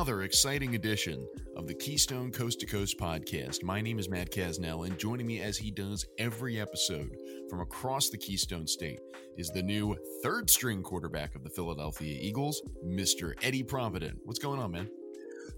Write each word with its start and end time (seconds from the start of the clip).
another 0.00 0.22
exciting 0.22 0.76
edition 0.76 1.28
of 1.56 1.66
the 1.66 1.74
Keystone 1.74 2.32
Coast 2.32 2.58
to 2.60 2.64
Coast 2.64 2.98
podcast. 2.98 3.62
My 3.62 3.82
name 3.82 3.98
is 3.98 4.08
Matt 4.08 4.32
Casnell, 4.32 4.86
and 4.86 4.98
joining 4.98 5.26
me 5.26 5.42
as 5.42 5.58
he 5.58 5.70
does 5.70 6.06
every 6.16 6.58
episode 6.58 7.14
from 7.50 7.60
across 7.60 8.08
the 8.08 8.16
Keystone 8.16 8.66
State 8.66 8.98
is 9.36 9.50
the 9.50 9.62
new 9.62 9.94
third 10.22 10.48
string 10.48 10.82
quarterback 10.82 11.34
of 11.34 11.44
the 11.44 11.50
Philadelphia 11.50 12.18
Eagles, 12.18 12.62
Mr. 12.82 13.34
Eddie 13.42 13.62
Provident. 13.62 14.16
What's 14.24 14.38
going 14.38 14.58
on, 14.58 14.70
man? 14.70 14.88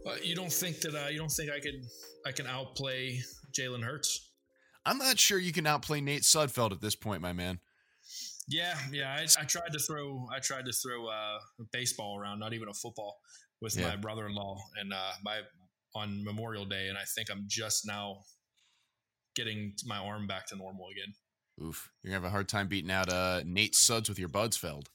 Uh, 0.05 0.17
you 0.25 0.35
don't 0.35 0.53
think 0.53 0.81
that 0.81 0.97
uh, 0.97 1.09
you 1.09 1.19
don't 1.21 1.31
think 1.31 1.49
I 1.49 1.61
could 1.61 1.85
I 2.27 2.33
can 2.33 2.49
outplay 2.49 3.21
Jalen 3.57 3.85
Hurts? 3.85 4.33
I'm 4.85 4.99
not 4.99 5.21
sure 5.21 5.39
you 5.39 5.53
can 5.53 5.69
outplay 5.69 6.01
Nate 6.01 6.23
Sudfeld 6.23 6.73
at 6.73 6.81
this 6.81 6.97
point, 6.97 7.23
my 7.23 7.33
man. 7.33 7.61
Yeah, 8.49 8.77
yeah. 8.91 9.15
I, 9.15 9.23
I 9.41 9.45
tried 9.45 9.73
to 9.73 9.79
throw 9.79 10.27
I 10.35 10.41
tried 10.41 10.67
to 10.67 10.73
throw 10.73 11.07
uh, 11.07 11.39
a 11.61 11.65
baseball 11.71 12.19
around, 12.19 12.41
not 12.41 12.55
even 12.55 12.69
a 12.69 12.75
football, 12.75 13.21
with 13.63 13.79
yeah. 13.79 13.89
my 13.89 13.97
brother-in-law 13.97 14.59
and 14.81 14.93
uh, 14.93 15.13
my 15.25 15.39
on 15.95 16.23
Memorial 16.25 16.65
Day, 16.65 16.89
and 16.89 16.99
I 16.99 17.05
think 17.15 17.31
I'm 17.31 17.45
just 17.47 17.87
now 17.87 18.19
getting 19.35 19.75
my 19.87 19.99
arm 19.99 20.27
back 20.27 20.47
to 20.49 20.57
normal 20.57 20.87
again. 20.91 21.15
Oof, 21.63 21.91
you're 22.03 22.11
gonna 22.11 22.23
have 22.23 22.29
a 22.29 22.33
hard 22.33 22.49
time 22.49 22.67
beating 22.67 22.91
out 22.91 23.11
uh, 23.11 23.43
Nate 23.47 23.75
Suds 23.75 24.09
with 24.09 24.19
your 24.19 24.29
Budsfeld. 24.29 24.87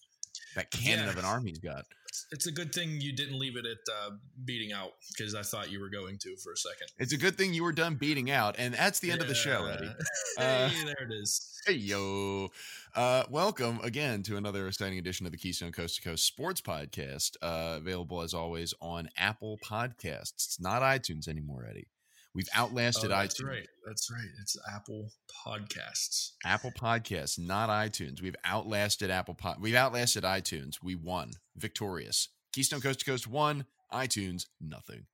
That 0.58 0.72
cannon 0.72 1.06
yeah. 1.06 1.12
of 1.12 1.18
an 1.18 1.26
army 1.26 1.52
he's 1.52 1.60
got 1.60 1.86
it's 2.32 2.48
a 2.48 2.52
good 2.52 2.74
thing 2.74 3.00
you 3.00 3.14
didn't 3.14 3.38
leave 3.38 3.58
it 3.58 3.66
at 3.66 3.78
uh, 3.92 4.12
beating 4.46 4.74
out 4.74 4.94
because 5.10 5.36
I 5.36 5.42
thought 5.42 5.72
you 5.72 5.80
were 5.80 5.90
going 5.90 6.18
to 6.20 6.36
for 6.38 6.54
a 6.54 6.58
second. 6.58 6.88
It's 6.98 7.14
a 7.14 7.18
good 7.18 7.38
thing 7.38 7.54
you 7.54 7.64
were 7.64 7.72
done 7.72 7.96
beating 7.96 8.32
out, 8.32 8.56
and 8.58 8.74
that's 8.74 9.00
the 9.00 9.12
end 9.12 9.20
yeah. 9.20 9.24
of 9.24 9.30
the 9.30 9.36
show, 9.36 9.66
Eddie. 9.66 9.94
Uh, 10.40 10.70
hey, 10.70 10.84
there 10.86 11.08
it 11.10 11.12
is. 11.12 11.60
Hey 11.66 11.74
yo, 11.74 12.50
uh, 12.96 13.24
welcome 13.30 13.80
again 13.82 14.22
to 14.24 14.38
another 14.38 14.68
exciting 14.68 15.00
edition 15.00 15.26
of 15.26 15.32
the 15.32 15.38
Keystone 15.38 15.72
Coast 15.72 15.96
to 15.96 16.02
Coast 16.02 16.26
Sports 16.26 16.62
Podcast. 16.62 17.38
Uh, 17.42 17.78
available 17.78 18.22
as 18.22 18.36
always 18.36 18.74
on 18.80 19.10
Apple 19.18 19.58
Podcasts. 19.66 20.34
It's 20.36 20.60
not 20.60 20.84
iTunes 20.84 21.28
anymore, 21.28 21.66
Eddie. 21.68 21.88
We've 22.36 22.48
outlasted 22.54 23.12
oh, 23.12 23.16
that's 23.16 23.42
iTunes. 23.42 23.48
Right. 23.48 23.68
That's 23.86 24.12
right. 24.12 24.30
It's 24.42 24.58
Apple 24.74 25.10
Podcasts. 25.46 26.32
Apple 26.46 26.72
Podcasts, 26.80 27.40
not 27.40 27.70
iTunes. 27.70 28.22
We've 28.22 28.36
outlasted 28.46 29.10
Apple 29.10 29.34
Pod. 29.34 29.58
We've 29.60 29.76
outlasted 29.76 30.24
iTunes. 30.24 30.76
We 30.84 30.96
won. 30.96 31.32
Victorious. 31.56 32.30
Keystone 32.54 32.82
Coast 32.82 33.00
to 33.00 33.06
Coast 33.06 33.28
won. 33.28 33.66
iTunes 33.92 34.44
nothing. 34.62 35.06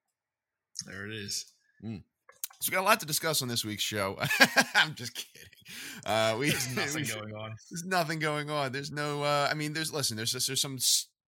There 0.86 1.06
it 1.06 1.14
is. 1.14 1.46
Mm. 1.84 2.04
So 2.62 2.70
we 2.70 2.76
got 2.76 2.82
a 2.82 2.86
lot 2.86 3.00
to 3.02 3.06
discuss 3.06 3.42
on 3.42 3.48
this 3.48 3.66
week's 3.66 3.84
show. 3.84 4.18
I'm 4.76 4.96
just 4.96 5.14
kidding. 5.16 5.50
Uh, 6.06 6.38
we, 6.40 6.50
there's 6.50 6.76
nothing 6.76 7.06
going 7.06 7.36
on. 7.36 7.56
There's 7.70 7.86
nothing 7.86 8.20
going 8.20 8.50
on. 8.50 8.72
There's 8.72 8.92
no. 8.92 9.24
Uh, 9.24 9.48
I 9.52 9.54
mean, 9.54 9.74
there's 9.74 9.94
listen. 9.94 10.18
There's 10.18 10.32
there's 10.32 10.62
some 10.62 10.78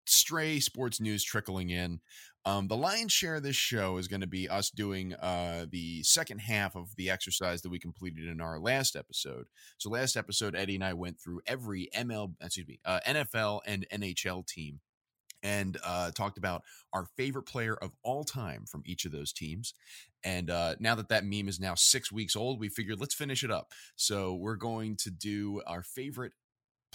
stray 0.06 0.60
sports 0.60 1.02
news 1.02 1.24
trickling 1.24 1.70
in. 1.70 2.00
Um, 2.48 2.68
the 2.68 2.78
lion's 2.78 3.12
share 3.12 3.36
of 3.36 3.44
this 3.44 3.56
show 3.56 3.98
is 3.98 4.08
going 4.08 4.22
to 4.22 4.28
be 4.28 4.48
us 4.48 4.70
doing 4.70 5.16
uh, 5.16 5.66
the 5.70 6.04
second 6.04 6.40
half 6.40 6.76
of 6.76 6.96
the 6.96 7.10
exercise 7.10 7.64
that 7.64 7.70
we 7.70 7.80
completed 7.80 8.28
in 8.28 8.40
our 8.40 8.60
last 8.60 8.96
episode. 8.96 9.48
So, 9.80 9.90
last 9.90 10.16
episode, 10.16 10.56
Eddie 10.56 10.76
and 10.76 10.84
I 10.84 10.94
went 10.94 11.20
through 11.20 11.42
every 11.48 11.90
ML, 11.96 12.34
excuse 12.40 12.68
me, 12.68 12.80
uh, 12.86 13.00
NFL 13.08 13.62
and 13.66 13.88
NHL 13.92 14.46
team 14.46 14.80
and 15.42 15.78
uh, 15.84 16.12
talked 16.12 16.38
about 16.38 16.64
our 16.94 17.06
favorite 17.18 17.44
player 17.44 17.76
of 17.76 17.92
all 18.04 18.24
time 18.24 18.66
from 18.68 18.84
each 18.86 19.06
of 19.06 19.12
those 19.12 19.32
teams. 19.34 19.74
And 20.24 20.50
uh, 20.50 20.76
now 20.80 20.96
that 20.96 21.10
that 21.10 21.24
meme 21.24 21.48
is 21.48 21.60
now 21.60 21.76
six 21.76 22.12
weeks 22.12 22.36
old, 22.36 22.60
we 22.60 22.70
figured 22.70 23.00
let's 23.00 23.14
finish 23.14 23.44
it 23.44 23.52
up. 23.52 23.72
So 23.96 24.34
we're 24.34 24.56
going 24.56 24.98
to 24.98 25.12
do 25.12 25.62
our 25.68 25.84
favorite 25.84 26.34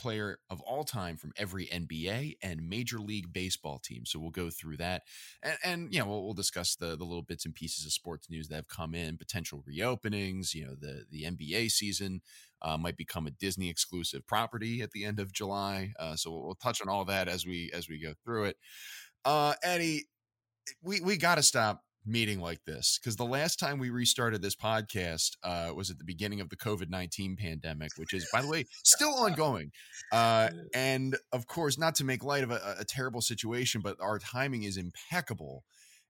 player 0.01 0.39
of 0.49 0.61
all 0.63 0.83
time 0.83 1.17
from 1.19 1.33
every 1.37 1.67
NBA 1.67 2.37
and 2.43 2.69
Major 2.69 2.99
League 2.99 3.33
Baseball 3.33 3.79
team. 3.79 4.07
So 4.07 4.19
we'll 4.19 4.31
go 4.31 4.49
through 4.49 4.79
that, 4.79 5.03
and, 5.43 5.59
and 5.63 5.95
you 5.95 6.01
know 6.01 6.07
we'll, 6.07 6.25
we'll, 6.25 6.35
discuss 6.35 6.75
the 6.75 6.97
the 6.97 7.05
little 7.05 7.23
bits 7.23 7.45
and 7.45 7.55
pieces 7.55 7.85
of 7.85 7.93
sports 7.93 8.31
news 8.31 8.49
that 8.49 8.55
have 8.55 8.69
come 8.69 8.95
in, 8.95 9.19
potential 9.19 9.63
reopenings. 9.69 10.55
You 10.55 10.67
know 10.67 10.75
the 10.75 11.05
the 11.11 11.25
NBA 11.25 11.71
season 11.71 12.23
uh, 12.63 12.79
might 12.79 12.97
become 12.97 13.27
a 13.27 13.31
Disney 13.31 13.69
exclusive 13.69 14.27
property 14.27 14.81
at 14.81 14.93
the 14.93 15.05
end 15.05 15.21
of 15.21 15.33
July. 15.33 15.93
Uh, 15.99 16.17
so 16.17 16.31
we'll, 16.31 16.43
we'll, 16.45 16.55
touch 16.55 16.81
on 16.81 16.89
all 16.89 17.05
that 17.05 17.29
as 17.29 17.47
we 17.47 17.71
as 17.75 17.89
we 17.89 18.01
go 18.01 18.15
through 18.25 18.45
it. 18.45 18.57
Uh, 19.27 19.53
Eddie, 19.63 20.07
we 20.83 21.01
we 21.03 21.19
got 21.19 21.35
to 21.35 21.43
stop 21.43 21.83
meeting 22.07 22.41
like 22.41 22.65
this 22.65 22.99
because 22.99 23.17
the 23.17 23.25
last 23.25 23.59
time 23.59 23.79
we 23.79 23.91
restarted 23.91 24.41
this 24.41 24.57
podcast 24.57 25.37
uh, 25.45 25.73
was 25.75 25.91
at 25.91 25.99
the 25.99 26.05
beginning 26.05 26.41
of 26.41 26.49
the 26.49 26.57
COVID 26.57 26.89
19 26.89 27.37
pandemic, 27.37 27.93
which 27.97 28.15
is, 28.15 28.27
by 28.33 28.43
the 28.43 28.49
way, 28.49 28.65
still 28.85 29.11
ongoing. 29.11 29.71
Uh, 30.13 30.49
and 30.75 31.17
of 31.33 31.47
course, 31.47 31.79
not 31.79 31.95
to 31.97 32.05
make 32.05 32.25
light 32.25 32.45
of 32.45 32.51
a, 32.51 32.77
a, 32.79 32.85
terrible 32.85 33.21
situation, 33.21 33.81
but 33.81 33.97
our 34.01 34.19
timing 34.19 34.63
is 34.63 34.77
impeccable 34.77 35.65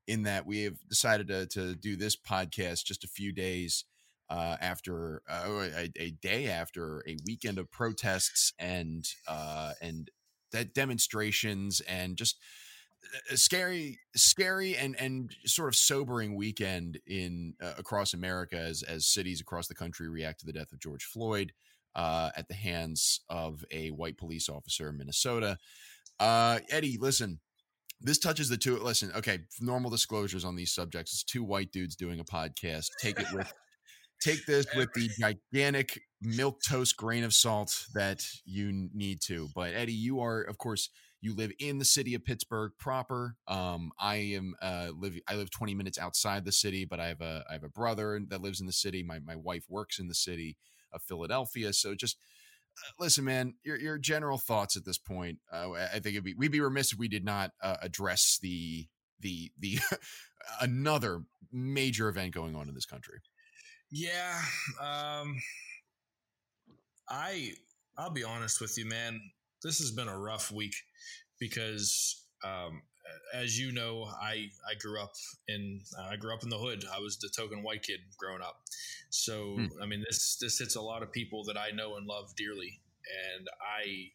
in 0.06 0.22
that 0.22 0.46
we 0.46 0.62
have 0.62 0.76
decided 0.88 1.28
to, 1.28 1.46
to 1.46 1.74
do 1.74 1.96
this 1.96 2.16
podcast 2.16 2.84
just 2.84 3.04
a 3.04 3.08
few 3.08 3.32
days. 3.32 3.84
Uh, 4.28 4.56
after 4.60 5.22
uh, 5.28 5.66
a, 5.76 5.90
a, 5.98 6.10
day 6.22 6.46
after 6.46 7.02
a 7.08 7.16
weekend 7.26 7.58
of 7.58 7.68
protests 7.72 8.52
and 8.60 9.04
uh, 9.26 9.72
and 9.82 10.08
demonstrations 10.72 11.80
and 11.80 12.16
just 12.16 12.38
scary 13.34 13.98
scary 14.14 14.76
and 14.76 14.94
and 15.00 15.34
sort 15.46 15.68
of 15.68 15.74
sobering 15.74 16.36
weekend 16.36 16.98
in 17.06 17.54
uh, 17.62 17.72
across 17.78 18.14
america 18.14 18.58
as 18.58 18.82
as 18.82 19.06
cities 19.06 19.40
across 19.40 19.68
the 19.68 19.74
country 19.74 20.08
react 20.08 20.40
to 20.40 20.46
the 20.46 20.52
death 20.52 20.70
of 20.72 20.78
george 20.78 21.04
floyd 21.04 21.52
uh, 21.96 22.30
at 22.36 22.46
the 22.46 22.54
hands 22.54 23.20
of 23.28 23.64
a 23.72 23.88
white 23.88 24.16
police 24.16 24.48
officer 24.48 24.88
in 24.90 24.96
minnesota. 24.96 25.58
Uh, 26.20 26.60
eddie 26.70 26.98
listen 27.00 27.40
this 28.00 28.18
touches 28.18 28.48
the 28.48 28.56
two 28.56 28.78
listen 28.78 29.10
okay 29.14 29.40
normal 29.60 29.90
disclosures 29.90 30.44
on 30.44 30.56
these 30.56 30.72
subjects. 30.72 31.12
It's 31.12 31.24
two 31.24 31.44
white 31.44 31.72
dudes 31.72 31.96
doing 31.96 32.20
a 32.20 32.24
podcast. 32.24 32.86
Take 33.00 33.20
it 33.20 33.26
with 33.32 33.52
take 34.22 34.44
this 34.46 34.66
with 34.74 34.90
the 34.94 35.10
gigantic 35.18 36.00
milk 36.20 36.60
toast 36.66 36.96
grain 36.96 37.24
of 37.24 37.34
salt 37.34 37.84
that 37.94 38.24
you 38.44 38.88
need 38.94 39.20
to. 39.22 39.48
But 39.54 39.74
eddie 39.74 39.92
you 39.92 40.20
are 40.20 40.42
of 40.42 40.58
course 40.58 40.88
you 41.20 41.34
live 41.34 41.52
in 41.58 41.78
the 41.78 41.84
city 41.84 42.14
of 42.14 42.24
Pittsburgh 42.24 42.72
proper. 42.78 43.36
Um, 43.46 43.92
I 43.98 44.16
am 44.16 44.54
uh, 44.62 44.88
live. 44.98 45.18
I 45.28 45.34
live 45.34 45.50
20 45.50 45.74
minutes 45.74 45.98
outside 45.98 46.44
the 46.44 46.52
city, 46.52 46.84
but 46.84 46.98
I 46.98 47.08
have 47.08 47.20
a 47.20 47.44
I 47.48 47.54
have 47.54 47.64
a 47.64 47.68
brother 47.68 48.20
that 48.28 48.40
lives 48.40 48.60
in 48.60 48.66
the 48.66 48.72
city. 48.72 49.02
My 49.02 49.18
my 49.18 49.36
wife 49.36 49.64
works 49.68 49.98
in 49.98 50.08
the 50.08 50.14
city 50.14 50.56
of 50.92 51.02
Philadelphia. 51.02 51.72
So 51.72 51.94
just 51.94 52.16
uh, 52.78 52.92
listen, 52.98 53.24
man. 53.24 53.54
Your 53.62 53.78
your 53.78 53.98
general 53.98 54.38
thoughts 54.38 54.76
at 54.76 54.84
this 54.84 54.98
point. 54.98 55.38
Uh, 55.52 55.72
I 55.72 55.98
think 55.98 56.22
be 56.24 56.34
we'd 56.34 56.52
be 56.52 56.60
remiss 56.60 56.92
if 56.92 56.98
we 56.98 57.08
did 57.08 57.24
not 57.24 57.52
uh, 57.62 57.76
address 57.82 58.38
the 58.40 58.86
the 59.20 59.52
the 59.58 59.78
another 60.60 61.22
major 61.52 62.08
event 62.08 62.32
going 62.32 62.56
on 62.56 62.68
in 62.68 62.74
this 62.74 62.86
country. 62.86 63.20
Yeah. 63.90 64.40
Um, 64.80 65.36
I 67.10 67.52
I'll 67.98 68.10
be 68.10 68.24
honest 68.24 68.62
with 68.62 68.78
you, 68.78 68.86
man 68.86 69.20
this 69.62 69.78
has 69.78 69.90
been 69.90 70.08
a 70.08 70.18
rough 70.18 70.50
week 70.50 70.74
because 71.38 72.24
um, 72.44 72.82
as 73.34 73.58
you 73.58 73.72
know, 73.72 74.08
I 74.20 74.50
I 74.68 74.74
grew 74.78 75.00
up 75.00 75.12
in 75.48 75.80
I 75.98 76.16
grew 76.16 76.34
up 76.34 76.42
in 76.42 76.48
the 76.48 76.58
hood. 76.58 76.84
I 76.92 76.98
was 77.00 77.18
the 77.18 77.28
token 77.28 77.62
white 77.62 77.82
kid 77.82 78.00
growing 78.18 78.42
up. 78.42 78.62
So 79.10 79.56
hmm. 79.56 79.66
I 79.82 79.86
mean, 79.86 80.02
this 80.06 80.36
this 80.40 80.58
hits 80.58 80.76
a 80.76 80.80
lot 80.80 81.02
of 81.02 81.12
people 81.12 81.44
that 81.44 81.56
I 81.56 81.70
know 81.70 81.96
and 81.96 82.06
love 82.06 82.34
dearly, 82.36 82.80
and 83.36 83.48
I, 83.60 84.10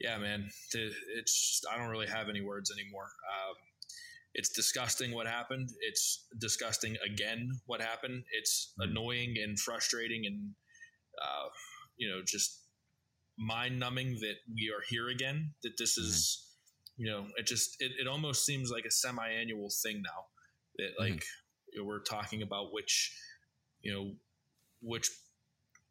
yeah, 0.00 0.18
man, 0.18 0.50
it's 0.72 1.60
just, 1.60 1.66
I 1.72 1.78
don't 1.78 1.90
really 1.90 2.06
have 2.06 2.28
any 2.28 2.40
words 2.40 2.70
anymore. 2.70 3.04
Um, 3.04 3.56
it's 4.34 4.48
disgusting 4.48 5.12
what 5.12 5.26
happened. 5.26 5.70
It's 5.80 6.26
disgusting 6.38 6.96
again 7.04 7.52
what 7.66 7.80
happened. 7.80 8.24
It's 8.32 8.72
hmm. 8.76 8.90
annoying 8.90 9.36
and 9.42 9.58
frustrating, 9.58 10.26
and 10.26 10.50
uh, 11.20 11.48
you 11.96 12.08
know 12.08 12.22
just 12.26 12.61
mind 13.38 13.78
numbing 13.78 14.18
that 14.20 14.36
we 14.52 14.72
are 14.74 14.82
here 14.88 15.08
again. 15.08 15.52
That 15.62 15.72
this 15.78 15.98
mm-hmm. 15.98 16.08
is, 16.08 16.46
you 16.96 17.10
know, 17.10 17.26
it 17.36 17.46
just 17.46 17.76
it, 17.80 17.92
it 18.00 18.06
almost 18.06 18.44
seems 18.44 18.70
like 18.70 18.84
a 18.84 18.90
semi 18.90 19.26
annual 19.28 19.68
thing 19.82 20.02
now. 20.02 20.24
That 20.76 20.84
mm-hmm. 20.84 21.02
like 21.02 21.20
mm-hmm. 21.20 21.72
you 21.72 21.80
know, 21.80 21.86
we're 21.86 22.02
talking 22.02 22.42
about 22.42 22.72
which, 22.72 23.16
you 23.80 23.92
know, 23.92 24.12
which, 24.80 25.08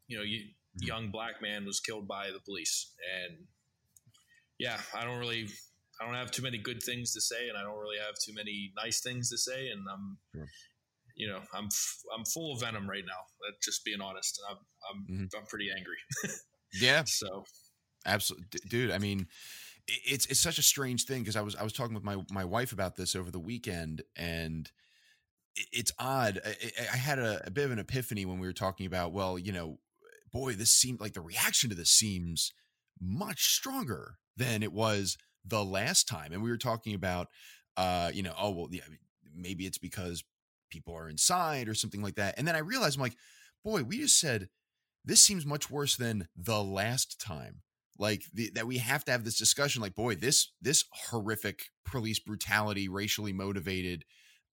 you 0.07 0.17
know, 0.17 0.23
you, 0.23 0.39
mm-hmm. 0.39 0.87
young 0.87 1.11
black 1.11 1.41
man 1.41 1.65
was 1.65 1.79
killed 1.79 2.07
by 2.07 2.27
the 2.31 2.39
police, 2.39 2.93
and 3.23 3.37
yeah, 4.59 4.79
I 4.95 5.03
don't 5.03 5.19
really. 5.19 5.47
I 5.99 6.05
don't 6.05 6.15
have 6.15 6.31
too 6.31 6.41
many 6.41 6.57
good 6.57 6.81
things 6.81 7.13
to 7.13 7.21
say, 7.21 7.47
and 7.47 7.55
I 7.55 7.61
don't 7.61 7.77
really 7.77 7.99
have 8.03 8.15
too 8.25 8.33
many 8.33 8.71
nice 8.75 9.01
things 9.01 9.29
to 9.29 9.37
say, 9.37 9.67
and 9.67 9.85
I'm, 9.93 10.17
sure. 10.33 10.47
you 11.15 11.27
know, 11.27 11.41
I'm 11.53 11.65
f- 11.65 12.01
I'm 12.17 12.25
full 12.25 12.53
of 12.53 12.61
venom 12.61 12.89
right 12.89 13.03
now. 13.05 13.21
Just 13.61 13.85
being 13.85 14.01
honest, 14.01 14.41
I'm 14.49 14.57
I'm, 14.89 15.01
mm-hmm. 15.03 15.37
I'm 15.37 15.45
pretty 15.45 15.69
angry. 15.69 15.97
Yeah. 16.73 17.03
So, 17.05 17.45
absolutely, 18.05 18.61
dude. 18.69 18.91
I 18.91 18.97
mean, 18.97 19.27
it's 19.87 20.25
it's 20.27 20.39
such 20.39 20.59
a 20.59 20.63
strange 20.63 21.05
thing 21.05 21.21
because 21.21 21.35
I 21.35 21.41
was 21.41 21.55
I 21.55 21.63
was 21.63 21.73
talking 21.73 21.95
with 21.95 22.03
my 22.03 22.17
my 22.31 22.45
wife 22.45 22.71
about 22.73 22.95
this 22.95 23.15
over 23.15 23.31
the 23.31 23.39
weekend, 23.39 24.03
and 24.15 24.71
it's 25.71 25.91
odd. 25.99 26.39
I, 26.45 26.55
I 26.93 26.97
had 26.97 27.19
a, 27.19 27.45
a 27.47 27.51
bit 27.51 27.65
of 27.65 27.71
an 27.71 27.79
epiphany 27.79 28.25
when 28.25 28.39
we 28.39 28.47
were 28.47 28.53
talking 28.53 28.85
about, 28.85 29.11
well, 29.13 29.37
you 29.37 29.51
know, 29.51 29.79
boy, 30.31 30.53
this 30.53 30.71
seemed 30.71 31.01
like 31.01 31.13
the 31.13 31.21
reaction 31.21 31.69
to 31.69 31.75
this 31.75 31.89
seems 31.89 32.53
much 33.01 33.53
stronger 33.55 34.15
than 34.37 34.63
it 34.63 34.71
was 34.73 35.17
the 35.45 35.63
last 35.63 36.07
time. 36.07 36.31
And 36.33 36.41
we 36.43 36.49
were 36.49 36.57
talking 36.57 36.93
about, 36.95 37.27
uh, 37.77 38.11
you 38.13 38.23
know, 38.23 38.33
oh 38.39 38.51
well, 38.51 38.67
yeah, 38.71 38.81
maybe 39.35 39.65
it's 39.65 39.77
because 39.77 40.23
people 40.69 40.95
are 40.95 41.09
inside 41.09 41.67
or 41.67 41.73
something 41.73 42.01
like 42.01 42.15
that. 42.15 42.35
And 42.37 42.47
then 42.47 42.55
I 42.55 42.59
realized 42.59 42.97
I'm 42.97 43.01
like, 43.01 43.17
boy, 43.63 43.83
we 43.83 43.99
just 43.99 44.19
said 44.19 44.47
this 45.03 45.23
seems 45.23 45.45
much 45.45 45.69
worse 45.69 45.95
than 45.95 46.27
the 46.35 46.63
last 46.63 47.19
time. 47.19 47.61
Like 47.97 48.23
the, 48.33 48.49
that 48.55 48.67
we 48.67 48.79
have 48.79 49.05
to 49.05 49.11
have 49.11 49.23
this 49.23 49.37
discussion. 49.37 49.81
Like, 49.81 49.95
boy, 49.95 50.15
this 50.15 50.51
this 50.61 50.85
horrific 50.91 51.65
police 51.85 52.19
brutality, 52.19 52.87
racially 52.87 53.33
motivated 53.33 54.05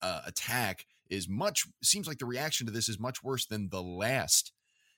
uh, 0.02 0.20
attack 0.26 0.84
is 1.08 1.28
much 1.28 1.64
seems 1.82 2.06
like 2.06 2.18
the 2.18 2.26
reaction 2.26 2.66
to 2.66 2.72
this 2.72 2.88
is 2.88 2.98
much 2.98 3.22
worse 3.22 3.46
than 3.46 3.70
the 3.70 3.82
last, 3.82 4.52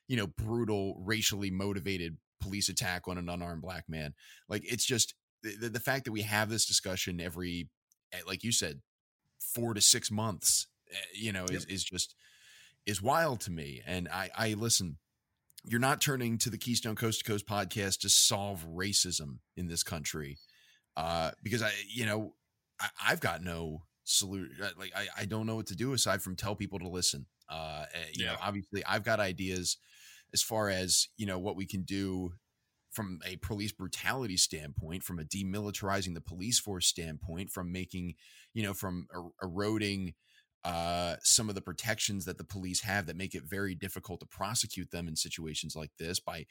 you 0.08 0.16
know, 0.16 0.26
brutal, 0.26 0.96
racially 1.04 1.50
motivated 1.50 2.16
police 2.40 2.68
attack 2.68 3.06
on 3.06 3.18
an 3.18 3.28
unarmed 3.28 3.62
black 3.62 3.84
man. 3.88 4.14
Like 4.48 4.62
it's 4.64 4.84
just 4.84 5.14
the, 5.42 5.68
the 5.68 5.80
fact 5.80 6.04
that 6.06 6.12
we 6.12 6.22
have 6.22 6.50
this 6.50 6.66
discussion 6.66 7.20
every, 7.20 7.68
eh, 8.12 8.18
like 8.26 8.42
you 8.42 8.52
said, 8.52 8.80
four 9.38 9.74
to 9.74 9.80
six 9.80 10.10
months, 10.10 10.66
eh, 10.90 10.96
you 11.14 11.32
know, 11.32 11.44
is, 11.44 11.66
is 11.66 11.84
just 11.84 12.14
is 12.84 13.00
wild 13.00 13.40
to 13.42 13.50
me. 13.50 13.82
And 13.86 14.08
I, 14.08 14.30
I 14.36 14.54
listen. 14.54 14.96
You're 15.64 15.80
not 15.80 16.00
turning 16.00 16.38
to 16.38 16.50
the 16.50 16.58
Keystone 16.58 16.96
Coast 16.96 17.20
to 17.20 17.30
Coast 17.30 17.46
podcast 17.46 18.00
to 18.00 18.08
solve 18.08 18.66
racism 18.66 19.38
in 19.56 19.68
this 19.68 19.82
country, 19.82 20.38
uh, 20.96 21.32
because 21.42 21.62
I, 21.62 21.72
you 21.88 22.06
know, 22.06 22.34
I, 22.80 22.88
I've 23.08 23.20
got 23.20 23.42
no 23.42 23.82
solution. 24.04 24.56
Uh, 24.62 24.70
like 24.78 24.92
I, 24.96 25.06
I 25.18 25.24
don't 25.26 25.46
know 25.46 25.56
what 25.56 25.66
to 25.66 25.76
do 25.76 25.92
aside 25.92 26.22
from 26.22 26.36
tell 26.36 26.54
people 26.54 26.78
to 26.78 26.88
listen. 26.88 27.26
Uh, 27.48 27.84
eh, 27.92 27.98
you 28.14 28.24
yeah. 28.24 28.32
know, 28.32 28.38
obviously 28.42 28.84
I've 28.84 29.04
got 29.04 29.20
ideas 29.20 29.76
as 30.32 30.42
far 30.42 30.68
as 30.70 31.08
you 31.16 31.26
know 31.26 31.38
what 31.38 31.56
we 31.56 31.66
can 31.66 31.82
do 31.82 32.32
from 32.90 33.20
a 33.24 33.36
police 33.36 33.72
brutality 33.72 34.36
standpoint, 34.36 35.02
from 35.02 35.18
a 35.18 35.24
demilitarizing 35.24 36.14
the 36.14 36.20
police 36.20 36.58
force 36.58 36.86
standpoint, 36.86 37.50
from 37.50 37.70
making, 37.70 38.14
you 38.52 38.62
know, 38.62 38.74
from 38.74 39.06
er- 39.14 39.30
eroding 39.42 40.14
uh, 40.64 41.16
some 41.22 41.48
of 41.48 41.54
the 41.54 41.60
protections 41.60 42.24
that 42.24 42.38
the 42.38 42.44
police 42.44 42.82
have 42.82 43.06
that 43.06 43.16
make 43.16 43.34
it 43.34 43.44
very 43.44 43.74
difficult 43.74 44.20
to 44.20 44.26
prosecute 44.26 44.90
them 44.90 45.08
in 45.08 45.16
situations 45.16 45.74
like 45.74 45.90
this 45.98 46.20
by, 46.20 46.46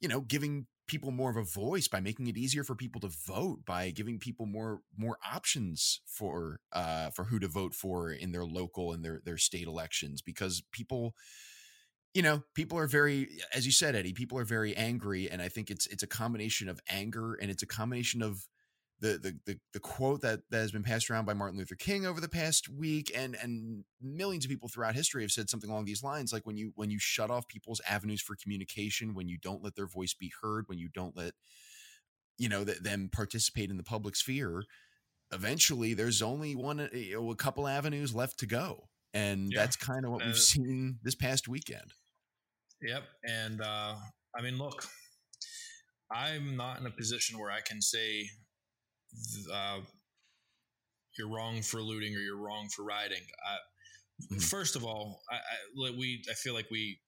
you 0.00 0.08
know, 0.08 0.20
giving 0.20 0.66
people 0.86 1.10
more 1.10 1.30
of 1.30 1.36
a 1.36 1.42
voice 1.42 1.88
by 1.88 2.00
making 2.00 2.26
it 2.28 2.36
easier 2.36 2.62
for 2.62 2.74
people 2.74 3.00
to 3.00 3.10
vote 3.26 3.64
by 3.64 3.90
giving 3.90 4.20
people 4.20 4.46
more 4.46 4.80
more 4.96 5.18
options 5.28 6.00
for 6.06 6.60
uh 6.72 7.10
for 7.10 7.24
who 7.24 7.40
to 7.40 7.48
vote 7.48 7.74
for 7.74 8.12
in 8.12 8.30
their 8.30 8.44
local 8.44 8.92
and 8.92 9.04
their 9.04 9.20
their 9.24 9.36
state 9.36 9.66
elections 9.66 10.22
because 10.22 10.62
people 10.70 11.12
you 12.16 12.22
know, 12.22 12.42
people 12.54 12.78
are 12.78 12.86
very, 12.86 13.28
as 13.52 13.66
you 13.66 13.72
said, 13.72 13.94
Eddie, 13.94 14.14
people 14.14 14.38
are 14.38 14.44
very 14.46 14.74
angry, 14.74 15.28
and 15.30 15.42
I 15.42 15.50
think 15.50 15.70
it's 15.70 15.86
it's 15.88 16.02
a 16.02 16.06
combination 16.06 16.66
of 16.66 16.80
anger 16.88 17.34
and 17.34 17.50
it's 17.50 17.62
a 17.62 17.66
combination 17.66 18.22
of 18.22 18.46
the 19.00 19.18
the 19.18 19.38
the, 19.44 19.58
the 19.72 19.80
quote 19.80 20.22
that, 20.22 20.40
that 20.50 20.58
has 20.58 20.72
been 20.72 20.82
passed 20.82 21.10
around 21.10 21.24
by 21.24 21.34
Martin 21.34 21.58
Luther 21.58 21.74
King 21.74 22.06
over 22.06 22.20
the 22.20 22.28
past 22.28 22.68
week, 22.68 23.12
and 23.14 23.36
and 23.42 23.84
millions 24.00 24.44
of 24.44 24.50
people 24.50 24.68
throughout 24.68 24.94
history 24.94 25.22
have 25.22 25.32
said 25.32 25.50
something 25.50 25.70
along 25.70 25.84
these 25.84 26.02
lines, 26.02 26.32
like 26.32 26.46
when 26.46 26.56
you 26.56 26.72
when 26.74 26.90
you 26.90 26.98
shut 26.98 27.30
off 27.30 27.48
people's 27.48 27.80
avenues 27.88 28.22
for 28.22 28.36
communication, 28.36 29.14
when 29.14 29.28
you 29.28 29.38
don't 29.38 29.62
let 29.62 29.76
their 29.76 29.86
voice 29.86 30.14
be 30.14 30.32
heard, 30.42 30.64
when 30.66 30.78
you 30.78 30.88
don't 30.88 31.16
let 31.16 31.32
you 32.38 32.48
know 32.48 32.64
th- 32.64 32.78
them 32.78 33.10
participate 33.12 33.70
in 33.70 33.76
the 33.76 33.82
public 33.82 34.16
sphere, 34.16 34.64
eventually 35.32 35.94
there's 35.94 36.22
only 36.22 36.54
one 36.54 36.88
you 36.92 37.20
know, 37.20 37.30
a 37.30 37.36
couple 37.36 37.68
avenues 37.68 38.14
left 38.14 38.38
to 38.38 38.46
go, 38.46 38.88
and 39.12 39.52
yeah. 39.52 39.60
that's 39.60 39.76
kind 39.76 40.04
of 40.04 40.12
what 40.12 40.22
uh, 40.22 40.26
we've 40.26 40.38
seen 40.38 40.98
this 41.02 41.14
past 41.14 41.48
weekend. 41.48 41.92
Yep. 42.82 43.02
And 43.24 43.60
uh, 43.60 43.94
I 44.36 44.42
mean, 44.42 44.58
look, 44.58 44.86
I'm 46.10 46.56
not 46.56 46.80
in 46.80 46.86
a 46.86 46.90
position 46.90 47.38
where 47.38 47.50
I 47.50 47.60
can 47.60 47.80
say 47.80 48.28
uh, 49.52 49.78
you're 51.18 51.28
wrong 51.28 51.62
for 51.62 51.80
looting 51.80 52.14
or 52.14 52.20
you're 52.20 52.36
wrong 52.36 52.68
for 52.74 52.84
riding. 52.84 53.22
I, 53.46 53.56
mm-hmm. 54.24 54.38
First 54.38 54.76
of 54.76 54.84
all, 54.84 55.20
I, 55.30 55.36
I, 55.36 55.90
we 55.96 56.22
I 56.30 56.34
feel 56.34 56.54
like 56.54 56.70
we 56.70 56.98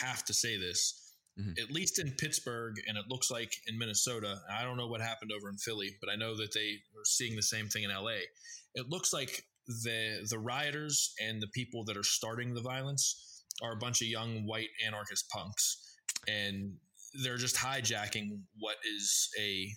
have 0.00 0.24
to 0.26 0.34
say 0.34 0.58
this. 0.58 1.14
Mm-hmm. 1.38 1.62
At 1.62 1.70
least 1.70 1.98
in 2.00 2.10
Pittsburgh, 2.12 2.74
and 2.88 2.98
it 2.98 3.04
looks 3.08 3.30
like 3.30 3.52
in 3.66 3.78
Minnesota. 3.78 4.40
I 4.52 4.62
don't 4.62 4.76
know 4.76 4.88
what 4.88 5.00
happened 5.00 5.30
over 5.32 5.48
in 5.48 5.56
Philly, 5.56 5.90
but 6.00 6.10
I 6.10 6.16
know 6.16 6.36
that 6.36 6.52
they 6.52 6.72
are 6.98 7.04
seeing 7.04 7.36
the 7.36 7.42
same 7.42 7.68
thing 7.68 7.84
in 7.84 7.90
LA. 7.90 8.26
It 8.74 8.88
looks 8.88 9.12
like 9.12 9.44
the 9.66 10.26
the 10.28 10.38
rioters 10.38 11.14
and 11.22 11.40
the 11.40 11.48
people 11.48 11.84
that 11.84 11.96
are 11.96 12.02
starting 12.02 12.52
the 12.52 12.60
violence 12.60 13.44
are 13.62 13.72
a 13.72 13.76
bunch 13.78 14.02
of 14.02 14.08
young 14.08 14.46
white 14.46 14.68
anarchist 14.84 15.30
punks, 15.30 15.96
and 16.28 16.74
they're 17.22 17.38
just 17.38 17.56
hijacking 17.56 18.40
what 18.58 18.76
is 18.84 19.28
a 19.38 19.68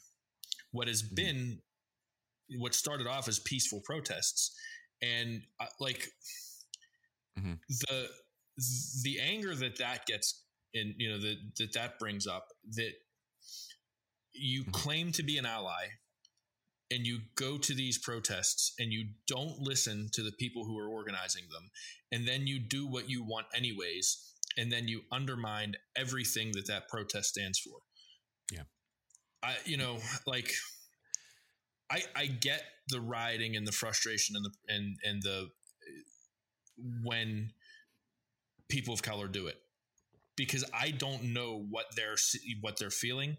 what 0.74 0.90
has 0.90 1.02
mm-hmm. 1.02 1.16
been 1.16 1.60
what 2.58 2.76
started 2.76 3.08
off 3.08 3.30
as 3.30 3.40
peaceful 3.40 3.82
protests, 3.86 4.54
and 5.02 5.42
uh, 5.62 5.66
like 5.80 6.10
mm-hmm. 7.40 7.54
the 7.88 8.08
the 9.04 9.20
anger 9.22 9.56
that 9.56 9.78
that 9.78 10.06
gets 10.06 10.44
in 10.74 10.94
you 10.98 11.10
know 11.10 11.20
that 11.20 11.38
that 11.58 11.74
that 11.74 12.00
brings 12.00 12.28
up 12.28 12.48
that 12.76 12.92
you 14.34 14.64
mm-hmm. 14.64 14.72
claim 14.72 15.12
to 15.12 15.24
be 15.24 15.38
an 15.38 15.46
ally 15.46 15.86
and 16.92 17.08
you 17.08 17.20
go 17.36 17.58
to 17.58 17.74
these 17.74 17.98
protests 17.98 18.74
and 18.78 18.92
you 18.92 19.06
don't 19.28 19.60
listen 19.60 20.10
to 20.14 20.22
the 20.22 20.32
people 20.34 20.66
who 20.66 20.78
are 20.78 20.90
organizing 20.90 21.44
them 21.52 21.70
and 22.12 22.28
then 22.28 22.46
you 22.46 22.60
do 22.60 22.88
what 22.88 23.10
you 23.10 23.24
want 23.24 23.48
anyways 23.56 24.34
and 24.58 24.72
then 24.72 24.88
you 24.88 25.02
undermine 25.12 25.74
everything 25.96 26.52
that 26.54 26.68
that 26.68 26.88
protest 26.88 27.30
stands 27.30 27.60
for 27.60 27.80
i 29.44 29.56
you 29.66 29.78
know 29.78 29.98
like 30.26 30.52
i 31.92 32.02
i 32.16 32.26
get 32.26 32.64
the 32.90 33.00
rioting 33.00 33.56
and 33.56 33.68
the 33.68 33.72
frustration 33.72 34.36
and 34.36 34.46
the 34.46 34.74
and 34.74 34.98
and 35.04 35.22
the 35.24 35.48
when 37.04 37.52
people 38.70 38.94
of 38.94 39.04
color 39.04 39.28
do 39.28 39.48
it. 39.48 39.58
Because 40.36 40.66
i 40.74 40.90
don't 40.90 41.24
know 41.24 41.64
what 41.70 41.86
they're 41.96 42.16
what 42.62 42.78
they're 42.80 42.90
feeling. 42.90 43.38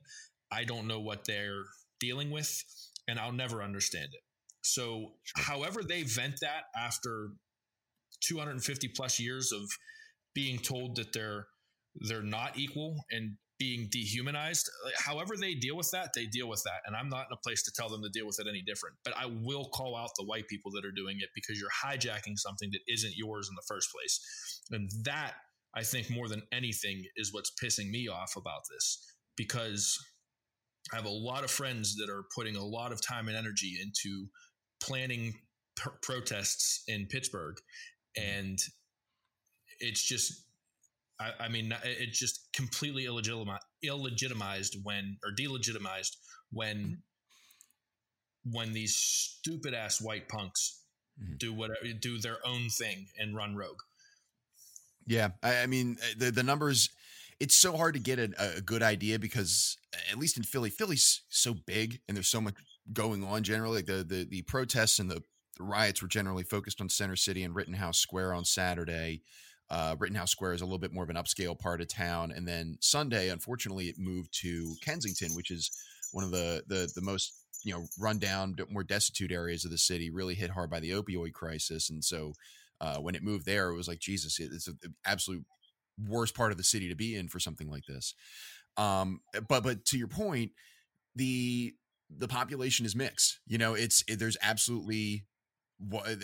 I 0.52 0.64
don't 0.64 0.86
know 0.86 1.00
what 1.00 1.24
they're 1.24 1.64
dealing 1.98 2.30
with 2.30 2.62
and 3.08 3.18
I'll 3.18 3.32
never 3.32 3.62
understand 3.62 4.10
it. 4.12 4.20
So, 4.62 5.12
however 5.36 5.82
they 5.82 6.04
vent 6.04 6.36
that 6.40 6.64
after 6.76 7.30
250 8.22 8.88
plus 8.88 9.20
years 9.20 9.52
of 9.52 9.62
being 10.34 10.58
told 10.58 10.96
that 10.96 11.12
they're 11.12 11.46
they're 12.08 12.22
not 12.22 12.58
equal 12.58 12.96
and 13.10 13.36
being 13.58 13.88
dehumanized, 13.90 14.68
however 14.98 15.34
they 15.40 15.54
deal 15.54 15.76
with 15.76 15.90
that, 15.92 16.10
they 16.14 16.26
deal 16.26 16.48
with 16.48 16.62
that. 16.64 16.80
And 16.86 16.96
I'm 16.96 17.08
not 17.08 17.26
in 17.30 17.32
a 17.32 17.36
place 17.36 17.62
to 17.64 17.72
tell 17.72 17.88
them 17.88 18.02
to 18.02 18.08
deal 18.08 18.26
with 18.26 18.40
it 18.40 18.46
any 18.48 18.62
different. 18.62 18.96
But 19.04 19.16
I 19.16 19.26
will 19.26 19.66
call 19.66 19.96
out 19.96 20.10
the 20.16 20.24
white 20.24 20.48
people 20.48 20.72
that 20.72 20.84
are 20.84 20.92
doing 20.92 21.18
it 21.20 21.28
because 21.34 21.60
you're 21.60 21.70
hijacking 21.70 22.36
something 22.36 22.70
that 22.72 22.80
isn't 22.92 23.16
yours 23.16 23.48
in 23.48 23.54
the 23.54 23.64
first 23.68 23.90
place. 23.92 24.60
And 24.70 24.90
that, 25.04 25.34
I 25.74 25.82
think, 25.82 26.10
more 26.10 26.28
than 26.28 26.42
anything, 26.52 27.04
is 27.16 27.32
what's 27.32 27.52
pissing 27.62 27.90
me 27.90 28.08
off 28.08 28.36
about 28.36 28.62
this 28.70 29.14
because 29.36 29.98
I 30.92 30.96
have 30.96 31.06
a 31.06 31.10
lot 31.10 31.44
of 31.44 31.50
friends 31.50 31.96
that 31.96 32.10
are 32.10 32.24
putting 32.34 32.56
a 32.56 32.64
lot 32.64 32.92
of 32.92 33.00
time 33.00 33.28
and 33.28 33.36
energy 33.36 33.78
into 33.80 34.26
planning 34.82 35.34
pr- 35.76 35.90
protests 36.02 36.82
in 36.86 37.06
Pittsburgh, 37.06 37.56
and 38.16 38.58
it's 39.80 40.02
just, 40.02 40.43
I, 41.20 41.32
I 41.40 41.48
mean, 41.48 41.74
it's 41.84 42.18
just 42.18 42.48
completely 42.52 43.04
illegitimized, 43.04 43.58
illegitimized 43.84 44.76
when 44.82 45.18
or 45.24 45.30
delegitimized 45.30 46.16
when 46.50 46.76
mm-hmm. 46.76 48.52
when 48.52 48.72
these 48.72 48.96
stupid 48.96 49.74
ass 49.74 50.00
white 50.00 50.28
punks 50.28 50.82
mm-hmm. 51.22 51.34
do 51.38 51.52
whatever 51.52 51.80
do 52.00 52.18
their 52.18 52.38
own 52.44 52.68
thing 52.68 53.06
and 53.18 53.36
run 53.36 53.54
rogue. 53.56 53.80
Yeah, 55.06 55.30
I, 55.42 55.58
I 55.58 55.66
mean 55.66 55.98
the 56.16 56.30
the 56.30 56.42
numbers 56.42 56.90
it's 57.40 57.54
so 57.54 57.76
hard 57.76 57.94
to 57.94 58.00
get 58.00 58.18
a, 58.18 58.56
a, 58.56 58.60
good 58.60 58.82
idea 58.82 59.18
because 59.18 59.76
at 60.10 60.18
least 60.18 60.36
in 60.36 60.44
Philly, 60.44 60.70
Philly's 60.70 61.22
so 61.28 61.52
big 61.52 62.00
and 62.06 62.16
there's 62.16 62.28
so 62.28 62.40
much 62.40 62.54
going 62.92 63.24
on 63.24 63.42
generally. 63.42 63.76
Like 63.76 63.86
the 63.86 64.04
the 64.04 64.24
the 64.24 64.42
protests 64.42 64.98
and 64.98 65.10
the, 65.10 65.22
the 65.56 65.64
riots 65.64 66.02
were 66.02 66.08
generally 66.08 66.44
focused 66.44 66.80
on 66.80 66.88
Center 66.88 67.16
City 67.16 67.42
and 67.42 67.54
Rittenhouse 67.54 67.98
Square 67.98 68.34
on 68.34 68.44
Saturday. 68.44 69.22
Uh, 69.70 69.96
Rittenhouse 69.98 70.30
Square 70.30 70.54
is 70.54 70.60
a 70.60 70.64
little 70.64 70.78
bit 70.78 70.92
more 70.92 71.04
of 71.04 71.10
an 71.10 71.16
upscale 71.16 71.58
part 71.58 71.80
of 71.80 71.88
town, 71.88 72.32
and 72.32 72.46
then 72.46 72.76
Sunday, 72.80 73.30
unfortunately, 73.30 73.86
it 73.86 73.98
moved 73.98 74.32
to 74.40 74.74
Kensington, 74.82 75.34
which 75.34 75.50
is 75.50 75.70
one 76.12 76.24
of 76.24 76.30
the 76.30 76.62
the 76.66 76.90
the 76.94 77.00
most 77.00 77.32
you 77.64 77.72
know 77.72 77.86
rundown, 77.98 78.56
more 78.70 78.84
destitute 78.84 79.32
areas 79.32 79.64
of 79.64 79.70
the 79.70 79.78
city, 79.78 80.10
really 80.10 80.34
hit 80.34 80.50
hard 80.50 80.70
by 80.70 80.80
the 80.80 80.90
opioid 80.90 81.32
crisis, 81.32 81.90
and 81.90 82.04
so. 82.04 82.32
Uh, 82.80 82.96
when 82.96 83.14
it 83.14 83.22
moved 83.22 83.46
there, 83.46 83.70
it 83.70 83.76
was 83.76 83.86
like 83.86 84.00
Jesus. 84.00 84.38
It's 84.40 84.66
an 84.66 84.76
absolute 85.06 85.44
worst 86.08 86.34
part 86.34 86.50
of 86.50 86.58
the 86.58 86.64
city 86.64 86.88
to 86.88 86.96
be 86.96 87.14
in 87.14 87.28
for 87.28 87.38
something 87.38 87.70
like 87.70 87.86
this. 87.86 88.14
Um, 88.76 89.20
but 89.48 89.62
but 89.62 89.84
to 89.86 89.98
your 89.98 90.08
point, 90.08 90.52
the 91.14 91.74
the 92.10 92.28
population 92.28 92.84
is 92.86 92.96
mixed. 92.96 93.38
You 93.46 93.58
know, 93.58 93.74
it's 93.74 94.04
it, 94.08 94.18
there's 94.18 94.36
absolutely 94.42 95.24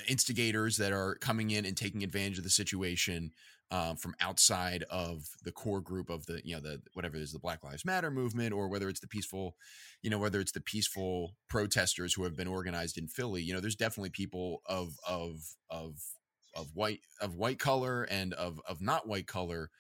instigators 0.09 0.76
that 0.76 0.92
are 0.92 1.16
coming 1.16 1.50
in 1.50 1.64
and 1.64 1.76
taking 1.76 2.02
advantage 2.02 2.38
of 2.38 2.45
the 2.45 2.50
situation 2.50 3.33
um, 3.73 3.97
from 3.97 4.14
outside 4.21 4.85
of 4.90 5.28
the 5.45 5.52
core 5.52 5.80
group 5.80 6.11
of 6.11 6.26
the 6.26 6.40
you 6.45 6.54
know 6.54 6.61
the 6.61 6.80
whatever 6.95 7.16
it 7.16 7.23
is 7.23 7.33
the 7.33 7.38
Black 7.38 7.62
Lives 7.62 7.85
Matter 7.85 8.11
movement 8.11 8.52
or 8.52 8.69
whether 8.69 8.88
it's 8.88 9.00
the 9.00 9.07
peaceful 9.07 9.54
you 10.02 10.11
know 10.11 10.19
whether 10.19 10.40
it's 10.40 10.52
the 10.52 10.61
peaceful 10.61 11.37
protesters 11.49 12.14
who 12.14 12.25
have 12.25 12.37
been 12.37 12.49
organized 12.49 12.99
in 12.99 13.07
Philly 13.07 13.42
you 13.42 13.54
know 13.54 13.61
there's 13.61 13.76
definitely 13.76 14.11
people 14.11 14.62
of 14.66 14.97
of 15.07 15.54
of 15.71 15.95
of 16.57 16.69
white 16.75 17.00
of 17.21 17.37
white 17.37 17.59
color 17.59 18.02
and 18.04 18.35
of 18.35 18.61
of 18.69 18.80
not 18.80 19.07
white 19.07 19.26
color 19.26 19.71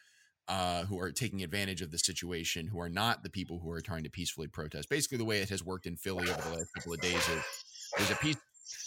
uh, 0.50 0.84
who 0.84 0.98
are 0.98 1.12
taking 1.12 1.44
advantage 1.44 1.80
of 1.80 1.92
the 1.92 1.98
situation, 1.98 2.66
who 2.66 2.80
are 2.80 2.88
not 2.88 3.22
the 3.22 3.30
people 3.30 3.60
who 3.60 3.70
are 3.70 3.80
trying 3.80 4.02
to 4.02 4.10
peacefully 4.10 4.48
protest. 4.48 4.88
Basically, 4.88 5.16
the 5.16 5.24
way 5.24 5.38
it 5.38 5.48
has 5.48 5.64
worked 5.64 5.86
in 5.86 5.96
Philly 5.96 6.28
over 6.28 6.42
the 6.42 6.56
last 6.56 6.74
couple 6.74 6.92
of 6.92 7.00
days 7.00 7.28
is 7.28 7.42
there's 7.96 8.10
a 8.10 8.16
peace, 8.16 8.36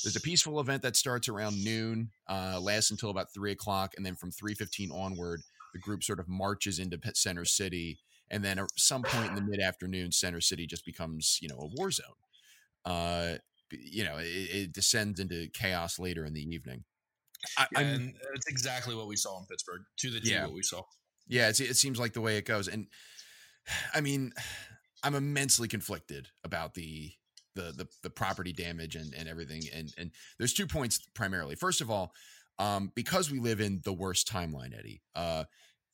there's 0.03 0.15
a 0.15 0.21
peaceful 0.21 0.59
event 0.59 0.81
that 0.81 0.95
starts 0.95 1.27
around 1.29 1.63
noon, 1.63 2.09
uh, 2.27 2.59
lasts 2.61 2.91
until 2.91 3.09
about 3.09 3.33
three 3.33 3.51
o'clock, 3.51 3.93
and 3.95 4.05
then 4.05 4.15
from 4.15 4.31
three 4.31 4.53
fifteen 4.53 4.91
onward, 4.91 5.41
the 5.73 5.79
group 5.79 6.03
sort 6.03 6.19
of 6.19 6.27
marches 6.27 6.79
into 6.79 6.99
Center 7.13 7.45
City, 7.45 7.99
and 8.29 8.43
then 8.43 8.59
at 8.59 8.67
some 8.75 9.03
point 9.03 9.29
in 9.29 9.35
the 9.35 9.41
mid 9.49 9.59
afternoon, 9.59 10.11
Center 10.11 10.41
City 10.41 10.67
just 10.67 10.85
becomes 10.85 11.39
you 11.41 11.47
know 11.47 11.57
a 11.57 11.67
war 11.75 11.91
zone. 11.91 12.05
Uh, 12.85 13.35
you 13.71 14.03
know, 14.03 14.17
it, 14.17 14.25
it 14.25 14.73
descends 14.73 15.19
into 15.19 15.47
chaos 15.53 15.97
later 15.97 16.25
in 16.25 16.33
the 16.33 16.41
evening. 16.41 16.83
I, 17.57 17.67
and 17.75 18.13
it's 18.35 18.47
exactly 18.47 18.95
what 18.95 19.07
we 19.07 19.15
saw 19.15 19.39
in 19.39 19.45
Pittsburgh. 19.45 19.81
To 19.99 20.11
the 20.11 20.19
T, 20.19 20.31
yeah. 20.31 20.45
what 20.45 20.53
we 20.53 20.63
saw. 20.63 20.83
Yeah, 21.27 21.49
it 21.49 21.75
seems 21.75 21.99
like 21.99 22.13
the 22.13 22.21
way 22.21 22.37
it 22.37 22.45
goes, 22.45 22.67
and 22.67 22.87
I 23.93 24.01
mean, 24.01 24.33
I'm 25.03 25.15
immensely 25.15 25.67
conflicted 25.67 26.29
about 26.45 26.75
the 26.75 27.11
the 27.55 27.73
the, 27.75 27.87
the 28.03 28.09
property 28.09 28.53
damage 28.53 28.95
and 28.95 29.13
and 29.13 29.27
everything. 29.27 29.63
And 29.73 29.93
and 29.97 30.11
there's 30.37 30.53
two 30.53 30.67
points 30.67 30.99
primarily. 31.13 31.55
First 31.55 31.81
of 31.81 31.89
all, 31.89 32.13
um, 32.59 32.91
because 32.95 33.31
we 33.31 33.39
live 33.39 33.61
in 33.61 33.81
the 33.83 33.93
worst 33.93 34.31
timeline, 34.31 34.77
Eddie. 34.77 35.01
Uh, 35.15 35.45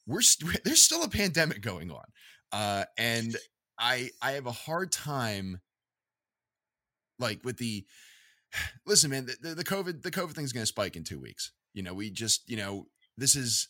we're 0.07 0.21
st- 0.21 0.61
there's 0.65 0.81
still 0.81 1.03
a 1.03 1.09
pandemic 1.09 1.61
going 1.61 1.91
on, 1.91 2.05
uh, 2.51 2.85
and 2.97 3.35
I 3.77 4.09
I 4.21 4.31
have 4.31 4.45
a 4.45 4.51
hard 4.51 4.91
time 4.91 5.61
like 7.19 7.41
with 7.43 7.57
the 7.57 7.85
listen, 8.85 9.11
man. 9.11 9.27
The, 9.41 9.55
the 9.55 9.63
COVID 9.63 10.03
the 10.03 10.11
COVID 10.11 10.33
thing 10.33 10.45
is 10.45 10.53
going 10.53 10.63
to 10.63 10.67
spike 10.67 10.95
in 10.95 11.03
two 11.03 11.19
weeks. 11.19 11.51
You 11.73 11.83
know, 11.83 11.93
we 11.93 12.09
just 12.09 12.49
you 12.49 12.57
know 12.57 12.87
this 13.17 13.35
is 13.35 13.67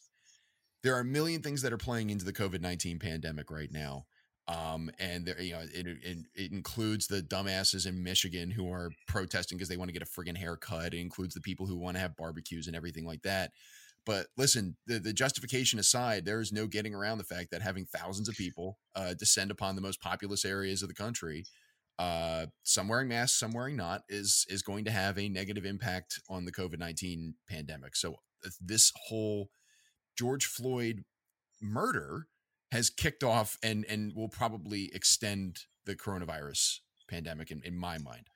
there 0.83 0.95
are 0.95 1.01
a 1.01 1.05
million 1.05 1.41
things 1.41 1.61
that 1.61 1.73
are 1.73 1.77
playing 1.77 2.09
into 2.09 2.25
the 2.25 2.33
COVID 2.33 2.61
nineteen 2.61 2.99
pandemic 2.99 3.51
right 3.51 3.71
now. 3.71 4.05
Um, 4.49 4.89
and 4.97 5.27
there, 5.27 5.39
you 5.39 5.53
know, 5.53 5.61
it, 5.61 5.85
it, 5.85 6.17
it, 6.33 6.51
includes 6.51 7.05
the 7.05 7.21
dumbasses 7.21 7.85
in 7.85 8.03
Michigan 8.03 8.49
who 8.49 8.71
are 8.71 8.89
protesting 9.07 9.59
because 9.59 9.69
they 9.69 9.77
want 9.77 9.89
to 9.89 9.93
get 9.93 10.01
a 10.01 10.05
friggin' 10.05 10.35
haircut. 10.35 10.95
It 10.95 10.99
includes 10.99 11.35
the 11.35 11.41
people 11.41 11.67
who 11.67 11.77
want 11.77 11.97
to 11.97 12.01
have 12.01 12.17
barbecues 12.17 12.65
and 12.65 12.75
everything 12.75 13.05
like 13.05 13.21
that. 13.21 13.51
But 14.07 14.25
listen, 14.37 14.75
the, 14.87 14.97
the 14.97 15.13
justification 15.13 15.77
aside, 15.77 16.25
there 16.25 16.41
is 16.41 16.51
no 16.51 16.65
getting 16.65 16.95
around 16.95 17.19
the 17.19 17.25
fact 17.25 17.51
that 17.51 17.61
having 17.61 17.85
thousands 17.85 18.27
of 18.27 18.35
people 18.35 18.79
uh, 18.95 19.13
descend 19.13 19.51
upon 19.51 19.75
the 19.75 19.83
most 19.83 20.01
populous 20.01 20.43
areas 20.43 20.81
of 20.81 20.87
the 20.87 20.95
country, 20.95 21.45
uh, 21.99 22.47
some 22.63 22.87
wearing 22.87 23.09
masks, 23.09 23.37
some 23.37 23.51
wearing 23.51 23.75
not, 23.75 24.01
is 24.09 24.47
is 24.49 24.63
going 24.63 24.85
to 24.85 24.91
have 24.91 25.19
a 25.19 25.29
negative 25.29 25.65
impact 25.65 26.21
on 26.27 26.45
the 26.45 26.51
COVID 26.51 26.79
nineteen 26.79 27.35
pandemic. 27.47 27.95
So 27.95 28.15
uh, 28.43 28.49
this 28.59 28.91
whole 29.09 29.49
George 30.17 30.45
Floyd 30.45 31.03
murder 31.61 32.25
has 32.71 32.89
kicked 32.89 33.23
off 33.23 33.57
and 33.63 33.85
and 33.85 34.13
will 34.15 34.29
probably 34.29 34.93
extend 34.93 35.59
the 35.85 35.95
coronavirus 35.95 36.79
pandemic 37.09 37.51
in, 37.51 37.61
in 37.63 37.77
my 37.77 37.97
mind. 37.97 38.27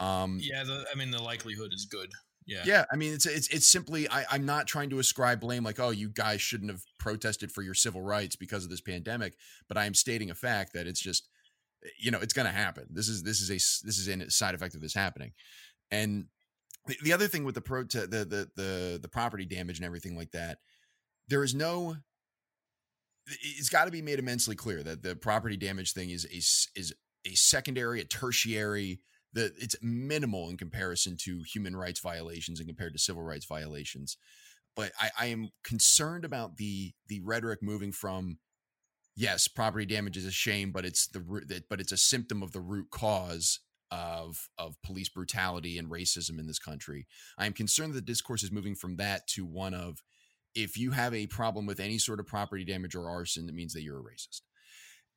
Um, 0.00 0.38
yeah, 0.40 0.64
the, 0.64 0.84
I 0.92 0.96
mean 0.96 1.10
the 1.10 1.22
likelihood 1.22 1.72
is 1.72 1.86
good. 1.86 2.10
Yeah, 2.44 2.62
yeah. 2.64 2.84
I 2.92 2.96
mean 2.96 3.12
it's 3.12 3.26
it's 3.26 3.48
it's 3.48 3.68
simply 3.68 4.08
I, 4.10 4.24
I'm 4.30 4.44
not 4.44 4.66
trying 4.66 4.90
to 4.90 4.98
ascribe 4.98 5.40
blame 5.40 5.62
like 5.62 5.78
oh 5.78 5.90
you 5.90 6.08
guys 6.08 6.40
shouldn't 6.40 6.70
have 6.70 6.82
protested 6.98 7.52
for 7.52 7.62
your 7.62 7.74
civil 7.74 8.02
rights 8.02 8.34
because 8.34 8.64
of 8.64 8.70
this 8.70 8.80
pandemic, 8.80 9.34
but 9.68 9.76
I 9.76 9.86
am 9.86 9.94
stating 9.94 10.30
a 10.30 10.34
fact 10.34 10.72
that 10.72 10.86
it's 10.86 11.00
just 11.00 11.28
you 11.98 12.10
know 12.10 12.18
it's 12.18 12.32
going 12.32 12.46
to 12.46 12.52
happen. 12.52 12.86
This 12.90 13.08
is 13.08 13.22
this 13.22 13.40
is 13.40 13.50
a 13.50 13.54
this 13.86 13.98
is 13.98 14.08
a 14.08 14.30
side 14.30 14.54
effect 14.54 14.74
of 14.74 14.80
this 14.80 14.94
happening, 14.94 15.32
and 15.90 16.26
the, 16.86 16.96
the 17.04 17.12
other 17.12 17.28
thing 17.28 17.44
with 17.44 17.54
the 17.54 17.60
pro 17.60 17.84
the 17.84 18.06
the 18.06 18.50
the 18.56 18.98
the 19.00 19.08
property 19.08 19.44
damage 19.44 19.78
and 19.78 19.86
everything 19.86 20.16
like 20.16 20.32
that, 20.32 20.58
there 21.28 21.44
is 21.44 21.54
no 21.54 21.96
it's 23.26 23.68
got 23.68 23.84
to 23.84 23.90
be 23.90 24.02
made 24.02 24.18
immensely 24.18 24.56
clear 24.56 24.82
that 24.82 25.02
the 25.02 25.16
property 25.16 25.56
damage 25.56 25.92
thing 25.92 26.10
is 26.10 26.24
a, 26.24 26.78
is 26.78 26.94
a 27.24 27.34
secondary, 27.34 28.00
a 28.00 28.04
tertiary, 28.04 29.00
that 29.32 29.52
it's 29.58 29.76
minimal 29.80 30.50
in 30.50 30.56
comparison 30.56 31.16
to 31.18 31.42
human 31.52 31.74
rights 31.74 32.00
violations 32.00 32.58
and 32.58 32.68
compared 32.68 32.92
to 32.92 32.98
civil 32.98 33.22
rights 33.22 33.46
violations. 33.46 34.16
But 34.74 34.92
I, 35.00 35.10
I 35.18 35.26
am 35.26 35.50
concerned 35.64 36.24
about 36.24 36.56
the 36.56 36.92
the 37.08 37.20
rhetoric 37.20 37.62
moving 37.62 37.92
from 37.92 38.38
yes, 39.16 39.48
property 39.48 39.86
damage 39.86 40.16
is 40.16 40.26
a 40.26 40.32
shame, 40.32 40.72
but 40.72 40.84
it's 40.84 41.06
the 41.08 41.62
but 41.68 41.80
it's 41.80 41.92
a 41.92 41.96
symptom 41.96 42.42
of 42.42 42.52
the 42.52 42.60
root 42.60 42.90
cause 42.90 43.60
of 43.90 44.48
of 44.56 44.80
police 44.82 45.10
brutality 45.10 45.78
and 45.78 45.90
racism 45.90 46.38
in 46.38 46.46
this 46.46 46.58
country. 46.58 47.06
I 47.38 47.46
am 47.46 47.52
concerned 47.52 47.92
that 47.92 48.06
the 48.06 48.12
discourse 48.12 48.42
is 48.42 48.52
moving 48.52 48.74
from 48.74 48.96
that 48.96 49.26
to 49.28 49.44
one 49.44 49.74
of 49.74 50.02
if 50.54 50.76
you 50.76 50.90
have 50.90 51.14
a 51.14 51.26
problem 51.26 51.66
with 51.66 51.80
any 51.80 51.98
sort 51.98 52.20
of 52.20 52.26
property 52.26 52.64
damage 52.64 52.94
or 52.94 53.08
arson, 53.08 53.46
that 53.46 53.54
means 53.54 53.72
that 53.72 53.82
you're 53.82 53.98
a 53.98 54.02
racist. 54.02 54.42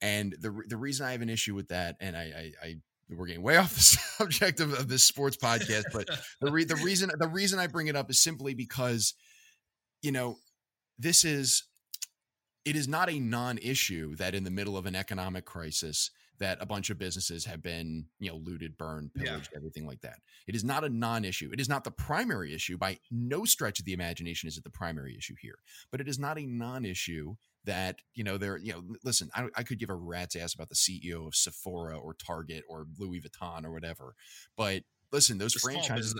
And 0.01 0.35
the 0.39 0.61
the 0.67 0.77
reason 0.77 1.05
I 1.05 1.13
have 1.13 1.21
an 1.21 1.29
issue 1.29 1.55
with 1.55 1.69
that, 1.69 1.95
and 1.99 2.15
I, 2.15 2.51
I, 2.61 2.67
I 2.67 2.75
we're 3.09 3.27
getting 3.27 3.43
way 3.43 3.57
off 3.57 3.73
the 3.73 3.81
subject 3.81 4.59
of, 4.59 4.73
of 4.73 4.87
this 4.87 5.03
sports 5.03 5.37
podcast, 5.37 5.85
but 5.93 6.07
the 6.41 6.51
re, 6.51 6.63
the 6.63 6.75
reason 6.75 7.11
the 7.17 7.27
reason 7.27 7.59
I 7.59 7.67
bring 7.67 7.87
it 7.87 7.95
up 7.95 8.09
is 8.09 8.21
simply 8.21 8.53
because, 8.53 9.13
you 10.01 10.11
know, 10.11 10.37
this 10.97 11.23
is 11.23 11.63
it 12.65 12.75
is 12.75 12.87
not 12.87 13.11
a 13.11 13.19
non-issue 13.19 14.15
that 14.15 14.33
in 14.33 14.43
the 14.43 14.51
middle 14.51 14.75
of 14.75 14.85
an 14.85 14.95
economic 14.95 15.45
crisis 15.45 16.09
that 16.39 16.57
a 16.61 16.65
bunch 16.65 16.89
of 16.89 16.97
businesses 16.97 17.45
have 17.45 17.61
been, 17.61 18.05
you 18.19 18.29
know, 18.29 18.37
looted, 18.37 18.77
burned, 18.77 19.13
pillaged, 19.13 19.49
yeah. 19.51 19.57
everything 19.57 19.85
like 19.85 20.01
that. 20.01 20.19
It 20.47 20.55
is 20.55 20.63
not 20.63 20.83
a 20.83 20.89
non-issue. 20.89 21.49
It 21.53 21.59
is 21.59 21.69
not 21.69 21.83
the 21.83 21.91
primary 21.91 22.53
issue 22.53 22.77
by 22.77 22.97
no 23.11 23.45
stretch 23.45 23.79
of 23.79 23.85
the 23.85 23.93
imagination 23.93 24.47
is 24.47 24.57
it 24.57 24.63
the 24.63 24.69
primary 24.69 25.15
issue 25.17 25.35
here. 25.39 25.59
But 25.91 26.01
it 26.01 26.07
is 26.07 26.19
not 26.19 26.37
a 26.37 26.45
non-issue 26.45 27.35
that, 27.65 27.97
you 28.13 28.23
know, 28.23 28.37
there, 28.37 28.57
you 28.57 28.73
know, 28.73 28.83
listen, 29.03 29.29
I, 29.33 29.47
I 29.55 29.63
could 29.63 29.79
give 29.79 29.89
a 29.89 29.95
rat's 29.95 30.35
ass 30.35 30.53
about 30.53 30.69
the 30.69 30.75
CEO 30.75 31.27
of 31.27 31.35
Sephora 31.35 31.97
or 31.97 32.13
Target 32.13 32.63
or 32.69 32.85
Louis 32.99 33.21
Vuitton 33.21 33.65
or 33.65 33.71
whatever. 33.71 34.15
But 34.57 34.83
listen, 35.11 35.37
those 35.37 35.53
the 35.53 35.59
franchises 35.59 36.13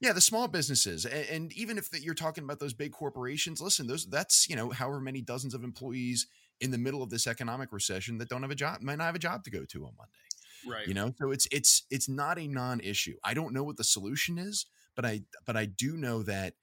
yeah, 0.00 0.12
the 0.12 0.20
small 0.20 0.46
businesses, 0.46 1.04
and, 1.04 1.28
and 1.28 1.52
even 1.54 1.76
if 1.76 1.90
the, 1.90 2.00
you're 2.00 2.14
talking 2.14 2.44
about 2.44 2.60
those 2.60 2.72
big 2.72 2.92
corporations, 2.92 3.60
listen, 3.60 3.88
those 3.88 4.06
that's 4.06 4.48
you 4.48 4.54
know 4.54 4.70
however 4.70 5.00
many 5.00 5.20
dozens 5.20 5.54
of 5.54 5.64
employees 5.64 6.28
in 6.60 6.70
the 6.70 6.78
middle 6.78 7.02
of 7.02 7.10
this 7.10 7.26
economic 7.26 7.72
recession 7.72 8.18
that 8.18 8.28
don't 8.28 8.42
have 8.42 8.50
a 8.50 8.56
job, 8.56 8.80
might 8.80 8.98
not 8.98 9.04
have 9.04 9.14
a 9.14 9.20
job 9.20 9.44
to 9.44 9.50
go 9.50 9.64
to 9.64 9.84
on 9.84 9.92
Monday. 9.96 10.12
Right. 10.66 10.86
You 10.86 10.94
know, 10.94 11.12
so 11.18 11.30
it's 11.30 11.46
it's 11.52 11.84
it's 11.90 12.08
not 12.08 12.38
a 12.38 12.48
non-issue. 12.48 13.16
I 13.22 13.34
don't 13.34 13.54
know 13.54 13.62
what 13.62 13.76
the 13.76 13.84
solution 13.84 14.38
is, 14.38 14.66
but 14.96 15.04
I 15.04 15.22
but 15.46 15.56
I 15.56 15.66
do 15.66 15.96
know 15.96 16.22
that 16.24 16.54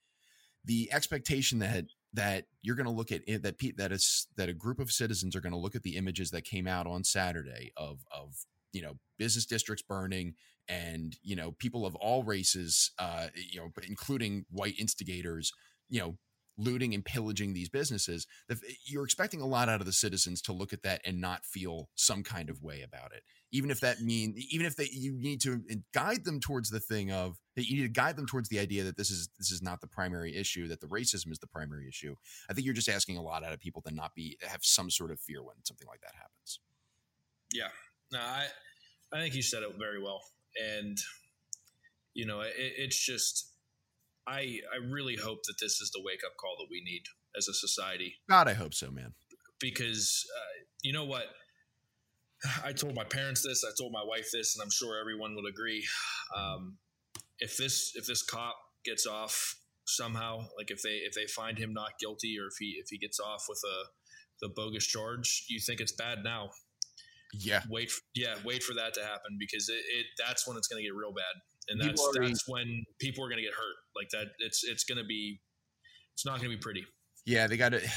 the 0.65 0.89
expectation 0.91 1.59
that 1.59 1.85
that 2.13 2.45
you're 2.61 2.75
going 2.75 2.85
to 2.85 2.91
look 2.91 3.11
at 3.11 3.21
it, 3.27 3.43
that 3.43 3.55
that 3.77 3.91
is 3.91 4.27
that 4.35 4.49
a 4.49 4.53
group 4.53 4.79
of 4.79 4.91
citizens 4.91 5.35
are 5.35 5.41
going 5.41 5.53
to 5.53 5.59
look 5.59 5.75
at 5.75 5.83
the 5.83 5.97
images 5.97 6.31
that 6.31 6.43
came 6.43 6.67
out 6.67 6.87
on 6.87 7.03
Saturday 7.03 7.71
of 7.77 8.05
of 8.11 8.45
you 8.73 8.81
know 8.81 8.97
business 9.17 9.45
districts 9.45 9.83
burning 9.83 10.35
and 10.67 11.17
you 11.23 11.35
know 11.35 11.51
people 11.53 11.85
of 11.85 11.95
all 11.95 12.23
races 12.23 12.91
uh 12.99 13.27
you 13.35 13.59
know 13.59 13.71
including 13.87 14.45
white 14.49 14.73
instigators 14.79 15.53
you 15.89 15.99
know 15.99 16.17
looting 16.57 16.93
and 16.93 17.03
pillaging 17.03 17.53
these 17.53 17.69
businesses 17.69 18.25
you're 18.85 19.03
expecting 19.03 19.41
a 19.41 19.45
lot 19.45 19.69
out 19.69 19.79
of 19.79 19.85
the 19.85 19.93
citizens 19.93 20.41
to 20.41 20.53
look 20.53 20.73
at 20.73 20.83
that 20.83 21.01
and 21.05 21.19
not 21.19 21.45
feel 21.45 21.89
some 21.95 22.23
kind 22.23 22.49
of 22.49 22.61
way 22.61 22.81
about 22.81 23.11
it. 23.13 23.23
Even 23.51 23.71
if 23.71 23.79
that 23.79 24.01
mean 24.01 24.35
even 24.51 24.65
if 24.65 24.75
they 24.75 24.89
you 24.91 25.13
need 25.13 25.41
to 25.41 25.61
guide 25.93 26.25
them 26.25 26.39
towards 26.39 26.69
the 26.69 26.79
thing 26.79 27.11
of 27.11 27.37
that 27.55 27.67
you 27.67 27.77
need 27.77 27.83
to 27.83 27.89
guide 27.89 28.17
them 28.17 28.25
towards 28.25 28.49
the 28.49 28.59
idea 28.59 28.83
that 28.83 28.97
this 28.97 29.09
is 29.09 29.29
this 29.37 29.51
is 29.51 29.61
not 29.61 29.81
the 29.81 29.87
primary 29.87 30.35
issue 30.35 30.67
that 30.67 30.81
the 30.81 30.87
racism 30.87 31.31
is 31.31 31.39
the 31.39 31.47
primary 31.47 31.87
issue. 31.87 32.15
I 32.49 32.53
think 32.53 32.65
you're 32.65 32.73
just 32.73 32.89
asking 32.89 33.17
a 33.17 33.21
lot 33.21 33.43
out 33.43 33.53
of 33.53 33.59
people 33.59 33.81
to 33.83 33.93
not 33.93 34.13
be 34.15 34.37
have 34.41 34.63
some 34.63 34.89
sort 34.89 35.11
of 35.11 35.19
fear 35.19 35.43
when 35.43 35.55
something 35.63 35.87
like 35.87 36.01
that 36.01 36.13
happens. 36.15 36.59
Yeah. 37.53 37.69
No 38.11 38.19
i 38.19 38.45
i 39.13 39.21
think 39.21 39.35
you 39.35 39.41
said 39.41 39.63
it 39.63 39.69
very 39.77 40.01
well. 40.01 40.21
And 40.61 40.97
you 42.13 42.25
know 42.25 42.41
it, 42.41 42.53
it's 42.57 42.97
just 42.97 43.54
I 44.27 44.59
I 44.73 44.77
really 44.89 45.15
hope 45.15 45.43
that 45.43 45.55
this 45.59 45.81
is 45.81 45.91
the 45.91 46.01
wake 46.03 46.21
up 46.25 46.33
call 46.39 46.55
that 46.59 46.67
we 46.69 46.81
need 46.83 47.03
as 47.37 47.47
a 47.47 47.53
society. 47.53 48.15
God, 48.29 48.47
I 48.47 48.53
hope 48.53 48.73
so, 48.73 48.91
man. 48.91 49.13
Because 49.59 50.25
uh, 50.35 50.63
you 50.83 50.93
know 50.93 51.05
what, 51.05 51.25
I 52.63 52.73
told 52.73 52.95
my 52.95 53.03
parents 53.03 53.43
this, 53.47 53.63
I 53.63 53.71
told 53.77 53.91
my 53.91 54.03
wife 54.03 54.27
this, 54.33 54.55
and 54.55 54.63
I'm 54.63 54.71
sure 54.71 54.99
everyone 54.99 55.35
would 55.35 55.49
agree. 55.49 55.85
Um, 56.35 56.77
if 57.39 57.57
this 57.57 57.93
if 57.95 58.05
this 58.05 58.23
cop 58.23 58.55
gets 58.83 59.05
off 59.05 59.55
somehow, 59.85 60.47
like 60.57 60.71
if 60.71 60.81
they 60.81 61.01
if 61.05 61.13
they 61.13 61.27
find 61.27 61.57
him 61.57 61.73
not 61.73 61.91
guilty, 61.99 62.37
or 62.39 62.47
if 62.47 62.55
he 62.59 62.77
if 62.81 62.87
he 62.89 62.97
gets 62.97 63.19
off 63.19 63.45
with 63.47 63.61
a 63.65 63.85
the 64.41 64.49
bogus 64.49 64.85
charge, 64.85 65.45
you 65.47 65.59
think 65.59 65.79
it's 65.79 65.93
bad 65.93 66.19
now. 66.23 66.49
Yeah. 67.33 67.61
Wait, 67.69 67.91
yeah, 68.13 68.35
wait 68.45 68.63
for 68.63 68.73
that 68.75 68.93
to 68.95 69.01
happen 69.01 69.37
because 69.39 69.69
it, 69.69 69.83
it 69.97 70.05
that's 70.17 70.47
when 70.47 70.57
it's 70.57 70.67
going 70.67 70.81
to 70.81 70.87
get 70.87 70.95
real 70.95 71.13
bad, 71.13 71.41
and 71.69 71.81
that's 71.81 72.01
already, 72.01 72.27
that's 72.27 72.47
when 72.47 72.83
people 72.99 73.23
are 73.23 73.29
going 73.29 73.37
to 73.37 73.43
get 73.43 73.53
hurt. 73.53 73.75
Like 73.95 74.09
that, 74.09 74.27
it's 74.39 74.63
it's 74.63 74.83
going 74.83 74.97
to 74.97 75.03
be, 75.03 75.39
it's 76.13 76.25
not 76.25 76.39
going 76.39 76.51
to 76.51 76.57
be 76.57 76.61
pretty. 76.61 76.85
Yeah, 77.25 77.47
they 77.47 77.57
got 77.57 77.69
to. 77.69 77.81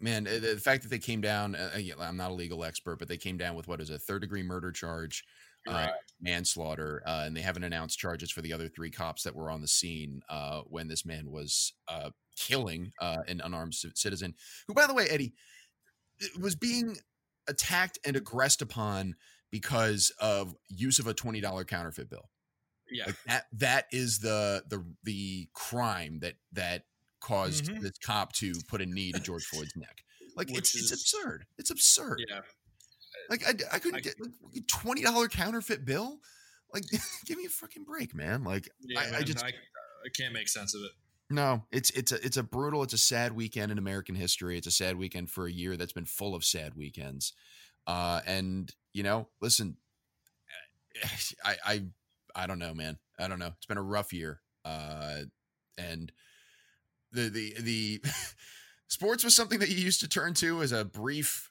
Man, 0.00 0.24
the 0.24 0.60
fact 0.60 0.82
that 0.82 0.88
they 0.88 0.98
came 0.98 1.20
down, 1.20 1.54
uh, 1.54 1.70
I'm 2.00 2.16
not 2.16 2.32
a 2.32 2.34
legal 2.34 2.64
expert, 2.64 2.98
but 2.98 3.06
they 3.06 3.16
came 3.16 3.36
down 3.36 3.54
with 3.54 3.68
what 3.68 3.80
is 3.80 3.88
a 3.88 4.00
third 4.00 4.22
degree 4.22 4.42
murder 4.42 4.72
charge, 4.72 5.22
uh, 5.68 5.72
right. 5.72 5.88
uh, 5.90 5.92
manslaughter, 6.20 7.04
uh, 7.06 7.22
and 7.24 7.36
they 7.36 7.40
haven't 7.40 7.62
announced 7.62 8.00
charges 8.00 8.28
for 8.28 8.40
the 8.40 8.52
other 8.52 8.66
three 8.66 8.90
cops 8.90 9.22
that 9.22 9.36
were 9.36 9.48
on 9.48 9.60
the 9.60 9.68
scene 9.68 10.20
uh, 10.28 10.62
when 10.66 10.88
this 10.88 11.06
man 11.06 11.30
was 11.30 11.72
uh, 11.86 12.10
killing 12.36 12.90
an 13.00 13.40
unarmed 13.44 13.76
citizen, 13.94 14.34
who, 14.66 14.74
by 14.74 14.88
the 14.88 14.94
way, 14.94 15.06
Eddie 15.08 15.34
was 16.40 16.56
being 16.56 16.96
attacked 17.46 18.00
and 18.04 18.16
aggressed 18.16 18.60
upon 18.60 19.14
because 19.52 20.10
of 20.20 20.56
use 20.68 20.98
of 20.98 21.06
a 21.06 21.14
twenty 21.14 21.40
dollar 21.40 21.64
counterfeit 21.64 22.10
bill. 22.10 22.28
Yeah, 22.92 23.06
like 23.06 23.16
that 23.26 23.46
that 23.54 23.86
is 23.92 24.18
the 24.18 24.64
the 24.68 24.84
the 25.04 25.48
crime 25.52 26.18
that 26.20 26.34
that 26.52 26.84
caused 27.20 27.66
mm-hmm. 27.66 27.82
this 27.82 27.98
cop 27.98 28.32
to 28.34 28.52
put 28.68 28.80
a 28.80 28.86
knee 28.86 29.12
to 29.12 29.20
George 29.20 29.44
Floyd's 29.44 29.76
neck. 29.76 30.04
Like 30.36 30.48
Which 30.48 30.58
it's 30.58 30.74
is, 30.74 30.92
it's 30.92 31.02
absurd. 31.02 31.46
It's 31.58 31.70
absurd. 31.70 32.22
Yeah. 32.28 32.40
Like 33.28 33.46
I, 33.46 33.76
I 33.76 33.78
couldn't 33.78 33.96
I, 33.96 34.00
get 34.00 34.14
like, 34.20 34.66
twenty 34.66 35.02
dollar 35.02 35.28
counterfeit 35.28 35.84
bill. 35.84 36.20
Like, 36.72 36.84
give 37.26 37.36
me 37.36 37.44
a 37.44 37.48
freaking 37.48 37.84
break, 37.84 38.14
man. 38.14 38.44
Like, 38.44 38.68
yeah, 38.80 39.00
I, 39.00 39.18
I 39.18 39.22
just 39.22 39.44
I, 39.44 39.48
I 39.48 40.08
can't 40.16 40.32
make 40.32 40.48
sense 40.48 40.74
of 40.74 40.82
it. 40.82 40.92
No, 41.30 41.64
it's 41.70 41.90
it's 41.90 42.12
a 42.12 42.24
it's 42.24 42.36
a 42.36 42.42
brutal, 42.42 42.82
it's 42.82 42.92
a 42.92 42.98
sad 42.98 43.32
weekend 43.32 43.72
in 43.72 43.78
American 43.78 44.14
history. 44.14 44.58
It's 44.58 44.66
a 44.66 44.72
sad 44.72 44.96
weekend 44.96 45.30
for 45.30 45.46
a 45.46 45.52
year 45.52 45.76
that's 45.76 45.92
been 45.92 46.04
full 46.04 46.34
of 46.34 46.44
sad 46.44 46.74
weekends. 46.74 47.32
Uh, 47.86 48.20
and 48.26 48.70
you 48.92 49.02
know, 49.02 49.28
listen, 49.40 49.76
I 51.44 51.56
I 51.64 51.82
I 52.34 52.46
don't 52.46 52.58
know, 52.58 52.74
man. 52.74 52.98
I 53.18 53.28
don't 53.28 53.38
know. 53.38 53.50
It's 53.56 53.66
been 53.66 53.78
a 53.78 53.82
rough 53.82 54.12
year. 54.12 54.40
Uh, 54.64 55.22
and 55.78 56.12
the 57.12 57.28
the 57.28 57.54
the 57.60 58.02
sports 58.88 59.24
was 59.24 59.34
something 59.34 59.58
that 59.60 59.68
you 59.68 59.76
used 59.76 60.00
to 60.00 60.08
turn 60.08 60.34
to 60.34 60.62
as 60.62 60.72
a 60.72 60.84
brief 60.84 61.50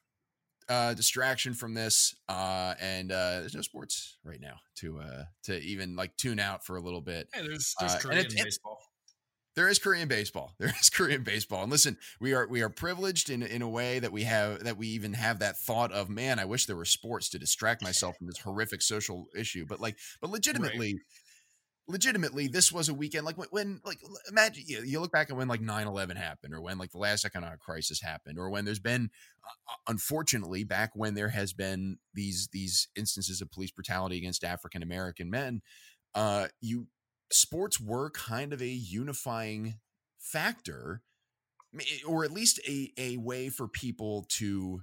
uh, 0.69 0.93
distraction 0.93 1.53
from 1.53 1.73
this. 1.73 2.15
Uh, 2.29 2.75
and 2.79 3.11
uh, 3.11 3.41
there's 3.41 3.55
no 3.55 3.61
sports 3.61 4.17
right 4.23 4.39
now 4.39 4.55
to 4.77 4.99
uh, 4.99 5.23
to 5.43 5.59
even 5.59 5.95
like 5.95 6.15
tune 6.17 6.39
out 6.39 6.65
for 6.65 6.77
a 6.77 6.81
little 6.81 7.01
bit. 7.01 7.27
Hey, 7.33 7.41
there's 7.45 7.75
there's 7.79 7.95
uh, 7.95 7.99
Korean 7.99 8.27
baseball. 8.35 8.70
There 9.55 9.67
is 9.67 9.79
Korean 9.79 10.07
baseball. 10.07 10.53
There 10.59 10.73
is 10.79 10.89
Korean 10.89 11.23
baseball. 11.23 11.63
And 11.63 11.71
listen, 11.71 11.97
we 12.19 12.33
are 12.33 12.47
we 12.47 12.61
are 12.61 12.69
privileged 12.69 13.29
in 13.29 13.41
in 13.43 13.61
a 13.61 13.69
way 13.69 13.99
that 13.99 14.11
we 14.11 14.23
have 14.23 14.63
that 14.63 14.77
we 14.77 14.87
even 14.87 15.13
have 15.13 15.39
that 15.39 15.57
thought 15.57 15.91
of, 15.91 16.09
man, 16.09 16.39
I 16.39 16.45
wish 16.45 16.65
there 16.65 16.75
were 16.75 16.85
sports 16.85 17.29
to 17.29 17.39
distract 17.39 17.83
myself 17.83 18.17
from 18.17 18.27
this 18.27 18.39
horrific 18.39 18.81
social 18.81 19.27
issue. 19.35 19.65
But 19.67 19.79
like, 19.79 19.97
but 20.21 20.29
legitimately, 20.29 20.93
right. 20.93 21.01
legitimately, 21.87 22.47
this 22.47 22.71
was 22.71 22.89
a 22.89 22.93
weekend 22.93 23.25
like 23.25 23.37
when, 23.37 23.47
when 23.51 23.81
like 23.83 23.99
imagine 24.29 24.63
you, 24.67 24.83
you, 24.83 24.99
look 24.99 25.11
back 25.11 25.29
at 25.29 25.35
when 25.35 25.47
like 25.47 25.61
9-11 25.61 26.15
happened, 26.15 26.53
or 26.53 26.61
when 26.61 26.77
like 26.77 26.91
the 26.91 26.99
last 26.99 27.25
economic 27.25 27.59
crisis 27.59 28.01
happened, 28.01 28.37
or 28.37 28.49
when 28.49 28.65
there's 28.65 28.79
been, 28.79 29.09
uh, 29.43 29.73
unfortunately, 29.87 30.63
back 30.63 30.91
when 30.93 31.15
there 31.15 31.29
has 31.29 31.53
been 31.53 31.97
these 32.13 32.49
these 32.53 32.87
instances 32.95 33.41
of 33.41 33.51
police 33.51 33.71
brutality 33.71 34.17
against 34.17 34.43
African 34.43 34.83
American 34.83 35.29
men. 35.29 35.61
Uh, 36.13 36.47
you 36.59 36.87
sports 37.33 37.79
were 37.79 38.09
kind 38.11 38.53
of 38.53 38.61
a 38.61 38.67
unifying 38.67 39.75
factor 40.19 41.01
or 42.05 42.23
at 42.23 42.31
least 42.31 42.59
a, 42.67 42.91
a 42.97 43.17
way 43.17 43.49
for 43.49 43.67
people 43.67 44.25
to 44.29 44.81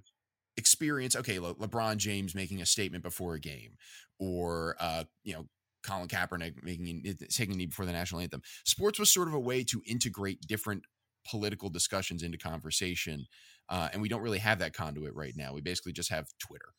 experience 0.57 1.15
okay 1.15 1.39
Le- 1.39 1.55
lebron 1.55 1.97
james 1.97 2.35
making 2.35 2.61
a 2.61 2.67
statement 2.67 3.03
before 3.03 3.35
a 3.35 3.41
game 3.41 3.77
or 4.19 4.77
uh, 4.81 5.05
you 5.23 5.33
know 5.33 5.47
colin 5.85 6.09
kaepernick 6.09 6.55
making 6.63 7.03
taking 7.31 7.55
a 7.55 7.57
knee 7.57 7.67
before 7.67 7.87
the 7.87 7.93
national 7.93 8.21
anthem. 8.21 8.43
Sports 8.65 8.99
was 8.99 9.13
sort 9.13 9.29
of 9.29 9.35
a 9.35 9.41
way 9.41 9.63
to 9.65 9.81
integrate 9.87 10.41
different 10.47 10.83
political 11.29 11.69
discussions 11.69 12.23
into 12.23 12.39
conversation 12.39 13.27
uh, 13.69 13.89
and 13.93 14.01
we 14.01 14.09
don't 14.09 14.23
really 14.23 14.39
have 14.39 14.59
that 14.59 14.73
conduit 14.73 15.15
right 15.15 15.35
now. 15.37 15.53
We 15.53 15.61
basically 15.61 15.93
just 15.93 16.11
have 16.11 16.27
twitter 16.39 16.73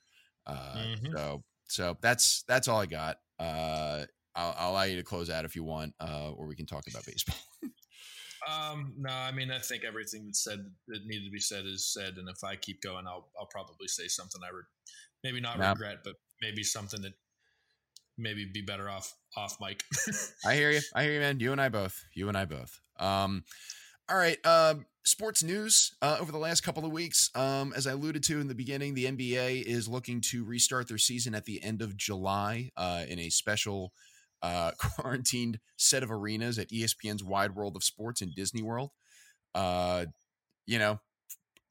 uh, 0.45 0.75
mm-hmm. 0.75 1.15
so 1.15 1.43
so 1.67 1.97
that's 2.01 2.43
that's 2.47 2.67
all 2.67 2.81
i 2.81 2.85
got. 2.87 3.17
Uh, 3.37 4.05
I'll, 4.39 4.55
I'll, 4.57 4.71
allow 4.71 4.83
you 4.83 4.95
to 4.95 5.03
close 5.03 5.29
out 5.29 5.45
if 5.45 5.55
you 5.55 5.63
want, 5.63 5.93
uh, 5.99 6.31
or 6.31 6.47
we 6.47 6.55
can 6.55 6.65
talk 6.65 6.83
about 6.89 7.05
baseball. 7.05 7.35
um, 8.49 8.93
no, 8.97 9.11
I 9.11 9.31
mean, 9.31 9.51
I 9.51 9.59
think 9.59 9.83
everything 9.83 10.27
that 10.27 10.35
said 10.35 10.59
that 10.87 11.05
needed 11.05 11.25
to 11.25 11.31
be 11.31 11.39
said 11.39 11.65
is 11.65 11.91
said, 11.91 12.13
and 12.17 12.29
if 12.29 12.43
I 12.43 12.55
keep 12.55 12.81
going, 12.81 13.05
I'll 13.07 13.27
I'll 13.39 13.49
probably 13.51 13.87
say 13.87 14.07
something 14.07 14.41
I 14.43 14.49
re- 14.55 14.63
maybe 15.23 15.41
not 15.41 15.59
regret, 15.59 15.97
but 16.03 16.15
maybe 16.41 16.63
something 16.63 17.01
that 17.01 17.13
maybe 18.17 18.45
be 18.51 18.61
better 18.61 18.89
off 18.89 19.13
off 19.35 19.57
mic. 19.59 19.83
I 20.45 20.55
hear 20.55 20.71
you. 20.71 20.81
I 20.95 21.03
hear 21.03 21.13
you, 21.13 21.19
man. 21.19 21.39
You 21.39 21.51
and 21.51 21.61
I 21.61 21.69
both. 21.69 22.03
You 22.13 22.29
and 22.29 22.37
I 22.37 22.45
both. 22.45 22.79
Um, 22.97 23.43
all 24.09 24.17
right. 24.17 24.43
Um, 24.45 24.85
sports 25.05 25.43
news 25.43 25.91
uh, 26.01 26.17
over 26.19 26.31
the 26.31 26.37
last 26.37 26.61
couple 26.61 26.85
of 26.85 26.91
weeks. 26.91 27.29
Um, 27.35 27.73
as 27.75 27.87
I 27.87 27.91
alluded 27.91 28.23
to 28.23 28.39
in 28.39 28.47
the 28.47 28.55
beginning, 28.55 28.93
the 28.93 29.05
NBA 29.05 29.63
is 29.63 29.87
looking 29.87 30.21
to 30.31 30.43
restart 30.43 30.87
their 30.87 30.97
season 30.97 31.35
at 31.35 31.45
the 31.45 31.61
end 31.63 31.81
of 31.81 31.97
July 31.97 32.71
uh, 32.75 33.03
in 33.07 33.19
a 33.19 33.29
special 33.29 33.93
uh, 34.41 34.71
quarantined 34.77 35.59
set 35.77 36.03
of 36.03 36.11
arenas 36.11 36.59
at 36.59 36.69
ESPN's 36.69 37.23
Wide 37.23 37.55
World 37.55 37.75
of 37.75 37.83
Sports 37.83 38.21
in 38.21 38.31
Disney 38.35 38.61
World. 38.61 38.91
Uh, 39.55 40.05
you 40.65 40.79
know, 40.79 40.99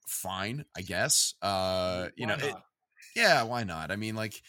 fine, 0.07 0.65
I 0.75 0.81
guess. 0.81 1.33
Uh, 1.41 2.07
you 2.15 2.27
why 2.27 2.35
know, 2.35 2.45
it, 2.45 2.55
yeah, 3.15 3.43
why 3.43 3.63
not? 3.63 3.91
I 3.91 3.95
mean, 3.95 4.15
like, 4.15 4.41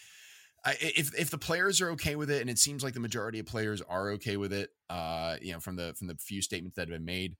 I, 0.63 0.75
if 0.79 1.17
if 1.17 1.29
the 1.29 1.37
players 1.37 1.81
are 1.81 1.91
okay 1.91 2.15
with 2.15 2.29
it, 2.29 2.41
and 2.41 2.49
it 2.49 2.59
seems 2.59 2.83
like 2.83 2.93
the 2.93 2.99
majority 2.99 3.39
of 3.39 3.45
players 3.45 3.81
are 3.81 4.11
okay 4.11 4.37
with 4.37 4.53
it, 4.53 4.69
uh, 4.89 5.37
you 5.41 5.53
know, 5.53 5.59
from 5.59 5.75
the 5.75 5.93
from 5.97 6.07
the 6.07 6.15
few 6.15 6.41
statements 6.41 6.75
that 6.75 6.87
have 6.87 6.95
been 6.95 7.05
made, 7.05 7.35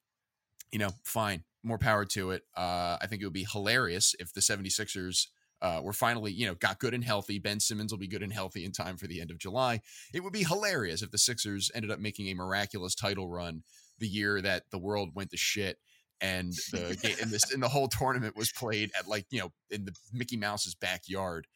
you 0.71 0.79
know, 0.79 0.89
fine, 1.03 1.43
more 1.63 1.77
power 1.77 2.05
to 2.05 2.31
it. 2.31 2.43
Uh, 2.55 2.97
I 2.99 3.07
think 3.07 3.21
it 3.21 3.25
would 3.25 3.33
be 3.33 3.47
hilarious 3.51 4.15
if 4.19 4.33
the 4.33 4.41
76ers 4.41 5.27
uh, 5.61 5.79
we're 5.83 5.93
finally, 5.93 6.31
you 6.31 6.45
know, 6.45 6.55
got 6.55 6.79
good 6.79 6.93
and 6.93 7.03
healthy. 7.03 7.39
Ben 7.39 7.59
Simmons 7.59 7.91
will 7.91 7.99
be 7.99 8.07
good 8.07 8.23
and 8.23 8.33
healthy 8.33 8.65
in 8.65 8.71
time 8.71 8.97
for 8.97 9.07
the 9.07 9.21
end 9.21 9.31
of 9.31 9.37
July. 9.37 9.81
It 10.13 10.23
would 10.23 10.33
be 10.33 10.43
hilarious 10.43 11.01
if 11.01 11.11
the 11.11 11.17
Sixers 11.17 11.69
ended 11.75 11.91
up 11.91 11.99
making 11.99 12.27
a 12.27 12.33
miraculous 12.33 12.95
title 12.95 13.27
run 13.27 13.63
the 13.99 14.07
year 14.07 14.41
that 14.41 14.63
the 14.71 14.79
world 14.79 15.11
went 15.13 15.29
to 15.29 15.37
shit 15.37 15.77
and 16.19 16.53
the 16.71 16.97
game 17.01 17.15
and 17.21 17.31
this 17.31 17.51
and 17.51 17.61
the 17.61 17.67
whole 17.67 17.87
tournament 17.87 18.35
was 18.37 18.51
played 18.51 18.91
at 18.97 19.07
like 19.07 19.25
you 19.31 19.39
know 19.39 19.51
in 19.69 19.85
the 19.85 19.93
Mickey 20.13 20.37
Mouse's 20.37 20.75
backyard. 20.75 21.47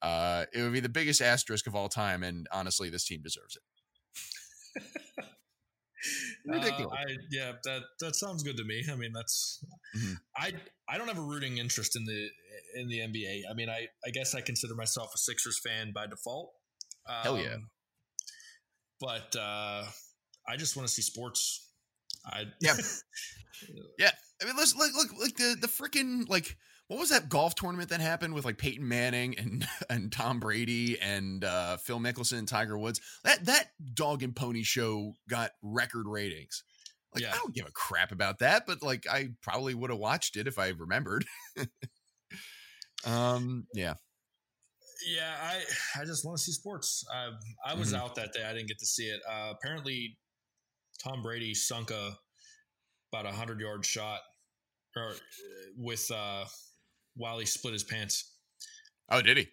Uh, 0.00 0.44
it 0.52 0.62
would 0.62 0.72
be 0.72 0.80
the 0.80 0.88
biggest 0.88 1.20
asterisk 1.20 1.66
of 1.66 1.74
all 1.74 1.88
time, 1.88 2.22
and 2.22 2.46
honestly, 2.52 2.88
this 2.88 3.04
team 3.04 3.20
deserves 3.22 3.56
it. 4.76 4.82
Ridiculous. 6.46 6.92
Uh, 6.92 6.94
I, 6.94 7.16
yeah, 7.30 7.52
that 7.64 7.82
that 8.00 8.16
sounds 8.16 8.42
good 8.42 8.56
to 8.56 8.64
me. 8.64 8.84
I 8.90 8.96
mean, 8.96 9.12
that's 9.12 9.64
mm-hmm. 9.96 10.14
I 10.36 10.52
I 10.88 10.98
don't 10.98 11.08
have 11.08 11.18
a 11.18 11.22
rooting 11.22 11.58
interest 11.58 11.96
in 11.96 12.04
the 12.04 12.28
in 12.74 12.88
the 12.88 13.00
NBA. 13.00 13.42
I 13.50 13.54
mean, 13.54 13.68
I 13.68 13.88
I 14.06 14.10
guess 14.10 14.34
I 14.34 14.40
consider 14.40 14.74
myself 14.74 15.12
a 15.14 15.18
Sixers 15.18 15.58
fan 15.58 15.92
by 15.94 16.06
default. 16.06 16.52
Um, 17.08 17.16
Hell 17.22 17.38
yeah. 17.38 17.56
But 19.00 19.34
uh, 19.36 19.84
I 20.48 20.56
just 20.56 20.76
want 20.76 20.88
to 20.88 20.94
see 20.94 21.02
sports. 21.02 21.68
I 22.24 22.44
yeah 22.60 22.76
yeah. 23.98 24.10
I 24.42 24.46
mean, 24.46 24.56
let's 24.56 24.74
look 24.76 24.92
look 24.94 25.10
like 25.20 25.36
the 25.36 25.56
the 25.60 25.68
freaking 25.68 26.28
like 26.28 26.56
what 26.88 26.98
was 26.98 27.10
that 27.10 27.28
golf 27.28 27.54
tournament 27.54 27.90
that 27.90 28.00
happened 28.00 28.34
with 28.34 28.44
like 28.44 28.58
Peyton 28.58 28.86
Manning 28.86 29.38
and 29.38 29.66
and 29.90 30.10
Tom 30.10 30.40
Brady 30.40 30.98
and 31.00 31.44
uh, 31.44 31.76
Phil 31.76 32.00
Mickelson 32.00 32.38
and 32.38 32.48
Tiger 32.48 32.78
Woods? 32.78 33.00
That 33.24 33.44
that 33.46 33.68
dog 33.94 34.22
and 34.22 34.34
pony 34.34 34.62
show 34.62 35.14
got 35.28 35.52
record 35.62 36.06
ratings. 36.06 36.64
Like 37.14 37.22
yeah. 37.22 37.32
I 37.32 37.36
don't 37.36 37.54
give 37.54 37.66
a 37.66 37.72
crap 37.72 38.12
about 38.12 38.40
that, 38.40 38.64
but 38.66 38.82
like 38.82 39.06
I 39.10 39.30
probably 39.42 39.74
would 39.74 39.90
have 39.90 39.98
watched 39.98 40.36
it 40.36 40.46
if 40.46 40.58
I 40.58 40.68
remembered. 40.68 41.24
um, 43.06 43.66
yeah. 43.74 43.94
Yeah, 45.06 45.32
I 45.40 46.00
I 46.00 46.04
just 46.04 46.24
want 46.24 46.38
to 46.38 46.42
see 46.42 46.52
sports. 46.52 47.04
I 47.14 47.30
I 47.70 47.74
was 47.74 47.92
mm-hmm. 47.92 48.02
out 48.02 48.14
that 48.16 48.32
day. 48.32 48.42
I 48.44 48.52
didn't 48.52 48.68
get 48.68 48.78
to 48.80 48.86
see 48.86 49.04
it. 49.04 49.20
Uh, 49.30 49.52
apparently, 49.52 50.18
Tom 51.02 51.22
Brady 51.22 51.54
sunk 51.54 51.90
a 51.90 52.16
about 53.12 53.26
a 53.26 53.32
hundred 53.32 53.60
yard 53.60 53.86
shot 53.86 54.20
or 54.96 55.12
with 55.76 56.10
uh, 56.10 56.44
while 57.18 57.38
he 57.38 57.44
split 57.44 57.74
his 57.74 57.84
pants. 57.84 58.32
Oh, 59.10 59.20
did 59.20 59.36
he? 59.36 59.48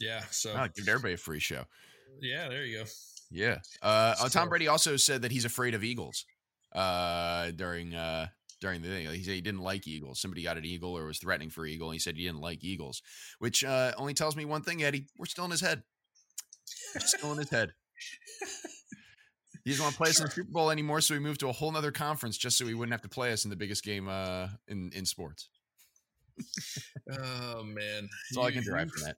Yeah. 0.00 0.22
So 0.30 0.54
oh, 0.56 0.68
give 0.74 0.88
everybody 0.88 1.14
a 1.14 1.18
free 1.18 1.40
show. 1.40 1.64
Yeah, 2.20 2.48
there 2.48 2.64
you 2.64 2.78
go. 2.78 2.84
Yeah. 3.30 3.58
Uh, 3.82 4.14
so, 4.14 4.28
Tom 4.28 4.48
Brady 4.48 4.68
also 4.68 4.96
said 4.96 5.22
that 5.22 5.32
he's 5.32 5.44
afraid 5.44 5.74
of 5.74 5.82
eagles 5.82 6.24
uh, 6.74 7.50
during 7.52 7.94
uh, 7.94 8.28
during 8.60 8.82
the 8.82 8.88
thing. 8.88 9.08
He 9.10 9.22
said 9.22 9.34
he 9.34 9.40
didn't 9.40 9.62
like 9.62 9.86
eagles. 9.86 10.20
Somebody 10.20 10.42
got 10.42 10.56
an 10.56 10.64
eagle 10.64 10.96
or 10.96 11.06
was 11.06 11.18
threatening 11.18 11.50
for 11.50 11.66
eagle. 11.66 11.88
And 11.88 11.94
he 11.94 11.98
said 11.98 12.16
he 12.16 12.24
didn't 12.24 12.40
like 12.40 12.62
eagles, 12.62 13.02
which 13.38 13.64
uh, 13.64 13.92
only 13.96 14.14
tells 14.14 14.36
me 14.36 14.44
one 14.44 14.62
thing, 14.62 14.82
Eddie. 14.82 15.06
We're 15.18 15.26
still 15.26 15.44
in 15.44 15.50
his 15.50 15.60
head. 15.60 15.82
We're 16.94 17.00
still 17.00 17.32
in 17.32 17.38
his 17.38 17.50
head. 17.50 17.72
He 19.64 19.70
doesn't 19.70 19.84
want 19.84 19.94
to 19.94 19.98
play 19.98 20.10
us 20.10 20.18
in 20.18 20.26
the 20.26 20.32
Super 20.32 20.50
Bowl 20.50 20.70
anymore, 20.70 21.00
so 21.00 21.14
we 21.14 21.20
moved 21.20 21.38
to 21.40 21.48
a 21.48 21.52
whole 21.52 21.76
other 21.76 21.92
conference 21.92 22.36
just 22.36 22.58
so 22.58 22.66
he 22.66 22.74
wouldn't 22.74 22.92
have 22.92 23.02
to 23.02 23.08
play 23.08 23.32
us 23.32 23.44
in 23.44 23.50
the 23.50 23.56
biggest 23.56 23.84
game 23.84 24.08
uh, 24.08 24.48
in 24.66 24.90
in 24.92 25.06
sports 25.06 25.48
oh 27.12 27.62
man, 27.64 28.08
that's 28.08 28.36
all 28.36 28.44
you, 28.44 28.48
I 28.48 28.52
can 28.52 28.64
derive 28.64 28.90
from 28.90 29.04
that. 29.04 29.16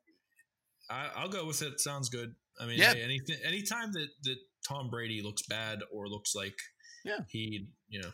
I, 0.91 1.23
will 1.23 1.31
go 1.31 1.47
with 1.47 1.63
it. 1.63 1.81
Sounds 1.81 2.09
good. 2.09 2.35
I 2.61 2.67
mean, 2.67 2.79
yeah. 2.79 2.95
Hey, 2.95 3.03
anything, 3.03 3.37
anytime 3.45 3.93
that 3.93 4.09
that 4.25 4.37
Tom 4.69 4.91
Brady 4.91 5.23
looks 5.23 5.43
bad 5.43 5.81
or 5.93 6.09
looks 6.09 6.35
like 6.35 6.55
yeah 7.05 7.19
he 7.29 7.67
you 7.89 8.01
know 8.01 8.11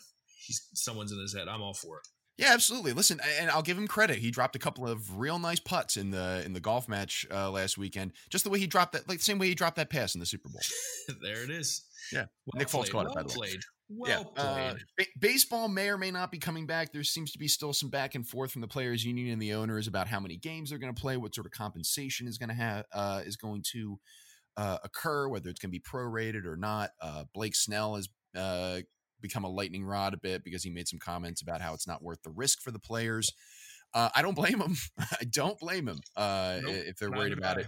he's 0.47 0.69
someone's 0.75 1.13
in 1.13 1.19
his 1.21 1.35
head, 1.35 1.49
I'm 1.49 1.63
all 1.63 1.75
for 1.75 1.99
it. 1.99 2.09
Yeah, 2.41 2.55
absolutely. 2.55 2.95
Listen, 2.95 3.21
and 3.39 3.51
I'll 3.51 3.61
give 3.61 3.77
him 3.77 3.87
credit. 3.87 4.17
He 4.17 4.31
dropped 4.31 4.57
a 4.57 4.59
couple 4.59 4.89
of 4.89 5.19
real 5.19 5.39
nice 5.39 5.61
putts 5.61 5.99
in 5.99 6.11
the 6.11 6.43
in 6.45 6.55
the 6.55 6.61
golf 6.61 6.89
match 6.89 7.27
uh, 7.31 7.51
last 7.51 7.77
weekend. 7.77 8.13
Just 8.31 8.45
the 8.45 8.51
way 8.51 8.59
he 8.59 8.67
dropped 8.67 8.93
that, 8.93 9.07
like 9.09 9.19
the 9.19 9.25
same 9.25 9.39
way 9.39 9.49
he 9.49 9.55
dropped 9.55 9.77
that 9.77 9.91
pass 9.91 10.15
in 10.15 10.21
the 10.21 10.27
Super 10.27 10.49
Bowl. 10.49 10.63
there 11.23 11.45
it 11.45 11.51
is. 11.51 11.85
Yeah, 12.11 12.27
well 12.47 12.59
Nick 12.59 12.69
Foles 12.69 12.91
caught 12.91 13.05
well 13.05 13.13
it. 13.13 13.15
By 13.15 13.23
the 13.25 13.29
played. 13.29 13.61
Way. 13.90 14.11
Well 14.11 14.33
yeah, 14.37 14.42
played. 14.42 14.70
uh, 14.70 14.74
b- 14.96 15.07
baseball 15.18 15.68
may 15.68 15.88
or 15.88 15.98
may 15.98 16.11
not 16.11 16.31
be 16.31 16.38
coming 16.38 16.66
back. 16.66 16.92
There 16.92 17.05
seems 17.05 17.33
to 17.33 17.38
be 17.38 17.48
still 17.48 17.72
some 17.72 17.90
back 17.90 18.14
and 18.14 18.26
forth 18.26 18.53
from 18.53 18.61
the 18.61 18.68
players' 18.68 19.05
union 19.05 19.31
and 19.33 19.42
the 19.42 19.55
owners 19.55 19.87
about 19.87 20.07
how 20.07 20.20
many 20.20 20.37
games 20.37 20.70
they're 20.70 20.79
going 20.79 20.94
to 20.94 21.00
play, 21.00 21.16
what 21.16 21.35
sort 21.35 21.46
of 21.46 21.53
compensation 21.53 22.26
is 22.26 22.38
going 22.38 22.48
to 22.48 22.55
have 22.55 22.85
uh, 22.92 23.22
is 23.24 23.37
going 23.37 23.62
to 23.72 23.98
uh, 24.57 24.79
occur, 24.85 25.29
whether 25.29 25.50
it's 25.50 25.61
going 25.61 25.72
to 25.72 25.79
be 25.79 25.83
prorated 25.83 26.44
or 26.44 26.57
not. 26.57 26.90
Uh, 27.00 27.24
Blake 27.35 27.55
Snell 27.55 27.96
has 27.96 28.09
uh, 28.37 28.81
become 29.20 29.44
a 29.44 29.48
lightning 29.48 29.85
rod 29.85 30.14
a 30.14 30.18
bit 30.18 30.44
because 30.44 30.62
he 30.62 30.70
made 30.70 30.88
some 30.88 30.98
comments 30.98 31.42
about 31.42 31.61
how 31.61 31.74
it's 31.74 31.87
not 31.87 32.03
worth 32.03 32.22
the 32.22 32.31
risk 32.31 32.61
for 32.62 32.70
the 32.70 32.79
players. 32.79 33.33
Uh, 33.92 34.09
I 34.14 34.22
don't 34.22 34.37
blame 34.37 34.61
him. 34.61 34.76
I 34.98 35.24
don't 35.29 35.59
blame 35.59 35.88
him 35.88 35.98
uh, 36.16 36.61
nope, 36.62 36.74
if 36.87 36.96
they're 36.96 37.11
worried 37.11 37.37
about 37.37 37.59
it. 37.59 37.66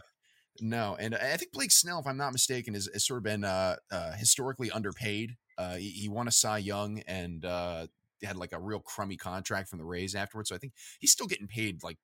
No, 0.61 0.97
and 0.99 1.15
I 1.15 1.37
think 1.37 1.53
Blake 1.53 1.73
Snell, 1.73 1.99
if 2.01 2.07
I'm 2.07 2.19
not 2.19 2.33
mistaken, 2.33 2.75
has, 2.75 2.89
has 2.93 3.07
sort 3.07 3.19
of 3.19 3.25
been 3.25 3.43
uh, 3.43 3.77
uh, 3.91 4.13
historically 4.13 4.71
underpaid. 4.71 5.37
Uh, 5.63 5.77
he, 5.77 5.91
he, 5.91 6.09
won 6.09 6.27
a 6.27 6.33
Cy 6.33 6.59
Young 6.59 7.01
and 7.07 7.45
uh, 7.45 7.87
had 8.25 8.37
like 8.37 8.53
a 8.53 8.59
real 8.59 8.81
crummy 8.81 9.17
contract 9.17 9.69
from 9.69 9.79
the 9.79 9.85
Rays 9.85 10.15
afterwards. 10.15 10.49
So 10.49 10.57
I 10.57 10.59
think 10.59 10.73
he's 10.99 11.13
still 11.13 11.27
getting 11.27 11.47
paid 11.47 11.83
like 11.83 11.99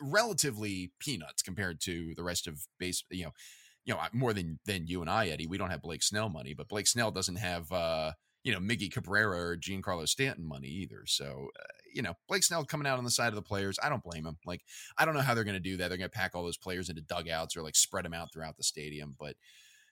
relatively 0.00 0.92
peanuts 0.98 1.42
compared 1.42 1.80
to 1.82 2.14
the 2.16 2.22
rest 2.22 2.46
of 2.46 2.66
base. 2.78 3.04
You 3.10 3.24
know, 3.24 3.32
you 3.84 3.94
know 3.94 4.00
more 4.12 4.32
than 4.32 4.58
than 4.64 4.86
you 4.86 5.00
and 5.00 5.10
I, 5.10 5.28
Eddie. 5.28 5.46
We 5.46 5.58
don't 5.58 5.70
have 5.70 5.82
Blake 5.82 6.02
Snell 6.02 6.28
money, 6.28 6.54
but 6.54 6.68
Blake 6.68 6.86
Snell 6.86 7.10
doesn't 7.10 7.36
have 7.36 7.70
uh, 7.72 8.12
you 8.44 8.52
know 8.52 8.58
Miggy 8.58 8.90
Cabrera 8.90 9.38
or 9.38 9.56
Giancarlo 9.56 10.08
Stanton 10.08 10.46
money 10.46 10.68
either. 10.68 11.02
So 11.06 11.48
uh, 11.58 11.64
you 11.94 12.02
know 12.02 12.14
Blake 12.28 12.44
Snell 12.44 12.64
coming 12.64 12.86
out 12.86 12.98
on 12.98 13.04
the 13.04 13.10
side 13.10 13.28
of 13.28 13.34
the 13.34 13.42
players. 13.42 13.78
I 13.82 13.88
don't 13.88 14.04
blame 14.04 14.26
him. 14.26 14.38
Like 14.46 14.62
I 14.96 15.04
don't 15.04 15.14
know 15.14 15.20
how 15.20 15.34
they're 15.34 15.44
going 15.44 15.54
to 15.54 15.60
do 15.60 15.76
that. 15.78 15.88
They're 15.88 15.98
going 15.98 16.10
to 16.10 16.16
pack 16.16 16.32
all 16.34 16.44
those 16.44 16.56
players 16.56 16.88
into 16.88 17.02
dugouts 17.02 17.56
or 17.56 17.62
like 17.62 17.76
spread 17.76 18.04
them 18.04 18.14
out 18.14 18.32
throughout 18.32 18.56
the 18.56 18.64
stadium. 18.64 19.16
But 19.18 19.36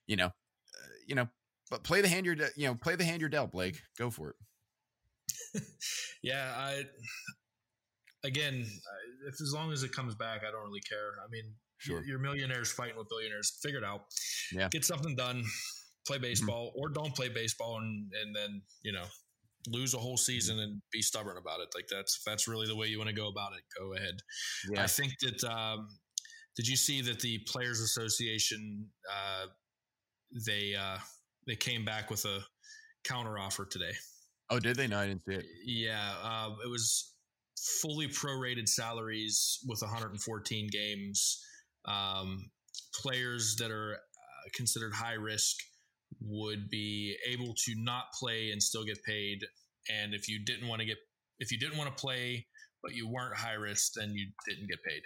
you 0.06 0.16
know, 0.16 0.26
uh, 0.26 0.92
you 1.06 1.14
know, 1.14 1.28
but 1.70 1.82
play 1.82 2.00
the 2.00 2.08
hand 2.08 2.26
you're 2.26 2.34
de- 2.34 2.50
you 2.56 2.66
know 2.66 2.74
play 2.74 2.96
the 2.96 3.04
hand 3.04 3.20
you're 3.20 3.30
dealt. 3.30 3.52
Blake, 3.52 3.80
go 3.98 4.10
for 4.10 4.30
it. 5.54 5.62
yeah, 6.22 6.52
I 6.56 6.82
again, 8.24 8.66
if 9.26 9.40
as 9.40 9.52
long 9.54 9.72
as 9.72 9.82
it 9.82 9.92
comes 9.92 10.14
back, 10.14 10.42
I 10.46 10.50
don't 10.50 10.64
really 10.64 10.82
care. 10.88 11.14
I 11.24 11.28
mean, 11.30 11.54
Sure. 11.80 12.04
You're 12.04 12.18
millionaires 12.18 12.70
fighting 12.70 12.96
with 12.98 13.08
billionaires. 13.08 13.58
Figure 13.62 13.78
it 13.78 13.84
out. 13.84 14.02
Yeah. 14.52 14.68
Get 14.70 14.84
something 14.84 15.16
done. 15.16 15.42
Play 16.06 16.16
Mm-hmm. 16.16 16.22
baseball 16.22 16.68
mm-hmm. 16.68 16.80
or 16.80 16.88
don't 16.90 17.14
play 17.14 17.28
baseball 17.28 17.78
and 17.78 18.10
and 18.22 18.34
then, 18.36 18.62
you 18.82 18.92
know, 18.92 19.04
lose 19.68 19.94
a 19.94 19.98
whole 19.98 20.16
season 20.16 20.58
and 20.58 20.80
be 20.92 21.02
stubborn 21.02 21.36
about 21.36 21.60
it. 21.60 21.68
Like 21.74 21.86
that's 21.90 22.22
that's 22.24 22.48
really 22.48 22.66
the 22.66 22.76
way 22.76 22.88
you 22.88 22.98
want 22.98 23.08
to 23.08 23.14
go 23.14 23.28
about 23.28 23.52
it, 23.52 23.62
go 23.78 23.94
ahead. 23.94 24.14
Yeah. 24.70 24.82
I 24.82 24.86
think 24.86 25.12
that 25.20 25.44
um 25.44 25.88
did 26.56 26.66
you 26.66 26.76
see 26.76 27.00
that 27.02 27.20
the 27.20 27.38
Players 27.46 27.80
Association 27.80 28.88
uh 29.10 29.46
they 30.46 30.74
uh 30.74 30.98
they 31.46 31.56
came 31.56 31.84
back 31.84 32.10
with 32.10 32.24
a 32.24 32.40
counter 33.04 33.38
offer 33.38 33.64
today. 33.64 33.92
Oh, 34.50 34.58
did 34.58 34.76
they? 34.76 34.86
No, 34.86 34.98
I 34.98 35.06
didn't 35.06 35.24
see 35.24 35.34
it. 35.34 35.46
Yeah, 35.64 36.12
uh, 36.22 36.50
it 36.64 36.68
was 36.68 37.12
fully 37.80 38.08
prorated 38.08 38.68
salaries 38.68 39.58
with 39.66 39.80
114 39.82 40.68
games. 40.72 41.44
Um, 41.84 42.50
players 42.94 43.56
that 43.56 43.70
are 43.70 43.94
uh, 43.94 44.48
considered 44.54 44.92
high 44.92 45.14
risk 45.14 45.56
would 46.20 46.68
be 46.68 47.16
able 47.26 47.54
to 47.54 47.74
not 47.76 48.04
play 48.18 48.50
and 48.50 48.62
still 48.62 48.84
get 48.84 49.02
paid. 49.04 49.44
And 49.88 50.14
if 50.14 50.28
you 50.28 50.44
didn't 50.44 50.68
want 50.68 50.80
to 50.80 50.86
get, 50.86 50.98
if 51.38 51.52
you 51.52 51.58
didn't 51.58 51.78
want 51.78 51.94
to 51.96 52.00
play, 52.00 52.46
but 52.82 52.94
you 52.94 53.08
weren't 53.08 53.36
high 53.36 53.54
risk, 53.54 53.92
then 53.94 54.14
you 54.14 54.26
didn't 54.48 54.68
get 54.68 54.82
paid. 54.82 55.02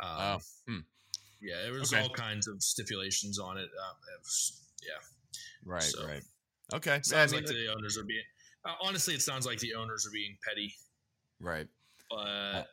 Um, 0.00 0.08
oh. 0.20 0.38
Hmm. 0.68 0.78
Yeah, 1.40 1.62
there 1.62 1.72
was 1.72 1.92
Okay. 1.92 2.02
all 2.02 2.10
kinds 2.10 2.48
of 2.48 2.62
stipulations 2.62 3.38
on 3.38 3.56
it. 3.56 3.62
Um, 3.62 3.96
it 4.14 4.20
was, 4.22 4.60
yeah, 4.82 4.98
Right, 5.64 5.82
So, 5.82 6.06
right. 6.06 6.22
Okay. 6.72 7.00
sounds 7.02 7.12
Yeah, 7.12 7.22
I 7.22 7.26
mean, 7.26 7.34
like 7.34 7.46
the 7.46 7.68
owners 7.76 7.98
are 7.98 8.04
being. 8.04 8.22
Uh, 8.64 8.74
honestly, 8.82 9.14
it 9.14 9.22
sounds 9.22 9.46
like 9.46 9.58
the 9.58 9.74
owners 9.74 10.06
are 10.06 10.10
being 10.12 10.36
petty, 10.46 10.72
right. 11.40 11.66
but 12.10 12.66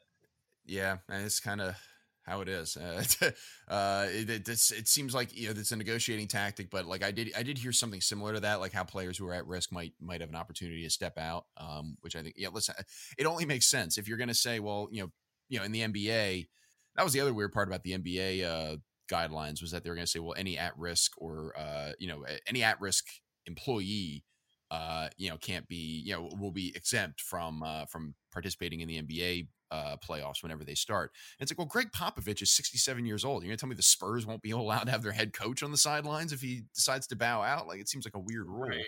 Yeah, 0.66 0.98
and 1.10 1.26
it's 1.26 1.40
kind 1.40 1.62
of 1.62 1.76
how 2.24 2.42
it 2.42 2.50
is. 2.50 2.76
Uh, 2.76 3.04
uh, 3.68 4.08
it, 4.10 4.30
it, 4.30 4.50
it 4.50 4.88
seems 4.88 5.14
like 5.14 5.36
you 5.36 5.48
know 5.48 5.52
it's 5.60 5.72
a 5.72 5.76
negotiating 5.76 6.28
tactic, 6.28 6.70
but 6.70 6.86
like 6.86 7.04
I 7.04 7.12
did, 7.12 7.32
I 7.38 7.44
did 7.44 7.58
hear 7.58 7.72
something 7.72 8.02
similar 8.02 8.34
to 8.34 8.40
that, 8.42 8.60
like 8.60 8.74
how 8.74 8.84
players 8.84 9.18
who 9.18 9.28
are 9.28 9.34
at 9.34 9.46
risk 9.46 9.72
might 9.72 9.94
might 10.02 10.22
have 10.22 10.30
an 10.30 10.36
opportunity 10.36 10.84
to 10.84 10.90
step 10.90 11.18
out. 11.18 11.46
Um, 11.58 11.98
which 12.02 12.16
I 12.16 12.24
think, 12.24 12.36
yeah, 12.38 12.50
listen, 12.52 12.76
it 13.18 13.26
only 13.26 13.46
makes 13.46 13.68
sense 13.68 13.98
if 13.98 14.08
you're 14.08 14.18
going 14.18 14.28
to 14.28 14.34
say, 14.34 14.60
well, 14.60 14.88
you 14.92 15.04
know, 15.04 15.12
you 15.50 15.60
know, 15.60 15.66
in 15.66 15.72
the 15.72 15.82
NBA, 15.82 16.48
that 16.96 17.04
was 17.04 17.14
the 17.14 17.22
other 17.22 17.34
weird 17.34 17.54
part 17.54 17.68
about 17.68 17.84
the 17.84 17.98
NBA 17.98 18.44
uh, 18.44 18.78
guidelines 19.12 19.62
was 19.62 19.72
that 19.72 19.84
they 19.84 19.90
were 19.90 19.96
going 19.96 20.06
to 20.06 20.12
say, 20.12 20.20
well, 20.20 20.36
any 20.38 20.58
at 20.58 20.78
risk 20.78 21.14
or 21.18 21.54
uh, 21.58 21.92
you 22.00 22.08
know, 22.08 22.26
any 22.48 22.64
at 22.64 22.80
risk 22.82 23.06
employee 23.46 24.24
uh, 24.72 25.10
you 25.18 25.30
know, 25.30 25.38
can't 25.38 25.68
be, 25.68 26.02
you 26.06 26.14
know, 26.14 26.30
will 26.40 26.52
be 26.52 26.74
exempt 26.76 27.22
from 27.22 27.64
uh, 27.64 27.86
from 27.86 28.16
participating 28.32 28.82
in 28.82 28.88
the 28.88 29.02
NBA 29.02 29.48
uh, 29.72 29.96
playoffs 29.98 30.42
whenever 30.42 30.64
they 30.64 30.76
start. 30.76 31.12
And 31.40 31.46
it's 31.46 31.52
like, 31.52 31.60
well, 31.60 31.68
Gregg 31.68 31.92
Popovich 31.92 32.42
is 32.42 32.52
67 32.52 33.06
years 33.06 33.24
old. 33.24 33.44
You're 33.44 33.50
gonna 33.50 33.58
tell 33.58 33.70
me 33.70 33.76
the 33.76 33.84
Spurs 33.84 34.26
won't 34.26 34.42
be 34.42 34.52
allowed 34.52 34.86
to 34.86 34.92
have 34.92 35.04
their 35.04 35.12
head 35.12 35.34
coach 35.34 35.64
on 35.64 35.72
the 35.72 35.78
sidelines 35.78 36.34
if 36.34 36.42
he 36.42 36.64
decides 36.74 37.08
to 37.08 37.16
bow 37.16 37.42
out? 37.42 37.68
Like, 37.68 37.80
it 37.80 37.90
seems 37.90 38.06
like 38.06 38.16
a 38.16 38.20
weird 38.20 38.48
rule. 38.48 38.70
right. 38.70 38.86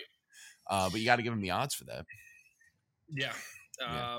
Uh, 0.70 0.90
but 0.90 1.00
you 1.00 1.06
got 1.06 1.16
to 1.16 1.22
give 1.22 1.32
him 1.32 1.40
the 1.40 1.50
odds 1.50 1.74
for 1.74 1.84
that. 1.84 2.04
Yeah. 3.10 3.32
Yeah. 3.80 4.16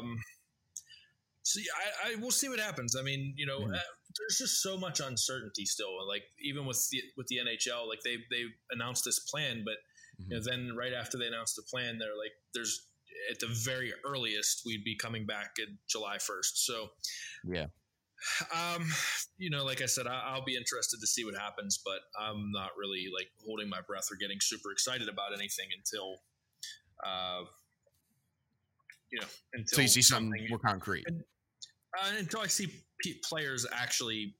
So 1.50 1.60
yeah, 1.60 1.72
I, 2.06 2.12
I 2.12 2.16
we'll 2.16 2.30
see 2.30 2.48
what 2.48 2.60
happens. 2.60 2.96
I 2.96 3.02
mean, 3.02 3.34
you 3.36 3.46
know, 3.48 3.66
Mhm. 3.66 3.74
uh, 3.74 3.80
there's 4.18 4.38
just 4.38 4.62
so 4.62 4.78
much 4.78 5.00
uncertainty 5.00 5.66
still. 5.66 6.08
Like 6.08 6.24
even 6.44 6.66
with 6.68 6.88
the 6.92 7.02
with 7.18 7.26
the 7.28 7.38
NHL, 7.40 7.88
like 7.90 8.02
they 8.04 8.18
they 8.30 8.44
announced 8.70 9.04
this 9.04 9.18
plan, 9.20 9.64
but 9.66 9.78
you 10.28 10.38
know, 10.38 10.44
then 10.44 10.76
right 10.78 10.94
after 10.94 11.18
they 11.18 11.26
announced 11.26 11.56
the 11.56 11.64
plan, 11.64 11.98
they're 11.98 12.16
like, 12.18 12.34
there's 12.54 12.88
at 13.32 13.40
the 13.40 13.48
very 13.48 13.94
earliest 14.06 14.62
we'd 14.66 14.84
be 14.84 14.96
coming 14.96 15.26
back 15.26 15.56
in 15.58 15.78
July 15.88 16.18
1st. 16.18 16.66
So 16.66 16.90
Yeah. 17.44 17.68
um, 18.54 18.86
you 19.38 19.50
know, 19.50 19.64
like 19.66 19.82
I 19.82 19.86
said, 19.86 20.06
I, 20.08 20.22
I'll 20.28 20.44
be 20.44 20.56
interested 20.56 21.00
to 21.00 21.08
see 21.08 21.24
what 21.26 21.36
happens, 21.36 21.80
but 21.84 22.00
I'm 22.20 22.52
not 22.52 22.72
really 22.78 23.08
like 23.14 23.30
holding 23.46 23.70
my 23.70 23.82
breath 23.82 24.08
or 24.12 24.18
getting 24.18 24.40
super 24.42 24.72
excited 24.72 25.08
about 25.10 25.34
anything 25.34 25.68
until, 25.76 26.22
uh, 27.04 27.46
you 29.12 29.20
know, 29.20 29.28
until 29.54 29.78
So 29.78 29.82
you 29.82 29.88
see 29.88 30.02
something 30.02 30.48
more 30.50 30.60
concrete. 30.60 31.06
Uh, 31.98 32.12
until 32.18 32.42
I 32.42 32.48
see 32.48 32.68
p- 33.02 33.20
players 33.28 33.66
actually 33.72 34.36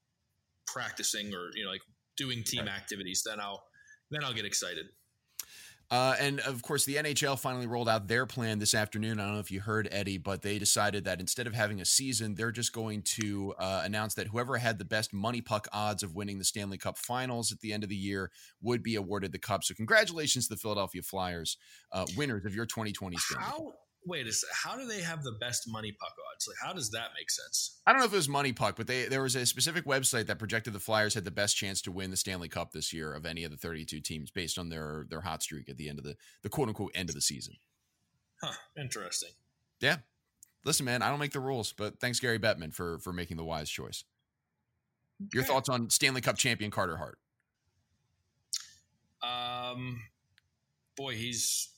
practicing 0.66 1.34
or 1.34 1.50
you 1.54 1.64
know 1.64 1.70
like 1.70 1.80
doing 2.16 2.42
team 2.44 2.66
Right. 2.66 2.70
activities, 2.76 3.22
then 3.26 3.40
I'll 3.40 3.62
then 4.10 4.22
I'll 4.24 4.34
get 4.34 4.44
excited. 4.44 4.86
Uh, 5.92 6.14
and 6.20 6.38
of 6.40 6.62
course, 6.62 6.84
the 6.84 6.94
NHL 6.94 7.36
finally 7.36 7.66
rolled 7.66 7.88
out 7.88 8.06
their 8.06 8.24
plan 8.24 8.60
this 8.60 8.74
afternoon. 8.74 9.18
I 9.18 9.24
don't 9.24 9.34
know 9.34 9.40
if 9.40 9.50
you 9.50 9.58
heard 9.60 9.88
Eddie, 9.90 10.18
but 10.18 10.40
they 10.40 10.56
decided 10.56 11.04
that 11.06 11.18
instead 11.18 11.48
of 11.48 11.54
having 11.54 11.80
a 11.80 11.84
season, 11.84 12.36
they're 12.36 12.52
just 12.52 12.72
going 12.72 13.02
to 13.16 13.54
uh, 13.58 13.82
announce 13.84 14.14
that 14.14 14.28
whoever 14.28 14.56
had 14.56 14.78
the 14.78 14.84
best 14.84 15.12
MoneyPuck 15.12 15.66
odds 15.72 16.04
of 16.04 16.14
winning 16.14 16.38
the 16.38 16.44
Stanley 16.44 16.78
Cup 16.78 16.96
Finals 16.96 17.50
at 17.50 17.58
the 17.58 17.72
end 17.72 17.82
of 17.82 17.88
the 17.88 17.96
year 17.96 18.30
would 18.62 18.84
be 18.84 18.94
awarded 18.94 19.32
the 19.32 19.40
cup. 19.40 19.64
So, 19.64 19.74
congratulations 19.74 20.46
to 20.46 20.54
the 20.54 20.60
Philadelphia 20.60 21.02
Flyers, 21.02 21.56
uh, 21.90 22.06
winners 22.16 22.44
of 22.44 22.54
your 22.54 22.66
2020 22.66 23.16
Stanley 23.16 23.44
Cup. 23.44 23.52
How 23.52 23.72
wait 24.06 24.26
how 24.52 24.76
do 24.76 24.86
they 24.86 25.00
have 25.00 25.22
the 25.22 25.32
best 25.40 25.68
MoneyPuck 25.68 26.14
odds? 26.32 26.48
Like 26.48 26.56
how 26.62 26.72
does 26.72 26.90
that 26.90 27.08
make 27.16 27.30
sense? 27.30 27.80
I 27.86 27.92
don't 27.92 28.00
know 28.00 28.06
if 28.06 28.12
it 28.12 28.16
was 28.16 28.28
MoneyPuck, 28.28 28.76
but 28.76 28.86
they 28.86 29.06
there 29.06 29.22
was 29.22 29.36
a 29.36 29.46
specific 29.46 29.84
website 29.84 30.26
that 30.26 30.38
projected 30.38 30.72
the 30.72 30.80
Flyers 30.80 31.14
had 31.14 31.24
the 31.24 31.30
best 31.30 31.56
chance 31.56 31.82
to 31.82 31.92
win 31.92 32.10
the 32.10 32.16
Stanley 32.16 32.48
Cup 32.48 32.72
this 32.72 32.92
year 32.92 33.12
of 33.12 33.26
any 33.26 33.44
of 33.44 33.50
the 33.50 33.56
32 33.56 34.00
teams 34.00 34.30
based 34.30 34.58
on 34.58 34.68
their 34.68 35.06
their 35.08 35.20
hot 35.20 35.42
streak 35.42 35.68
at 35.68 35.76
the 35.76 35.88
end 35.88 35.98
of 35.98 36.04
the 36.04 36.16
the 36.42 36.48
quote 36.48 36.68
unquote 36.68 36.92
end 36.94 37.08
of 37.08 37.14
the 37.14 37.20
season. 37.20 37.54
Huh? 38.42 38.52
Interesting. 38.78 39.30
Yeah. 39.80 39.98
Listen, 40.64 40.84
man, 40.84 41.02
I 41.02 41.08
don't 41.08 41.18
make 41.18 41.32
the 41.32 41.40
rules, 41.40 41.72
but 41.72 42.00
thanks 42.00 42.20
Gary 42.20 42.38
Bettman 42.38 42.74
for 42.74 42.98
for 42.98 43.12
making 43.12 43.36
the 43.36 43.44
wise 43.44 43.70
choice. 43.70 44.04
Your 45.34 45.42
thoughts 45.42 45.68
on 45.68 45.90
Stanley 45.90 46.22
Cup 46.22 46.38
champion 46.38 46.70
Carter 46.70 46.96
Hart? 46.96 47.18
Um, 49.22 50.00
boy, 50.96 51.14
he's 51.14 51.68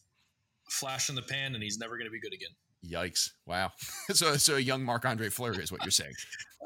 flash 0.73 1.09
in 1.09 1.15
the 1.15 1.23
pan, 1.23 1.55
and 1.55 1.63
he's 1.63 1.79
never 1.79 1.97
going 1.97 2.07
to 2.07 2.11
be 2.13 2.21
good 2.21 2.33
again. 2.35 2.51
Yikes! 2.85 3.31
Wow. 3.47 3.71
so 4.11 4.37
so 4.37 4.57
a 4.57 4.61
young 4.61 4.83
Marc 4.83 5.05
Andre 5.05 5.29
Fleury 5.29 5.63
is 5.63 5.71
what 5.71 5.83
you're 5.85 5.91
saying, 5.91 6.15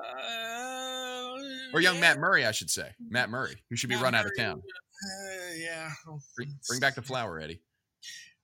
Uh, 0.02 1.36
or 1.74 1.80
young 1.80 1.96
yeah, 1.96 2.00
Matt 2.00 2.18
Murray, 2.18 2.46
I 2.46 2.52
should 2.52 2.70
say. 2.70 2.90
Matt 3.10 3.28
Murray, 3.30 3.56
who 3.68 3.76
should 3.76 3.90
be 3.90 3.96
Matt 3.96 4.04
run 4.04 4.14
out 4.14 4.26
of 4.26 4.32
town. 4.38 4.62
Uh, 4.62 5.54
yeah. 5.58 5.90
Bring, 6.36 6.54
bring 6.68 6.80
back 6.80 6.94
the 6.94 7.02
flower, 7.02 7.38
Eddie. 7.38 7.60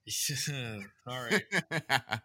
All 1.07 1.23
right. 1.23 1.43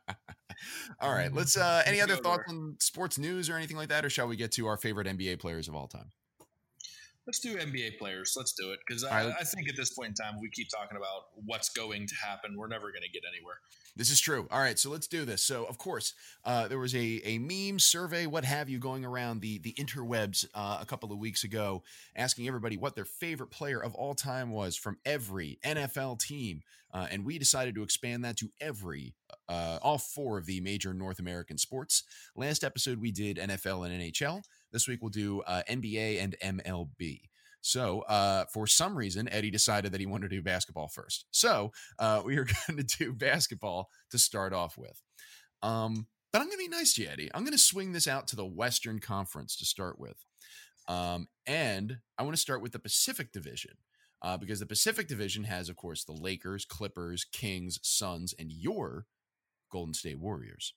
all 0.99 1.13
right. 1.13 1.31
Let's. 1.31 1.55
uh 1.55 1.83
Any 1.85 2.01
other 2.01 2.15
thoughts 2.15 2.43
there. 2.47 2.55
on 2.57 2.75
sports 2.79 3.17
news 3.19 3.49
or 3.49 3.55
anything 3.55 3.77
like 3.77 3.89
that, 3.89 4.03
or 4.03 4.09
shall 4.09 4.27
we 4.27 4.35
get 4.35 4.51
to 4.53 4.65
our 4.67 4.77
favorite 4.77 5.07
NBA 5.07 5.39
players 5.39 5.67
of 5.67 5.75
all 5.75 5.87
time? 5.87 6.11
Let's 7.27 7.39
do 7.39 7.57
NBA 7.57 7.97
players. 7.99 8.35
Let's 8.37 8.53
do 8.53 8.71
it 8.71 8.79
because 8.87 9.03
right, 9.03 9.25
I, 9.27 9.41
I 9.41 9.43
think 9.43 9.67
at 9.67 9.75
this 9.75 9.93
point 9.93 10.09
in 10.09 10.13
time, 10.13 10.39
we 10.41 10.49
keep 10.49 10.69
talking 10.69 10.95
about 10.95 11.25
what's 11.45 11.67
going 11.67 12.07
to 12.07 12.15
happen. 12.15 12.55
We're 12.55 12.69
never 12.69 12.89
going 12.91 13.03
to 13.03 13.09
get 13.09 13.23
anywhere. 13.29 13.55
This 13.97 14.09
is 14.09 14.21
true. 14.21 14.47
All 14.49 14.59
right, 14.59 14.79
so 14.79 14.89
let's 14.89 15.07
do 15.07 15.25
this. 15.25 15.43
So, 15.43 15.65
of 15.65 15.77
course, 15.77 16.13
uh, 16.45 16.69
there 16.69 16.79
was 16.79 16.95
a 16.95 17.21
a 17.25 17.37
meme 17.39 17.79
survey, 17.79 18.27
what 18.27 18.45
have 18.45 18.69
you, 18.69 18.79
going 18.79 19.03
around 19.03 19.41
the 19.41 19.57
the 19.57 19.73
interwebs 19.73 20.45
uh, 20.55 20.77
a 20.79 20.85
couple 20.85 21.11
of 21.11 21.19
weeks 21.19 21.43
ago, 21.43 21.83
asking 22.15 22.47
everybody 22.47 22.77
what 22.77 22.95
their 22.95 23.05
favorite 23.05 23.51
player 23.51 23.83
of 23.83 23.93
all 23.93 24.15
time 24.15 24.51
was 24.51 24.77
from 24.77 24.97
every 25.03 25.59
NFL 25.65 26.19
team, 26.19 26.61
uh, 26.93 27.07
and 27.11 27.25
we 27.25 27.37
decided 27.37 27.75
to 27.75 27.83
expand 27.83 28.23
that 28.23 28.37
to 28.37 28.51
every 28.61 29.15
uh, 29.49 29.79
all 29.81 29.97
four 29.97 30.37
of 30.37 30.45
the 30.45 30.61
major 30.61 30.93
North 30.93 31.19
American 31.19 31.57
sports. 31.57 32.03
Last 32.35 32.63
episode 32.63 33.01
we 33.01 33.11
did 33.11 33.37
NFL 33.37 33.85
and 33.85 34.01
NHL. 34.01 34.43
This 34.71 34.87
week 34.87 35.01
we'll 35.01 35.09
do 35.09 35.41
uh, 35.41 35.63
NBA 35.69 36.21
and 36.21 36.35
MLB. 36.43 37.21
So, 37.61 38.01
uh, 38.01 38.45
for 38.53 38.67
some 38.67 38.97
reason, 38.97 39.27
Eddie 39.29 39.51
decided 39.51 39.91
that 39.91 39.99
he 39.99 40.05
wanted 40.05 40.29
to 40.29 40.35
do 40.37 40.41
basketball 40.41 40.87
first. 40.87 41.25
So, 41.31 41.71
uh, 41.99 42.21
we 42.23 42.37
are 42.37 42.45
going 42.67 42.77
to 42.77 42.97
do 42.97 43.13
basketball 43.13 43.89
to 44.11 44.17
start 44.17 44.53
off 44.53 44.77
with. 44.77 45.01
Um, 45.61 46.07
but 46.31 46.41
I'm 46.41 46.47
going 46.47 46.57
to 46.57 46.69
be 46.69 46.69
nice 46.69 46.93
to 46.93 47.03
you, 47.03 47.09
Eddie. 47.09 47.29
I'm 47.33 47.43
going 47.43 47.53
to 47.53 47.57
swing 47.57 47.91
this 47.91 48.07
out 48.07 48.27
to 48.27 48.35
the 48.35 48.45
Western 48.45 48.99
Conference 48.99 49.57
to 49.57 49.65
start 49.65 49.99
with. 49.99 50.17
Um, 50.87 51.27
and 51.45 51.97
I 52.17 52.23
want 52.23 52.35
to 52.35 52.41
start 52.41 52.61
with 52.61 52.71
the 52.71 52.79
Pacific 52.79 53.31
Division. 53.31 53.71
Uh, 54.21 54.35
because 54.35 54.59
the 54.59 54.65
Pacific 54.65 55.07
Division 55.07 55.43
has, 55.43 55.69
of 55.69 55.75
course, 55.75 56.03
the 56.03 56.11
Lakers, 56.11 56.65
Clippers, 56.65 57.23
Kings, 57.23 57.79
Suns, 57.83 58.33
and 58.39 58.51
your 58.51 59.05
Golden 59.71 59.93
State 59.93 60.19
Warriors. 60.19 60.73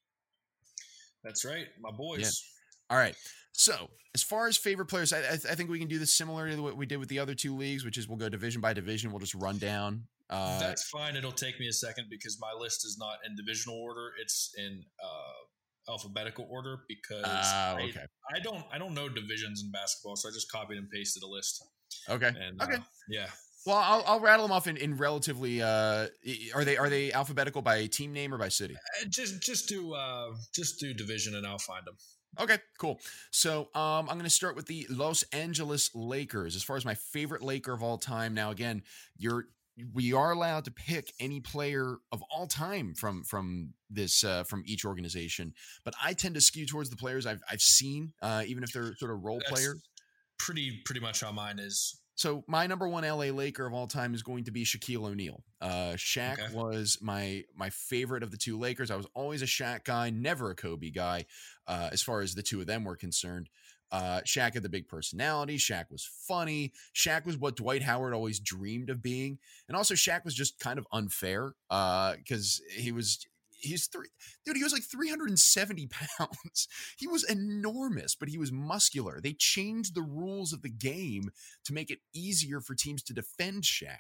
That's 1.25 1.45
right, 1.45 1.67
my 1.81 1.91
boys. 1.91 2.21
Yeah. 2.21 2.60
All 2.91 2.99
right. 2.99 3.15
So, 3.53 3.89
as 4.15 4.23
far 4.23 4.49
as 4.49 4.57
favorite 4.57 4.87
players, 4.87 5.13
I, 5.13 5.21
I, 5.21 5.37
think 5.37 5.71
we 5.71 5.79
can 5.79 5.87
do 5.87 5.99
this 5.99 6.15
similar 6.15 6.51
to 6.51 6.61
what 6.61 6.77
we 6.77 6.87
did 6.87 6.99
with 6.99 7.09
the 7.09 7.21
other 7.21 7.35
two 7.35 7.57
leagues, 7.57 7.85
which 7.85 7.97
is 7.97 8.09
we'll 8.09 8.19
go 8.19 8.29
division 8.29 8.61
by 8.61 8.73
division. 8.73 9.11
We'll 9.11 9.21
just 9.21 9.35
run 9.35 9.59
down. 9.59 10.05
Uh, 10.29 10.59
That's 10.59 10.89
fine. 10.89 11.17
It'll 11.17 11.31
take 11.31 11.61
me 11.61 11.69
a 11.69 11.73
second 11.73 12.07
because 12.11 12.39
my 12.41 12.53
list 12.59 12.85
is 12.85 12.97
not 12.99 13.19
in 13.27 13.37
divisional 13.37 13.77
order; 13.79 14.13
it's 14.21 14.53
in 14.57 14.85
uh, 15.03 15.93
alphabetical 15.93 16.47
order 16.51 16.81
because 16.89 17.25
uh, 17.25 17.77
okay. 17.81 18.01
I, 18.33 18.39
I, 18.39 18.41
don't 18.41 18.65
I 18.73 18.79
don't 18.79 18.95
know 18.95 19.09
divisions 19.09 19.63
in 19.63 19.71
basketball, 19.71 20.17
so 20.17 20.29
I 20.29 20.33
just 20.33 20.51
copied 20.51 20.79
and 20.79 20.89
pasted 20.91 21.23
a 21.23 21.29
list. 21.29 21.65
Okay. 22.09 22.29
And, 22.29 22.61
okay. 22.63 22.77
Uh, 22.77 22.81
yeah. 23.09 23.27
Well, 23.67 23.77
I'll, 23.77 24.03
I'll 24.07 24.21
rattle 24.21 24.47
them 24.47 24.53
off 24.53 24.67
in, 24.69 24.77
in 24.77 24.97
relatively. 24.97 25.61
Uh, 25.61 26.07
are 26.55 26.65
they 26.65 26.77
are 26.79 26.89
they 26.89 27.13
alphabetical 27.13 27.61
by 27.61 27.87
team 27.87 28.13
name 28.13 28.33
or 28.33 28.39
by 28.39 28.49
city? 28.49 28.75
Uh, 28.75 29.07
just 29.09 29.43
just 29.43 29.69
do 29.69 29.93
uh, 29.93 30.31
just 30.55 30.81
do 30.81 30.95
division, 30.95 31.35
and 31.35 31.47
I'll 31.47 31.59
find 31.59 31.87
them. 31.87 31.97
Okay, 32.39 32.59
cool. 32.79 33.01
So 33.31 33.69
um, 33.75 34.09
I'm 34.09 34.17
going 34.17 34.23
to 34.25 34.31
start 34.31 34.57
with 34.57 34.67
the 34.67 34.87
Los 34.89 35.23
Angeles 35.33 35.91
Lakers. 35.95 36.55
As 36.55 36.63
far 36.63 36.77
as 36.77 36.85
my 36.85 36.95
favorite 36.95 37.43
Laker 37.43 37.73
of 37.73 37.83
all 37.83 37.99
time. 37.99 38.35
Now, 38.35 38.51
again, 38.51 38.83
you're 39.19 39.47
we 39.95 40.13
are 40.13 40.33
allowed 40.33 40.65
to 40.67 40.71
pick 40.71 41.13
any 41.21 41.41
player 41.41 41.97
of 42.13 42.23
all 42.31 42.47
time 42.47 42.95
from 42.95 43.25
from 43.25 43.73
this 43.89 44.25
uh, 44.25 44.45
from 44.45 44.63
each 44.67 44.85
organization, 44.85 45.55
but 45.85 45.95
I 46.03 46.13
tend 46.13 46.35
to 46.35 46.41
skew 46.41 46.67
towards 46.67 46.91
the 46.91 46.97
players 46.97 47.27
I've 47.27 47.43
I've 47.51 47.61
seen, 47.61 48.13
uh, 48.23 48.43
even 48.47 48.63
if 48.63 48.73
they're 48.73 48.95
sort 48.97 49.11
of 49.11 49.23
role 49.23 49.39
That's 49.39 49.51
players. 49.51 49.83
Pretty 50.39 50.81
pretty 50.85 51.01
much 51.01 51.21
how 51.21 51.33
mine 51.33 51.59
is. 51.59 52.00
So 52.21 52.45
my 52.47 52.67
number 52.67 52.87
one 52.87 53.03
LA 53.03 53.31
Laker 53.33 53.65
of 53.65 53.73
all 53.73 53.87
time 53.87 54.13
is 54.13 54.23
going 54.23 54.45
to 54.45 54.51
be 54.51 54.63
Shaquille 54.63 55.09
O'Neal. 55.09 55.43
Uh, 55.59 55.95
Shaq 55.97 56.35
okay. 56.35 56.55
was 56.55 56.99
my 57.01 57.45
my 57.57 57.71
favorite 57.71 58.23
of 58.23 58.31
the 58.31 58.37
two 58.37 58.59
Lakers. 58.59 58.91
I 58.91 58.97
was 58.97 59.07
always 59.15 59.41
a 59.41 59.47
Shaq 59.47 59.85
guy, 59.85 60.11
never 60.11 60.51
a 60.51 60.55
Kobe 60.55 60.91
guy, 60.91 61.25
uh, 61.67 61.89
as 61.91 62.03
far 62.03 62.21
as 62.21 62.35
the 62.35 62.43
two 62.43 62.61
of 62.61 62.67
them 62.67 62.85
were 62.85 62.95
concerned. 62.95 63.49
Uh, 63.91 64.21
Shaq 64.27 64.53
had 64.53 64.63
the 64.63 64.69
big 64.69 64.87
personality. 64.87 65.57
Shaq 65.57 65.91
was 65.91 66.07
funny. 66.29 66.75
Shaq 66.95 67.25
was 67.25 67.39
what 67.39 67.57
Dwight 67.57 67.83
Howard 67.83 68.13
always 68.13 68.39
dreamed 68.39 68.91
of 68.91 69.01
being, 69.01 69.39
and 69.67 69.75
also 69.75 69.95
Shaq 69.95 70.23
was 70.23 70.35
just 70.35 70.59
kind 70.59 70.79
of 70.79 70.87
unfair 70.93 71.55
because 71.71 72.61
uh, 72.69 72.81
he 72.83 72.93
was 72.93 73.27
he's 73.61 73.87
three 73.87 74.09
dude 74.45 74.57
he 74.57 74.63
was 74.63 74.73
like 74.73 74.83
370 74.83 75.89
pounds 76.19 76.69
he 76.99 77.07
was 77.07 77.25
enormous 77.25 78.15
but 78.15 78.29
he 78.29 78.39
was 78.39 78.53
muscular 78.53 79.21
they 79.21 79.33
changed 79.33 79.95
the 79.95 80.03
rules 80.03 80.53
of 80.53 80.63
the 80.63 80.71
game 80.71 81.31
to 81.65 81.73
make 81.73 81.91
it 81.91 82.01
easier 82.15 82.61
for 82.61 82.75
teams 82.75 83.03
to 83.03 83.15
defend 83.15 83.63
Shaq 83.63 83.99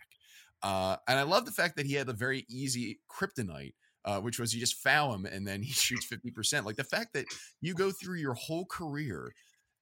uh, 0.62 0.96
and 1.08 1.18
I 1.18 1.22
love 1.22 1.46
the 1.46 1.52
fact 1.52 1.76
that 1.76 1.86
he 1.86 1.94
had 1.94 2.08
a 2.08 2.12
very 2.12 2.44
easy 2.48 3.00
kryptonite 3.10 3.74
uh, 4.04 4.20
which 4.20 4.38
was 4.38 4.54
you 4.54 4.60
just 4.60 4.76
foul 4.76 5.14
him 5.14 5.26
and 5.26 5.46
then 5.46 5.62
he 5.62 5.72
shoots 5.72 6.06
50%. 6.06 6.64
Like 6.64 6.76
the 6.76 6.84
fact 6.84 7.12
that 7.14 7.26
you 7.60 7.74
go 7.74 7.90
through 7.90 8.16
your 8.16 8.34
whole 8.34 8.66
career 8.66 9.32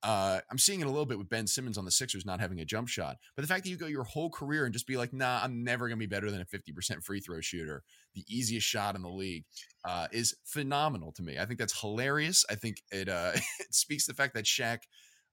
uh, 0.02 0.40
I'm 0.50 0.58
seeing 0.58 0.80
it 0.80 0.86
a 0.86 0.90
little 0.90 1.06
bit 1.06 1.18
with 1.18 1.28
Ben 1.28 1.46
Simmons 1.46 1.76
on 1.76 1.84
the 1.84 1.90
Sixers 1.90 2.24
not 2.24 2.40
having 2.40 2.60
a 2.60 2.64
jump 2.64 2.88
shot. 2.88 3.16
But 3.34 3.42
the 3.42 3.48
fact 3.48 3.64
that 3.64 3.70
you 3.70 3.76
go 3.76 3.86
your 3.86 4.04
whole 4.04 4.30
career 4.30 4.64
and 4.64 4.72
just 4.72 4.86
be 4.86 4.96
like, 4.96 5.12
nah, 5.12 5.40
I'm 5.42 5.64
never 5.64 5.88
going 5.88 5.98
to 5.98 6.00
be 6.00 6.06
better 6.06 6.30
than 6.30 6.40
a 6.40 6.44
50% 6.44 7.02
free 7.02 7.20
throw 7.20 7.40
shooter, 7.40 7.82
the 8.14 8.24
easiest 8.28 8.66
shot 8.66 8.94
in 8.94 9.02
the 9.02 9.08
league, 9.08 9.44
uh, 9.84 10.06
is 10.12 10.36
phenomenal 10.44 11.12
to 11.12 11.22
me. 11.22 11.38
I 11.38 11.46
think 11.46 11.58
that's 11.58 11.80
hilarious. 11.80 12.44
I 12.48 12.54
think 12.54 12.82
it, 12.92 13.08
uh, 13.08 13.32
it 13.60 13.74
speaks 13.74 14.06
to 14.06 14.12
the 14.12 14.16
fact 14.16 14.34
that 14.34 14.44
Shaq, 14.44 14.78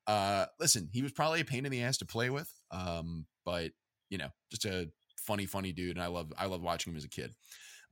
uh, 0.07 0.47
listen, 0.59 0.89
he 0.91 1.03
was 1.03 1.11
probably 1.11 1.41
a 1.41 1.45
pain 1.45 1.65
in 1.65 1.71
the 1.71 1.83
ass 1.83 1.97
to 1.97 2.05
play 2.05 2.29
with, 2.29 2.51
um, 2.71 3.25
but, 3.45 3.71
you 4.09 4.17
know, 4.17 4.29
just 4.49 4.65
a 4.65 4.89
funny, 5.17 5.45
funny 5.45 5.73
dude. 5.73 5.97
And 5.97 6.03
I 6.03 6.07
love, 6.07 6.33
I 6.37 6.47
love 6.47 6.61
watching 6.61 6.93
him 6.93 6.97
as 6.97 7.05
a 7.05 7.09
kid. 7.09 7.33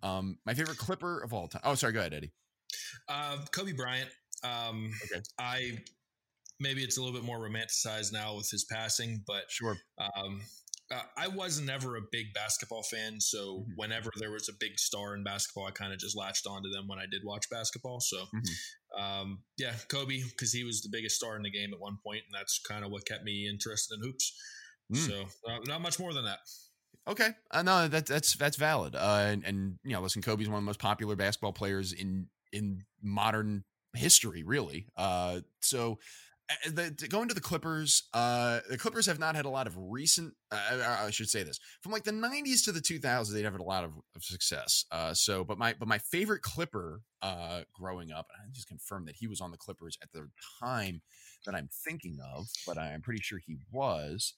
Um, 0.02 0.38
my 0.46 0.54
favorite 0.54 0.78
Clipper 0.78 1.22
of 1.24 1.34
all 1.34 1.48
time. 1.48 1.62
Oh, 1.64 1.76
sorry. 1.76 1.94
Go 1.94 2.00
ahead, 2.00 2.14
Eddie. 2.14 2.32
Uh, 3.08 3.38
Kobe 3.52 3.72
Bryant. 3.72 4.10
Um, 4.44 4.92
okay. 5.06 5.22
I 5.40 5.78
maybe 6.60 6.84
it's 6.84 6.98
a 6.98 7.02
little 7.02 7.18
bit 7.18 7.26
more 7.26 7.40
romanticized 7.40 8.14
now 8.14 8.36
with 8.36 8.50
his 8.50 8.66
passing, 8.66 9.24
but 9.26 9.44
sure. 9.50 9.78
Um, 9.98 10.42
uh, 10.92 11.02
I 11.18 11.28
was 11.28 11.60
never 11.60 11.96
a 11.96 12.02
big 12.12 12.34
basketball 12.34 12.84
fan, 12.84 13.20
so 13.20 13.60
mm-hmm. 13.60 13.72
whenever 13.76 14.12
there 14.18 14.32
was 14.32 14.50
a 14.50 14.54
big 14.60 14.78
star 14.78 15.16
in 15.16 15.24
basketball, 15.24 15.66
I 15.66 15.72
kind 15.72 15.94
of 15.94 16.00
just 16.00 16.16
latched 16.16 16.46
onto 16.46 16.70
them 16.70 16.88
when 16.88 17.00
I 17.00 17.06
did 17.10 17.22
watch 17.24 17.50
basketball. 17.50 18.00
So, 18.00 18.18
mm-hmm. 18.18 19.02
um, 19.02 19.40
yeah, 19.58 19.74
Kobe 19.88 20.22
because 20.22 20.52
he 20.52 20.64
was 20.64 20.82
the 20.82 20.90
biggest 20.92 21.16
star 21.16 21.36
in 21.36 21.44
the 21.44 21.52
game 21.52 21.74
at 21.74 21.80
one 21.80 21.98
point, 22.06 22.24
and 22.26 22.40
that's 22.40 22.60
kind 22.60 22.84
of 22.84 22.92
what 22.92 23.06
kept 23.06 23.24
me 23.24 23.48
interested 23.50 23.96
in 23.96 24.04
hoops. 24.04 24.38
Mm. 24.94 24.98
So, 24.98 25.26
uh, 25.50 25.60
not 25.66 25.82
much 25.82 26.00
more 26.00 26.14
than 26.14 26.26
that. 26.26 26.40
Okay, 27.08 27.30
uh, 27.52 27.64
no, 27.64 27.88
that's 27.88 28.10
that's 28.10 28.36
that's 28.36 28.58
valid. 28.58 28.96
Uh, 28.96 29.26
and, 29.28 29.44
and 29.46 29.80
you 29.84 29.94
know, 29.94 30.02
listen, 30.02 30.22
Kobe's 30.22 30.48
one 30.48 30.58
of 30.58 30.64
the 30.64 30.66
most 30.66 30.80
popular 30.80 31.16
basketball 31.16 31.54
players 31.54 31.92
in 31.94 32.28
in 32.52 32.84
modern 33.02 33.64
history, 33.94 34.44
really. 34.44 34.88
Uh, 34.96 35.42
so 35.62 36.00
the, 36.66 37.08
going 37.10 37.28
to 37.28 37.34
the 37.34 37.42
Clippers, 37.42 38.04
uh, 38.14 38.60
the 38.70 38.78
Clippers 38.78 39.06
have 39.06 39.20
not 39.20 39.36
had 39.36 39.46
a 39.46 39.50
lot 39.50 39.68
of 39.68 39.76
recent. 39.78 40.34
Uh, 40.52 40.98
I, 41.06 41.12
should 41.12 41.30
say 41.30 41.44
this 41.44 41.60
from 41.82 41.92
like 41.92 42.04
the 42.04 42.12
'90s 42.12 42.64
to 42.66 42.72
the 42.72 42.80
2000s, 42.80 43.32
they've 43.32 43.44
had 43.44 43.60
a 43.60 43.64
lot 43.64 43.84
of, 43.84 43.92
of 44.16 44.24
success. 44.24 44.86
Uh, 44.92 45.14
so, 45.14 45.44
but 45.44 45.58
my 45.58 45.74
but 45.78 45.88
my 45.88 45.98
favorite 45.98 46.42
Clipper 46.42 47.02
uh, 47.22 47.62
growing 47.74 48.12
up, 48.12 48.28
and 48.34 48.48
I 48.48 48.52
just 48.54 48.68
confirmed 48.68 49.08
that 49.08 49.16
he 49.16 49.28
was 49.28 49.42
on 49.42 49.52
the 49.52 49.58
Clippers 49.58 49.98
at 50.02 50.12
the 50.12 50.30
time 50.60 51.02
that 51.46 51.56
I'm 51.56 51.70
thinking 51.86 52.20
of, 52.36 52.48
but 52.66 52.78
I'm 52.78 53.02
pretty 53.02 53.22
sure 53.22 53.40
he 53.46 53.58
was. 53.72 54.34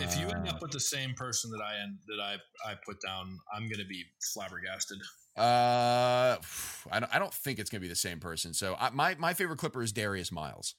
If 0.00 0.18
you 0.18 0.26
end 0.26 0.48
up 0.48 0.56
uh, 0.56 0.58
with 0.62 0.72
the 0.72 0.80
same 0.80 1.14
person 1.14 1.50
that 1.52 1.62
I 1.62 1.80
end 1.80 1.98
that 2.08 2.20
I 2.20 2.34
I 2.68 2.74
put 2.84 3.00
down, 3.00 3.38
I'm 3.54 3.68
going 3.68 3.78
to 3.78 3.86
be 3.86 4.04
flabbergasted. 4.34 4.98
Uh, 5.36 6.36
I 6.90 7.00
don't, 7.00 7.14
I 7.14 7.18
don't 7.18 7.32
think 7.32 7.58
it's 7.58 7.70
going 7.70 7.80
to 7.80 7.84
be 7.84 7.88
the 7.88 7.94
same 7.94 8.18
person. 8.18 8.52
So 8.52 8.76
I, 8.78 8.90
my 8.90 9.14
my 9.18 9.32
favorite 9.32 9.58
Clipper 9.58 9.82
is 9.82 9.92
Darius 9.92 10.32
Miles. 10.32 10.74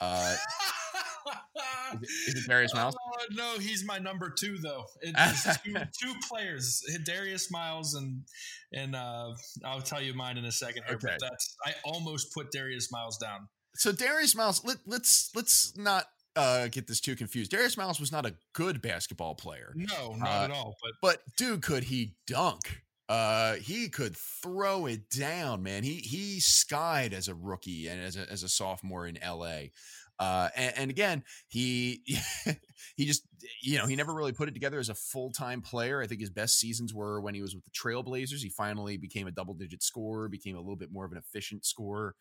Uh, 0.00 0.34
is, 1.94 2.02
it, 2.02 2.08
is 2.28 2.44
it 2.44 2.48
Darius 2.48 2.74
Miles? 2.74 2.94
Uh, 2.94 3.24
no, 3.32 3.58
he's 3.58 3.84
my 3.84 3.98
number 3.98 4.30
two 4.30 4.58
though. 4.58 4.84
It's 5.02 5.58
two, 5.64 5.74
two, 5.74 6.14
players, 6.28 6.82
Darius 7.04 7.50
Miles 7.50 7.94
and 7.94 8.22
and 8.72 8.94
uh, 8.94 9.30
I'll 9.64 9.82
tell 9.82 10.02
you 10.02 10.14
mine 10.14 10.38
in 10.38 10.44
a 10.44 10.52
second 10.52 10.84
here. 10.86 10.96
Okay. 10.96 11.16
But 11.18 11.28
that's 11.30 11.56
I 11.64 11.72
almost 11.84 12.32
put 12.34 12.50
Darius 12.50 12.90
Miles 12.92 13.18
down. 13.18 13.48
So 13.76 13.92
Darius 13.92 14.36
Miles, 14.36 14.64
let, 14.64 14.78
let's 14.86 15.30
let's 15.34 15.76
not 15.76 16.06
uh, 16.36 16.68
get 16.68 16.86
this 16.86 17.00
too 17.00 17.16
confused. 17.16 17.50
Darius 17.50 17.76
Miles 17.76 18.00
was 18.00 18.12
not 18.12 18.26
a 18.26 18.34
good 18.52 18.82
basketball 18.82 19.34
player. 19.34 19.72
No, 19.74 20.14
not 20.16 20.28
uh, 20.28 20.44
at 20.44 20.50
all. 20.50 20.76
But 20.82 20.92
but 21.02 21.36
dude, 21.36 21.62
could 21.62 21.84
he 21.84 22.14
dunk? 22.26 22.83
Uh, 23.08 23.54
he 23.54 23.88
could 23.88 24.16
throw 24.16 24.86
it 24.86 25.10
down, 25.10 25.62
man. 25.62 25.82
He 25.82 25.96
he 25.96 26.40
skied 26.40 27.12
as 27.12 27.28
a 27.28 27.34
rookie 27.34 27.88
and 27.88 28.00
as 28.02 28.16
a 28.16 28.30
as 28.30 28.42
a 28.42 28.48
sophomore 28.48 29.06
in 29.06 29.22
L.A. 29.22 29.72
Uh, 30.18 30.48
and, 30.56 30.78
and 30.78 30.90
again, 30.90 31.22
he 31.48 32.02
he 32.96 33.04
just 33.04 33.26
you 33.62 33.78
know 33.78 33.86
he 33.86 33.94
never 33.94 34.14
really 34.14 34.32
put 34.32 34.48
it 34.48 34.54
together 34.54 34.78
as 34.78 34.88
a 34.88 34.94
full 34.94 35.30
time 35.30 35.60
player. 35.60 36.00
I 36.00 36.06
think 36.06 36.20
his 36.20 36.30
best 36.30 36.58
seasons 36.58 36.94
were 36.94 37.20
when 37.20 37.34
he 37.34 37.42
was 37.42 37.54
with 37.54 37.64
the 37.64 37.70
Trailblazers. 37.70 38.40
He 38.40 38.48
finally 38.48 38.96
became 38.96 39.26
a 39.26 39.32
double 39.32 39.54
digit 39.54 39.82
scorer, 39.82 40.28
became 40.28 40.56
a 40.56 40.60
little 40.60 40.76
bit 40.76 40.92
more 40.92 41.04
of 41.04 41.12
an 41.12 41.18
efficient 41.18 41.66
scorer. 41.66 42.14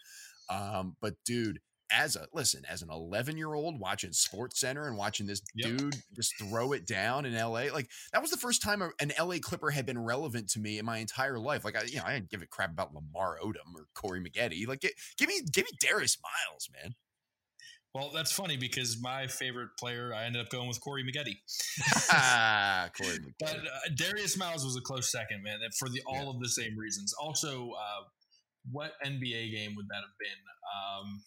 Um, 0.50 0.98
but 1.02 1.13
dude, 1.26 1.60
as 1.91 2.15
a 2.15 2.28
listen, 2.34 2.63
as 2.69 2.82
an 2.82 2.89
11 2.89 3.38
year 3.38 3.54
old 3.54 3.80
watching 3.80 4.12
Sports 4.12 4.60
Center 4.60 4.88
and 4.88 4.98
watching 4.98 5.28
this 5.28 5.41
yep. 5.56 5.78
dude 5.78 5.96
just 6.15 6.34
throw 6.38 6.74
it 6.74 6.86
down 6.86 7.26
in 7.26 7.36
LA, 7.36 7.65
like 7.74 7.89
that 8.12 8.22
was 8.22 8.32
the 8.32 8.38
first 8.38 8.62
time 8.62 8.82
an 9.00 9.12
LA 9.19 9.36
Clipper 9.41 9.69
had 9.69 9.86
been 9.86 10.04
relevant 10.04 10.50
to 10.50 10.60
me 10.60 10.80
in 10.80 10.86
my 10.86 10.98
entire 10.98 11.39
life. 11.39 11.63
Like 11.63 11.78
I, 11.78 11.84
you 11.84 11.98
know, 11.98 12.04
I 12.06 12.13
didn't 12.13 12.30
give 12.30 12.41
a 12.41 12.48
crap 12.48 12.72
about 12.72 12.93
Lamar 12.93 13.38
Odom 13.43 13.76
or 13.76 13.86
Corey 13.93 14.22
Maggette 14.22 14.67
Like, 14.67 14.82
give 15.17 15.28
me, 15.28 15.41
give 15.52 15.65
me 15.65 15.78
Darius 15.80 16.17
Miles, 16.22 16.69
man. 16.74 16.96
Well, 17.93 18.10
that's 18.12 18.32
funny 18.32 18.58
because 18.58 19.00
my 19.00 19.28
favorite 19.28 19.69
player, 19.78 20.13
I 20.15 20.24
ended 20.24 20.41
up 20.41 20.50
going 20.50 20.67
with 20.67 20.82
Corey 20.82 21.04
Maggette. 21.04 21.36
ah, 22.10 22.89
Corey 23.00 23.17
Maggette. 23.19 23.34
But 23.39 23.58
uh, 23.58 23.89
Darius 23.96 24.36
Miles 24.36 24.65
was 24.65 24.76
a 24.76 24.82
close 24.82 25.12
second, 25.12 25.43
man, 25.43 25.60
for 25.78 25.89
the 25.89 26.02
all 26.08 26.24
yeah. 26.24 26.30
of 26.30 26.39
the 26.39 26.50
same 26.50 26.76
reasons. 26.76 27.13
Also, 27.13 27.69
uh, 27.69 28.04
what 28.72 28.93
NBA 29.06 29.52
game 29.52 29.76
would 29.76 29.88
that 29.89 30.02
have 30.02 30.17
been? 30.19 30.39
Um, 30.74 31.22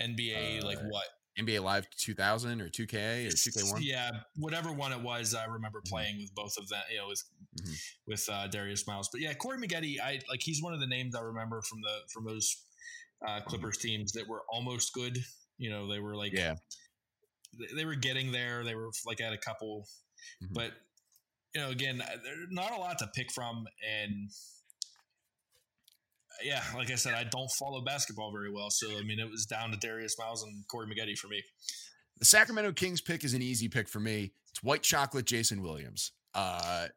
NBA, 0.00 0.62
uh, 0.62 0.66
like 0.66 0.78
what? 0.88 1.06
NBA 1.38 1.62
Live 1.62 1.88
2000 1.96 2.60
or 2.60 2.68
2K 2.68 3.26
or 3.26 3.30
2K1? 3.30 3.78
Yeah, 3.80 4.10
whatever 4.36 4.72
one 4.72 4.92
it 4.92 5.00
was, 5.00 5.34
I 5.34 5.44
remember 5.46 5.80
mm-hmm. 5.80 5.94
playing 5.94 6.14
mm-hmm. 6.14 6.22
with 6.22 6.34
both 6.34 6.56
of 6.58 6.68
them, 6.68 6.82
you 6.90 6.98
know, 6.98 7.08
with 7.08 7.22
mm-hmm. 7.60 7.72
with 8.06 8.28
uh, 8.30 8.46
Darius 8.48 8.86
Miles. 8.86 9.08
But 9.10 9.20
yeah, 9.20 9.32
Corey 9.34 9.58
Maggette, 9.58 10.00
I 10.00 10.20
like 10.28 10.42
he's 10.42 10.62
one 10.62 10.74
of 10.74 10.80
the 10.80 10.86
names 10.86 11.14
I 11.14 11.20
remember 11.20 11.62
from 11.62 11.80
the 11.82 11.94
from 12.12 12.24
those 12.24 12.64
uh, 13.26 13.40
Clippers 13.40 13.78
teams 13.78 14.12
that 14.12 14.28
were 14.28 14.42
almost 14.50 14.92
good. 14.92 15.18
You 15.58 15.70
know, 15.70 15.90
they 15.90 16.00
were 16.00 16.16
like, 16.16 16.32
yeah, 16.32 16.56
they, 17.58 17.76
they 17.76 17.84
were 17.84 17.94
getting 17.94 18.32
there. 18.32 18.64
They 18.64 18.74
were 18.74 18.90
like 19.06 19.20
at 19.20 19.32
a 19.32 19.38
couple, 19.38 19.86
mm-hmm. 20.42 20.54
but 20.54 20.72
you 21.54 21.60
know, 21.60 21.70
again, 21.70 22.02
there's 22.22 22.48
not 22.50 22.72
a 22.72 22.80
lot 22.80 22.98
to 22.98 23.08
pick 23.14 23.32
from, 23.32 23.66
and 24.02 24.30
yeah, 26.42 26.62
like 26.74 26.90
I 26.90 26.94
said, 26.94 27.14
I 27.14 27.24
don't 27.24 27.50
follow 27.58 27.80
basketball 27.82 28.32
very 28.32 28.50
well, 28.50 28.70
so 28.70 28.98
I 28.98 29.02
mean, 29.02 29.18
it 29.18 29.30
was 29.30 29.46
down 29.46 29.70
to 29.70 29.76
Darius 29.76 30.16
Miles 30.18 30.42
and 30.42 30.66
Corey 30.68 30.86
Maggette 30.86 31.18
for 31.18 31.28
me. 31.28 31.42
The 32.18 32.24
Sacramento 32.24 32.72
Kings 32.72 33.00
pick 33.00 33.24
is 33.24 33.34
an 33.34 33.42
easy 33.42 33.68
pick 33.68 33.88
for 33.88 34.00
me. 34.00 34.32
It's 34.50 34.62
white 34.62 34.82
chocolate 34.82 35.26
Jason 35.26 35.62
Williams. 35.62 36.12
Uh, 36.34 36.88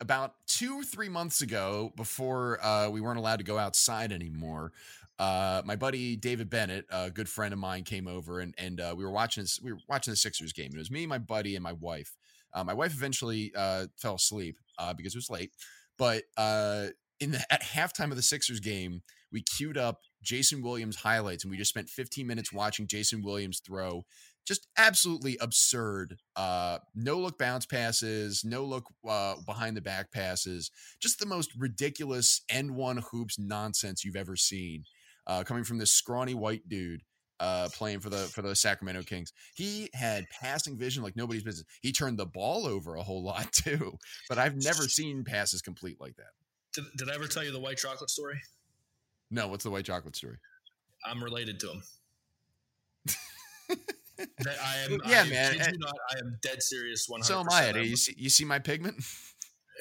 about 0.00 0.34
two 0.46 0.80
or 0.80 0.84
three 0.84 1.08
months 1.08 1.42
ago, 1.42 1.92
before 1.96 2.64
uh, 2.64 2.88
we 2.88 3.00
weren't 3.00 3.18
allowed 3.18 3.38
to 3.38 3.44
go 3.44 3.58
outside 3.58 4.12
anymore, 4.12 4.72
uh, 5.18 5.62
my 5.64 5.76
buddy 5.76 6.16
David 6.16 6.50
Bennett, 6.50 6.86
a 6.90 7.10
good 7.10 7.28
friend 7.28 7.52
of 7.52 7.60
mine, 7.60 7.84
came 7.84 8.08
over 8.08 8.40
and 8.40 8.54
and 8.58 8.80
uh, 8.80 8.94
we 8.96 9.04
were 9.04 9.12
watching 9.12 9.46
we 9.62 9.72
were 9.72 9.78
watching 9.88 10.12
the 10.12 10.16
Sixers 10.16 10.52
game. 10.52 10.70
It 10.74 10.78
was 10.78 10.90
me, 10.90 11.06
my 11.06 11.18
buddy, 11.18 11.54
and 11.54 11.62
my 11.62 11.72
wife. 11.72 12.16
Uh, 12.52 12.64
my 12.64 12.74
wife 12.74 12.92
eventually 12.92 13.52
uh, 13.56 13.86
fell 13.96 14.14
asleep 14.16 14.58
uh, 14.78 14.94
because 14.94 15.14
it 15.14 15.18
was 15.18 15.30
late, 15.30 15.52
but 15.98 16.22
uh, 16.36 16.86
in 17.24 17.30
the 17.30 17.52
at 17.52 17.62
halftime 17.62 18.10
of 18.10 18.16
the 18.16 18.22
Sixers 18.22 18.60
game, 18.60 19.00
we 19.32 19.42
queued 19.42 19.78
up 19.78 20.00
Jason 20.22 20.62
Williams 20.62 20.96
highlights, 20.96 21.42
and 21.42 21.50
we 21.50 21.56
just 21.56 21.70
spent 21.70 21.88
15 21.88 22.26
minutes 22.26 22.52
watching 22.52 22.86
Jason 22.86 23.22
Williams 23.22 23.62
throw 23.66 24.04
just 24.46 24.68
absolutely 24.76 25.38
absurd. 25.40 26.18
Uh, 26.36 26.76
no 26.94 27.18
look 27.18 27.38
bounce 27.38 27.64
passes, 27.64 28.44
no 28.44 28.62
look 28.62 28.84
uh, 29.08 29.36
behind 29.46 29.74
the 29.74 29.80
back 29.80 30.12
passes, 30.12 30.70
just 31.00 31.18
the 31.18 31.24
most 31.24 31.50
ridiculous 31.58 32.42
And1 32.52 33.02
hoops 33.10 33.38
nonsense 33.38 34.04
you've 34.04 34.16
ever 34.16 34.36
seen 34.36 34.84
uh, 35.26 35.44
coming 35.44 35.64
from 35.64 35.78
this 35.78 35.92
scrawny 35.92 36.34
white 36.34 36.68
dude 36.68 37.00
uh, 37.40 37.70
playing 37.72 38.00
for 38.00 38.10
the 38.10 38.18
for 38.18 38.42
the 38.42 38.54
Sacramento 38.54 39.02
Kings. 39.04 39.32
He 39.54 39.88
had 39.94 40.26
passing 40.42 40.76
vision 40.76 41.02
like 41.02 41.16
nobody's 41.16 41.42
business. 41.42 41.64
He 41.80 41.90
turned 41.90 42.18
the 42.18 42.26
ball 42.26 42.66
over 42.66 42.96
a 42.96 43.02
whole 43.02 43.24
lot 43.24 43.50
too, 43.64 43.96
but 44.28 44.38
I've 44.38 44.56
never 44.56 44.82
seen 44.82 45.24
passes 45.24 45.62
complete 45.62 45.96
like 45.98 46.16
that. 46.16 46.43
Did, 46.74 46.84
did 46.96 47.10
I 47.10 47.14
ever 47.14 47.26
tell 47.26 47.44
you 47.44 47.52
the 47.52 47.60
white 47.60 47.78
chocolate 47.78 48.10
story? 48.10 48.40
No, 49.30 49.48
what's 49.48 49.64
the 49.64 49.70
white 49.70 49.84
chocolate 49.84 50.16
story? 50.16 50.36
I'm 51.04 51.22
related 51.22 51.60
to 51.60 51.70
him. 51.70 51.82
I 54.18 54.76
am. 54.84 55.00
Yeah, 55.06 55.22
I, 55.26 55.28
man. 55.28 55.60
I, 55.60 55.70
not, 55.76 55.94
I 56.14 56.18
am 56.18 56.38
dead 56.42 56.62
serious. 56.62 57.08
One. 57.08 57.22
So 57.22 57.40
am 57.40 57.46
I. 57.50 57.70
You 57.70 57.96
see, 57.96 58.14
you 58.16 58.30
see 58.30 58.44
my 58.44 58.58
pigment. 58.58 58.96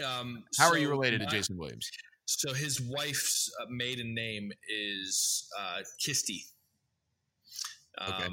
Um, 0.05 0.43
How 0.57 0.69
so 0.69 0.75
are 0.75 0.77
you 0.77 0.89
related 0.89 1.21
my, 1.21 1.25
to 1.25 1.31
Jason 1.31 1.57
Williams? 1.57 1.89
So 2.25 2.53
his 2.53 2.81
wife's 2.81 3.51
uh, 3.61 3.65
maiden 3.69 4.13
name 4.13 4.51
is 4.67 5.47
uh, 5.59 5.81
Kisty. 5.99 6.45
Um, 7.99 8.13
okay. 8.13 8.25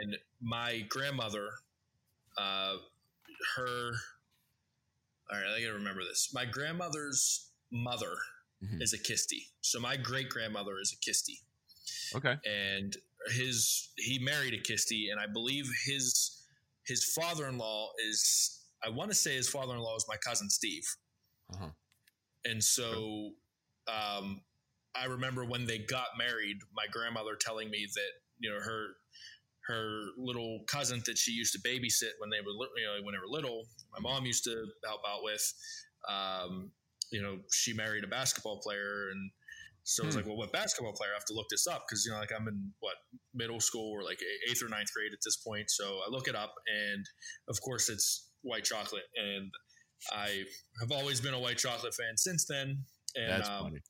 And 0.00 0.16
my 0.42 0.84
grandmother, 0.88 1.48
uh, 2.36 2.76
her, 3.56 3.92
all 5.30 5.38
right, 5.38 5.56
I 5.56 5.60
gotta 5.62 5.74
remember 5.74 6.02
this. 6.04 6.30
My 6.34 6.44
grandmother's 6.44 7.50
mother 7.76 8.14
mm-hmm. 8.62 8.80
is 8.82 8.92
a 8.92 8.98
Kisty. 8.98 9.48
So 9.60 9.80
my 9.80 9.96
great 9.96 10.28
grandmother 10.28 10.78
is 10.80 10.94
a 10.94 11.10
Kisty. 11.10 11.38
Okay. 12.14 12.36
And 12.44 12.96
his 13.32 13.90
he 13.96 14.18
married 14.18 14.54
a 14.54 14.60
Kisty, 14.60 15.10
and 15.10 15.20
I 15.20 15.26
believe 15.32 15.66
his 15.84 16.44
his 16.86 17.04
father 17.04 17.48
in 17.48 17.58
law 17.58 17.90
is 18.08 18.62
I 18.84 18.90
want 18.90 19.10
to 19.10 19.16
say 19.16 19.34
his 19.34 19.48
father 19.48 19.74
in 19.74 19.80
law 19.80 19.96
is 19.96 20.06
my 20.08 20.16
cousin 20.16 20.50
Steve. 20.50 20.84
Uh-huh. 21.52 21.70
And 22.44 22.62
so 22.62 23.30
um, 23.88 24.40
I 24.94 25.06
remember 25.06 25.44
when 25.44 25.66
they 25.66 25.78
got 25.78 26.06
married, 26.18 26.58
my 26.74 26.86
grandmother 26.90 27.36
telling 27.38 27.70
me 27.70 27.86
that 27.94 28.10
you 28.38 28.50
know 28.50 28.60
her 28.60 28.88
her 29.66 30.02
little 30.16 30.60
cousin 30.68 31.02
that 31.06 31.18
she 31.18 31.32
used 31.32 31.52
to 31.52 31.58
babysit 31.68 32.12
when 32.18 32.30
they 32.30 32.40
were 32.40 32.52
you 32.76 32.86
know 32.86 33.04
when 33.04 33.14
they 33.14 33.18
were 33.18 33.28
little. 33.28 33.64
My 33.92 34.00
mom 34.00 34.24
used 34.24 34.44
to 34.44 34.66
help 34.84 35.00
out 35.08 35.22
with. 35.22 35.52
Um, 36.08 36.70
you 37.10 37.22
know, 37.22 37.38
she 37.52 37.72
married 37.72 38.04
a 38.04 38.08
basketball 38.08 38.60
player, 38.62 39.08
and 39.12 39.30
so 39.84 40.02
hmm. 40.02 40.06
I 40.06 40.08
was 40.08 40.16
like, 40.16 40.26
well, 40.26 40.36
what 40.36 40.52
basketball 40.52 40.92
player? 40.92 41.10
I 41.12 41.16
have 41.16 41.24
to 41.26 41.34
look 41.34 41.46
this 41.50 41.66
up 41.66 41.84
because 41.88 42.04
you 42.04 42.12
know, 42.12 42.18
like 42.18 42.32
I'm 42.38 42.48
in 42.48 42.72
what 42.80 42.96
middle 43.34 43.60
school 43.60 43.92
or 43.92 44.02
like 44.02 44.18
eighth 44.50 44.62
or 44.62 44.68
ninth 44.68 44.92
grade 44.94 45.12
at 45.12 45.18
this 45.24 45.36
point. 45.36 45.70
So 45.70 46.00
I 46.06 46.10
look 46.10 46.28
it 46.28 46.34
up, 46.34 46.54
and 46.66 47.04
of 47.48 47.60
course, 47.60 47.88
it's 47.88 48.28
white 48.42 48.64
chocolate, 48.64 49.04
and 49.16 49.50
I 50.12 50.44
have 50.80 50.92
always 50.92 51.20
been 51.20 51.34
a 51.34 51.40
white 51.40 51.58
chocolate 51.58 51.94
fan 51.94 52.16
since 52.16 52.44
then. 52.46 52.84
And 53.14 53.30
That's 53.30 53.48
um, 53.48 53.64
funny. 53.64 53.80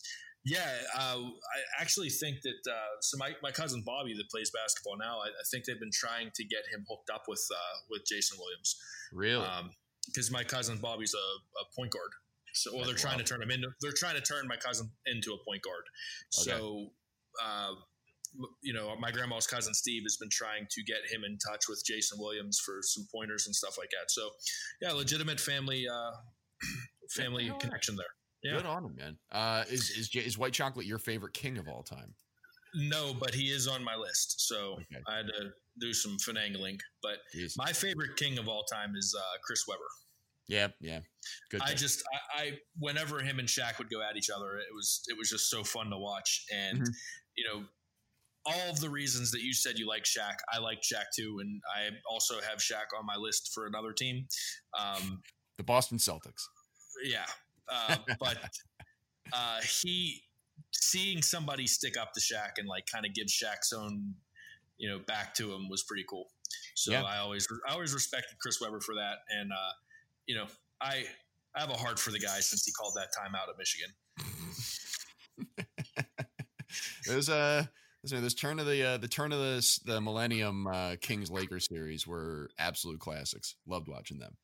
Yeah, 0.46 0.70
uh, 0.96 1.26
I 1.26 1.82
actually 1.82 2.08
think 2.08 2.38
that 2.42 2.70
uh, 2.70 2.94
so 3.00 3.18
my, 3.18 3.32
my 3.42 3.50
cousin 3.50 3.82
Bobby 3.84 4.14
that 4.14 4.30
plays 4.30 4.52
basketball 4.54 4.96
now, 4.96 5.18
I, 5.18 5.26
I, 5.26 5.44
think 5.50 5.64
they've 5.64 5.80
been 5.80 5.90
trying 5.92 6.30
to 6.36 6.44
get 6.44 6.60
him 6.72 6.86
hooked 6.88 7.10
up 7.10 7.24
with 7.26 7.44
uh, 7.52 7.76
with 7.90 8.02
Jason 8.06 8.38
Williams. 8.38 8.76
Really? 9.12 9.44
Because 10.06 10.28
um, 10.28 10.32
my 10.32 10.44
cousin 10.44 10.78
Bobby's 10.78 11.14
a, 11.14 11.18
a, 11.18 11.64
point 11.74 11.90
guard. 11.90 12.10
So 12.56 12.74
well, 12.74 12.84
they're 12.84 12.94
trying 12.94 13.16
wild. 13.16 13.26
to 13.26 13.32
turn 13.32 13.42
him 13.42 13.50
into. 13.50 13.68
They're 13.80 13.92
trying 13.96 14.16
to 14.16 14.22
turn 14.22 14.48
my 14.48 14.56
cousin 14.56 14.90
into 15.06 15.32
a 15.32 15.44
point 15.48 15.62
guard. 15.62 15.84
Okay. 16.40 16.50
So. 16.50 16.88
Uh, 17.42 17.74
you 18.62 18.74
know, 18.74 18.94
my 18.98 19.10
grandma's 19.10 19.46
cousin 19.46 19.72
Steve 19.72 20.02
has 20.04 20.18
been 20.18 20.28
trying 20.30 20.66
to 20.70 20.82
get 20.82 20.98
him 21.10 21.22
in 21.24 21.38
touch 21.38 21.68
with 21.68 21.82
Jason 21.86 22.18
Williams 22.20 22.60
for 22.62 22.80
some 22.82 23.06
pointers 23.14 23.46
and 23.46 23.54
stuff 23.54 23.78
like 23.78 23.88
that. 23.90 24.10
So, 24.10 24.28
yeah, 24.82 24.92
legitimate 24.92 25.40
family 25.40 25.86
uh, 25.88 26.10
family 27.10 27.50
connection 27.58 27.96
there. 27.96 28.06
Yeah. 28.42 28.58
Good 28.58 28.66
on 28.66 28.84
him, 28.84 28.96
man. 28.96 29.16
Uh, 29.32 29.64
is, 29.70 29.90
is 29.90 30.10
is 30.14 30.38
white 30.38 30.52
chocolate 30.52 30.86
your 30.86 30.98
favorite 30.98 31.34
king 31.34 31.58
of 31.58 31.68
all 31.68 31.82
time? 31.82 32.14
No, 32.74 33.14
but 33.14 33.34
he 33.34 33.44
is 33.44 33.66
on 33.66 33.82
my 33.82 33.96
list, 33.96 34.46
so 34.46 34.74
okay. 34.74 35.02
I 35.08 35.16
had 35.18 35.26
to 35.28 35.50
do 35.80 35.92
some 35.94 36.16
finagling. 36.18 36.78
But 37.02 37.18
Jeez. 37.34 37.54
my 37.56 37.72
favorite 37.72 38.16
king 38.16 38.38
of 38.38 38.48
all 38.48 38.64
time 38.64 38.92
is 38.96 39.14
uh, 39.18 39.38
Chris 39.44 39.64
Webber. 39.66 39.80
Yeah, 40.48 40.68
yeah, 40.80 41.00
good. 41.50 41.60
I 41.62 41.74
just, 41.74 42.04
I, 42.36 42.42
I, 42.42 42.50
whenever 42.78 43.20
him 43.20 43.40
and 43.40 43.48
Shaq 43.48 43.78
would 43.78 43.90
go 43.90 44.00
at 44.00 44.16
each 44.16 44.30
other, 44.30 44.56
it 44.58 44.74
was, 44.74 45.02
it 45.08 45.16
was 45.18 45.28
just 45.28 45.50
so 45.50 45.64
fun 45.64 45.90
to 45.90 45.98
watch. 45.98 46.44
And 46.54 46.78
mm-hmm. 46.78 46.90
you 47.36 47.44
know, 47.48 47.64
all 48.46 48.70
of 48.70 48.80
the 48.80 48.88
reasons 48.88 49.32
that 49.32 49.42
you 49.42 49.52
said 49.52 49.78
you 49.78 49.88
like 49.88 50.04
Shaq, 50.04 50.36
I 50.52 50.58
like 50.58 50.78
Shaq 50.80 51.04
too, 51.14 51.38
and 51.40 51.60
I 51.76 51.90
also 52.08 52.36
have 52.48 52.58
Shaq 52.58 52.96
on 52.98 53.04
my 53.04 53.16
list 53.16 53.50
for 53.52 53.66
another 53.66 53.92
team. 53.92 54.26
Um, 54.78 55.20
the 55.56 55.64
Boston 55.64 55.98
Celtics. 55.98 56.44
Yeah, 57.04 57.26
uh, 57.68 57.96
but 58.20 58.38
uh, 59.32 59.60
he 59.82 60.22
seeing 60.72 61.22
somebody 61.22 61.66
stick 61.66 61.96
up 61.98 62.12
the 62.14 62.20
Shaq 62.20 62.58
and 62.58 62.68
like 62.68 62.86
kind 62.86 63.04
of 63.04 63.14
give 63.14 63.26
Shaq's 63.26 63.72
own, 63.72 64.14
you 64.78 64.88
know, 64.88 65.00
back 65.06 65.34
to 65.34 65.52
him 65.52 65.68
was 65.68 65.82
pretty 65.82 66.04
cool. 66.08 66.26
So 66.74 66.92
yeah. 66.92 67.02
I 67.02 67.18
always 67.18 67.48
I 67.68 67.72
always 67.72 67.92
respected 67.92 68.38
Chris 68.40 68.60
Webber 68.60 68.80
for 68.80 68.94
that, 68.94 69.16
and 69.36 69.50
uh, 69.52 69.72
you 70.26 70.34
know 70.34 70.46
I 70.80 71.04
I 71.54 71.60
have 71.60 71.70
a 71.70 71.74
heart 71.74 71.98
for 71.98 72.10
the 72.10 72.18
guy 72.18 72.40
since 72.40 72.64
he 72.64 72.72
called 72.72 72.96
that 72.96 73.08
timeout 73.16 73.48
at 73.48 73.58
Michigan. 73.58 73.90
There's 77.06 77.28
a 77.28 77.68
this 78.02 78.34
turn 78.34 78.60
of 78.60 78.66
the 78.66 78.82
uh, 78.82 78.96
the 78.98 79.08
turn 79.08 79.32
of 79.32 79.38
the 79.38 79.80
the 79.84 80.00
Millennium 80.00 80.66
uh, 80.66 80.96
Kings 81.00 81.30
Lakers 81.30 81.66
series 81.68 82.06
were 82.06 82.50
absolute 82.58 83.00
classics. 83.00 83.56
Loved 83.66 83.88
watching 83.88 84.18
them. 84.18 84.36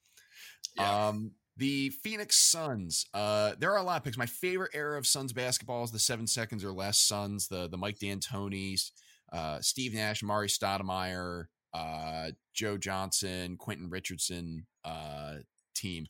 Yeah. 0.77 1.09
Um, 1.09 1.33
the 1.57 1.91
Phoenix 1.91 2.37
Suns. 2.37 3.07
Uh, 3.13 3.53
there 3.59 3.73
are 3.73 3.79
a 3.79 3.83
lot 3.83 3.99
of 3.99 4.05
picks. 4.05 4.17
My 4.17 4.27
favorite 4.27 4.73
era 4.75 4.99
of 4.99 5.07
Suns 5.07 5.33
basketball 5.33 5.85
is 5.85 5.93
the 5.93 5.99
seven 5.99 6.27
seconds 6.27 6.65
or 6.65 6.73
less 6.73 6.99
Suns. 6.99 7.49
The 7.49 7.69
the 7.69 7.77
Mike 7.77 7.99
D'Antoni's, 7.99 8.93
uh, 9.33 9.61
Steve 9.61 9.95
Nash, 9.95 10.23
Amar'e 10.23 10.49
Stoudemire, 10.49 11.45
uh, 11.75 12.31
Joe 12.55 12.79
Johnson, 12.79 13.57
Quentin 13.57 13.91
Richardson 13.91 14.67
uh, 14.85 15.35
team. 15.75 16.07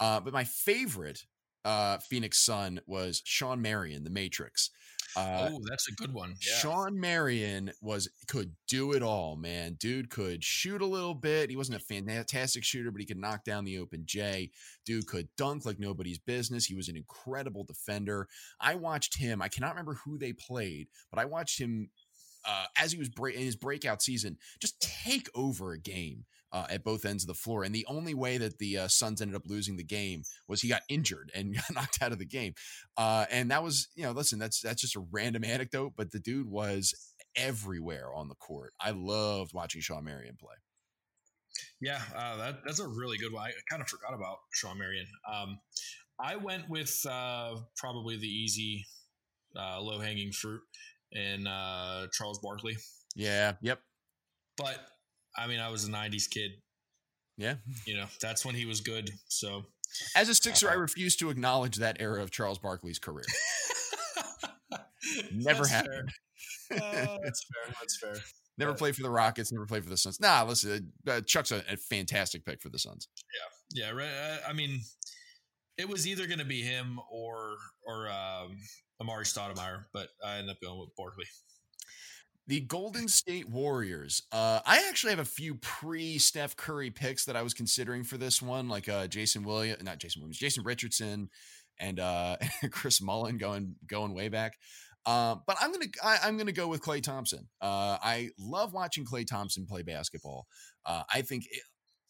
Uh, 0.00 0.20
but 0.20 0.32
my 0.32 0.44
favorite 0.44 1.24
uh, 1.64 1.98
Phoenix 1.98 2.38
Sun 2.38 2.80
was 2.86 3.22
Shawn 3.24 3.62
Marion, 3.62 4.04
The 4.04 4.10
Matrix. 4.10 4.70
Uh, 5.16 5.50
oh, 5.52 5.60
that's 5.68 5.88
a 5.88 5.92
good 5.92 6.12
one. 6.12 6.34
Yeah. 6.44 6.56
Shawn 6.56 6.98
Marion 6.98 7.70
was 7.80 8.08
could 8.26 8.52
do 8.66 8.92
it 8.92 9.02
all, 9.02 9.36
man. 9.36 9.76
Dude 9.78 10.10
could 10.10 10.42
shoot 10.42 10.82
a 10.82 10.86
little 10.86 11.14
bit. 11.14 11.50
He 11.50 11.56
wasn't 11.56 11.80
a 11.80 11.84
fantastic 11.84 12.64
shooter, 12.64 12.90
but 12.90 13.00
he 13.00 13.06
could 13.06 13.18
knock 13.18 13.44
down 13.44 13.64
the 13.64 13.78
open 13.78 14.02
J. 14.06 14.50
Dude 14.84 15.06
could 15.06 15.28
dunk 15.36 15.64
like 15.64 15.78
nobody's 15.78 16.18
business. 16.18 16.64
He 16.64 16.74
was 16.74 16.88
an 16.88 16.96
incredible 16.96 17.64
defender. 17.64 18.26
I 18.60 18.74
watched 18.74 19.16
him. 19.16 19.40
I 19.40 19.48
cannot 19.48 19.70
remember 19.70 19.98
who 20.04 20.18
they 20.18 20.32
played, 20.32 20.88
but 21.12 21.20
I 21.20 21.26
watched 21.26 21.60
him 21.60 21.90
uh, 22.44 22.66
as 22.76 22.92
he 22.92 22.98
was 22.98 23.08
break- 23.08 23.36
in 23.36 23.42
his 23.42 23.56
breakout 23.56 24.02
season, 24.02 24.36
just 24.60 24.80
take 24.80 25.28
over 25.34 25.72
a 25.72 25.80
game 25.80 26.24
uh, 26.54 26.66
at 26.70 26.84
both 26.84 27.04
ends 27.04 27.24
of 27.24 27.26
the 27.26 27.34
floor. 27.34 27.64
And 27.64 27.74
the 27.74 27.84
only 27.88 28.14
way 28.14 28.38
that 28.38 28.58
the 28.58 28.78
uh, 28.78 28.88
Suns 28.88 29.20
ended 29.20 29.34
up 29.34 29.42
losing 29.46 29.76
the 29.76 29.84
game 29.84 30.22
was 30.46 30.62
he 30.62 30.68
got 30.68 30.82
injured 30.88 31.32
and 31.34 31.54
got 31.68 31.74
knocked 31.74 32.00
out 32.00 32.12
of 32.12 32.18
the 32.18 32.24
game. 32.24 32.54
Uh, 32.96 33.26
and 33.30 33.50
that 33.50 33.62
was, 33.62 33.88
you 33.96 34.04
know, 34.04 34.12
listen, 34.12 34.38
that's 34.38 34.60
that's 34.60 34.80
just 34.80 34.96
a 34.96 35.04
random 35.10 35.44
anecdote, 35.44 35.94
but 35.96 36.12
the 36.12 36.20
dude 36.20 36.48
was 36.48 36.94
everywhere 37.36 38.14
on 38.14 38.28
the 38.28 38.36
court. 38.36 38.72
I 38.80 38.92
loved 38.92 39.52
watching 39.52 39.80
Shawn 39.80 40.04
Marion 40.04 40.36
play. 40.38 40.54
Yeah, 41.80 42.00
uh, 42.16 42.36
that, 42.36 42.60
that's 42.64 42.80
a 42.80 42.86
really 42.86 43.18
good 43.18 43.32
one. 43.32 43.42
I 43.42 43.50
kind 43.68 43.82
of 43.82 43.88
forgot 43.88 44.14
about 44.14 44.38
Shawn 44.52 44.78
Marion. 44.78 45.06
Um, 45.30 45.58
I 46.20 46.36
went 46.36 46.68
with 46.70 46.94
uh, 47.08 47.56
probably 47.76 48.16
the 48.16 48.28
easy, 48.28 48.86
uh, 49.58 49.80
low 49.80 49.98
hanging 49.98 50.30
fruit 50.30 50.62
in 51.10 51.48
uh, 51.48 52.06
Charles 52.12 52.38
Barkley. 52.38 52.76
Yeah. 53.16 53.54
Yep. 53.60 53.80
But 54.56 54.78
I 55.36 55.46
mean, 55.46 55.60
I 55.60 55.68
was 55.70 55.84
a 55.86 55.90
'90s 55.90 56.28
kid. 56.30 56.52
Yeah. 57.36 57.54
You 57.86 57.96
know, 57.96 58.06
that's 58.20 58.44
when 58.44 58.54
he 58.54 58.64
was 58.64 58.80
good. 58.80 59.10
So, 59.28 59.64
as 60.14 60.28
a 60.28 60.34
Sixer, 60.34 60.70
I 60.70 60.74
refuse 60.74 61.16
to 61.16 61.30
acknowledge 61.30 61.76
that 61.76 61.96
era 62.00 62.22
of 62.22 62.30
Charles 62.30 62.58
Barkley's 62.58 62.98
career. 63.00 63.24
Never 65.32 65.58
that's 65.58 65.70
happened. 65.70 66.10
Fair. 66.68 66.78
Uh, 66.82 67.18
that's 67.24 67.44
fair. 67.44 67.74
That's 67.80 67.96
fair. 67.98 68.14
Never 68.58 68.72
But- 68.72 68.78
played 68.78 68.96
for 68.96 69.02
the 69.02 69.10
Rockets. 69.10 69.52
Never 69.52 69.66
played 69.66 69.82
for 69.84 69.90
the 69.90 69.96
Suns. 69.96 70.20
Nah, 70.20 70.44
listen, 70.44 70.92
uh, 71.08 71.20
Chuck's 71.22 71.50
a, 71.52 71.62
a 71.68 71.76
fantastic 71.76 72.44
pick 72.44 72.62
for 72.62 72.68
the 72.68 72.78
Suns. 72.78 73.08
Yeah, 73.74 73.86
yeah, 73.86 73.90
right. 73.92 74.08
I- 74.46 74.50
I 74.50 74.52
mean, 74.52 74.80
it 75.76 75.88
was 75.88 76.06
either 76.06 76.26
going 76.26 76.38
to 76.38 76.44
be 76.44 76.62
him 76.62 77.00
or 77.10 77.56
or 77.84 78.08
um, 78.08 78.56
Amar'e 79.02 79.24
Stoudemire, 79.24 79.84
but 79.92 80.08
I 80.24 80.36
ended 80.36 80.50
up 80.54 80.60
going 80.62 80.78
with 80.80 80.94
Barkley. 80.96 81.26
The 82.46 82.60
Golden 82.60 83.08
State 83.08 83.48
Warriors. 83.48 84.22
Uh, 84.30 84.60
I 84.66 84.86
actually 84.88 85.10
have 85.10 85.18
a 85.18 85.24
few 85.24 85.54
pre 85.56 86.18
Steph 86.18 86.56
Curry 86.56 86.90
picks 86.90 87.24
that 87.24 87.36
I 87.36 87.42
was 87.42 87.54
considering 87.54 88.04
for 88.04 88.18
this 88.18 88.42
one, 88.42 88.68
like 88.68 88.88
uh, 88.88 89.06
Jason 89.06 89.44
Williams, 89.44 89.82
not 89.82 89.98
Jason 89.98 90.20
Williams, 90.20 90.38
Jason 90.38 90.62
Richardson, 90.64 91.30
and 91.78 91.98
uh, 91.98 92.36
Chris 92.70 93.00
Mullin 93.00 93.38
going 93.38 93.76
going 93.86 94.14
way 94.14 94.28
back. 94.28 94.54
Uh, 95.06 95.36
but 95.46 95.56
I'm 95.60 95.72
gonna 95.72 95.86
I, 96.02 96.18
I'm 96.22 96.36
gonna 96.36 96.52
go 96.52 96.68
with 96.68 96.82
Klay 96.82 97.02
Thompson. 97.02 97.48
Uh, 97.60 97.98
I 98.02 98.30
love 98.38 98.72
watching 98.72 99.04
Klay 99.04 99.26
Thompson 99.26 99.66
play 99.66 99.82
basketball. 99.82 100.46
Uh, 100.84 101.02
I 101.12 101.22
think. 101.22 101.46
It, 101.50 101.62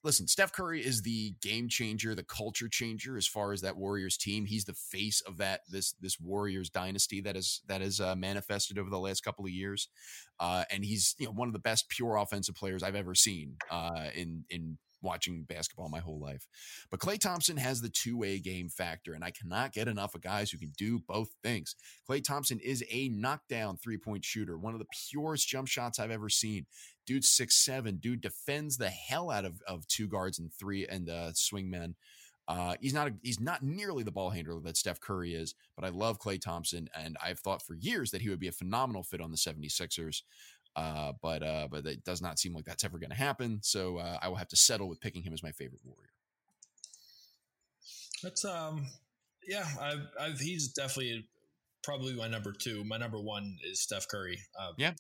Listen, 0.05 0.29
Steph 0.29 0.53
Curry 0.53 0.85
is 0.85 1.01
the 1.01 1.35
game 1.41 1.67
changer, 1.67 2.15
the 2.15 2.23
culture 2.23 2.69
changer 2.69 3.17
as 3.17 3.27
far 3.27 3.53
as 3.53 3.63
that 3.63 3.79
Warriors 3.79 4.19
team. 4.19 4.45
He's 4.45 4.67
the 4.67 4.75
face 4.75 5.23
of 5.23 5.39
that 5.39 5.63
this 5.71 5.93
this 5.95 6.21
Warriors 6.21 6.69
dynasty 6.69 7.23
that 7.23 7.37
is 7.37 7.63
that 7.69 7.81
has 7.81 8.01
uh, 8.01 8.15
manifested 8.15 8.79
over 8.79 8.91
the 8.91 8.99
last 8.99 9.25
couple 9.25 9.47
of 9.47 9.51
years, 9.51 9.89
uh, 10.39 10.65
and 10.71 10.85
he's 10.85 11.15
you 11.19 11.25
know 11.25 11.33
one 11.33 11.49
of 11.49 11.55
the 11.55 11.59
best 11.59 11.89
pure 11.89 12.17
offensive 12.17 12.55
players 12.55 12.83
I've 12.83 12.95
ever 12.95 13.15
seen 13.15 13.57
uh, 13.71 14.11
in 14.15 14.45
in 14.51 14.77
watching 15.05 15.45
basketball 15.45 15.89
my 15.89 16.01
whole 16.01 16.19
life. 16.19 16.49
But 16.91 16.99
Klay 16.99 17.21
Thompson 17.21 17.57
has 17.59 17.81
the 17.81 17.91
two 17.91 18.17
way 18.17 18.41
game 18.41 18.69
factor, 18.69 19.13
and 19.13 19.23
I 19.23 19.31
cannot 19.31 19.73
get 19.73 19.87
enough 19.87 20.15
of 20.15 20.23
guys 20.23 20.51
who 20.51 20.59
can 20.59 20.73
do 20.77 20.99
both 20.99 21.29
things. 21.45 21.77
Klay 22.09 22.25
Thompson 22.25 22.59
is 22.59 22.83
a 22.91 23.11
knockdown 23.11 23.77
three 23.77 23.99
point 23.99 24.25
shooter, 24.25 24.59
one 24.59 24.73
of 24.73 24.81
the 24.81 24.87
purest 25.11 25.47
jump 25.47 25.69
shots 25.69 25.99
I've 25.99 26.11
ever 26.11 26.29
seen. 26.29 26.67
Dude, 27.07 27.25
six 27.25 27.57
seven. 27.57 27.97
Dude 27.97 28.21
defends 28.21 28.77
the 28.77 28.89
hell 28.89 29.31
out 29.31 29.45
of, 29.45 29.63
of 29.67 29.87
two 29.87 30.07
guards 30.07 30.39
and 30.39 30.53
three 30.53 30.87
and 30.87 31.09
uh, 31.09 31.33
swing 31.35 31.71
men. 31.71 31.95
Uh, 32.47 32.75
he's 32.81 32.93
not 32.93 33.09
a, 33.09 33.15
he's 33.23 33.41
not 33.41 33.63
nearly 33.63 34.03
the 34.03 34.11
ball 34.11 34.31
handler 34.31 34.61
that 34.61 34.77
Steph 34.77 35.01
Curry 35.01 35.35
is, 35.35 35.55
but 35.77 35.85
I 35.85 35.89
love 35.89 36.21
Klay 36.21 36.41
Thompson, 36.41 36.89
and 36.95 37.17
I've 37.25 37.39
thought 37.39 37.63
for 37.63 37.75
years 37.75 38.11
that 38.11 38.21
he 38.21 38.29
would 38.29 38.41
be 38.41 38.49
a 38.49 38.53
phenomenal 38.53 39.03
fit 39.03 39.23
on 39.23 39.31
the 39.31 39.37
76ers. 39.37 40.23
Uh, 40.77 41.13
but 41.23 41.43
uh, 41.43 41.69
but 41.71 41.87
it 41.87 42.05
does 42.05 42.21
not 42.21 42.39
seem 42.39 42.53
like 42.53 42.65
that's 42.65 42.85
ever 42.85 42.99
going 42.99 43.11
to 43.11 43.17
happen. 43.17 43.61
So 43.63 43.99
uh, 43.99 44.19
I 44.21 44.29
will 44.29 44.37
have 44.37 44.49
to 44.49 44.57
settle 44.57 44.89
with 44.89 45.01
picking 45.01 45.23
him 45.23 45.33
as 45.33 45.43
my 45.43 45.53
favorite 45.53 45.83
Warrior. 45.85 46.11
That's 48.23 48.45
um, 48.45 48.87
yeah, 49.47 49.67
I've, 49.81 50.07
I've 50.21 50.41
he's 50.41 50.69
definitely 50.69 51.29
probably 51.83 52.15
my 52.15 52.27
number 52.27 52.53
two. 52.53 52.83
My 52.85 52.97
number 52.97 53.21
one 53.21 53.57
is 53.65 53.81
Steph 53.81 54.09
Curry. 54.09 54.41
Uh, 54.59 54.73
Yeah. 54.77 54.93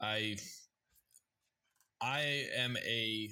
I 0.00 0.36
I 2.02 2.46
am 2.56 2.76
a 2.78 3.28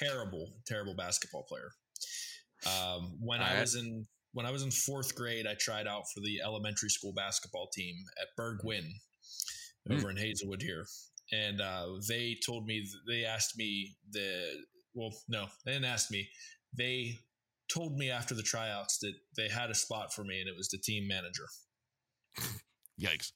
terrible, 0.00 0.50
terrible 0.66 0.94
basketball 0.96 1.44
player. 1.44 1.70
Um, 2.66 3.18
when 3.20 3.40
I 3.40 3.60
was 3.60 3.74
in 3.76 4.06
when 4.32 4.46
I 4.46 4.50
was 4.50 4.62
in 4.62 4.70
fourth 4.70 5.14
grade, 5.14 5.46
I 5.46 5.54
tried 5.54 5.86
out 5.86 6.04
for 6.12 6.20
the 6.20 6.40
elementary 6.42 6.88
school 6.88 7.12
basketball 7.14 7.68
team 7.72 7.94
at 8.20 8.28
Burgwin 8.36 8.90
Mm. 9.88 9.98
over 9.98 10.10
in 10.10 10.16
Hazelwood 10.16 10.62
here, 10.62 10.86
and 11.30 11.60
uh, 11.60 11.86
they 12.08 12.38
told 12.44 12.66
me 12.66 12.86
they 13.06 13.24
asked 13.24 13.56
me 13.58 13.96
the 14.10 14.64
well, 14.94 15.12
no, 15.28 15.46
they 15.64 15.72
didn't 15.72 15.86
ask 15.86 16.10
me. 16.10 16.28
They 16.76 17.18
told 17.72 17.96
me 17.96 18.10
after 18.10 18.34
the 18.34 18.42
tryouts 18.42 18.98
that 18.98 19.12
they 19.36 19.48
had 19.48 19.70
a 19.70 19.74
spot 19.74 20.14
for 20.14 20.24
me, 20.24 20.40
and 20.40 20.48
it 20.48 20.56
was 20.56 20.68
the 20.68 20.78
team 20.78 21.06
manager. 21.06 21.46
Yikes! 23.00 23.32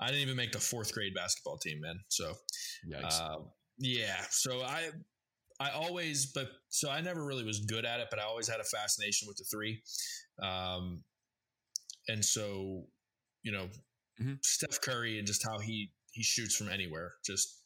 I 0.00 0.06
didn't 0.08 0.22
even 0.22 0.36
make 0.36 0.52
the 0.52 0.60
fourth 0.60 0.92
grade 0.92 1.14
basketball 1.14 1.58
team, 1.58 1.80
man. 1.80 2.00
So 2.08 2.34
uh, 3.04 3.38
yeah, 3.78 4.22
so 4.30 4.62
I 4.62 4.90
I 5.60 5.70
always 5.70 6.26
but 6.32 6.50
so 6.68 6.90
I 6.90 7.00
never 7.00 7.24
really 7.24 7.44
was 7.44 7.60
good 7.60 7.84
at 7.84 8.00
it, 8.00 8.08
but 8.10 8.18
I 8.18 8.22
always 8.24 8.48
had 8.48 8.60
a 8.60 8.64
fascination 8.64 9.26
with 9.28 9.36
the 9.38 9.44
three. 9.44 9.82
Um 10.42 11.04
and 12.08 12.24
so, 12.24 12.86
you 13.42 13.52
know, 13.52 13.68
Mhm. 14.20 14.44
Steph 14.44 14.80
Curry 14.80 15.18
and 15.18 15.26
just 15.26 15.42
how 15.44 15.58
he 15.58 15.92
he 16.12 16.22
shoots 16.22 16.56
from 16.56 16.68
anywhere. 16.68 17.14
Just 17.24 17.64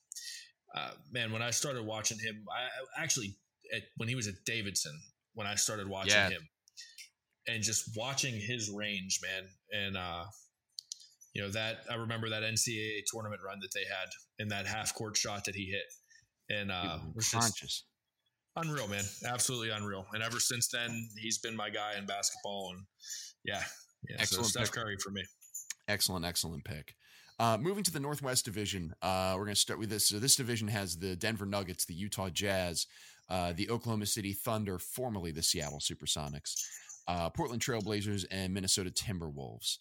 uh, 0.74 0.92
man, 1.10 1.32
when 1.32 1.42
I 1.42 1.50
started 1.50 1.84
watching 1.84 2.18
him, 2.18 2.46
I 2.50 2.64
I 2.98 3.02
actually 3.02 3.38
at, 3.74 3.82
when 3.96 4.08
he 4.08 4.14
was 4.14 4.26
at 4.26 4.44
Davidson, 4.44 4.98
when 5.34 5.46
I 5.46 5.54
started 5.54 5.88
watching 5.88 6.12
Yeah. 6.22 6.30
him, 6.30 6.48
and 7.46 7.62
just 7.62 7.96
watching 7.96 8.34
his 8.38 8.70
range, 8.70 9.20
man, 9.22 9.48
and 9.70 9.96
uh, 9.96 10.24
you 11.34 11.42
know 11.42 11.50
that 11.50 11.80
I 11.90 11.94
remember 11.94 12.28
that 12.30 12.42
NCAA 12.42 13.02
tournament 13.12 13.40
run 13.44 13.58
that 13.60 13.70
they 13.74 13.84
had 13.84 14.08
and 14.38 14.50
that 14.50 14.66
half 14.66 14.94
court 14.94 15.16
shot 15.16 15.44
that 15.46 15.54
he 15.54 15.66
hit, 15.66 16.56
and 16.56 16.70
uh, 16.70 16.98
was 17.14 17.28
conscious. 17.28 17.84
unreal, 18.56 18.88
man, 18.88 19.04
absolutely 19.26 19.70
unreal. 19.70 20.06
And 20.12 20.22
ever 20.22 20.40
since 20.40 20.68
then, 20.68 21.08
he's 21.20 21.38
been 21.38 21.56
my 21.56 21.70
guy 21.70 21.94
in 21.96 22.06
basketball, 22.06 22.72
and 22.74 22.84
yeah, 23.44 23.62
yeah. 24.08 24.16
Excellent 24.18 24.46
so 24.46 24.50
Steph 24.50 24.72
pick. 24.72 24.82
Curry 24.82 24.96
for 25.02 25.10
me. 25.10 25.22
Excellent, 25.88 26.24
excellent 26.24 26.64
pick. 26.64 26.94
Uh, 27.38 27.56
moving 27.60 27.82
to 27.82 27.90
the 27.90 27.98
Northwest 27.98 28.44
Division, 28.44 28.94
uh, 29.02 29.34
we're 29.36 29.44
going 29.44 29.54
to 29.54 29.60
start 29.60 29.80
with 29.80 29.90
this. 29.90 30.08
So 30.08 30.18
this 30.18 30.36
division 30.36 30.68
has 30.68 30.96
the 30.96 31.16
Denver 31.16 31.46
Nuggets, 31.46 31.84
the 31.84 31.94
Utah 31.94 32.28
Jazz, 32.28 32.86
uh, 33.28 33.52
the 33.52 33.70
Oklahoma 33.70 34.06
City 34.06 34.32
Thunder, 34.32 34.78
formerly 34.78 35.32
the 35.32 35.42
Seattle 35.42 35.80
Supersonics, 35.80 36.54
uh, 37.08 37.30
Portland 37.30 37.62
Trailblazers, 37.62 38.24
and 38.30 38.52
Minnesota 38.52 38.90
Timberwolves. 38.90 39.78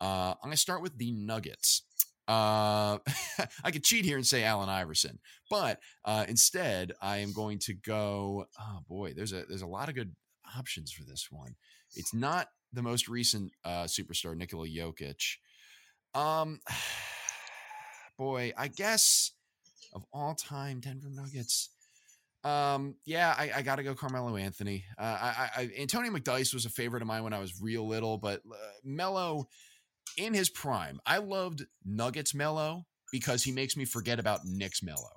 Uh, 0.00 0.34
I'm 0.34 0.48
going 0.48 0.52
to 0.52 0.56
start 0.56 0.82
with 0.82 0.96
the 0.98 1.12
Nuggets. 1.12 1.82
Uh, 2.26 2.98
I 3.64 3.70
could 3.70 3.84
cheat 3.84 4.04
here 4.04 4.16
and 4.16 4.26
say 4.26 4.44
Allen 4.44 4.68
Iverson, 4.68 5.18
but 5.50 5.78
uh, 6.04 6.24
instead 6.28 6.92
I 7.02 7.18
am 7.18 7.32
going 7.32 7.58
to 7.60 7.74
go. 7.74 8.46
Oh 8.58 8.80
boy, 8.88 9.12
there's 9.14 9.32
a 9.32 9.44
there's 9.48 9.62
a 9.62 9.66
lot 9.66 9.88
of 9.88 9.94
good 9.94 10.14
options 10.56 10.90
for 10.90 11.04
this 11.04 11.28
one. 11.30 11.54
It's 11.94 12.14
not 12.14 12.48
the 12.72 12.82
most 12.82 13.08
recent 13.08 13.52
uh, 13.64 13.84
superstar 13.84 14.36
Nikola 14.36 14.68
Jokic. 14.68 15.36
Um, 16.14 16.60
boy, 18.18 18.52
I 18.56 18.68
guess 18.68 19.32
of 19.92 20.04
all 20.12 20.34
time 20.34 20.80
Denver 20.80 21.10
Nuggets. 21.10 21.70
Um, 22.42 22.96
yeah, 23.06 23.34
I, 23.36 23.50
I 23.56 23.62
got 23.62 23.76
to 23.76 23.82
go 23.82 23.94
Carmelo 23.94 24.36
Anthony. 24.36 24.84
Uh, 24.98 25.02
I, 25.02 25.50
I, 25.56 25.70
Antonio 25.78 26.12
McDyess 26.12 26.52
was 26.52 26.66
a 26.66 26.70
favorite 26.70 27.00
of 27.00 27.08
mine 27.08 27.24
when 27.24 27.32
I 27.32 27.38
was 27.38 27.62
real 27.62 27.86
little, 27.88 28.18
but 28.18 28.40
uh, 28.50 28.56
Melo 28.84 29.46
in 30.16 30.34
his 30.34 30.50
prime, 30.50 31.00
I 31.06 31.18
loved 31.18 31.64
Nuggets 31.84 32.34
Melo 32.34 32.86
because 33.12 33.42
he 33.42 33.52
makes 33.52 33.76
me 33.76 33.84
forget 33.84 34.18
about 34.18 34.44
Knicks 34.44 34.82
Melo. 34.82 35.10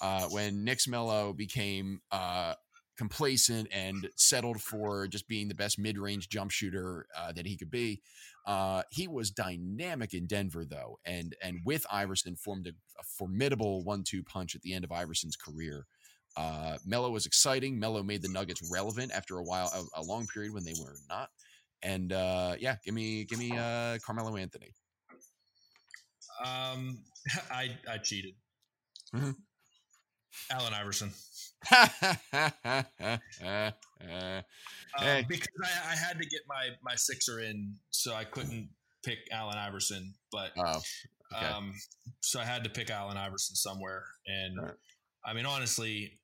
Uh, 0.00 0.24
when 0.28 0.64
Knicks 0.64 0.88
Melo 0.88 1.32
became 1.32 2.00
uh, 2.10 2.54
complacent 2.96 3.68
and 3.72 4.08
settled 4.16 4.60
for 4.60 5.06
just 5.08 5.28
being 5.28 5.48
the 5.48 5.54
best 5.54 5.78
mid-range 5.78 6.28
jump 6.28 6.50
shooter 6.50 7.06
uh, 7.16 7.32
that 7.32 7.46
he 7.46 7.56
could 7.56 7.70
be. 7.70 8.00
Uh, 8.46 8.82
he 8.90 9.08
was 9.08 9.30
dynamic 9.30 10.14
in 10.14 10.26
Denver, 10.26 10.64
though, 10.64 10.98
and 11.04 11.34
and 11.42 11.60
with 11.64 11.86
Iverson 11.90 12.36
formed 12.36 12.66
a, 12.66 12.70
a 12.70 13.04
formidable 13.04 13.84
one-two 13.84 14.22
punch 14.24 14.54
at 14.54 14.62
the 14.62 14.74
end 14.74 14.84
of 14.84 14.92
Iverson's 14.92 15.36
career. 15.36 15.86
Uh, 16.36 16.78
Melo 16.84 17.10
was 17.10 17.26
exciting. 17.26 17.78
Melo 17.78 18.02
made 18.02 18.22
the 18.22 18.28
Nuggets 18.28 18.68
relevant 18.70 19.12
after 19.12 19.38
a 19.38 19.44
while, 19.44 19.70
a, 19.74 20.00
a 20.00 20.02
long 20.02 20.26
period 20.26 20.52
when 20.54 20.64
they 20.64 20.74
were 20.80 20.96
not. 21.08 21.28
And 21.82 22.12
uh, 22.12 22.54
yeah, 22.58 22.76
give 22.84 22.94
me 22.94 23.24
give 23.24 23.38
me 23.38 23.56
uh, 23.56 23.98
Carmelo 24.04 24.36
Anthony. 24.36 24.72
Um, 26.44 26.98
I 27.50 27.70
I 27.90 27.98
cheated. 27.98 28.34
Mhm. 29.14 29.34
Allen 30.50 30.72
Iverson. 30.74 31.12
Uh, 31.70 31.88
Hey. 34.98 35.24
because 35.26 35.48
I, 35.64 35.92
I 35.92 35.96
had 35.96 36.18
to 36.18 36.26
get 36.28 36.40
my 36.48 36.70
my 36.82 36.96
sixer 36.96 37.40
in, 37.40 37.76
so 37.90 38.14
I 38.14 38.24
couldn't 38.24 38.68
pick 39.04 39.18
Allen 39.30 39.56
Iverson. 39.56 40.14
But 40.30 40.50
oh, 40.58 40.80
Okay. 41.34 41.46
Um, 41.46 41.72
so 42.20 42.40
I 42.40 42.44
had 42.44 42.62
to 42.64 42.70
pick 42.70 42.90
Allen 42.90 43.16
Iverson 43.16 43.56
somewhere, 43.56 44.04
and 44.26 44.60
right. 44.60 44.74
I 45.24 45.32
mean, 45.32 45.46
honestly, 45.46 46.18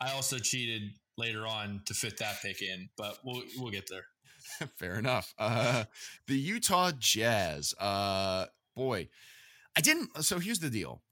I 0.00 0.12
also 0.12 0.38
cheated 0.38 0.82
later 1.18 1.46
on 1.46 1.82
to 1.86 1.94
fit 1.94 2.16
that 2.18 2.40
pick 2.40 2.62
in, 2.62 2.88
but 2.96 3.18
we'll 3.24 3.42
we'll 3.58 3.70
get 3.70 3.88
there. 3.90 4.06
Fair 4.78 4.98
enough. 4.98 5.34
Uh, 5.38 5.84
the 6.26 6.34
Utah 6.36 6.92
Jazz. 6.98 7.74
Uh, 7.78 8.46
boy, 8.76 9.08
I 9.76 9.80
didn't. 9.80 10.24
So 10.24 10.38
here's 10.38 10.58
the 10.60 10.70
deal. 10.70 11.02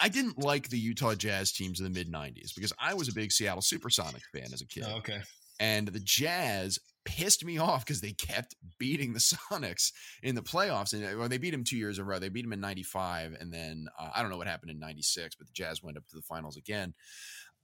I 0.00 0.08
didn't 0.08 0.38
like 0.38 0.68
the 0.68 0.78
Utah 0.78 1.14
Jazz 1.14 1.52
teams 1.52 1.80
in 1.80 1.84
the 1.84 1.90
mid 1.90 2.10
'90s 2.12 2.54
because 2.54 2.72
I 2.78 2.94
was 2.94 3.08
a 3.08 3.14
big 3.14 3.32
Seattle 3.32 3.62
SuperSonics 3.62 4.24
fan 4.32 4.52
as 4.52 4.60
a 4.60 4.66
kid, 4.66 4.84
Oh, 4.86 4.96
okay. 4.98 5.20
and 5.58 5.88
the 5.88 6.00
Jazz 6.00 6.78
pissed 7.06 7.44
me 7.44 7.56
off 7.68 7.84
because 7.86 8.00
they 8.02 8.12
kept 8.12 8.54
beating 8.78 9.12
the 9.14 9.18
Sonics 9.50 9.92
in 10.22 10.34
the 10.34 10.42
playoffs, 10.42 10.92
and 10.92 11.02
uh, 11.04 11.18
well, 11.18 11.28
they 11.28 11.38
beat 11.38 11.52
them 11.52 11.64
two 11.64 11.78
years 11.78 11.98
in 11.98 12.04
a 12.04 12.06
row. 12.06 12.18
They 12.18 12.28
beat 12.28 12.42
them 12.42 12.52
in 12.52 12.60
'95, 12.60 13.36
and 13.40 13.50
then 13.52 13.86
uh, 13.98 14.10
I 14.14 14.20
don't 14.20 14.30
know 14.30 14.36
what 14.36 14.48
happened 14.48 14.70
in 14.70 14.78
'96, 14.78 15.36
but 15.36 15.46
the 15.46 15.52
Jazz 15.54 15.82
went 15.82 15.96
up 15.96 16.06
to 16.08 16.16
the 16.16 16.22
finals 16.22 16.56
again. 16.58 16.92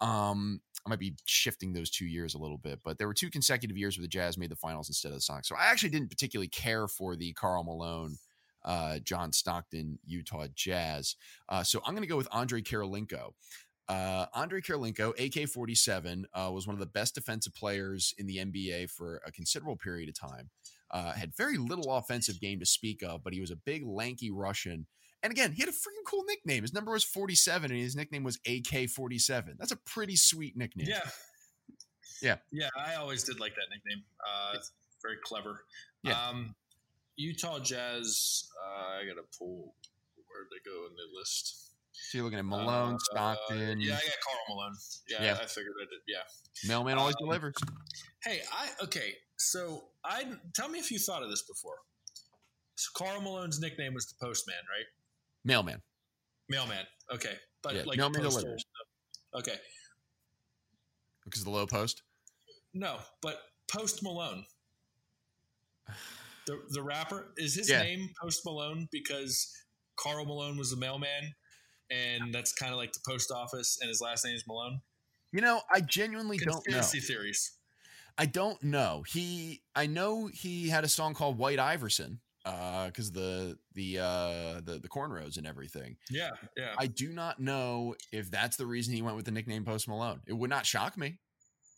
Um, 0.03 0.61
I 0.85 0.91
might 0.91 0.99
be 0.99 1.15
shifting 1.27 1.73
those 1.73 1.91
two 1.91 2.07
years 2.07 2.35
a 2.35 2.39
little 2.39 2.59
bit, 2.59 2.81
but 2.85 2.99
there 2.99 3.07
were 3.07 3.15
two 3.15 3.31
consecutive 3.31 3.77
years 3.77 3.97
where 3.97 4.03
the 4.03 4.09
Jazz 4.09 4.37
made 4.37 4.51
the 4.51 4.57
finals 4.57 4.89
instead 4.89 5.13
of 5.13 5.15
the 5.15 5.21
Sonics. 5.21 5.47
So 5.47 5.55
I 5.57 5.67
actually 5.67 5.91
didn't 5.91 6.11
particularly 6.11 6.49
care 6.49 6.89
for 6.89 7.15
the 7.15 7.33
Karl 7.35 7.63
Malone, 7.63 8.17
uh, 8.65 8.99
John 8.99 9.33
Stockton, 9.33 9.99
Utah 10.05 10.49
Jazz. 10.55 11.15
Uh, 11.49 11.63
so 11.63 11.81
I'm 11.87 11.95
going 11.95 12.03
to 12.03 12.09
go 12.09 12.17
with 12.17 12.29
Andrei 12.35 12.63
Kirilenko. 12.63 13.31
Uh, 13.89 14.27
Andrei 14.35 14.61
Kirilenko, 14.61 15.13
AK 15.19 15.49
47, 15.49 16.27
uh, 16.35 16.51
was 16.53 16.67
one 16.67 16.75
of 16.75 16.81
the 16.81 16.87
best 16.87 17.15
defensive 17.15 17.55
players 17.55 18.15
in 18.19 18.27
the 18.27 18.39
NBA 18.39 18.91
for 18.91 19.21
a 19.27 19.33
considerable 19.33 19.77
period 19.77 20.09
of 20.09 20.19
time. 20.19 20.51
Uh, 20.91 21.13
had 21.13 21.35
very 21.37 21.59
little 21.59 21.95
offensive 21.97 22.41
game 22.41 22.59
to 22.59 22.67
speak 22.67 23.03
of, 23.03 23.23
but 23.23 23.33
he 23.33 23.41
was 23.41 23.51
a 23.51 23.57
big, 23.57 23.85
lanky 23.87 24.31
Russian. 24.31 24.87
And 25.23 25.31
again, 25.31 25.53
he 25.53 25.61
had 25.63 25.69
a 25.69 25.73
freaking 25.73 26.05
cool 26.07 26.25
nickname. 26.25 26.63
His 26.63 26.73
number 26.73 26.91
was 26.93 27.05
47, 27.05 27.71
and 27.71 27.81
his 27.81 27.95
nickname 27.95 28.25
was 28.25 28.39
AK 28.47 28.91
47. 28.91 29.57
That's 29.59 29.73
a 29.73 29.77
pretty 29.77 30.17
sweet 30.17 30.57
nickname. 30.57 30.89
Yeah. 30.89 31.09
Yeah. 32.21 32.37
Yeah. 32.51 32.69
I 32.77 32.97
always 32.97 33.23
did 33.25 33.39
like 33.41 33.55
that 33.55 33.67
nickname. 33.71 34.05
Uh, 34.27 34.59
very 35.03 35.17
clever. 35.25 35.65
Yeah. 36.03 36.29
Um, 36.29 36.55
Utah 37.17 37.59
Jazz. 37.59 38.49
Uh, 38.65 39.01
I 39.01 39.07
gotta 39.07 39.27
pull 39.39 39.75
where'd 40.17 40.49
they 40.51 40.69
go 40.69 40.87
in 40.87 40.95
the 40.95 41.19
list. 41.19 41.71
So 41.93 42.19
you're 42.19 42.25
looking 42.25 42.39
at 42.39 42.45
Malone, 42.45 42.95
Uh, 42.95 42.99
Stockton. 42.99 43.81
Yeah, 43.81 43.95
I 43.95 43.99
got 43.99 44.15
Karl 44.25 44.39
Malone. 44.49 44.77
Yeah, 45.09 45.23
Yeah. 45.25 45.39
I 45.41 45.47
figured 45.47 45.75
I 45.81 45.85
did. 45.85 46.01
Yeah. 46.09 46.23
Mailman 46.69 46.99
always 46.99 47.17
um, 47.21 47.27
delivers. 47.27 47.55
Hey, 48.25 48.43
I 48.53 48.71
okay. 48.85 49.15
So 49.37 49.85
I 50.05 50.27
tell 50.55 50.69
me 50.69 50.79
if 50.79 50.91
you 50.91 50.99
thought 50.99 51.23
of 51.23 51.31
this 51.31 51.43
before. 51.43 51.77
So 52.77 52.91
Karl 52.97 53.21
Malone's 53.21 53.61
nickname 53.61 53.95
was 53.95 54.07
the 54.07 54.15
Postman, 54.25 54.57
right? 54.71 54.87
Mailman. 55.45 55.83
Mailman. 56.49 56.87
Okay, 57.13 57.37
but 57.63 57.75
Yeah, 57.75 57.83
like 57.85 57.99
mailman 57.99 58.23
postal- 58.23 58.43
delivers. 58.43 58.65
Okay, 59.35 59.59
Because 61.25 61.41
of 61.41 61.45
the 61.47 61.51
low 61.51 61.67
post. 61.67 62.03
no, 62.75 62.99
but 63.21 63.41
Post 63.69 64.03
Malone. 64.03 64.45
The 66.47 66.61
the 66.71 66.83
rapper 66.83 67.33
is 67.37 67.55
his 67.55 67.71
Yeah. 67.71 67.83
name 67.83 68.13
Post 68.21 68.45
Malone 68.45 68.89
because 68.91 69.57
Karl 69.97 70.25
Malone 70.25 70.57
was 70.59 70.71
the 70.71 70.77
mailman, 70.77 71.35
and 71.91 72.35
that's 72.35 72.53
kind 72.53 72.73
of 72.73 72.79
like 72.79 72.93
the 72.93 73.01
post 73.07 73.31
office, 73.31 73.79
and 73.81 73.89
his 73.89 74.01
last 74.01 74.25
name 74.25 74.35
is 74.35 74.45
Malone. 74.47 74.83
You 75.31 75.41
know, 75.41 75.63
I 75.73 75.81
genuinely 75.81 76.37
don't 76.39 76.49
know. 76.69 76.79
Conspiracy 76.79 77.01
theories. 77.01 77.53
I 78.19 78.27
don't 78.27 78.63
know. 78.63 79.05
He, 79.09 79.63
I 79.75 79.87
know 79.87 80.27
he 80.27 80.69
had 80.69 80.85
a 80.85 80.89
song 80.89 81.15
called 81.15 81.39
White 81.39 81.59
Iverson, 81.59 82.21
uh, 82.45 82.87
because 82.87 83.13
the 83.13 83.59
the 83.75 83.99
uh 83.99 84.61
the 84.65 84.79
the 84.83 84.89
cornrows 84.89 85.37
and 85.37 85.47
everything. 85.47 85.97
Yeah, 86.11 86.31
yeah. 86.57 86.75
I 86.79 86.87
do 86.87 87.13
not 87.13 87.41
know 87.41 87.95
if 88.13 88.31
that's 88.31 88.57
the 88.57 88.67
reason 88.67 88.95
he 88.95 89.03
went 89.03 89.17
with 89.17 89.25
the 89.25 89.31
nickname 89.31 89.65
Post 89.65 89.89
Malone. 89.89 90.21
It 90.27 90.33
would 90.33 90.51
not 90.51 90.67
shock 90.67 90.97
me, 90.97 91.19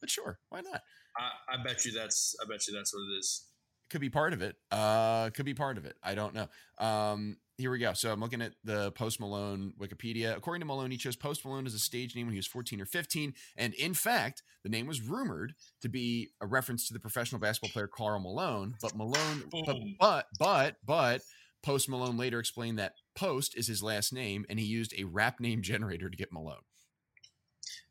but 0.01 0.11
sure, 0.11 0.39
why 0.49 0.61
not? 0.61 0.81
I, 1.17 1.55
I 1.55 1.63
bet 1.63 1.85
you 1.85 1.93
that's 1.93 2.35
I 2.43 2.49
bet 2.49 2.67
you 2.67 2.75
that's 2.75 2.93
what 2.95 3.01
it 3.03 3.19
is. 3.19 3.47
could 3.91 4.01
be 4.01 4.11
part 4.11 4.33
of 4.33 4.43
it. 4.43 4.57
Uh, 4.71 5.31
could 5.31 5.45
be 5.47 5.55
part 5.55 5.79
of 5.79 5.85
it. 5.85 5.97
I 6.03 6.15
don't 6.15 6.35
know. 6.35 6.49
Um, 6.79 7.37
here 7.57 7.71
we 7.71 7.79
go. 7.79 7.93
So 7.93 8.13
I'm 8.13 8.21
looking 8.21 8.43
at 8.43 8.53
the 8.65 8.91
Post 8.93 9.21
Malone 9.21 9.73
Wikipedia. 9.81 10.37
According 10.37 10.61
to 10.61 10.67
Malone, 10.67 10.91
he 10.91 10.97
chose 10.97 11.17
Post 11.17 11.45
Malone 11.45 11.67
as 11.67 11.75
a 11.75 11.79
stage 11.79 12.17
name 12.17 12.27
when 12.27 12.33
he 12.33 12.39
was 12.39 12.47
14 12.47 12.81
or 12.81 12.87
15, 12.87 13.35
and 13.57 13.75
in 13.75 13.95
fact, 13.95 14.43
the 14.63 14.69
name 14.69 14.87
was 14.87 15.01
rumored 15.01 15.55
to 15.83 15.89
be 15.89 16.31
a 16.41 16.47
reference 16.47 16.89
to 16.89 16.95
the 16.95 17.01
professional 17.01 17.41
basketball 17.41 17.71
player 17.71 17.87
Karl 17.87 18.21
Malone. 18.21 18.75
But 18.81 18.97
Malone, 18.97 19.45
but 19.67 19.77
but 19.99 20.27
but 20.39 20.77
but 20.85 21.23
Post 21.63 21.89
Malone 21.89 22.17
later 22.17 22.39
explained 22.39 22.79
that 22.79 22.95
Post 23.15 23.57
is 23.57 23.67
his 23.67 23.83
last 23.83 24.13
name, 24.13 24.45
and 24.49 24.59
he 24.59 24.67
used 24.67 24.93
a 24.99 25.05
rap 25.05 25.41
name 25.41 25.63
generator 25.63 26.11
to 26.11 26.17
get 26.17 26.33
Malone. 26.33 26.63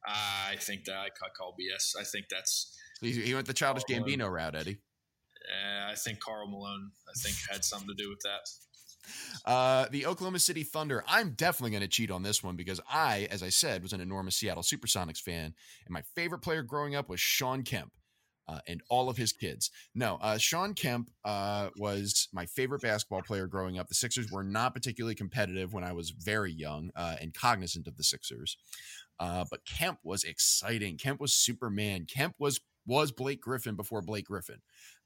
I 0.05 0.55
think 0.59 0.85
that 0.85 0.95
I 0.95 1.09
call 1.35 1.55
BS. 1.59 1.99
I 1.99 2.03
think 2.03 2.25
that's. 2.29 2.77
So 2.99 3.05
he, 3.05 3.13
he 3.13 3.33
went 3.33 3.47
the 3.47 3.53
Childish 3.53 3.83
Karl 3.85 4.01
Malone. 4.01 4.19
Gambino 4.19 4.31
route, 4.31 4.55
Eddie. 4.55 4.79
Uh, 5.49 5.91
I 5.91 5.95
think 5.95 6.19
Karl 6.19 6.47
Malone. 6.47 6.91
I 7.07 7.13
think 7.21 7.35
had 7.49 7.63
something 7.63 7.87
to 7.87 7.95
do 7.95 8.09
with 8.09 8.19
that. 8.23 8.41
Uh, 9.45 9.87
the 9.91 10.05
Oklahoma 10.05 10.39
City 10.39 10.63
Thunder. 10.63 11.03
I'm 11.07 11.31
definitely 11.31 11.71
going 11.71 11.81
to 11.81 11.87
cheat 11.87 12.11
on 12.11 12.23
this 12.23 12.43
one 12.43 12.55
because 12.55 12.79
I, 12.89 13.27
as 13.31 13.43
I 13.43 13.49
said, 13.49 13.83
was 13.83 13.93
an 13.93 14.01
enormous 14.01 14.35
Seattle 14.35 14.63
Supersonics 14.63 15.21
fan, 15.21 15.53
and 15.85 15.89
my 15.89 16.01
favorite 16.15 16.39
player 16.39 16.63
growing 16.63 16.95
up 16.95 17.09
was 17.09 17.19
Shawn 17.19 17.63
Kemp. 17.63 17.91
Uh, 18.45 18.59
and 18.67 18.81
all 18.89 19.09
of 19.09 19.15
his 19.15 19.31
kids. 19.31 19.71
No, 19.95 20.17
uh, 20.21 20.37
Shawn 20.37 20.73
Kemp 20.73 21.09
uh, 21.23 21.69
was 21.77 22.27
my 22.33 22.45
favorite 22.45 22.81
basketball 22.81 23.21
player 23.21 23.47
growing 23.47 23.79
up. 23.79 23.87
The 23.87 23.95
Sixers 23.95 24.29
were 24.29 24.43
not 24.43 24.73
particularly 24.73 25.15
competitive 25.15 25.71
when 25.71 25.85
I 25.85 25.93
was 25.93 26.09
very 26.09 26.51
young 26.51 26.91
uh, 26.93 27.15
and 27.21 27.33
cognizant 27.33 27.87
of 27.87 27.95
the 27.95 28.03
Sixers, 28.03 28.57
uh, 29.17 29.45
but 29.49 29.63
Kemp 29.63 29.99
was 30.03 30.25
exciting. 30.25 30.97
Kemp 30.97 31.21
was 31.21 31.33
Superman. 31.33 32.05
Kemp 32.05 32.35
was 32.37 32.59
was 32.85 33.11
Blake 33.13 33.41
Griffin 33.41 33.75
before 33.75 34.01
Blake 34.01 34.25
Griffin. 34.25 34.61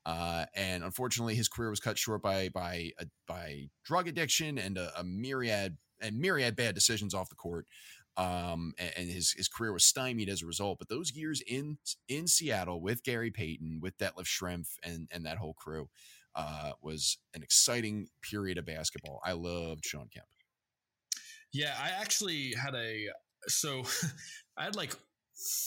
Uh, 0.08 0.45
and 0.55 0.86
unfortunately, 0.86 1.36
his 1.36 1.49
career 1.49 1.70
was 1.70 1.82
cut 1.82 1.97
short 1.97 2.22
by 2.22 2.47
by 2.47 2.91
uh, 2.97 3.03
by 3.28 3.68
drug 3.84 4.08
addiction 4.08 4.58
and 4.58 4.78
a, 4.78 4.97
a 4.97 5.03
myriad 5.03 5.76
and 5.99 6.18
myriad 6.18 6.55
bad 6.55 6.74
decisions 6.74 7.14
off 7.14 7.28
the 7.28 7.36
court. 7.36 7.68
Um, 8.16 8.74
and, 8.80 8.91
and 8.97 9.10
his 9.10 9.34
his 9.34 9.49
career 9.49 9.74
was 9.74 9.84
stymied 9.84 10.30
as 10.30 10.41
a 10.41 10.45
result. 10.45 10.80
But 10.80 10.88
those 10.88 11.12
years 11.12 11.41
in 11.45 11.78
in 12.08 12.26
Seattle 12.26 12.82
with 12.82 13.03
Gary 13.03 13.32
Payton, 13.32 13.80
with 13.82 13.97
Detlef 13.97 14.26
Schrempf, 14.28 14.78
and 14.82 15.10
and 15.12 15.26
that 15.26 15.39
whole 15.39 15.53
crew, 15.55 15.89
uh, 16.36 16.72
was 16.82 17.18
an 17.34 17.43
exciting 17.43 18.08
period 18.22 18.58
of 18.58 18.66
basketball. 18.66 19.20
I 19.26 19.34
loved 19.34 19.86
Shawn 19.86 20.08
Kemp. 20.14 20.26
Yeah, 21.51 21.76
I 21.78 21.89
actually 22.01 22.53
had 22.53 22.76
a 22.76 23.10
so 23.47 23.84
I 24.58 24.64
had 24.64 24.78
like 24.78 24.95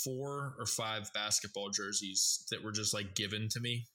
four 0.03 0.55
or 0.59 0.65
five 0.65 1.13
basketball 1.13 1.69
jerseys 1.69 2.47
that 2.51 2.65
were 2.65 2.73
just 2.73 2.95
like 2.95 3.15
given 3.15 3.47
to 3.51 3.61
me 3.61 3.87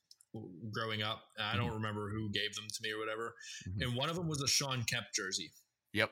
growing 0.71 1.01
up. 1.03 1.21
I 1.39 1.55
don't 1.55 1.71
remember 1.73 2.09
who 2.09 2.29
gave 2.31 2.53
them 2.55 2.65
to 2.67 2.79
me 2.83 2.91
or 2.91 2.99
whatever. 2.99 3.35
Mhm. 3.67 3.81
And 3.83 3.95
one 3.95 4.09
of 4.09 4.15
them 4.15 4.27
was 4.27 4.41
a 4.41 4.47
Shawn 4.47 4.83
Kemp 4.83 5.07
jersey, 5.15 5.51
Yep, 5.93 6.11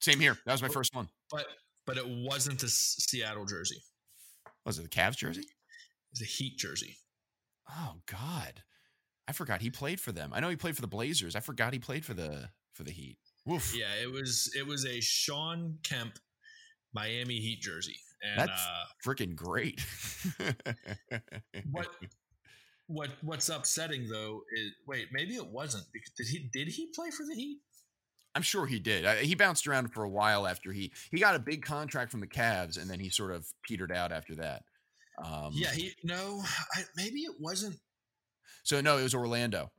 same 0.00 0.20
here. 0.20 0.38
That 0.46 0.52
was 0.52 0.62
my 0.62 0.68
first 0.68 0.94
one. 0.94 1.08
but 1.30 1.46
but 1.86 1.96
it 1.96 2.06
wasn't 2.06 2.62
a 2.62 2.66
S- 2.66 2.96
Seattle 3.08 3.44
jersey. 3.46 3.80
Was 4.64 4.78
it 4.78 4.82
the 4.82 4.88
Cavs 4.88 5.16
jersey? 5.16 5.44
It's 6.12 6.22
a 6.22 6.24
Heat 6.24 6.58
jersey. 6.58 6.96
Oh 7.68 8.00
God, 8.06 8.62
I 9.28 9.32
forgot 9.32 9.60
he 9.62 9.70
played 9.70 10.00
for 10.00 10.12
them. 10.12 10.32
I 10.32 10.40
know 10.40 10.48
he 10.48 10.56
played 10.56 10.74
for 10.76 10.82
the 10.82 10.88
Blazers. 10.88 11.34
I 11.36 11.40
forgot 11.40 11.72
he 11.72 11.78
played 11.78 12.04
for 12.04 12.14
the 12.14 12.50
for 12.74 12.82
the 12.84 12.92
Heat. 12.92 13.18
Woof. 13.44 13.74
Yeah, 13.76 13.94
it 14.02 14.10
was 14.10 14.52
it 14.56 14.66
was 14.66 14.84
a 14.86 15.00
Shawn 15.00 15.78
Kemp 15.82 16.18
Miami 16.92 17.40
Heat 17.40 17.60
jersey. 17.60 17.96
And 18.22 18.40
That's- 18.40 18.58
uh, 18.60 18.84
freaking 19.04 19.34
great. 19.36 19.80
what 21.70 21.88
what 22.88 23.10
what's 23.22 23.48
upsetting 23.48 24.08
though 24.08 24.42
is 24.54 24.70
wait 24.86 25.08
maybe 25.12 25.34
it 25.34 25.46
wasn't 25.46 25.84
because 25.92 26.10
did 26.16 26.26
he 26.28 26.48
did 26.52 26.68
he 26.68 26.86
play 26.94 27.10
for 27.10 27.24
the 27.26 27.34
Heat? 27.34 27.58
I'm 28.34 28.42
sure 28.42 28.66
he 28.66 28.78
did. 28.78 29.06
I, 29.06 29.22
he 29.22 29.34
bounced 29.34 29.66
around 29.66 29.94
for 29.94 30.04
a 30.04 30.08
while 30.08 30.46
after 30.46 30.70
he 30.70 30.92
he 31.10 31.18
got 31.18 31.34
a 31.34 31.38
big 31.38 31.64
contract 31.64 32.10
from 32.10 32.20
the 32.20 32.26
Cavs, 32.26 32.80
and 32.80 32.88
then 32.88 33.00
he 33.00 33.08
sort 33.08 33.32
of 33.32 33.46
petered 33.66 33.90
out 33.90 34.12
after 34.12 34.34
that. 34.36 34.62
Um, 35.24 35.50
yeah, 35.52 35.72
he 35.72 35.92
no, 36.04 36.42
I, 36.74 36.82
maybe 36.96 37.20
it 37.20 37.34
wasn't. 37.40 37.76
So 38.62 38.80
no, 38.80 38.98
it 38.98 39.02
was 39.02 39.14
Orlando. 39.14 39.70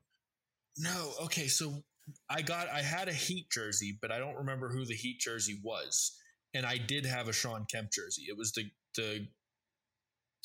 No, 0.78 1.12
okay, 1.26 1.47
so 1.47 1.84
I 2.30 2.41
got 2.41 2.68
I 2.70 2.82
had 2.82 3.08
a 3.08 3.14
Heat 3.14 3.47
jersey, 3.51 3.97
but 4.01 4.12
I 4.12 4.18
don't 4.18 4.38
remember 4.38 4.70
who 4.70 4.86
the 4.86 4.95
Heat 4.95 5.20
jersey 5.20 5.60
was, 5.64 6.18
and 6.53 6.66
I 6.66 6.78
did 6.78 7.05
have 7.05 7.28
a 7.28 7.34
Shawn 7.34 7.68
Kemp 7.72 7.91
jersey. 7.91 8.24
It 8.28 8.38
was 8.38 8.53
the 8.53 8.64
the 8.95 9.28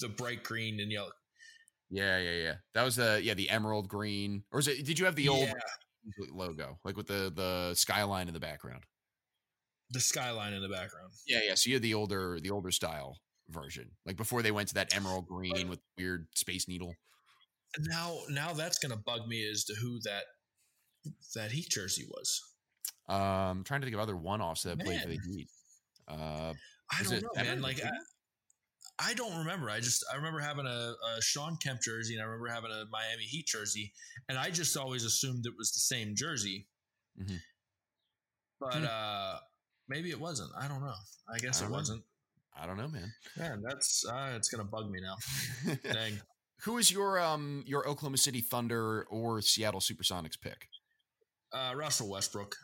the 0.01 0.09
bright 0.09 0.45
green 0.45 0.81
and 0.81 0.93
yellow. 0.93 1.13
Yeah, 1.93 2.19
yeah, 2.19 2.43
yeah. 2.43 2.55
That 2.75 2.85
was 2.85 2.97
the 2.97 3.21
yeah 3.23 3.35
the 3.35 3.51
emerald 3.51 3.87
green, 3.87 4.45
or 4.51 4.59
is 4.61 4.67
it? 4.67 4.85
Did 4.85 4.99
you 4.99 5.05
have 5.05 5.15
the 5.15 5.29
old 5.29 5.47
Yeah, 5.47 6.25
logo, 6.33 6.79
like 6.85 6.97
with 6.97 7.07
the 7.07 7.31
the 7.35 7.75
skyline 7.75 8.29
in 8.29 8.35
the 8.35 8.41
background? 8.41 8.83
the 9.91 10.01
skyline 10.01 10.55
in 10.55 10.63
the 10.63 10.69
background. 10.69 11.13
Yeah, 11.27 11.41
yeah. 11.45 11.55
So 11.55 11.69
you 11.69 11.77
had 11.77 11.83
the 11.83 11.93
older 11.95 12.41
the 12.41 12.51
older 12.51 12.71
style 12.71 13.19
version, 13.51 13.91
like 14.07 14.17
before 14.17 14.41
they 14.43 14.51
went 14.51 14.69
to 14.69 14.75
that 14.75 14.97
emerald 14.97 15.27
green 15.27 15.69
with 15.69 15.81
weird 15.99 16.27
space 16.35 16.67
needle. 16.67 16.95
Now, 17.79 18.21
now 18.31 18.55
that's 18.55 18.79
gonna 18.79 18.97
bug 18.97 19.29
me 19.29 19.47
as 19.51 19.65
to 19.65 19.75
who 19.75 20.01
that 20.05 20.25
that 21.35 21.53
Heat 21.53 21.69
jersey 21.69 22.07
was. 22.09 22.43
Um, 23.09 23.19
I'm 23.19 23.65
trying 23.65 23.83
to 23.83 23.85
think 23.85 23.95
of 23.95 24.01
other 24.01 24.17
one-offs 24.17 24.63
that 24.63 24.79
played 24.81 25.03
for 25.03 25.09
the 25.09 25.19
Heat. 25.27 25.49
Uh, 26.09 26.55
I 26.91 27.03
don't 27.03 27.23
know, 27.23 27.29
man. 27.37 27.61
Like 27.61 27.85
I, 27.85 27.91
I 28.99 29.15
don't 29.15 29.37
remember. 29.39 29.69
I 29.71 29.81
just 29.81 30.05
I 30.13 30.17
remember 30.17 30.41
having 30.41 30.67
a, 30.67 30.95
a 31.17 31.23
Shawn 31.23 31.57
Kemp 31.63 31.81
jersey, 31.81 32.15
and 32.15 32.23
I 32.23 32.27
remember 32.27 32.49
having 32.53 32.71
a 32.71 32.85
Miami 32.91 33.25
Heat 33.25 33.47
jersey, 33.47 33.93
and 34.29 34.39
I 34.39 34.51
just 34.51 34.77
always 34.77 35.05
assumed 35.05 35.45
it 35.47 35.55
was 35.59 35.73
the 35.73 35.81
same 35.81 36.15
jersey. 36.15 36.69
Mhm. 37.21 37.39
But 38.61 38.75
Hmm. 38.75 38.85
uh 38.89 39.39
maybe 39.89 40.11
it 40.11 40.21
wasn't. 40.21 40.51
I 40.59 40.69
don't 40.69 40.81
know. 40.83 40.95
I 41.35 41.39
guess 41.39 41.63
I 41.63 41.65
it 41.67 41.69
know. 41.71 41.77
wasn't. 41.77 42.05
I 42.57 42.67
don't 42.67 42.77
know, 42.77 42.89
man. 42.89 43.13
Man, 43.37 43.63
that's 43.67 44.05
uh, 44.07 44.35
it's 44.37 44.49
gonna 44.51 44.65
bug 44.65 44.91
me 44.91 45.01
now. 45.01 45.75
Dang. 45.93 46.21
Who 46.65 46.79
is 46.79 46.91
your 46.93 47.19
um 47.21 47.65
your 47.67 47.89
Oklahoma 47.89 48.19
City 48.19 48.41
Thunder 48.41 49.05
or 49.11 49.41
Seattle 49.41 49.81
Supersonics 49.81 50.41
pick? 50.41 50.69
Uh, 51.53 51.73
Russell 51.75 52.09
Westbrook. 52.11 52.55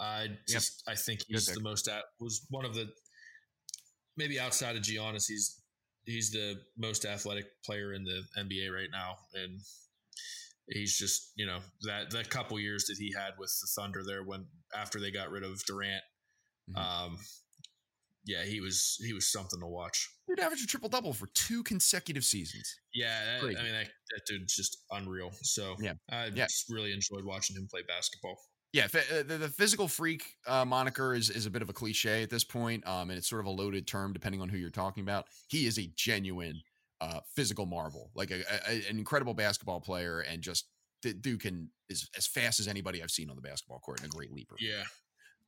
I 0.00 0.28
just 0.48 0.82
I 0.88 0.94
think 0.94 1.20
he's 1.28 1.46
the 1.46 1.60
most 1.60 1.86
at 1.88 2.04
was 2.18 2.46
one 2.50 2.64
of 2.64 2.74
the 2.74 2.88
maybe 4.16 4.40
outside 4.40 4.76
of 4.76 4.82
Giannis, 4.82 5.26
he's 5.28 5.60
he's 6.04 6.30
the 6.30 6.60
most 6.76 7.04
athletic 7.04 7.46
player 7.64 7.92
in 7.92 8.04
the 8.04 8.22
NBA 8.38 8.70
right 8.72 8.90
now, 8.90 9.16
and 9.34 9.60
he's 10.68 10.96
just 10.96 11.32
you 11.36 11.46
know 11.46 11.58
that 11.82 12.10
that 12.10 12.30
couple 12.30 12.58
years 12.58 12.84
that 12.86 12.96
he 12.98 13.12
had 13.16 13.32
with 13.38 13.52
the 13.60 13.68
Thunder 13.80 14.02
there 14.06 14.22
when 14.22 14.46
after 14.74 15.00
they 15.00 15.10
got 15.10 15.30
rid 15.30 15.42
of 15.42 15.62
Durant, 15.66 16.02
Mhm. 16.70 16.76
um, 16.78 17.18
yeah, 18.24 18.44
he 18.44 18.60
was 18.60 18.96
he 19.04 19.12
was 19.12 19.30
something 19.30 19.60
to 19.60 19.66
watch. 19.66 20.08
Dude 20.28 20.38
averaged 20.40 20.64
a 20.64 20.66
triple 20.66 20.88
double 20.88 21.12
for 21.12 21.26
two 21.28 21.62
consecutive 21.64 22.24
seasons. 22.24 22.76
Yeah, 22.94 23.24
that, 23.24 23.42
I 23.42 23.62
mean 23.62 23.72
that, 23.72 23.86
that 23.86 24.22
dude's 24.26 24.54
just 24.54 24.78
unreal. 24.90 25.30
So 25.42 25.76
Yeah. 25.80 25.94
I 26.08 26.26
Yeah. 26.26 26.46
just 26.46 26.66
really 26.70 26.92
enjoyed 26.92 27.24
watching 27.24 27.56
him 27.56 27.66
play 27.68 27.82
basketball. 27.82 28.38
Yeah, 28.72 28.86
uh, 28.94 29.22
the, 29.22 29.36
the 29.38 29.48
physical 29.48 29.86
freak 29.86 30.36
uh, 30.46 30.64
moniker 30.64 31.12
is, 31.14 31.28
is 31.28 31.44
a 31.44 31.50
bit 31.50 31.60
of 31.60 31.68
a 31.68 31.74
cliche 31.74 32.22
at 32.22 32.30
this 32.30 32.42
point, 32.44 32.86
um, 32.86 33.10
and 33.10 33.18
it's 33.18 33.28
sort 33.28 33.40
of 33.40 33.46
a 33.46 33.50
loaded 33.50 33.86
term 33.86 34.12
depending 34.14 34.40
on 34.40 34.48
who 34.48 34.56
you're 34.56 34.70
talking 34.70 35.02
about. 35.02 35.26
He 35.48 35.66
is 35.66 35.78
a 35.78 35.90
genuine 35.94 36.62
uh, 37.02 37.20
physical 37.36 37.66
marvel, 37.66 38.10
like 38.14 38.30
a, 38.30 38.40
a- 38.66 38.88
an 38.88 38.98
incredible 38.98 39.34
basketball 39.34 39.80
player, 39.80 40.20
and 40.20 40.40
just 40.40 40.68
the 41.02 41.12
dude 41.12 41.40
can 41.40 41.68
is 41.90 42.08
as 42.16 42.26
fast 42.26 42.60
as 42.60 42.68
anybody 42.68 43.02
I've 43.02 43.10
seen 43.10 43.28
on 43.28 43.36
the 43.36 43.42
basketball 43.42 43.80
court, 43.80 44.00
and 44.02 44.10
a 44.10 44.16
great 44.16 44.32
leaper. 44.32 44.54
Yeah. 44.58 44.84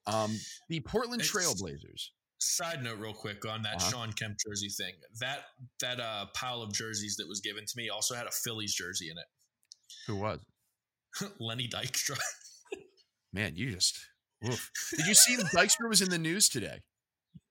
Um, 0.07 0.37
the 0.69 0.81
Portland 0.81 1.23
Trailblazers. 1.23 2.09
Side 2.41 2.83
note, 2.83 2.99
real 2.99 3.15
quick 3.15 3.47
on 3.47 3.63
that 3.63 3.77
Uh-huh. 3.77 3.91
Shawn 3.91 4.13
Kemp 4.13 4.37
jersey 4.47 4.69
thing. 4.69 4.93
That 5.21 5.45
that 5.81 5.99
uh, 5.99 6.27
pile 6.35 6.61
of 6.61 6.75
jerseys 6.75 7.17
that 7.17 7.27
was 7.27 7.41
given 7.41 7.65
to 7.65 7.73
me 7.77 7.89
also 7.89 8.15
had 8.15 8.27
a 8.27 8.31
Phillies 8.33 8.75
jersey 8.75 9.09
in 9.11 9.17
it. 9.17 9.25
Who 10.09 10.17
was? 10.17 10.41
Lenny 11.41 11.69
Dykstra. 11.69 12.19
Man, 13.35 13.57
you 13.57 13.73
just. 13.73 13.99
Oof. 14.47 14.71
Did 14.97 15.07
you 15.07 15.15
see 15.15 15.37
Dykstra 15.55 15.89
was 15.89 16.01
in 16.01 16.09
the 16.09 16.19
news 16.19 16.49
today? 16.49 16.83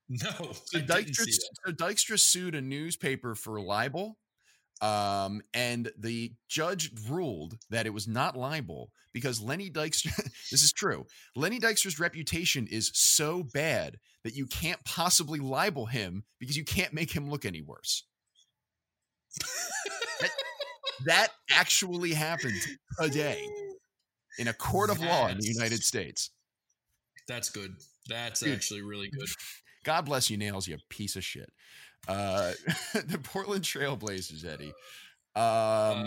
no, 0.10 0.30
So 0.66 0.80
Dykstra, 0.80 1.26
so 1.66 1.72
Dykstra 1.74 2.20
sued 2.20 2.56
a 2.56 2.62
newspaper 2.62 3.36
for 3.36 3.60
libel, 3.60 4.18
um, 4.82 5.42
and 5.54 5.92
the 5.98 6.34
judge 6.50 6.92
ruled 7.10 7.58
that 7.70 7.86
it 7.86 7.94
was 7.94 8.08
not 8.08 8.38
libel 8.38 8.92
because 9.14 9.42
Lenny 9.42 9.70
Dykstra. 9.70 10.16
this 10.52 10.64
is 10.64 10.72
true. 10.72 11.06
Lenny 11.36 11.60
Dykstra's 11.60 12.00
reputation 12.00 12.66
is 12.68 12.90
so 12.94 13.44
bad 13.44 13.98
that 14.24 14.36
you 14.36 14.46
can't 14.46 14.84
possibly 14.86 15.40
libel 15.40 15.86
him 15.86 16.24
because 16.40 16.56
you 16.56 16.64
can't 16.64 16.94
make 16.94 17.12
him 17.12 17.30
look 17.30 17.44
any 17.44 17.62
worse. 17.62 18.06
That 21.06 21.30
actually 21.52 22.14
happened 22.14 22.62
today 23.02 23.46
in 24.38 24.48
a 24.48 24.54
court 24.54 24.90
of 24.90 25.00
law 25.00 25.28
in 25.28 25.38
the 25.38 25.48
United 25.48 25.84
States. 25.84 26.32
That's 27.28 27.50
good. 27.50 27.76
That's 28.08 28.42
Dude. 28.42 28.54
actually 28.54 28.82
really 28.82 29.10
good. 29.10 29.28
God 29.84 30.06
bless 30.06 30.30
you, 30.30 30.38
Nails, 30.38 30.68
you 30.68 30.78
piece 30.90 31.16
of 31.16 31.24
shit. 31.24 31.52
Uh, 32.08 32.54
the 32.94 33.20
Portland 33.22 33.64
Trailblazers, 33.64 34.46
Eddie. 34.46 34.74
Um, 35.36 35.44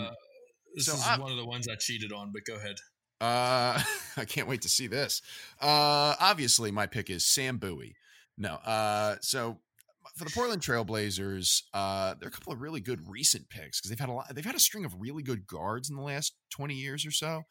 uh, 0.05 0.09
this 0.75 0.85
so 0.85 0.93
is 0.93 1.03
I- 1.05 1.19
one 1.19 1.31
of 1.31 1.37
the 1.37 1.45
ones 1.45 1.67
I 1.67 1.75
cheated 1.75 2.11
on, 2.11 2.31
but 2.31 2.43
go 2.45 2.55
ahead. 2.55 2.75
Uh, 3.19 3.81
I 4.17 4.25
can't 4.25 4.47
wait 4.47 4.61
to 4.61 4.69
see 4.69 4.87
this. 4.87 5.21
Uh, 5.59 6.15
obviously, 6.19 6.71
my 6.71 6.85
pick 6.85 7.09
is 7.09 7.25
Sam 7.25 7.57
Bowie. 7.57 7.95
No, 8.37 8.55
uh, 8.55 9.15
so 9.21 9.57
for 10.15 10.25
the 10.25 10.31
Portland 10.31 10.61
Trailblazers, 10.61 11.63
uh, 11.73 12.13
there 12.19 12.27
are 12.27 12.29
a 12.29 12.31
couple 12.31 12.53
of 12.53 12.61
really 12.61 12.79
good 12.79 12.99
recent 13.07 13.49
picks 13.49 13.79
because 13.79 13.89
they've 13.89 13.99
had 13.99 14.09
a 14.09 14.13
lot. 14.13 14.33
They've 14.33 14.45
had 14.45 14.55
a 14.55 14.59
string 14.59 14.85
of 14.85 14.93
really 14.99 15.23
good 15.23 15.47
guards 15.47 15.89
in 15.89 15.95
the 15.95 16.01
last 16.03 16.35
twenty 16.51 16.75
years 16.75 17.05
or 17.05 17.11
so. 17.11 17.43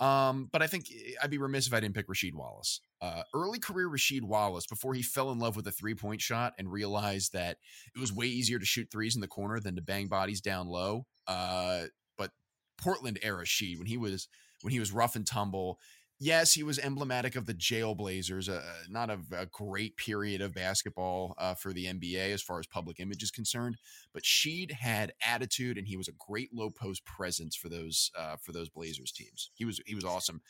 Um, 0.00 0.48
but 0.52 0.62
I 0.62 0.68
think 0.68 0.86
I'd 1.22 1.30
be 1.30 1.38
remiss 1.38 1.66
if 1.66 1.74
I 1.74 1.80
didn't 1.80 1.94
pick 1.94 2.06
Rasheed 2.06 2.34
Wallace. 2.34 2.80
Uh, 3.00 3.22
early 3.34 3.58
career 3.58 3.88
Rasheed 3.88 4.22
Wallace 4.22 4.66
before 4.66 4.94
he 4.94 5.02
fell 5.02 5.30
in 5.32 5.38
love 5.38 5.56
with 5.56 5.66
a 5.66 5.72
three 5.72 5.94
point 5.94 6.20
shot 6.20 6.54
and 6.58 6.70
realized 6.70 7.32
that 7.32 7.58
it 7.94 7.98
was 7.98 8.12
way 8.12 8.26
easier 8.26 8.58
to 8.58 8.66
shoot 8.66 8.88
threes 8.90 9.16
in 9.16 9.20
the 9.20 9.28
corner 9.28 9.58
than 9.58 9.74
to 9.76 9.82
bang 9.82 10.06
bodies 10.06 10.40
down 10.40 10.68
low. 10.68 11.06
Uh, 11.26 11.84
but 12.16 12.30
Portland 12.76 13.18
era 13.22 13.44
Sheed 13.44 13.78
when 13.78 13.86
he 13.86 13.96
was 13.96 14.28
when 14.62 14.72
he 14.72 14.80
was 14.80 14.92
rough 14.92 15.16
and 15.16 15.26
tumble. 15.26 15.78
Yes, 16.20 16.52
he 16.52 16.64
was 16.64 16.80
emblematic 16.80 17.36
of 17.36 17.46
the 17.46 17.54
Jailblazers, 17.54 18.48
uh, 18.48 18.60
not 18.88 19.08
a, 19.08 19.18
a 19.36 19.46
great 19.46 19.96
period 19.96 20.40
of 20.40 20.52
basketball 20.52 21.34
uh, 21.38 21.54
for 21.54 21.72
the 21.72 21.84
NBA 21.84 22.32
as 22.34 22.42
far 22.42 22.58
as 22.58 22.66
public 22.66 22.98
image 22.98 23.22
is 23.22 23.30
concerned. 23.30 23.76
But 24.12 24.24
Sheed 24.24 24.72
had 24.72 25.12
attitude, 25.24 25.78
and 25.78 25.86
he 25.86 25.96
was 25.96 26.08
a 26.08 26.12
great 26.18 26.52
low 26.52 26.70
post 26.70 27.04
presence 27.04 27.54
for 27.54 27.68
those 27.68 28.10
uh, 28.18 28.34
for 28.42 28.50
those 28.50 28.68
Blazers 28.68 29.12
teams. 29.12 29.50
He 29.54 29.64
was 29.64 29.80
he 29.86 29.94
was 29.94 30.04
awesome. 30.04 30.40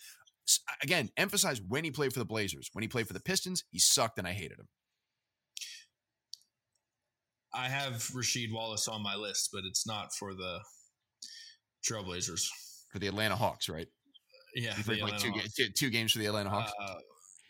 Again, 0.82 1.10
emphasize 1.18 1.60
when 1.60 1.84
he 1.84 1.90
played 1.90 2.14
for 2.14 2.20
the 2.20 2.24
Blazers. 2.24 2.70
When 2.72 2.80
he 2.80 2.88
played 2.88 3.06
for 3.06 3.12
the 3.12 3.20
Pistons, 3.20 3.64
he 3.68 3.78
sucked, 3.78 4.16
and 4.16 4.26
I 4.26 4.32
hated 4.32 4.58
him. 4.58 4.68
I 7.52 7.68
have 7.68 7.92
Rasheed 8.14 8.52
Wallace 8.52 8.88
on 8.88 9.02
my 9.02 9.16
list, 9.16 9.50
but 9.52 9.64
it's 9.68 9.86
not 9.86 10.14
for 10.14 10.32
the 10.32 10.60
Trailblazers. 11.86 12.48
For 12.90 12.98
the 12.98 13.08
Atlanta 13.08 13.36
Hawks, 13.36 13.68
right? 13.68 13.88
Yeah, 14.58 14.74
He 14.74 14.82
played 14.82 15.02
like 15.02 15.18
two, 15.18 15.30
ga- 15.30 15.70
two, 15.74 15.88
games 15.88 16.12
for 16.12 16.18
the 16.18 16.26
Atlanta 16.26 16.50
Hawks. 16.50 16.72
Uh, 16.82 16.94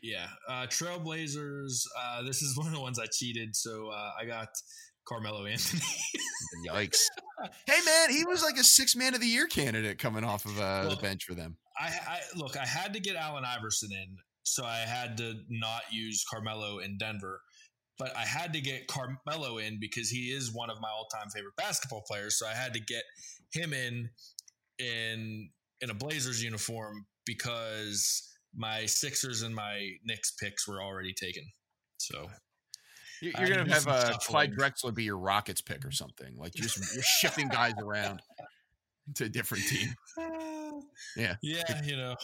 yeah, 0.02 0.26
uh, 0.46 0.66
Trailblazers. 0.66 1.82
Uh, 1.98 2.22
this 2.22 2.42
is 2.42 2.54
one 2.56 2.66
of 2.66 2.74
the 2.74 2.80
ones 2.80 2.98
I 2.98 3.06
cheated, 3.06 3.56
so 3.56 3.88
uh, 3.88 4.10
I 4.20 4.26
got 4.26 4.48
Carmelo 5.06 5.46
Anthony. 5.46 5.80
Yikes! 6.68 7.00
hey 7.66 7.78
man, 7.86 8.10
he 8.10 8.26
was 8.26 8.42
like 8.42 8.58
a 8.58 8.64
six 8.64 8.94
man 8.94 9.14
of 9.14 9.22
the 9.22 9.26
year 9.26 9.46
candidate 9.46 9.98
coming 9.98 10.22
off 10.22 10.44
of 10.44 10.60
uh, 10.60 10.88
the 10.90 10.96
bench 10.96 11.24
for 11.24 11.34
them. 11.34 11.56
I, 11.78 11.86
I 11.86 12.20
look. 12.36 12.58
I 12.58 12.66
had 12.66 12.92
to 12.92 13.00
get 13.00 13.16
Allen 13.16 13.44
Iverson 13.46 13.90
in, 13.90 14.16
so 14.42 14.64
I 14.64 14.78
had 14.78 15.16
to 15.16 15.34
not 15.48 15.82
use 15.90 16.24
Carmelo 16.30 16.78
in 16.78 16.98
Denver. 16.98 17.40
But 17.98 18.16
I 18.16 18.24
had 18.24 18.52
to 18.52 18.60
get 18.60 18.86
Carmelo 18.86 19.58
in 19.58 19.80
because 19.80 20.08
he 20.08 20.26
is 20.26 20.54
one 20.54 20.70
of 20.70 20.76
my 20.80 20.88
all-time 20.88 21.30
favorite 21.34 21.56
basketball 21.56 22.04
players. 22.06 22.38
So 22.38 22.46
I 22.46 22.52
had 22.52 22.74
to 22.74 22.80
get 22.80 23.02
him 23.52 23.72
in 23.72 24.10
in 24.78 25.50
in 25.80 25.90
a 25.90 25.94
Blazers 25.94 26.42
uniform 26.42 27.06
because 27.24 28.28
my 28.54 28.86
Sixers 28.86 29.42
and 29.42 29.54
my 29.54 29.90
Knicks 30.04 30.32
picks 30.32 30.66
were 30.66 30.82
already 30.82 31.12
taken. 31.12 31.44
So 31.98 32.28
You- 33.20 33.32
I 33.34 33.40
You're 33.44 33.56
gonna 33.56 33.72
have 33.72 33.82
some 33.82 33.92
uh. 33.92 34.16
Clyde 34.18 34.52
Drexler 34.52 34.94
be 34.94 35.04
your 35.04 35.18
Rockets 35.18 35.60
pick 35.60 35.84
or 35.84 35.90
something. 35.90 36.36
Like 36.36 36.56
you're 36.56 36.66
just 36.68 36.94
you're 36.94 37.02
shifting 37.02 37.48
guys 37.48 37.74
around 37.82 38.22
to 39.16 39.24
a 39.24 39.28
different 39.28 39.64
team. 39.64 39.94
Yeah. 41.16 41.36
yeah, 41.42 41.82
you 41.84 41.96
know, 41.96 42.14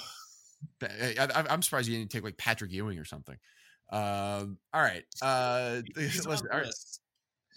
I, 0.82 1.44
I'm 1.50 1.62
surprised 1.62 1.88
you 1.88 1.98
didn't 1.98 2.10
take 2.10 2.22
like 2.24 2.36
Patrick 2.36 2.72
Ewing 2.72 2.98
or 2.98 3.04
something. 3.04 3.36
Um, 3.90 4.58
all 4.72 4.82
right. 4.82 5.04
Uh, 5.20 5.82
listen, 5.96 6.48
all 6.52 6.60
right. 6.60 6.68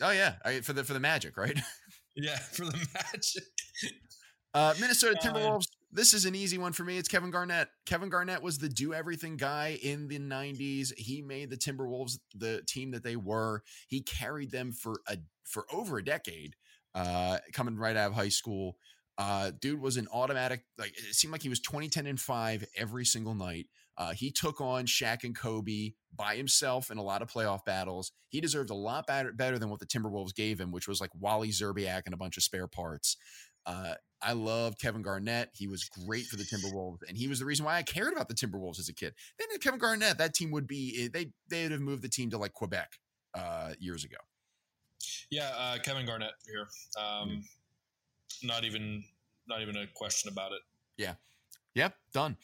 Oh 0.02 0.12
yeah, 0.12 0.36
for 0.62 0.74
the 0.74 0.84
for 0.84 0.94
the 0.94 1.00
Magic, 1.00 1.38
right? 1.38 1.58
Yeah, 2.20 2.38
for 2.38 2.66
the 2.66 2.88
Magic. 2.96 3.44
Uh, 4.52 4.74
Minnesota. 4.82 5.20
Timberwolves. 5.22 5.68
This 5.92 6.14
is 6.14 6.26
an 6.26 6.36
easy 6.36 6.58
one 6.58 6.74
for 6.74 6.84
me. 6.84 6.98
It's 6.98 7.08
Kevin 7.08 7.32
Garnett. 7.32 7.70
Kevin 7.86 8.10
Garnett 8.10 8.42
was 8.42 8.58
the 8.58 8.68
do 8.68 8.94
everything 8.94 9.38
guy 9.38 9.80
in 9.82 10.10
the 10.10 10.20
90s. 10.20 10.94
He 10.98 11.22
made 11.22 11.50
the 11.50 11.58
Timberwolves 11.58 12.20
the 12.36 12.62
team 12.68 12.92
that 12.92 13.04
they 13.04 13.16
were. 13.16 13.64
He 13.88 14.02
carried 14.02 14.52
them 14.52 14.74
for 14.74 15.02
a 15.08 15.18
for 15.46 15.66
over 15.72 15.98
a 15.98 16.04
decade, 16.04 16.56
uh, 16.94 17.38
coming 17.54 17.78
right 17.78 17.96
out 17.96 18.08
of 18.08 18.16
high 18.16 18.30
school. 18.30 18.78
Uh, 19.18 19.52
dude 19.60 19.82
was 19.82 19.98
an 19.98 20.08
automatic, 20.14 20.66
like 20.78 20.92
it 20.92 21.16
seemed 21.16 21.32
like 21.32 21.42
he 21.42 21.50
was 21.50 21.62
20, 21.62 21.88
10, 21.88 22.06
and 22.06 22.20
5 22.20 22.66
every 22.76 23.06
single 23.06 23.34
night. 23.34 23.68
Uh, 23.98 24.12
he 24.12 24.30
took 24.30 24.62
on 24.62 24.86
Shaq 24.86 25.24
and 25.24 25.36
Kobe 25.36 25.94
by 26.16 26.36
himself 26.36 26.92
in 26.92 27.00
a 27.00 27.04
lot 27.04 27.24
of 27.24 27.32
playoff 27.32 27.66
battles. 27.66 28.12
He 28.30 28.40
deserved 28.42 28.70
a 28.70 28.76
lot 28.76 29.08
better, 29.08 29.32
better 29.32 29.58
than 29.58 29.70
what 29.70 29.80
the 29.80 29.88
Timberwolves 29.88 30.36
gave 30.36 30.60
him, 30.60 30.72
which 30.72 30.88
was 30.88 31.02
like 31.02 31.10
Wally 31.20 31.50
Szczerbiak 31.50 32.04
and 32.06 32.14
a 32.14 32.18
bunch 32.18 32.38
of 32.38 32.44
spare 32.44 32.68
parts. 32.68 33.18
Uh, 33.68 33.94
I 34.24 34.34
loved 34.34 34.82
Kevin 34.82 35.04
Garnett. 35.04 35.52
He 35.54 35.68
was 35.68 35.84
great 35.84 36.26
for 36.26 36.38
the 36.38 36.44
Timberwolves, 36.44 37.08
and 37.08 37.16
he 37.16 37.28
was 37.28 37.38
the 37.38 37.46
reason 37.46 37.66
why 37.66 37.76
I 37.76 37.84
cared 37.84 38.14
about 38.14 38.28
the 38.28 38.34
Timberwolves 38.34 38.80
as 38.80 38.90
a 38.90 38.94
kid. 38.94 39.14
Then 39.38 39.48
Kevin 39.60 39.80
Garnett, 39.80 40.18
that 40.18 40.34
team 40.34 40.50
would 40.50 40.66
be 40.66 41.08
they 41.10 41.28
they'd 41.50 41.72
have 41.72 41.82
moved 41.82 42.02
the 42.02 42.10
team 42.10 42.32
to 42.32 42.40
like 42.40 42.54
Quebec 42.54 42.94
uh, 43.36 43.74
years 43.78 44.04
ago. 44.04 44.18
Yeah, 45.30 45.52
uh, 45.56 45.78
Kevin 45.78 46.08
Garnett 46.08 46.32
here. 46.48 46.68
Um, 47.00 47.44
Not 48.44 48.64
even, 48.66 49.04
not 49.48 49.62
even 49.62 49.76
a 49.78 49.88
question 49.96 50.32
about 50.32 50.52
it. 50.52 50.62
Yeah. 50.98 51.14
Yep, 51.74 51.96
done. 52.14 52.38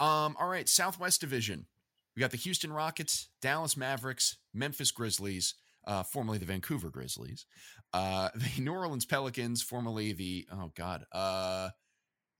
Um, 0.00 0.36
all 0.38 0.48
right, 0.48 0.68
Southwest 0.68 1.20
Division. 1.20 1.66
We 2.14 2.20
got 2.20 2.30
the 2.30 2.36
Houston 2.36 2.72
Rockets, 2.72 3.28
Dallas 3.40 3.76
Mavericks, 3.76 4.36
Memphis 4.52 4.90
Grizzlies, 4.90 5.54
uh, 5.86 6.02
formerly 6.02 6.38
the 6.38 6.44
Vancouver 6.44 6.90
Grizzlies, 6.90 7.46
uh, 7.92 8.28
the 8.34 8.62
New 8.62 8.72
Orleans 8.72 9.04
Pelicans, 9.04 9.62
formerly 9.62 10.12
the 10.12 10.46
oh 10.52 10.72
god, 10.76 11.04
uh, 11.12 11.70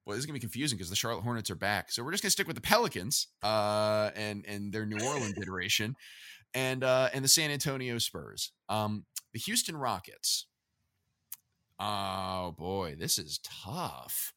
well 0.04 0.14
this 0.14 0.20
is 0.20 0.26
gonna 0.26 0.34
be 0.34 0.40
confusing 0.40 0.76
because 0.76 0.90
the 0.90 0.96
Charlotte 0.96 1.22
Hornets 1.22 1.50
are 1.50 1.56
back, 1.56 1.90
so 1.90 2.02
we're 2.02 2.12
just 2.12 2.22
gonna 2.22 2.30
stick 2.30 2.46
with 2.46 2.56
the 2.56 2.62
Pelicans 2.62 3.28
uh, 3.42 4.10
and 4.16 4.44
and 4.46 4.72
their 4.72 4.86
New 4.86 5.04
Orleans 5.04 5.38
iteration, 5.42 5.96
and 6.54 6.84
uh, 6.84 7.08
and 7.12 7.24
the 7.24 7.28
San 7.28 7.50
Antonio 7.50 7.98
Spurs, 7.98 8.52
um, 8.68 9.04
the 9.32 9.40
Houston 9.40 9.76
Rockets. 9.76 10.46
Oh 11.80 12.54
boy, 12.58 12.96
this 12.98 13.18
is 13.18 13.40
tough. 13.64 14.32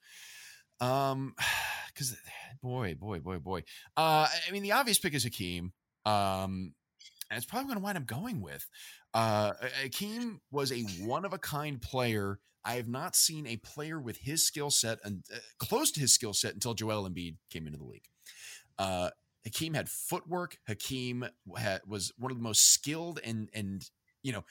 Um, 0.79 1.35
because 1.93 2.15
boy, 2.61 2.95
boy, 2.95 3.19
boy, 3.19 3.39
boy. 3.39 3.63
Uh, 3.97 4.27
I 4.47 4.51
mean, 4.51 4.63
the 4.63 4.73
obvious 4.73 4.99
pick 4.99 5.13
is 5.13 5.23
Hakeem. 5.23 5.73
Um, 6.05 6.73
and 7.29 7.37
it's 7.37 7.45
probably 7.45 7.67
going 7.67 7.77
to 7.77 7.83
wind 7.83 7.97
up 7.97 8.05
going 8.05 8.41
with. 8.41 8.67
Uh, 9.13 9.53
Hakeem 9.83 10.41
was 10.51 10.71
a 10.71 10.81
one 11.03 11.25
of 11.25 11.33
a 11.33 11.37
kind 11.37 11.81
player. 11.81 12.39
I 12.63 12.75
have 12.75 12.87
not 12.87 13.15
seen 13.15 13.47
a 13.47 13.57
player 13.57 13.99
with 13.99 14.17
his 14.17 14.45
skill 14.45 14.69
set 14.69 14.99
and 15.03 15.23
uh, 15.33 15.39
close 15.59 15.91
to 15.91 15.99
his 15.99 16.13
skill 16.13 16.33
set 16.33 16.53
until 16.53 16.73
Joel 16.73 17.09
Embiid 17.09 17.35
came 17.49 17.65
into 17.65 17.79
the 17.79 17.85
league. 17.85 18.05
Uh, 18.77 19.09
Hakeem 19.43 19.73
had 19.73 19.89
footwork. 19.89 20.57
Hakeem 20.67 21.25
had, 21.57 21.81
was 21.87 22.13
one 22.17 22.31
of 22.31 22.37
the 22.37 22.43
most 22.43 22.71
skilled 22.73 23.19
and 23.23 23.49
and 23.53 23.89
you 24.23 24.31
know, 24.31 24.43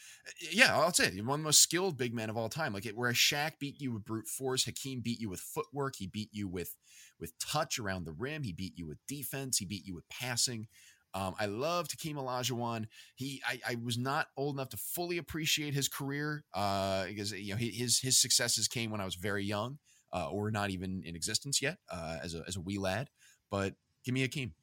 yeah, 0.50 0.76
I'll 0.76 0.92
say 0.92 1.06
it, 1.06 1.24
one 1.24 1.38
of 1.38 1.40
the 1.40 1.48
most 1.48 1.62
skilled 1.62 1.96
big 1.96 2.12
men 2.12 2.28
of 2.28 2.36
all 2.36 2.48
time. 2.48 2.72
Like 2.72 2.86
it, 2.86 2.96
where 2.96 3.12
Shaq 3.12 3.52
beat 3.60 3.80
you 3.80 3.92
with 3.92 4.04
brute 4.04 4.26
force, 4.26 4.64
Hakeem 4.64 5.00
beat 5.00 5.20
you 5.20 5.28
with 5.28 5.40
footwork. 5.40 5.94
He 5.96 6.08
beat 6.08 6.30
you 6.32 6.48
with 6.48 6.74
with 7.20 7.38
touch 7.38 7.78
around 7.78 8.04
the 8.04 8.12
rim. 8.12 8.42
He 8.42 8.52
beat 8.52 8.76
you 8.76 8.86
with 8.86 8.98
defense. 9.06 9.58
He 9.58 9.64
beat 9.64 9.86
you 9.86 9.94
with 9.94 10.08
passing. 10.08 10.66
Um, 11.14 11.34
I 11.38 11.46
loved 11.46 11.92
Hakeem 11.92 12.16
Olajuwon. 12.16 12.86
He, 13.16 13.42
I, 13.46 13.60
I, 13.70 13.76
was 13.82 13.98
not 13.98 14.28
old 14.36 14.54
enough 14.54 14.68
to 14.70 14.76
fully 14.76 15.18
appreciate 15.18 15.74
his 15.74 15.88
career 15.88 16.44
uh, 16.54 17.06
because 17.06 17.32
you 17.32 17.52
know 17.52 17.56
his 17.56 17.98
his 17.98 18.18
successes 18.18 18.68
came 18.68 18.90
when 18.90 19.00
I 19.00 19.04
was 19.04 19.16
very 19.16 19.44
young, 19.44 19.78
uh, 20.12 20.30
or 20.30 20.50
not 20.50 20.70
even 20.70 21.02
in 21.04 21.16
existence 21.16 21.60
yet 21.60 21.78
uh, 21.90 22.18
as 22.22 22.34
a 22.34 22.44
as 22.46 22.56
a 22.56 22.60
wee 22.60 22.78
lad. 22.78 23.10
But 23.50 23.74
give 24.04 24.14
me 24.14 24.20
Hakeem. 24.20 24.54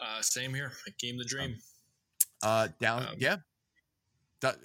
Uh, 0.00 0.22
same 0.22 0.54
here, 0.54 0.72
Hakeem 0.86 1.18
the 1.18 1.24
Dream. 1.24 1.56
Uh, 2.42 2.68
down, 2.80 3.02
um, 3.02 3.14
yeah. 3.18 3.36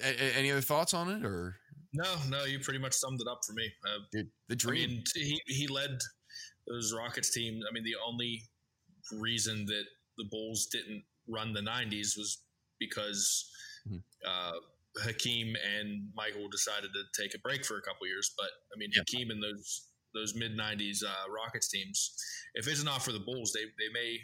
any 0.02 0.52
other 0.52 0.62
thoughts 0.62 0.94
on 0.94 1.10
it, 1.10 1.26
or 1.26 1.58
no? 1.94 2.16
No, 2.30 2.46
you 2.46 2.60
pretty 2.60 2.80
much 2.80 2.94
summed 2.94 3.22
it 3.22 3.28
up 3.28 3.42
for 3.46 3.54
me. 3.54 3.70
Uh, 3.86 4.00
Dude, 4.12 4.30
the 4.48 4.56
dream. 4.56 4.90
I 4.90 4.94
mean, 4.94 5.04
he 5.14 5.42
he 5.46 5.68
led 5.68 6.00
those 6.68 6.94
Rockets 6.94 7.32
team. 7.32 7.62
I 7.70 7.74
mean, 7.74 7.84
the 7.84 7.96
only 8.06 8.44
reason 9.12 9.66
that 9.66 9.84
the 10.18 10.26
Bulls 10.30 10.68
didn't 10.68 11.04
run 11.28 11.54
the 11.54 11.62
90s 11.62 12.18
was 12.18 12.44
because 12.80 13.50
mm-hmm. 13.88 13.98
uh, 14.26 14.60
Hakeem 15.04 15.56
and 15.78 16.10
Michael 16.16 16.48
decided 16.50 16.90
to 16.94 17.22
take 17.22 17.36
a 17.36 17.40
break 17.40 17.66
for 17.66 17.78
a 17.78 17.82
couple 17.82 18.08
years. 18.08 18.34
But 18.38 18.50
I 18.74 18.78
mean, 18.78 18.90
yeah. 18.94 19.02
Hakeem 19.02 19.32
and 19.32 19.42
those 19.42 19.88
those 20.14 20.36
mid 20.36 20.58
90s 20.58 21.04
uh, 21.04 21.32
Rockets 21.32 21.70
teams, 21.70 22.16
if 22.56 22.68
it's 22.68 22.84
not 22.84 23.04
for 23.04 23.12
the 23.12 23.20
Bulls, 23.20 23.54
they 23.54 23.66
they 23.78 23.92
may. 23.94 24.20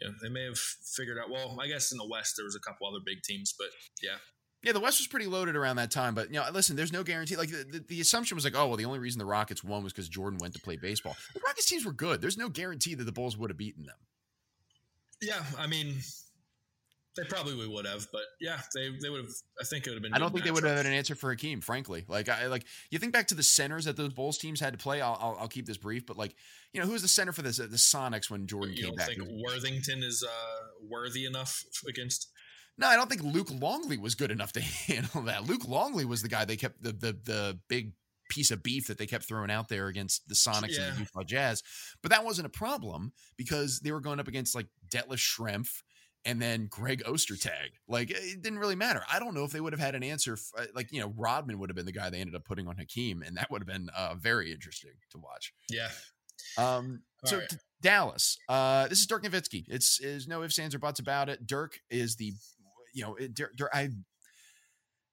Yeah, 0.00 0.12
they 0.22 0.30
may 0.30 0.44
have 0.44 0.58
figured 0.58 1.18
out. 1.18 1.28
Well, 1.28 1.58
I 1.60 1.66
guess 1.66 1.92
in 1.92 1.98
the 1.98 2.08
West 2.08 2.34
there 2.38 2.46
was 2.46 2.56
a 2.56 2.60
couple 2.60 2.88
other 2.88 3.04
big 3.04 3.22
teams, 3.22 3.54
but 3.58 3.68
yeah, 4.02 4.16
yeah, 4.62 4.72
the 4.72 4.80
West 4.80 5.00
was 5.00 5.06
pretty 5.06 5.26
loaded 5.26 5.56
around 5.56 5.76
that 5.76 5.90
time, 5.90 6.14
but 6.14 6.28
you 6.28 6.34
know, 6.34 6.44
listen, 6.52 6.76
there's 6.76 6.92
no 6.92 7.02
guarantee. 7.02 7.36
Like 7.36 7.50
the, 7.50 7.64
the, 7.64 7.84
the 7.88 8.00
assumption 8.00 8.34
was 8.34 8.44
like, 8.44 8.54
oh 8.54 8.66
well, 8.66 8.76
the 8.76 8.84
only 8.84 8.98
reason 8.98 9.18
the 9.18 9.24
Rockets 9.24 9.64
won 9.64 9.82
was 9.82 9.92
because 9.92 10.08
Jordan 10.08 10.38
went 10.38 10.54
to 10.54 10.60
play 10.60 10.76
baseball. 10.76 11.16
The 11.34 11.40
Rockets 11.46 11.66
teams 11.66 11.86
were 11.86 11.92
good. 11.92 12.20
There's 12.20 12.36
no 12.36 12.50
guarantee 12.50 12.94
that 12.94 13.04
the 13.04 13.12
Bulls 13.12 13.38
would 13.38 13.48
have 13.48 13.56
beaten 13.56 13.86
them. 13.86 13.96
Yeah, 15.22 15.42
I 15.58 15.66
mean, 15.66 15.96
they 17.16 17.24
probably 17.24 17.66
would 17.66 17.86
have, 17.86 18.06
but 18.12 18.22
yeah, 18.40 18.60
they 18.74 18.90
they 19.02 19.10
would 19.10 19.24
have. 19.24 19.32
I 19.60 19.64
think 19.64 19.86
it 19.86 19.90
would 19.90 19.96
have 19.96 20.02
been. 20.02 20.14
I 20.14 20.18
don't 20.18 20.32
think 20.32 20.44
they 20.44 20.50
would 20.50 20.64
have 20.64 20.76
had 20.76 20.86
an 20.86 20.92
answer 20.92 21.14
for 21.14 21.30
Hakeem, 21.30 21.60
frankly. 21.60 22.04
Like 22.08 22.28
I 22.28 22.46
like 22.46 22.64
you 22.90 22.98
think 22.98 23.12
back 23.12 23.26
to 23.28 23.34
the 23.34 23.42
centers 23.42 23.84
that 23.84 23.96
those 23.96 24.12
Bulls 24.12 24.38
teams 24.38 24.60
had 24.60 24.72
to 24.72 24.78
play. 24.78 25.00
I'll 25.00 25.18
I'll, 25.20 25.36
I'll 25.40 25.48
keep 25.48 25.66
this 25.66 25.76
brief, 25.76 26.06
but 26.06 26.16
like 26.16 26.34
you 26.72 26.80
know 26.80 26.86
who 26.86 26.92
was 26.92 27.02
the 27.02 27.08
center 27.08 27.32
for 27.32 27.42
this 27.42 27.58
the 27.58 27.66
Sonics 27.66 28.30
when 28.30 28.46
Jordan 28.46 28.74
you 28.76 28.84
came 28.84 28.94
back? 28.94 29.08
Think 29.08 29.22
Worthington 29.44 30.02
is 30.02 30.24
uh, 30.26 30.86
worthy 30.88 31.26
enough 31.26 31.62
against 31.86 32.28
no, 32.78 32.86
I 32.86 32.96
don't 32.96 33.10
think 33.10 33.22
Luke 33.22 33.50
Longley 33.50 33.98
was 33.98 34.14
good 34.14 34.30
enough 34.30 34.52
to 34.52 34.60
handle 34.88 35.22
that. 35.22 35.44
Luke 35.44 35.68
Longley 35.68 36.06
was 36.06 36.22
the 36.22 36.28
guy 36.28 36.44
they 36.44 36.56
kept 36.56 36.82
the 36.82 36.92
the 36.92 37.16
the 37.24 37.58
big 37.68 37.92
piece 38.30 38.50
of 38.50 38.62
beef 38.62 38.86
that 38.86 38.96
they 38.96 39.06
kept 39.06 39.24
throwing 39.24 39.50
out 39.50 39.68
there 39.68 39.88
against 39.88 40.26
the 40.28 40.34
Sonics 40.34 40.78
yeah. 40.78 40.86
and 40.86 40.96
the 40.96 41.00
Utah 41.00 41.22
Jazz. 41.22 41.62
But 42.02 42.10
that 42.10 42.24
wasn't 42.24 42.46
a 42.46 42.50
problem 42.50 43.12
because 43.36 43.80
they 43.80 43.92
were 43.92 44.00
going 44.00 44.20
up 44.20 44.28
against 44.28 44.54
like 44.54 44.66
Detlef 44.90 45.18
Schrempf 45.18 45.82
and 46.24 46.40
then 46.40 46.68
Greg 46.70 47.02
Ostertag. 47.04 47.72
Like 47.88 48.10
it 48.10 48.42
didn't 48.42 48.58
really 48.58 48.76
matter. 48.76 49.02
I 49.12 49.18
don't 49.18 49.34
know 49.34 49.44
if 49.44 49.50
they 49.50 49.60
would 49.60 49.72
have 49.72 49.80
had 49.80 49.94
an 49.94 50.02
answer. 50.02 50.38
Uh, 50.56 50.64
like 50.74 50.92
you 50.92 51.00
know, 51.00 51.12
Rodman 51.16 51.58
would 51.58 51.68
have 51.68 51.76
been 51.76 51.86
the 51.86 51.92
guy 51.92 52.08
they 52.08 52.20
ended 52.20 52.34
up 52.34 52.44
putting 52.44 52.68
on 52.68 52.76
Hakeem, 52.76 53.22
and 53.22 53.36
that 53.36 53.50
would 53.50 53.60
have 53.60 53.68
been 53.68 53.90
uh, 53.96 54.14
very 54.14 54.52
interesting 54.52 54.92
to 55.10 55.18
watch. 55.18 55.52
Yeah. 55.68 55.88
Um. 56.56 57.02
so 57.24 57.38
right. 57.38 57.52
Dallas. 57.82 58.38
Uh, 58.48 58.88
this 58.88 59.00
is 59.00 59.06
Dirk 59.06 59.24
Nowitzki. 59.24 59.64
It's 59.68 60.00
is 60.00 60.26
no 60.26 60.42
ifs, 60.42 60.58
ands, 60.58 60.74
or 60.74 60.78
buts 60.78 61.00
about 61.00 61.28
it. 61.28 61.46
Dirk 61.46 61.78
is 61.90 62.16
the 62.16 62.32
you 62.92 63.02
know, 63.04 63.14
it, 63.16 63.38
I, 63.72 63.88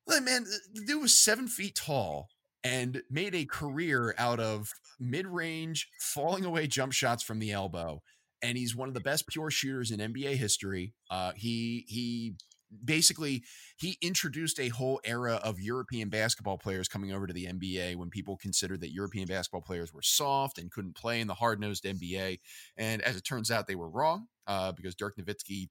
man, 0.07 0.45
the 0.73 0.85
dude 0.85 1.01
was 1.01 1.13
seven 1.13 1.47
feet 1.47 1.75
tall 1.75 2.29
and 2.67 3.01
made 3.09 3.33
a 3.33 3.45
career 3.45 4.13
out 4.17 4.39
of 4.39 4.71
mid-range 4.99 5.89
falling 5.99 6.45
away 6.45 6.67
jump 6.67 6.91
shots 6.91 7.23
from 7.23 7.39
the 7.39 7.51
elbow 7.51 8.01
and 8.41 8.57
he's 8.57 8.75
one 8.75 8.87
of 8.87 8.93
the 8.93 8.99
best 8.99 9.27
pure 9.27 9.49
shooters 9.49 9.91
in 9.91 9.99
NBA 9.99 10.35
history. 10.35 10.93
Uh, 11.09 11.31
he 11.35 11.85
he 11.87 12.35
basically 12.83 13.43
he 13.77 13.97
introduced 14.01 14.59
a 14.59 14.69
whole 14.69 14.99
era 15.03 15.35
of 15.43 15.59
European 15.59 16.09
basketball 16.09 16.57
players 16.57 16.87
coming 16.87 17.11
over 17.13 17.27
to 17.27 17.33
the 17.33 17.45
NBA 17.45 17.95
when 17.95 18.09
people 18.09 18.37
considered 18.37 18.81
that 18.81 18.93
European 18.93 19.27
basketball 19.27 19.61
players 19.61 19.93
were 19.93 20.01
soft 20.01 20.57
and 20.57 20.71
couldn't 20.71 20.95
play 20.95 21.21
in 21.21 21.27
the 21.27 21.33
hard-nosed 21.33 21.85
NBA. 21.85 22.39
And 22.75 23.01
as 23.01 23.15
it 23.15 23.23
turns 23.23 23.51
out, 23.51 23.67
they 23.67 23.75
were 23.75 23.89
wrong 23.89 24.27
uh, 24.45 24.71
because 24.71 24.95
Dirk 24.95 25.17
Nowitzki 25.17 25.69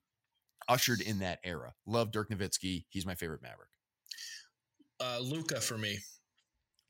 ushered 0.69 1.01
in 1.01 1.19
that 1.21 1.39
era. 1.45 1.75
Love 1.87 2.11
Dirk 2.11 2.31
Nowitzki. 2.31 2.87
He's 2.89 3.07
my 3.07 3.15
favorite 3.15 3.43
Maverick. 3.43 3.71
Uh, 4.99 5.19
Luka 5.21 5.61
for 5.61 5.77
me. 5.77 5.99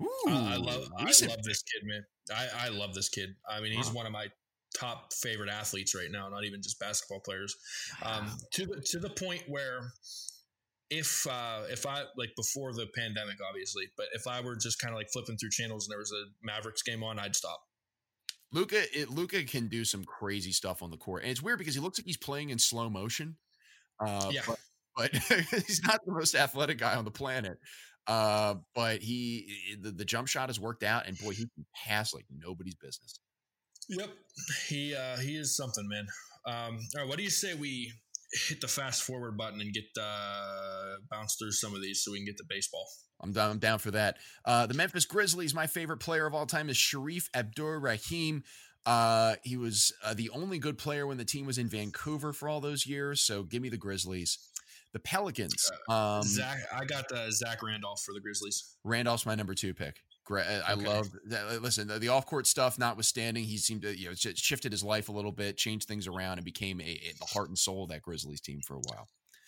Ooh, 0.03 0.07
uh, 0.29 0.51
I 0.53 0.57
love 0.57 0.89
recent. 1.05 1.31
I 1.31 1.35
love 1.35 1.45
this 1.45 1.63
kid, 1.63 1.83
man. 1.85 2.05
I, 2.35 2.67
I 2.67 2.69
love 2.69 2.95
this 2.95 3.09
kid. 3.09 3.31
I 3.49 3.61
mean, 3.61 3.73
he's 3.73 3.91
one 3.91 4.07
of 4.07 4.13
my 4.13 4.27
top 4.79 5.13
favorite 5.13 5.49
athletes 5.49 5.95
right 5.95 6.11
now. 6.11 6.29
Not 6.29 6.45
even 6.45 6.61
just 6.63 6.79
basketball 6.79 7.21
players. 7.21 7.57
Um, 8.03 8.31
to 8.53 8.67
the 8.67 8.81
to 8.91 8.99
the 8.99 9.11
point 9.11 9.43
where 9.49 9.93
if 10.91 11.27
uh, 11.27 11.63
if 11.71 11.87
I 11.87 12.05
like 12.17 12.31
before 12.37 12.73
the 12.73 12.87
pandemic, 12.95 13.37
obviously, 13.49 13.85
but 13.97 14.07
if 14.13 14.27
I 14.27 14.41
were 14.41 14.57
just 14.57 14.79
kind 14.81 14.93
of 14.93 14.99
like 14.99 15.09
flipping 15.13 15.37
through 15.37 15.51
channels 15.51 15.87
and 15.87 15.93
there 15.93 15.99
was 15.99 16.13
a 16.13 16.25
Mavericks 16.43 16.83
game 16.83 17.03
on, 17.03 17.19
I'd 17.19 17.35
stop. 17.35 17.61
Luka, 18.53 18.83
Luka 19.09 19.43
can 19.45 19.67
do 19.67 19.85
some 19.85 20.05
crazy 20.05 20.53
stuff 20.53 20.83
on 20.83 20.91
the 20.91 20.97
court, 20.97 21.23
and 21.23 21.31
it's 21.31 21.43
weird 21.43 21.59
because 21.59 21.75
he 21.75 21.81
looks 21.81 21.99
like 21.99 22.07
he's 22.07 22.17
playing 22.17 22.51
in 22.51 22.59
slow 22.59 22.89
motion. 22.89 23.37
Uh, 23.99 24.31
yeah. 24.33 24.43
But, 24.47 24.59
but 24.97 25.15
he's 25.67 25.83
not 25.85 26.01
the 26.07 26.13
most 26.13 26.35
athletic 26.35 26.79
guy 26.79 26.95
on 26.95 27.05
the 27.05 27.11
planet. 27.11 27.59
Uh, 28.07 28.55
but 28.75 29.03
he 29.03 29.79
the, 29.81 29.91
the 29.91 30.05
jump 30.05 30.29
shot 30.29 30.49
has 30.49 30.61
worked 30.61 30.83
out, 30.83 31.07
and 31.07 31.19
boy, 31.19 31.31
he 31.31 31.49
can 31.55 31.67
pass 31.87 32.15
like 32.15 32.25
nobody's 32.31 32.77
business. 32.77 33.19
Yep, 33.89 34.11
he 34.69 34.95
uh, 34.95 35.17
he 35.17 35.37
is 35.37 35.57
something, 35.57 35.89
man. 35.89 36.07
Um, 36.47 36.79
all 36.95 37.03
right, 37.03 37.09
what 37.09 37.19
do 37.19 37.25
you 37.25 37.31
say 37.31 37.55
we 37.55 37.93
hit 38.49 38.61
the 38.61 38.69
fast 38.69 39.03
forward 39.03 39.37
button 39.37 39.61
and 39.61 39.73
get 39.73 39.85
uh, 40.01 40.97
bounce 41.11 41.37
through 41.37 41.53
some 41.53 41.75
of 41.75 41.83
these 41.83 42.03
so 42.05 42.13
we 42.13 42.19
can 42.19 42.27
get 42.27 42.37
to 42.39 42.45
baseball? 42.49 42.87
I'm 43.21 43.33
down, 43.33 43.51
I'm 43.51 43.59
down 43.59 43.79
for 43.79 43.91
that. 43.93 44.19
Uh, 44.45 44.67
the 44.67 44.75
Memphis 44.75 45.07
Grizzlies, 45.07 45.55
my 45.55 45.67
favorite 45.67 45.99
player 45.99 46.27
of 46.27 46.35
all 46.35 46.47
time 46.47 46.69
is 46.69 46.77
Shareef 46.77 47.29
Abdur-Rahim. 47.35 48.45
Uh, 48.85 49.37
he 49.43 49.57
was 49.57 49.93
uh, 50.05 50.15
the 50.15 50.31
only 50.31 50.59
good 50.59 50.79
player 50.79 51.07
when 51.07 51.17
the 51.17 51.25
team 51.25 51.47
was 51.47 51.59
in 51.59 51.69
Vancouver 51.69 52.33
for 52.33 52.49
all 52.49 52.61
those 52.61 52.87
years. 52.87 53.21
So 53.21 53.43
give 53.43 53.63
me 53.63 53.69
the 53.69 53.79
Grizzlies. 53.79 54.39
The 54.93 55.01
Pelicans. 55.01 55.71
Uh, 55.89 55.93
um, 55.93 56.23
Zach, 56.23 56.59
I 56.75 56.85
got 56.85 57.09
the 57.09 57.31
Zach 57.31 57.63
Randolph 57.63 58.03
for 58.03 58.15
the 58.15 58.21
Grizzlies. 58.21 58.77
Randolph's 58.85 59.27
my 59.27 59.35
number 59.35 59.55
two 59.55 59.75
pick. 59.75 60.03
Great. 60.25 60.47
I 60.47 60.73
okay. 60.73 60.87
love 60.87 61.09
that. 61.27 61.63
Listen, 61.63 61.87
the, 61.87 62.01
the 62.01 62.09
off 62.09 62.27
court 62.27 62.49
stuff 62.49 62.79
notwithstanding, 62.79 63.45
he 63.45 63.59
seemed 63.59 63.83
to 63.83 63.97
you 63.97 64.09
know 64.09 64.15
shifted 64.15 64.73
his 64.73 64.83
life 64.83 65.09
a 65.09 65.13
little 65.13 65.31
bit, 65.31 65.57
changed 65.57 65.87
things 65.87 66.09
around, 66.09 66.39
and 66.39 66.45
became 66.45 66.81
a, 66.81 66.85
a, 66.85 67.13
the 67.19 67.27
heart 67.27 67.49
and 67.49 67.57
soul 67.57 67.85
of 67.85 67.91
that 67.91 68.03
Grizzlies 68.03 68.41
team 68.41 68.61
for 68.61 68.75
a 68.75 68.81
while. 68.81 69.07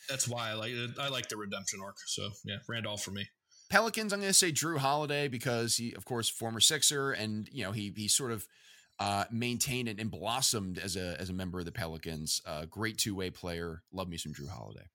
That's 0.08 0.28
why 0.28 0.50
I 0.50 0.54
like 0.54 0.72
I 1.00 1.08
like 1.08 1.28
the 1.28 1.36
redemption 1.36 1.80
arc. 1.84 1.96
So 2.06 2.28
yeah, 2.44 2.58
Randolph 2.68 3.02
for 3.02 3.10
me. 3.10 3.28
Pelicans, 3.70 4.12
I'm 4.12 4.20
going 4.20 4.30
to 4.30 4.34
say 4.34 4.50
Jrue 4.50 4.78
Holiday 4.78 5.28
because 5.28 5.76
he, 5.76 5.92
of 5.92 6.04
course, 6.04 6.28
former 6.28 6.60
Sixer, 6.60 7.10
and 7.10 7.48
you 7.52 7.64
know 7.64 7.72
he 7.72 7.92
he 7.96 8.06
sort 8.06 8.30
of 8.30 8.46
uh, 9.00 9.24
maintained 9.30 9.88
and, 9.88 10.00
and, 10.00 10.10
blossomed 10.10 10.78
as 10.78 10.96
a 10.96 11.20
as 11.20 11.28
a 11.28 11.32
member 11.32 11.58
of 11.58 11.64
the 11.64 11.72
Pelicans. 11.72 12.40
Uh, 12.46 12.64
great 12.64 12.98
two 12.98 13.14
way 13.14 13.30
player. 13.30 13.82
Love 13.92 14.08
me 14.08 14.16
some 14.16 14.32
Jrue 14.32 14.48
Holiday. 14.48 14.86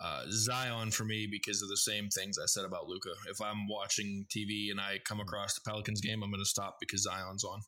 Uh, 0.00 0.22
Zion 0.30 0.90
for 0.90 1.04
me 1.04 1.26
because 1.30 1.62
of 1.62 1.68
the 1.68 1.76
same 1.76 2.08
things 2.08 2.38
I 2.38 2.46
said 2.46 2.64
about 2.64 2.86
Luka. 2.86 3.10
If 3.30 3.40
I'm 3.40 3.66
watching 3.66 4.26
TV 4.28 4.70
and 4.70 4.80
I 4.80 4.98
come 5.04 5.20
across 5.20 5.54
the 5.54 5.62
Pelicans 5.62 6.00
game, 6.00 6.22
I'm 6.22 6.30
going 6.30 6.42
to 6.42 6.48
stop 6.48 6.76
because 6.80 7.02
Zion's 7.02 7.44
on. 7.44 7.60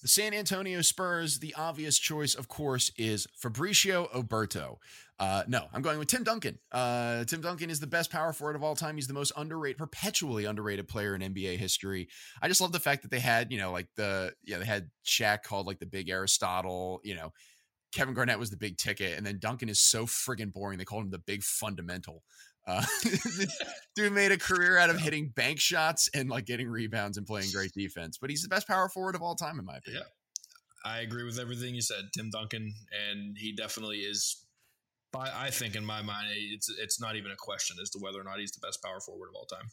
The 0.00 0.08
San 0.08 0.32
Antonio 0.32 0.80
Spurs, 0.80 1.40
the 1.40 1.54
obvious 1.56 1.98
choice, 1.98 2.36
of 2.36 2.46
course, 2.46 2.92
is 2.96 3.26
Fabricio 3.42 4.08
Oberto. 4.12 4.76
Uh, 5.18 5.42
no, 5.48 5.66
I'm 5.72 5.82
going 5.82 5.98
with 5.98 6.06
Tim 6.06 6.22
Duncan. 6.22 6.60
Uh, 6.70 7.24
Tim 7.24 7.40
Duncan 7.40 7.68
is 7.68 7.80
the 7.80 7.88
best 7.88 8.08
power 8.08 8.32
forward 8.32 8.54
of 8.54 8.62
all 8.62 8.76
time. 8.76 8.94
He's 8.94 9.08
the 9.08 9.14
most 9.14 9.32
underrated, 9.36 9.78
perpetually 9.78 10.44
underrated 10.44 10.86
player 10.86 11.16
in 11.16 11.20
NBA 11.20 11.56
history. 11.56 12.08
I 12.40 12.46
just 12.46 12.60
love 12.60 12.70
the 12.70 12.78
fact 12.78 13.02
that 13.02 13.10
they 13.10 13.18
had, 13.18 13.50
you 13.50 13.58
know, 13.58 13.72
like 13.72 13.88
the, 13.96 14.32
yeah, 14.44 14.58
they 14.58 14.64
had 14.64 14.90
Shaq 15.04 15.42
called 15.42 15.66
like 15.66 15.80
the 15.80 15.86
big 15.86 16.08
Aristotle, 16.08 17.00
you 17.02 17.16
know, 17.16 17.32
Kevin 17.92 18.14
Garnett 18.14 18.38
was 18.38 18.50
the 18.50 18.56
big 18.56 18.76
ticket, 18.76 19.16
and 19.16 19.26
then 19.26 19.38
Duncan 19.38 19.68
is 19.68 19.80
so 19.80 20.06
friggin' 20.06 20.52
boring. 20.52 20.78
They 20.78 20.84
called 20.84 21.04
him 21.04 21.10
the 21.10 21.18
big 21.18 21.42
fundamental. 21.42 22.22
Uh, 22.66 22.84
dude 23.96 24.12
made 24.12 24.30
a 24.30 24.36
career 24.36 24.76
out 24.76 24.90
of 24.90 25.00
hitting 25.00 25.30
bank 25.30 25.58
shots 25.58 26.10
and 26.12 26.28
like 26.28 26.44
getting 26.44 26.68
rebounds 26.68 27.16
and 27.16 27.26
playing 27.26 27.50
great 27.50 27.72
defense. 27.72 28.18
But 28.18 28.28
he's 28.28 28.42
the 28.42 28.48
best 28.48 28.68
power 28.68 28.90
forward 28.90 29.14
of 29.14 29.22
all 29.22 29.34
time, 29.34 29.58
in 29.58 29.64
my 29.64 29.78
opinion. 29.78 30.02
Yeah, 30.04 30.90
I 30.90 31.00
agree 31.00 31.24
with 31.24 31.38
everything 31.38 31.74
you 31.74 31.80
said, 31.80 32.10
Tim 32.14 32.28
Duncan, 32.30 32.74
and 33.10 33.36
he 33.38 33.54
definitely 33.54 33.98
is. 33.98 34.44
I 35.14 35.48
think 35.48 35.74
in 35.74 35.86
my 35.86 36.02
mind, 36.02 36.28
it's 36.30 36.68
it's 36.68 37.00
not 37.00 37.16
even 37.16 37.30
a 37.30 37.36
question 37.36 37.78
as 37.80 37.88
to 37.90 37.98
whether 37.98 38.20
or 38.20 38.24
not 38.24 38.38
he's 38.38 38.52
the 38.52 38.64
best 38.64 38.82
power 38.82 39.00
forward 39.00 39.28
of 39.30 39.34
all 39.34 39.46
time. 39.46 39.70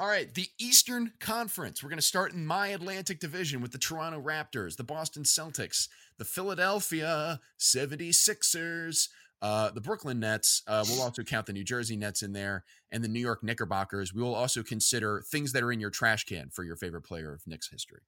All 0.00 0.06
right, 0.06 0.32
the 0.32 0.48
Eastern 0.58 1.12
Conference. 1.18 1.82
We're 1.82 1.90
going 1.90 1.98
to 1.98 2.02
start 2.02 2.32
in 2.32 2.46
my 2.46 2.68
Atlantic 2.68 3.20
division 3.20 3.60
with 3.60 3.72
the 3.72 3.78
Toronto 3.78 4.20
Raptors, 4.20 4.76
the 4.76 4.84
Boston 4.84 5.24
Celtics, 5.24 5.88
the 6.18 6.24
Philadelphia 6.24 7.40
76ers, 7.58 9.08
uh, 9.40 9.70
the 9.70 9.80
Brooklyn 9.80 10.20
Nets. 10.20 10.62
Uh, 10.66 10.84
we'll 10.88 11.02
also 11.02 11.22
count 11.22 11.46
the 11.46 11.52
New 11.52 11.64
Jersey 11.64 11.96
Nets 11.96 12.22
in 12.22 12.32
there 12.32 12.64
and 12.90 13.02
the 13.02 13.08
New 13.08 13.20
York 13.20 13.42
Knickerbockers. 13.42 14.14
We 14.14 14.22
will 14.22 14.34
also 14.34 14.62
consider 14.62 15.22
things 15.30 15.52
that 15.52 15.62
are 15.62 15.72
in 15.72 15.80
your 15.80 15.90
trash 15.90 16.24
can 16.24 16.50
for 16.50 16.64
your 16.64 16.76
favorite 16.76 17.02
player 17.02 17.32
of 17.32 17.46
Knicks 17.46 17.70
history. 17.70 18.00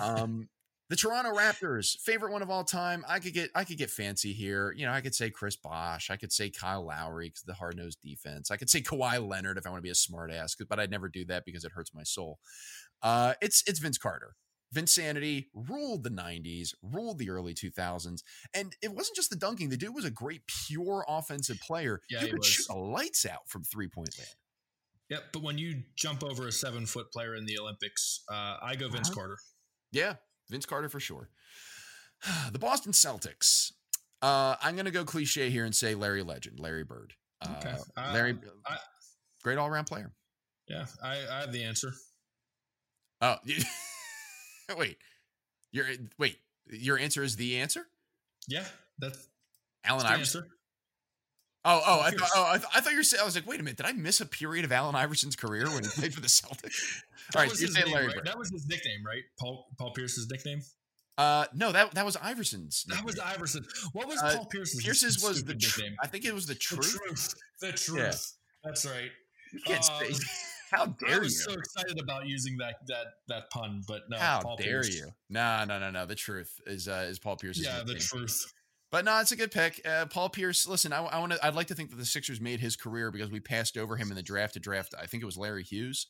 Um, 0.00 0.48
the 0.88 0.96
Toronto 0.96 1.32
Raptors, 1.34 1.98
favorite 2.00 2.32
one 2.32 2.42
of 2.42 2.50
all 2.50 2.64
time. 2.64 3.04
I 3.08 3.18
could 3.18 3.34
get 3.34 3.50
I 3.54 3.64
could 3.64 3.78
get 3.78 3.90
fancy 3.90 4.32
here. 4.32 4.72
You 4.76 4.86
know, 4.86 4.92
I 4.92 5.00
could 5.00 5.14
say 5.14 5.30
Chris 5.30 5.56
Bosh. 5.56 6.10
I 6.10 6.16
could 6.16 6.32
say 6.32 6.50
Kyle 6.50 6.86
Lowry 6.86 7.28
because 7.28 7.42
the 7.42 7.54
hard 7.54 7.76
nosed 7.76 7.98
defense. 8.02 8.50
I 8.50 8.56
could 8.56 8.70
say 8.70 8.80
Kawhi 8.80 9.26
Leonard 9.26 9.58
if 9.58 9.66
I 9.66 9.70
want 9.70 9.78
to 9.78 9.86
be 9.86 9.90
a 9.90 9.96
smart 9.96 10.30
ass, 10.30 10.56
but 10.68 10.78
I'd 10.78 10.90
never 10.90 11.08
do 11.08 11.24
that 11.26 11.44
because 11.44 11.64
it 11.64 11.72
hurts 11.72 11.94
my 11.94 12.04
soul. 12.04 12.38
Uh, 13.02 13.34
it's 13.40 13.62
it's 13.66 13.80
Vince 13.80 13.98
Carter. 13.98 14.36
Vinsanity 14.74 15.46
ruled 15.54 16.02
the 16.02 16.10
90s, 16.10 16.74
ruled 16.82 17.18
the 17.18 17.30
early 17.30 17.54
2000s. 17.54 18.22
And 18.52 18.74
it 18.82 18.92
wasn't 18.92 19.16
just 19.16 19.30
the 19.30 19.36
dunking. 19.36 19.68
The 19.68 19.76
dude 19.76 19.94
was 19.94 20.04
a 20.04 20.10
great, 20.10 20.42
pure 20.46 21.04
offensive 21.08 21.58
player. 21.60 22.00
Yeah, 22.10 22.20
he 22.20 22.28
could 22.28 22.38
was. 22.38 22.46
shoot 22.46 22.66
the 22.68 22.74
lights 22.74 23.24
out 23.24 23.48
from 23.48 23.62
three 23.62 23.88
point 23.88 24.18
land. 24.18 24.34
Yep. 25.08 25.22
But 25.32 25.42
when 25.42 25.56
you 25.56 25.82
jump 25.94 26.24
over 26.24 26.48
a 26.48 26.52
seven 26.52 26.84
foot 26.84 27.12
player 27.12 27.36
in 27.36 27.46
the 27.46 27.58
Olympics, 27.58 28.24
uh, 28.28 28.56
I 28.60 28.74
go 28.74 28.88
Vince 28.88 29.08
uh-huh. 29.08 29.20
Carter. 29.20 29.38
Yeah. 29.92 30.14
Vince 30.48 30.66
Carter 30.66 30.88
for 30.88 31.00
sure. 31.00 31.28
the 32.52 32.58
Boston 32.58 32.92
Celtics. 32.92 33.72
Uh, 34.22 34.56
I'm 34.62 34.74
going 34.74 34.86
to 34.86 34.90
go 34.90 35.04
cliche 35.04 35.50
here 35.50 35.64
and 35.64 35.74
say 35.74 35.94
Larry 35.94 36.22
Legend, 36.22 36.58
Larry 36.58 36.84
Bird. 36.84 37.12
Uh, 37.42 37.54
okay. 37.58 37.76
Uh, 37.96 38.10
Larry, 38.12 38.36
I, 38.66 38.78
great 39.42 39.58
all 39.58 39.68
around 39.68 39.84
player. 39.84 40.12
Yeah. 40.68 40.86
I, 41.02 41.18
I 41.30 41.40
have 41.40 41.52
the 41.52 41.62
answer. 41.62 41.92
Oh, 43.20 43.36
wait, 44.76 44.98
your 45.72 45.86
wait, 46.18 46.38
your 46.70 46.98
answer 46.98 47.22
is 47.22 47.36
the 47.36 47.58
answer? 47.58 47.86
Yeah, 48.46 48.64
that's 48.98 49.28
Allen 49.84 50.06
Iverson. 50.06 50.42
Answer. 50.42 50.52
Oh, 51.64 51.82
oh, 51.84 52.00
I 52.00 52.10
thought, 52.10 52.30
oh, 52.36 52.46
I, 52.46 52.58
th- 52.58 52.70
I 52.74 52.80
thought 52.80 52.92
you 52.92 52.98
were 52.98 53.02
saying. 53.02 53.22
I 53.22 53.24
was 53.24 53.34
like, 53.34 53.46
wait 53.46 53.58
a 53.58 53.62
minute, 53.62 53.78
did 53.78 53.86
I 53.86 53.92
miss 53.92 54.20
a 54.20 54.26
period 54.26 54.64
of 54.64 54.70
Allen 54.70 54.94
Iverson's 54.94 55.34
career 55.34 55.64
when 55.64 55.82
he 55.82 55.88
played 55.88 56.14
for 56.14 56.20
the 56.20 56.28
Celtics? 56.28 57.02
All 57.34 57.42
right, 57.42 57.60
you're 57.60 57.68
saying 57.68 57.92
Larry 57.92 58.08
right? 58.08 58.24
That 58.24 58.38
was 58.38 58.50
his 58.50 58.66
nickname, 58.66 59.04
right? 59.04 59.22
Paul 59.38 59.66
Paul 59.78 59.92
Pierce's 59.92 60.28
nickname. 60.30 60.60
Uh, 61.18 61.46
no, 61.54 61.72
that 61.72 61.92
that 61.94 62.04
was 62.04 62.16
Iverson's. 62.16 62.84
Nickname. 62.86 62.98
That 62.98 63.06
was 63.06 63.18
Iverson. 63.18 63.64
What 63.92 64.06
was 64.06 64.22
uh, 64.22 64.36
Paul 64.36 64.46
Pierce's? 64.46 64.82
Pierce's 64.82 65.22
was 65.22 65.44
the 65.44 65.54
tr- 65.54 65.80
nickname. 65.80 65.96
I 66.02 66.06
think 66.06 66.24
it 66.24 66.34
was 66.34 66.46
the 66.46 66.54
truth. 66.54 66.92
The 66.92 66.98
truth. 66.98 67.34
The 67.60 67.72
truth. 67.72 67.98
Yeah. 67.98 68.68
That's 68.68 68.86
right. 68.86 69.10
You 69.52 69.60
can't 69.60 69.90
um. 69.90 70.06
How 70.70 70.86
dare 70.86 71.10
you? 71.10 71.14
I 71.14 71.18
was 71.20 71.32
you? 71.34 71.52
so 71.52 71.58
excited 71.58 72.00
about 72.00 72.26
using 72.26 72.56
that 72.58 72.74
that 72.88 73.06
that 73.28 73.50
pun, 73.50 73.82
but 73.86 74.02
no. 74.10 74.18
How 74.18 74.40
Paul 74.40 74.56
dare 74.56 74.82
Pierce. 74.82 74.96
you? 74.96 75.08
No, 75.30 75.64
no, 75.64 75.78
no, 75.78 75.90
no. 75.90 76.06
The 76.06 76.16
truth 76.16 76.60
is 76.66 76.88
uh, 76.88 77.06
is 77.08 77.18
Paul 77.18 77.36
Pierce. 77.36 77.58
Yeah, 77.58 77.82
the 77.86 77.94
truth. 77.94 78.52
But 78.90 79.04
no, 79.04 79.18
it's 79.20 79.32
a 79.32 79.36
good 79.36 79.50
pick. 79.50 79.80
Uh, 79.86 80.06
Paul 80.06 80.28
Pierce. 80.28 80.66
Listen, 80.66 80.92
I, 80.92 81.04
I 81.04 81.18
want 81.18 81.32
to. 81.32 81.46
I'd 81.46 81.54
like 81.54 81.68
to 81.68 81.74
think 81.74 81.90
that 81.90 81.96
the 81.96 82.06
Sixers 82.06 82.40
made 82.40 82.60
his 82.60 82.76
career 82.76 83.10
because 83.10 83.30
we 83.30 83.40
passed 83.40 83.76
over 83.76 83.96
him 83.96 84.10
in 84.10 84.16
the 84.16 84.22
draft 84.22 84.54
to 84.54 84.60
draft. 84.60 84.94
I 85.00 85.06
think 85.06 85.22
it 85.22 85.26
was 85.26 85.36
Larry 85.36 85.64
Hughes, 85.64 86.06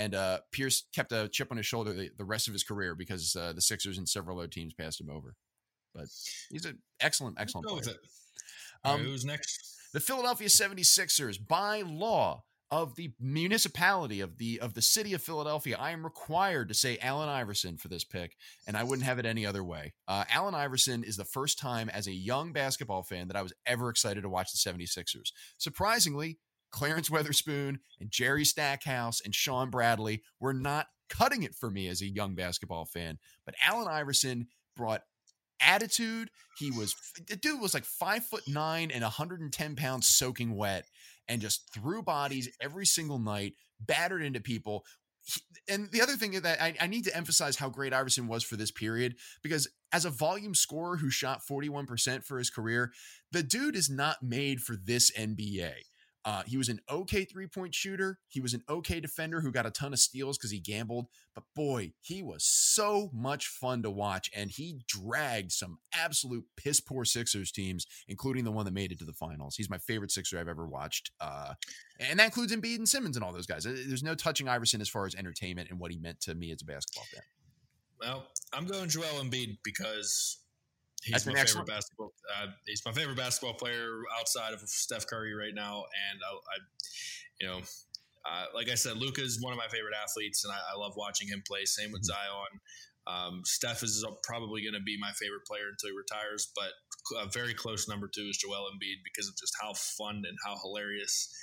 and 0.00 0.14
uh, 0.14 0.38
Pierce 0.50 0.84
kept 0.94 1.12
a 1.12 1.28
chip 1.28 1.48
on 1.50 1.58
his 1.58 1.66
shoulder 1.66 1.92
the, 1.92 2.10
the 2.16 2.24
rest 2.24 2.48
of 2.48 2.54
his 2.54 2.64
career 2.64 2.94
because 2.94 3.36
uh, 3.36 3.52
the 3.52 3.60
Sixers 3.60 3.98
and 3.98 4.08
several 4.08 4.38
other 4.38 4.48
teams 4.48 4.72
passed 4.72 4.98
him 4.98 5.10
over. 5.10 5.34
But 5.94 6.06
he's 6.50 6.64
an 6.64 6.78
excellent, 7.00 7.36
excellent 7.38 7.66
Go 7.66 7.76
player. 7.76 7.96
Um, 8.82 8.92
right, 8.92 9.00
who's 9.00 9.26
next? 9.26 9.76
The 9.92 10.00
Philadelphia 10.00 10.48
76ers, 10.48 11.36
by 11.46 11.82
law, 11.82 12.44
of 12.70 12.94
the 12.94 13.10
municipality 13.18 14.20
of 14.20 14.38
the 14.38 14.60
of 14.60 14.74
the 14.74 14.82
city 14.82 15.12
of 15.12 15.20
Philadelphia, 15.20 15.76
I 15.78 15.90
am 15.90 16.04
required 16.04 16.68
to 16.68 16.74
say 16.74 16.98
Allen 17.02 17.28
Iverson 17.28 17.76
for 17.76 17.88
this 17.88 18.04
pick, 18.04 18.36
and 18.64 18.76
I 18.76 18.84
wouldn't 18.84 19.06
have 19.06 19.18
it 19.18 19.26
any 19.26 19.44
other 19.44 19.64
way. 19.64 19.94
Uh, 20.06 20.22
Allen 20.30 20.54
Iverson 20.54 21.02
is 21.02 21.16
the 21.16 21.24
first 21.24 21.58
time 21.58 21.88
as 21.88 22.06
a 22.06 22.12
young 22.12 22.52
basketball 22.52 23.02
fan 23.02 23.26
that 23.26 23.36
I 23.36 23.42
was 23.42 23.52
ever 23.66 23.90
excited 23.90 24.22
to 24.22 24.28
watch 24.28 24.52
the 24.52 24.70
76ers. 24.70 25.32
Surprisingly, 25.58 26.38
Clarence 26.70 27.10
Weatherspoon 27.10 27.78
and 28.00 28.10
Jerry 28.10 28.44
Stackhouse 28.44 29.20
and 29.24 29.34
Shawn 29.34 29.70
Bradley 29.70 30.22
were 30.38 30.54
not 30.54 30.86
cutting 31.08 31.42
it 31.42 31.54
for 31.54 31.70
me 31.70 31.88
as 31.88 32.00
a 32.00 32.06
young 32.06 32.34
basketball 32.34 32.84
fan, 32.84 33.18
but 33.44 33.54
Allen 33.66 33.88
Iverson 33.88 34.46
brought 34.76 35.02
attitude. 35.60 36.30
He 36.58 36.70
was 36.70 36.94
the 37.28 37.36
dude 37.36 37.60
was 37.60 37.74
like 37.74 37.84
five 37.84 38.24
foot 38.24 38.44
nine 38.48 38.90
and 38.90 39.02
110 39.02 39.76
pounds 39.76 40.08
soaking 40.08 40.56
wet 40.56 40.86
and 41.28 41.40
just 41.40 41.72
threw 41.74 42.02
bodies 42.02 42.48
every 42.60 42.86
single 42.86 43.18
night, 43.18 43.54
battered 43.80 44.22
into 44.22 44.40
people. 44.40 44.84
and 45.68 45.90
the 45.92 46.00
other 46.00 46.16
thing 46.16 46.32
is 46.32 46.42
that 46.42 46.60
I, 46.62 46.74
I 46.80 46.86
need 46.86 47.04
to 47.04 47.16
emphasize 47.16 47.56
how 47.56 47.68
great 47.68 47.92
Iverson 47.92 48.26
was 48.26 48.42
for 48.42 48.56
this 48.56 48.70
period 48.70 49.16
because 49.42 49.68
as 49.92 50.04
a 50.04 50.10
volume 50.10 50.54
scorer 50.54 50.96
who 50.96 51.10
shot 51.10 51.42
41% 51.48 52.24
for 52.24 52.38
his 52.38 52.50
career, 52.50 52.92
the 53.30 53.42
dude 53.42 53.76
is 53.76 53.90
not 53.90 54.22
made 54.22 54.60
for 54.60 54.76
this 54.76 55.10
NBA. 55.16 55.72
Uh, 56.24 56.42
he 56.46 56.56
was 56.56 56.68
an 56.68 56.80
okay 56.90 57.24
three 57.24 57.46
point 57.46 57.74
shooter. 57.74 58.18
He 58.28 58.40
was 58.40 58.52
an 58.52 58.62
okay 58.68 59.00
defender 59.00 59.40
who 59.40 59.50
got 59.50 59.66
a 59.66 59.70
ton 59.70 59.92
of 59.92 59.98
steals 59.98 60.36
because 60.36 60.50
he 60.50 60.60
gambled. 60.60 61.06
But 61.34 61.44
boy, 61.56 61.92
he 62.00 62.22
was 62.22 62.44
so 62.44 63.10
much 63.12 63.46
fun 63.46 63.82
to 63.82 63.90
watch. 63.90 64.30
And 64.34 64.50
he 64.50 64.80
dragged 64.86 65.52
some 65.52 65.78
absolute 65.94 66.44
piss 66.56 66.80
poor 66.80 67.04
Sixers 67.04 67.50
teams, 67.50 67.86
including 68.06 68.44
the 68.44 68.52
one 68.52 68.66
that 68.66 68.74
made 68.74 68.92
it 68.92 68.98
to 68.98 69.04
the 69.04 69.12
finals. 69.12 69.56
He's 69.56 69.70
my 69.70 69.78
favorite 69.78 70.10
Sixer 70.10 70.38
I've 70.38 70.48
ever 70.48 70.66
watched. 70.66 71.10
Uh, 71.20 71.54
and 71.98 72.18
that 72.18 72.26
includes 72.26 72.54
Embiid 72.54 72.76
and 72.76 72.88
Simmons 72.88 73.16
and 73.16 73.24
all 73.24 73.32
those 73.32 73.46
guys. 73.46 73.64
There's 73.64 74.02
no 74.02 74.14
touching 74.14 74.48
Iverson 74.48 74.80
as 74.80 74.88
far 74.88 75.06
as 75.06 75.14
entertainment 75.14 75.70
and 75.70 75.78
what 75.78 75.90
he 75.90 75.98
meant 75.98 76.20
to 76.22 76.34
me 76.34 76.50
as 76.52 76.60
a 76.62 76.66
basketball 76.66 77.04
fan. 77.12 77.22
Well, 78.00 78.26
I'm 78.52 78.66
going 78.66 78.88
Joel 78.88 79.22
Embiid 79.22 79.58
because 79.62 80.38
He's 81.02 81.26
my 81.26 81.34
favorite 81.34 81.66
basketball. 81.66 82.12
Uh, 82.36 82.46
he's 82.66 82.82
my 82.84 82.92
favorite 82.92 83.16
basketball 83.16 83.54
player 83.54 84.02
outside 84.18 84.52
of 84.52 84.60
Steph 84.60 85.06
Curry 85.06 85.34
right 85.34 85.54
now, 85.54 85.84
and 86.10 86.20
I, 86.22 86.32
I 86.34 86.58
you 87.40 87.46
know, 87.46 87.58
uh, 88.28 88.44
like 88.54 88.68
I 88.68 88.74
said, 88.74 88.98
Luka 88.98 89.22
is 89.22 89.40
one 89.40 89.52
of 89.52 89.58
my 89.58 89.68
favorite 89.68 89.94
athletes, 90.02 90.44
and 90.44 90.52
I, 90.52 90.58
I 90.74 90.78
love 90.78 90.92
watching 90.96 91.28
him 91.28 91.42
play. 91.46 91.64
Same 91.64 91.92
with 91.92 92.02
mm-hmm. 92.02 92.12
Zion. 92.12 92.60
Um, 93.06 93.42
Steph 93.44 93.82
is 93.82 94.04
probably 94.22 94.62
going 94.62 94.74
to 94.74 94.84
be 94.84 94.98
my 95.00 95.10
favorite 95.12 95.46
player 95.46 95.68
until 95.70 95.90
he 95.90 95.96
retires, 95.96 96.52
but 96.54 96.70
a 97.24 97.30
very 97.30 97.54
close 97.54 97.88
number 97.88 98.08
two 98.12 98.28
is 98.28 98.36
Joel 98.36 98.68
Embiid 98.70 99.00
because 99.02 99.26
of 99.26 99.34
just 99.40 99.54
how 99.60 99.72
fun 99.72 100.22
and 100.28 100.36
how 100.44 100.56
hilarious 100.62 101.34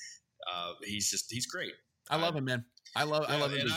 uh, 0.54 0.74
he's 0.84 1.10
just 1.10 1.26
he's 1.30 1.48
great. 1.48 1.74
I 2.10 2.18
love 2.18 2.36
him, 2.36 2.46
man. 2.46 2.64
I 2.96 3.04
love 3.04 3.26
I 3.28 3.38
love 3.38 3.52
him 3.52 3.68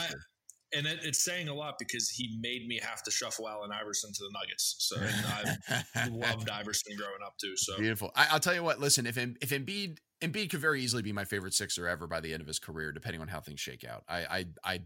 and 0.73 0.85
it, 0.85 0.99
it's 1.03 1.23
saying 1.23 1.47
a 1.47 1.53
lot 1.53 1.75
because 1.79 2.09
he 2.09 2.37
made 2.39 2.67
me 2.67 2.79
have 2.81 3.03
to 3.03 3.11
shuffle 3.11 3.47
Allen 3.47 3.71
Iverson 3.71 4.13
to 4.13 4.23
the 4.23 4.29
Nuggets. 4.31 4.75
So 4.79 4.97
I 4.99 6.07
loved 6.09 6.49
Iverson 6.49 6.95
growing 6.95 7.21
up 7.25 7.37
too. 7.37 7.55
So 7.55 7.77
beautiful. 7.77 8.11
I, 8.15 8.33
will 8.33 8.39
tell 8.39 8.55
you 8.55 8.63
what. 8.63 8.79
Listen, 8.79 9.05
if 9.05 9.17
if 9.17 9.49
Embiid 9.49 9.97
Embiid 10.21 10.49
could 10.49 10.59
very 10.59 10.81
easily 10.81 11.01
be 11.01 11.11
my 11.11 11.25
favorite 11.25 11.53
Sixer 11.53 11.87
ever 11.87 12.07
by 12.07 12.19
the 12.21 12.31
end 12.33 12.41
of 12.41 12.47
his 12.47 12.59
career, 12.59 12.91
depending 12.91 13.21
on 13.21 13.27
how 13.27 13.39
things 13.39 13.59
shake 13.59 13.83
out. 13.83 14.03
I 14.07 14.19
I, 14.19 14.45
I 14.63 14.79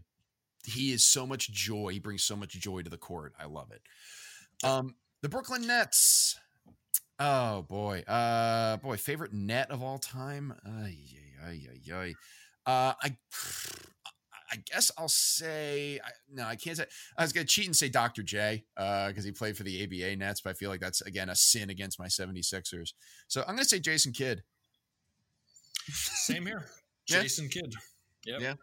he 0.64 0.92
is 0.92 1.04
so 1.04 1.26
much 1.26 1.50
joy. 1.50 1.90
He 1.90 1.98
brings 1.98 2.24
so 2.24 2.36
much 2.36 2.52
joy 2.52 2.82
to 2.82 2.90
the 2.90 2.96
court. 2.96 3.32
I 3.38 3.46
love 3.46 3.70
it. 3.70 3.82
Um, 4.66 4.96
the 5.22 5.28
Brooklyn 5.28 5.66
Nets. 5.66 6.38
Oh 7.18 7.62
boy, 7.62 8.00
uh, 8.00 8.76
boy, 8.78 8.96
favorite 8.96 9.32
net 9.32 9.70
of 9.70 9.82
all 9.82 9.98
time. 9.98 10.54
Ay, 10.66 10.98
ay, 11.46 11.66
ay, 11.70 11.92
ay. 11.94 12.14
Uh, 12.66 12.94
I 13.02 13.16
I 14.50 14.56
guess 14.56 14.90
I'll 14.96 15.08
say 15.08 16.00
no. 16.32 16.44
I 16.44 16.56
can't 16.56 16.76
say. 16.76 16.86
I 17.16 17.22
was 17.22 17.32
gonna 17.32 17.46
cheat 17.46 17.66
and 17.66 17.76
say 17.76 17.88
Dr. 17.88 18.22
J 18.22 18.64
because 18.74 19.18
uh, 19.18 19.22
he 19.22 19.32
played 19.32 19.56
for 19.56 19.62
the 19.62 19.82
ABA 19.82 20.16
Nets, 20.16 20.40
but 20.40 20.50
I 20.50 20.52
feel 20.54 20.70
like 20.70 20.80
that's 20.80 21.00
again 21.02 21.28
a 21.28 21.36
sin 21.36 21.70
against 21.70 21.98
my 21.98 22.06
76ers. 22.06 22.92
So 23.28 23.42
I'm 23.42 23.54
gonna 23.54 23.64
say 23.64 23.78
Jason 23.78 24.12
Kidd. 24.12 24.42
Same 25.90 26.46
here, 26.46 26.66
Jason 27.06 27.44
yeah. 27.44 27.50
Kidd. 27.50 27.74
Yep. 28.26 28.40
Yeah, 28.40 28.54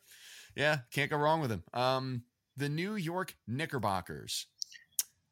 yeah, 0.55 0.77
can't 0.91 1.11
go 1.11 1.17
wrong 1.17 1.41
with 1.41 1.51
him. 1.51 1.63
Um, 1.73 2.23
the 2.57 2.69
New 2.69 2.95
York 2.95 3.35
Knickerbockers. 3.47 4.47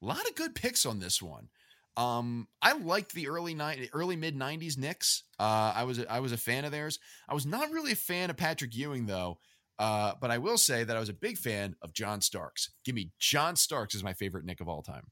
A 0.02 0.06
lot 0.06 0.28
of 0.28 0.36
good 0.36 0.56
picks 0.56 0.86
on 0.86 0.99
this 0.99 1.22
one. 1.22 1.49
Um, 1.97 2.47
I 2.62 2.74
liked 2.74 3.14
the 3.14 3.28
early 3.28 3.54
night, 3.54 3.89
early 3.93 4.16
mid 4.16 4.38
'90s 4.38 4.78
Knicks. 4.78 5.24
Uh, 5.39 5.74
I 5.76 5.84
was 5.84 5.99
a, 5.99 6.12
I 6.12 6.20
was 6.20 6.32
a 6.32 6.38
fan 6.38 6.66
of 6.66 6.72
theirs. 6.72 6.99
I 7.28 7.34
was 7.34 7.45
not 7.45 7.72
really 7.72 7.91
a 7.91 7.95
fan 7.97 8.30
of 8.30 8.38
Patrick 8.38 8.76
Ewing 8.76 9.06
though. 9.06 9.39
Uh, 9.82 10.14
but 10.22 10.30
I 10.30 10.38
will 10.38 10.60
say 10.60 10.84
that 10.84 10.96
I 10.96 11.00
was 11.00 11.10
a 11.10 11.14
big 11.14 11.40
fan 11.40 11.76
of 11.82 11.92
John 11.92 12.22
Starks. 12.22 12.70
Give 12.86 12.94
me 12.94 13.10
John 13.18 13.56
Starks 13.56 13.96
is 13.96 14.04
my 14.04 14.14
favorite 14.14 14.46
Knick 14.46 14.62
of 14.62 14.70
all 14.70 14.84
time. 14.84 15.08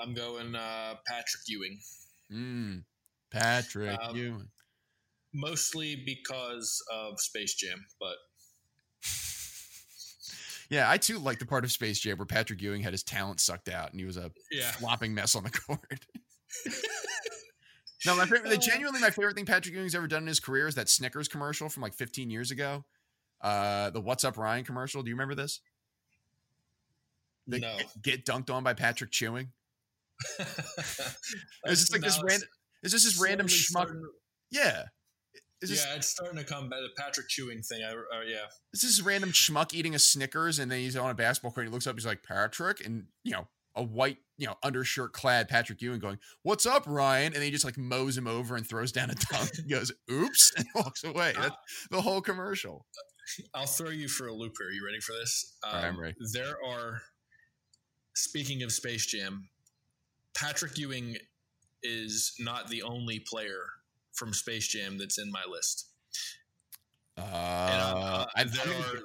I'm 0.00 0.14
going 0.14 0.54
uh, 0.54 0.94
Patrick 1.06 1.42
Ewing. 1.46 1.78
Mm, 2.32 2.84
Patrick 3.30 3.98
um, 4.00 4.16
Ewing. 4.16 4.48
Mostly 5.34 6.02
because 6.06 6.82
of 6.90 7.20
Space 7.20 7.52
Jam, 7.52 7.84
but 8.00 8.16
yeah, 10.70 10.90
I 10.90 10.96
too 10.96 11.18
like 11.18 11.38
the 11.38 11.44
part 11.44 11.64
of 11.64 11.70
Space 11.70 12.00
Jam 12.00 12.16
where 12.16 12.24
Patrick 12.24 12.62
Ewing 12.62 12.80
had 12.80 12.92
his 12.94 13.02
talent 13.02 13.40
sucked 13.40 13.68
out 13.68 13.90
and 13.90 14.00
he 14.00 14.06
was 14.06 14.16
a 14.16 14.32
yeah. 14.50 14.70
flopping 14.70 15.12
mess 15.12 15.36
on 15.36 15.44
the 15.44 15.50
court. 15.50 16.06
no, 18.06 18.16
my 18.16 18.24
favorite, 18.24 18.52
uh. 18.52 18.56
genuinely 18.56 19.02
my 19.02 19.10
favorite 19.10 19.36
thing 19.36 19.44
Patrick 19.44 19.74
Ewing's 19.74 19.94
ever 19.94 20.08
done 20.08 20.22
in 20.22 20.28
his 20.28 20.40
career 20.40 20.66
is 20.66 20.76
that 20.76 20.88
Snickers 20.88 21.28
commercial 21.28 21.68
from 21.68 21.82
like 21.82 21.92
15 21.92 22.30
years 22.30 22.50
ago. 22.50 22.84
Uh, 23.40 23.90
the 23.90 24.00
"What's 24.00 24.24
Up 24.24 24.36
Ryan" 24.36 24.64
commercial. 24.64 25.02
Do 25.02 25.08
you 25.08 25.14
remember 25.14 25.34
this? 25.34 25.60
No. 27.46 27.76
Get, 28.02 28.24
dunked 28.24 28.50
on 28.50 28.62
by 28.62 28.74
Patrick 28.74 29.18
Ewing. 29.20 29.48
it's 30.38 31.80
just 31.80 31.92
like 31.92 32.02
this 32.02 32.22
random. 32.22 32.48
Is 32.82 32.92
this 32.92 33.04
this 33.04 33.20
random 33.20 33.46
schmuck? 33.46 33.86
Starting, 33.86 34.02
yeah, 34.50 34.84
is 35.62 35.70
yeah, 35.70 35.94
it's 35.94 36.08
starting 36.08 36.38
to 36.38 36.44
come 36.44 36.68
by 36.68 36.76
the 36.76 36.88
Patrick 36.96 37.26
Ewing 37.36 37.62
thing. 37.62 37.82
I, 37.84 37.92
uh, 37.92 38.22
yeah, 38.26 38.46
this 38.72 38.84
is 38.84 39.02
random 39.02 39.30
schmuck 39.30 39.74
eating 39.74 39.94
a 39.94 39.98
Snickers, 39.98 40.58
and 40.58 40.70
then 40.70 40.78
he's 40.78 40.96
on 40.96 41.10
a 41.10 41.14
basketball 41.14 41.52
court. 41.52 41.66
he 41.66 41.72
looks 41.72 41.86
up, 41.86 41.96
he's 41.96 42.06
like 42.06 42.22
Patrick, 42.22 42.84
and 42.84 43.04
you 43.24 43.32
know 43.32 43.46
a 43.76 43.82
white, 43.82 44.18
you 44.38 44.46
know, 44.46 44.54
undershirt 44.62 45.12
clad 45.12 45.48
Patrick 45.48 45.82
Ewing 45.82 46.00
going, 46.00 46.18
"What's 46.42 46.64
up, 46.64 46.84
Ryan?" 46.86 47.26
And 47.26 47.36
then 47.36 47.42
he 47.42 47.50
just 47.50 47.64
like 47.64 47.76
mows 47.76 48.16
him 48.16 48.26
over 48.26 48.56
and 48.56 48.66
throws 48.66 48.90
down 48.90 49.10
a 49.10 49.14
dunk. 49.14 49.50
he 49.56 49.68
goes, 49.68 49.92
"Oops," 50.10 50.52
and 50.56 50.66
walks 50.74 51.04
away. 51.04 51.34
That's 51.36 51.56
the 51.90 52.00
whole 52.00 52.20
commercial. 52.20 52.86
I'll 53.54 53.66
throw 53.66 53.90
you 53.90 54.08
for 54.08 54.26
a 54.26 54.32
loop 54.32 54.54
here. 54.58 54.68
Are 54.68 54.72
you 54.72 54.84
ready 54.84 55.00
for 55.00 55.12
this? 55.12 55.56
Um, 55.64 55.84
I'm 55.84 56.00
ready. 56.00 56.14
There 56.32 56.56
are. 56.66 57.02
Speaking 58.14 58.62
of 58.64 58.72
Space 58.72 59.06
Jam, 59.06 59.48
Patrick 60.36 60.76
Ewing 60.76 61.16
is 61.82 62.34
not 62.40 62.68
the 62.68 62.82
only 62.82 63.20
player 63.20 63.62
from 64.14 64.34
Space 64.34 64.66
Jam 64.66 64.98
that's 64.98 65.18
in 65.18 65.30
my 65.30 65.42
list. 65.48 65.86
Uh, 67.16 68.26
and, 68.36 68.50
uh, 68.50 68.52
there 68.52 68.74
are, 68.74 69.00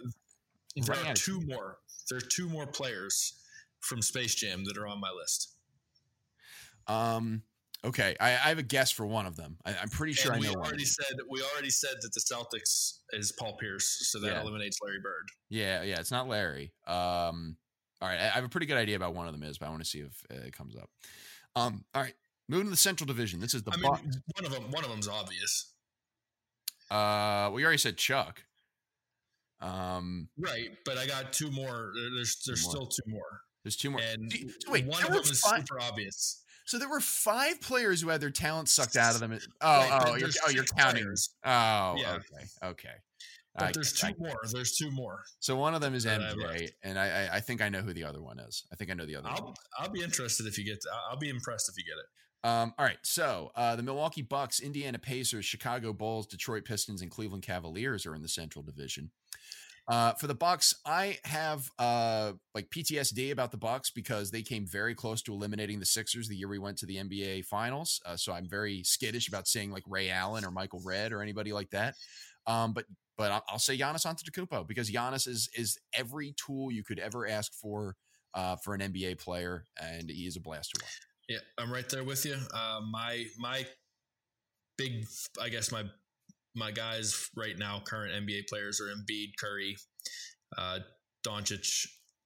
there 0.76 1.12
are 1.12 1.14
two 1.14 1.40
more. 1.46 1.78
There 2.10 2.18
are 2.18 2.22
two 2.22 2.50
more 2.50 2.66
players 2.66 3.40
from 3.82 4.02
Space 4.02 4.36
Jam 4.36 4.64
that 4.66 4.78
are 4.78 4.88
on 4.88 5.00
my 5.00 5.12
list. 5.12 5.54
Um. 6.88 7.44
Okay, 7.86 8.16
I, 8.20 8.30
I 8.30 8.50
have 8.50 8.58
a 8.58 8.64
guess 8.64 8.92
for 8.92 9.06
one 9.06 9.26
of 9.26 9.36
them. 9.36 9.58
I, 9.66 9.74
am 9.82 9.90
pretty 9.90 10.14
sure 10.14 10.34
and 10.34 10.44
I 10.44 10.48
know. 10.48 10.54
We 10.54 10.56
already 10.56 10.86
said 10.86 11.18
we 11.30 11.42
already 11.54 11.70
said 11.70 11.96
that 12.02 12.14
the 12.14 12.20
Celtics 12.20 13.00
is 13.12 13.32
Paul 13.32 13.58
Pierce, 13.58 14.10
so 14.10 14.20
that 14.20 14.34
yeah. 14.34 14.42
eliminates 14.42 14.80
Larry 14.84 15.00
Bird. 15.02 15.30
Yeah, 15.50 15.84
yeah, 15.84 16.00
it's 16.00 16.12
not 16.12 16.28
Larry. 16.28 16.74
Um. 16.88 17.58
All 18.02 18.10
right, 18.10 18.20
I, 18.20 18.26
I 18.26 18.32
have 18.32 18.44
a 18.44 18.50
pretty 18.50 18.66
good 18.66 18.78
idea 18.78 18.98
about 18.98 19.16
one 19.16 19.26
of 19.26 19.34
them 19.34 19.44
is, 19.44 19.58
but 19.58 19.68
I 19.68 19.70
want 19.70 19.84
to 19.84 19.90
see 19.90 20.00
if 20.00 20.26
it 20.30 20.54
comes 20.54 20.76
up. 20.76 20.90
Um. 21.56 21.86
All 21.94 22.02
right, 22.02 22.16
Moving 22.48 22.68
to 22.68 22.72
the 22.72 22.78
Central 22.78 23.08
Division. 23.08 23.40
This 23.40 23.54
is 23.54 23.64
the 23.64 23.72
I 23.72 23.78
mean, 23.78 23.92
one 23.92 24.46
of 24.46 24.52
them. 24.52 24.70
One 24.70 24.84
of 24.84 24.90
them's 24.92 25.08
obvious. 25.08 25.74
Uh, 26.92 27.50
we 27.54 27.64
already 27.64 27.80
said 27.80 27.98
Chuck. 27.98 28.44
Um, 29.62 30.30
right, 30.38 30.70
but 30.86 30.98
I 30.98 31.08
got 31.08 31.34
two 31.34 31.50
more. 31.50 31.92
There's 31.96 32.44
there's 32.46 32.64
two 32.64 32.70
still 32.70 32.86
two 32.86 33.02
more. 33.08 33.42
There's 33.64 33.76
two 33.76 33.90
more. 33.90 34.00
And 34.00 34.32
wait, 34.70 34.86
one 34.86 35.04
of 35.04 35.10
them 35.10 35.22
is 35.22 35.42
super 35.42 35.82
obvious. 35.82 36.44
So 36.66 36.80
there 36.80 36.90
were 36.90 37.00
five 37.00 37.62
players 37.62 38.02
who 38.02 38.10
had 38.10 38.20
their 38.20 38.32
talent 38.32 38.70
sucked 38.70 38.98
out 38.98 39.14
of 39.14 39.22
them. 39.22 39.38
Oh, 39.62 39.80
right, 39.80 40.04
oh, 40.08 40.16
you're, 40.16 40.30
oh, 40.46 40.50
you're 40.50 40.64
counting. 40.64 41.04
Players. 41.04 41.30
Oh, 41.46 41.96
yeah. 41.98 42.18
okay, 42.18 42.46
okay. 42.64 42.90
But 43.56 43.64
I, 43.64 43.72
there's 43.74 43.94
two 43.94 44.08
I, 44.08 44.14
more. 44.18 44.36
There's 44.52 44.76
two 44.76 44.92
more. 44.92 45.24
So 45.40 45.56
one 45.56 45.74
of 45.74 45.82
them 45.82 45.94
is 45.96 46.06
MJ, 46.06 46.70
and 46.84 47.00
I, 47.00 47.30
I 47.32 47.40
think 47.40 47.62
I 47.62 47.70
know 47.70 47.82
who 47.82 47.94
the 47.94 48.04
other 48.04 48.22
one 48.22 48.40
is. 48.40 48.66
I 48.72 48.76
think 48.76 48.92
I 48.92 48.96
know 48.96 49.06
the 49.06 49.16
other 49.16 49.30
I'll, 49.30 49.44
one. 49.44 49.54
I'll 49.80 49.90
be 49.90 50.04
interested 50.04 50.46
if 50.46 50.58
you 50.58 50.66
get. 50.66 50.82
To, 50.82 50.90
I'll 51.10 51.18
be 51.18 51.30
impressed 51.30 51.70
if 51.70 51.78
you 51.78 51.84
get 51.84 51.98
it. 51.98 52.06
Um, 52.48 52.74
all 52.78 52.86
right, 52.86 53.00
so 53.02 53.52
uh, 53.56 53.76
the 53.76 53.82
Milwaukee 53.82 54.22
Bucks, 54.22 54.60
Indiana 54.60 55.00
Pacers, 55.00 55.46
Chicago 55.46 55.94
Bulls, 55.94 56.28
Detroit 56.28 56.66
Pistons, 56.66 57.02
and 57.02 57.10
Cleveland 57.10 57.44
Cavaliers 57.44 58.06
are 58.06 58.14
in 58.14 58.22
the 58.22 58.28
Central 58.28 58.62
Division. 58.62 59.10
Uh, 59.88 60.14
for 60.14 60.26
the 60.26 60.36
Bucks, 60.36 60.74
I 60.86 61.20
have 61.26 61.70
uh, 61.78 62.34
like 62.56 62.70
PTSD 62.70 63.32
about 63.32 63.52
the 63.52 63.58
Bucks 63.58 63.92
because 63.92 64.32
they 64.32 64.42
came 64.42 64.66
very 64.66 64.96
close 64.96 65.22
to 65.24 65.34
eliminating 65.34 65.80
the 65.80 65.86
Sixers 65.86 66.28
the 66.28 66.36
year 66.36 66.48
we 66.48 66.58
went 66.58 66.78
to 66.80 66.88
the 66.88 66.96
NBA 66.96 67.46
Finals. 67.46 68.02
Uh, 68.06 68.16
so 68.16 68.34
I'm 68.34 68.50
very 68.50 68.82
skittish 68.84 69.28
about 69.28 69.48
seeing 69.48 69.72
like 69.72 69.84
Ray 69.88 70.10
Allen 70.10 70.44
or 70.44 70.50
Michael 70.50 70.82
Redd 70.84 71.14
or 71.14 71.22
anybody 71.22 71.54
like 71.54 71.70
that. 71.70 71.96
Um, 72.48 72.74
but 72.74 72.86
but 73.18 73.44
I'll, 73.50 73.60
say 73.60 73.78
Giannis 73.78 74.06
Antetokounmpo 74.06 74.68
because 74.68 74.92
Giannis 74.92 75.28
is 75.28 75.50
is 75.56 75.78
every 75.94 76.34
tool 76.34 76.72
you 76.72 76.84
could 76.84 77.00
ever 77.00 77.28
ask 77.28 77.54
for 77.54 77.96
uh, 78.34 78.58
for 78.58 78.74
an 78.74 78.82
NBA 78.82 79.20
player, 79.20 79.66
and 79.82 80.10
he 80.10 80.28
is 80.28 80.36
a 80.36 80.42
blast 80.42 80.72
to 80.72 80.84
watch. 80.84 81.00
Yeah, 81.30 81.38
I'm 81.58 81.72
right 81.72 81.88
there 81.88 82.04
with 82.04 82.26
you. 82.26 82.36
Uh, 82.54 82.82
my 82.92 83.26
my 83.38 83.66
big, 84.78 85.06
I 85.42 85.50
guess 85.50 85.72
my 85.72 85.84
my 86.56 86.72
guys 86.72 87.30
right 87.36 87.58
now, 87.58 87.82
current 87.86 88.14
NBA 88.26 88.48
players 88.48 88.80
are 88.82 88.86
Embiid, 88.86 89.34
Curry, 89.40 89.76
uh, 90.58 90.80
Doncic, 91.26 91.86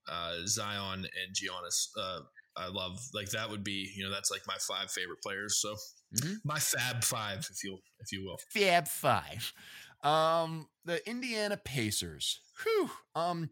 uh, 0.09 0.35
Zion, 0.45 0.99
and 0.99 1.35
Giannis. 1.35 1.87
Uh, 1.97 2.19
I 2.57 2.67
love 2.67 2.99
like 3.13 3.29
that 3.31 3.49
would 3.49 3.63
be 3.63 3.91
you 3.95 4.03
know 4.03 4.11
that's 4.11 4.31
like 4.31 4.41
my 4.47 4.57
five 4.59 4.91
favorite 4.91 5.21
players. 5.23 5.59
So 5.61 5.75
mm-hmm. 6.15 6.33
my 6.43 6.59
Fab 6.59 7.03
Five, 7.03 7.47
if 7.49 7.63
you 7.63 7.79
if 7.99 8.11
you 8.11 8.25
will. 8.25 8.37
Fab 8.49 8.87
Five. 8.87 9.53
Um, 10.03 10.67
the 10.85 11.07
Indiana 11.09 11.57
Pacers. 11.57 12.41
Whew. 12.63 12.89
Um, 13.15 13.49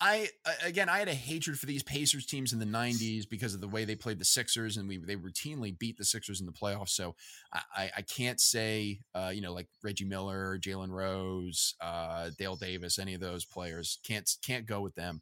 I 0.00 0.28
again, 0.64 0.88
I 0.88 0.98
had 0.98 1.08
a 1.08 1.14
hatred 1.14 1.58
for 1.58 1.66
these 1.66 1.82
Pacers 1.82 2.24
teams 2.24 2.52
in 2.52 2.60
the 2.60 2.64
'90s 2.64 3.28
because 3.28 3.54
of 3.54 3.60
the 3.60 3.68
way 3.68 3.84
they 3.84 3.96
played 3.96 4.18
the 4.18 4.24
Sixers, 4.24 4.76
and 4.76 4.88
we 4.88 4.98
they 4.98 5.16
routinely 5.16 5.76
beat 5.76 5.98
the 5.98 6.04
Sixers 6.04 6.40
in 6.40 6.46
the 6.46 6.52
playoffs. 6.52 6.90
So 6.90 7.16
I, 7.52 7.90
I 7.96 8.02
can't 8.02 8.40
say, 8.40 9.00
uh, 9.14 9.32
you 9.34 9.40
know, 9.40 9.52
like 9.52 9.66
Reggie 9.82 10.04
Miller, 10.04 10.58
Jalen 10.58 10.90
Rose, 10.90 11.74
uh, 11.80 12.30
Dale 12.38 12.56
Davis, 12.56 12.98
any 12.98 13.14
of 13.14 13.20
those 13.20 13.44
players 13.44 13.98
can't 14.04 14.28
can't 14.44 14.66
go 14.66 14.80
with 14.80 14.94
them. 14.94 15.20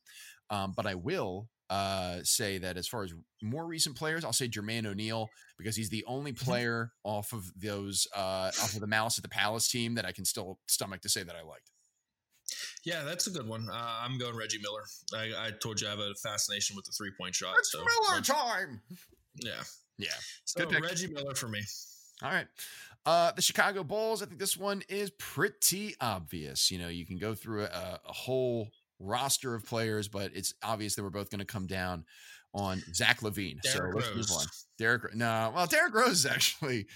Um, 0.50 0.74
but 0.76 0.86
I 0.86 0.94
will 0.94 1.48
uh, 1.70 2.18
say 2.22 2.58
that 2.58 2.76
as 2.76 2.86
far 2.86 3.02
as 3.02 3.14
more 3.42 3.66
recent 3.66 3.96
players, 3.96 4.24
I'll 4.24 4.32
say 4.32 4.48
Jermaine 4.48 4.86
O'Neal 4.86 5.28
because 5.58 5.74
he's 5.74 5.90
the 5.90 6.04
only 6.06 6.32
mm-hmm. 6.32 6.44
player 6.44 6.92
off 7.02 7.32
of 7.32 7.50
those 7.60 8.06
uh, 8.14 8.50
off 8.62 8.74
of 8.74 8.80
the 8.80 8.86
Malice 8.86 9.18
at 9.18 9.22
the 9.22 9.28
Palace 9.28 9.68
team 9.68 9.94
that 9.94 10.04
I 10.04 10.12
can 10.12 10.24
still 10.24 10.58
stomach 10.66 11.00
to 11.02 11.08
say 11.08 11.22
that 11.22 11.34
I 11.34 11.42
liked. 11.42 11.70
Yeah, 12.84 13.02
that's 13.04 13.26
a 13.26 13.30
good 13.30 13.48
one. 13.48 13.68
Uh, 13.70 13.98
I'm 14.00 14.18
going 14.18 14.36
Reggie 14.36 14.58
Miller. 14.58 14.84
I, 15.14 15.46
I, 15.46 15.50
told 15.50 15.80
you 15.80 15.88
I 15.88 15.90
have 15.90 15.98
a 15.98 16.14
fascination 16.14 16.76
with 16.76 16.84
the 16.84 16.92
three 16.92 17.10
point 17.18 17.34
shot. 17.34 17.54
It's 17.58 17.72
so 17.72 17.78
Miller 17.78 18.22
time. 18.22 18.80
Yeah, 19.36 19.62
yeah. 19.98 20.08
So 20.44 20.68
Reggie 20.68 21.08
Miller 21.08 21.34
for 21.34 21.48
me. 21.48 21.62
All 22.22 22.30
right. 22.30 22.46
Uh, 23.04 23.32
the 23.32 23.42
Chicago 23.42 23.84
Bulls. 23.84 24.22
I 24.22 24.26
think 24.26 24.40
this 24.40 24.56
one 24.56 24.82
is 24.88 25.10
pretty 25.18 25.94
obvious. 26.00 26.70
You 26.70 26.78
know, 26.78 26.88
you 26.88 27.06
can 27.06 27.18
go 27.18 27.34
through 27.34 27.64
a, 27.64 28.00
a 28.04 28.12
whole 28.12 28.68
roster 28.98 29.54
of 29.54 29.64
players, 29.64 30.08
but 30.08 30.32
it's 30.34 30.54
obvious 30.62 30.94
that 30.94 31.02
we're 31.02 31.10
both 31.10 31.30
going 31.30 31.40
to 31.40 31.44
come 31.44 31.66
down 31.66 32.04
on 32.54 32.82
Zach 32.94 33.20
LaVine. 33.20 33.60
Derrick 33.62 33.92
so 33.92 33.96
let's 33.96 34.08
Rose. 34.08 34.16
move 34.16 34.38
on. 34.38 34.46
Derrick, 34.78 35.14
no, 35.14 35.52
well, 35.54 35.66
Derrick 35.66 35.94
Rose 35.94 36.24
is 36.24 36.26
actually 36.26 36.86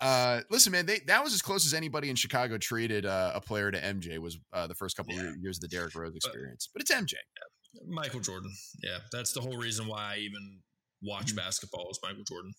uh, 0.00 0.40
listen, 0.50 0.72
man, 0.72 0.86
they, 0.86 1.00
that 1.06 1.24
was 1.24 1.34
as 1.34 1.42
close 1.42 1.66
as 1.66 1.74
anybody 1.74 2.10
in 2.10 2.16
Chicago 2.16 2.58
treated 2.58 3.04
uh, 3.04 3.32
a 3.34 3.40
player 3.40 3.70
to 3.70 3.80
MJ 3.80 4.18
was 4.18 4.38
uh, 4.52 4.66
the 4.66 4.74
first 4.74 4.96
couple 4.96 5.14
yeah. 5.14 5.30
of 5.30 5.36
years 5.38 5.58
of 5.58 5.62
the 5.62 5.68
Derrick 5.68 5.94
Rose 5.94 6.14
experience. 6.14 6.68
But, 6.72 6.86
but 6.86 6.90
it's 6.90 6.92
MJ. 6.92 7.14
Yeah. 7.14 7.80
Michael 7.86 8.20
Jordan. 8.20 8.52
Yeah, 8.82 8.98
that's 9.12 9.32
the 9.32 9.40
whole 9.40 9.56
reason 9.56 9.86
why 9.86 10.14
I 10.14 10.18
even 10.18 10.60
watch 11.02 11.26
mm-hmm. 11.26 11.36
basketball 11.36 11.88
is 11.90 11.98
Michael 12.02 12.24
Jordan. 12.24 12.52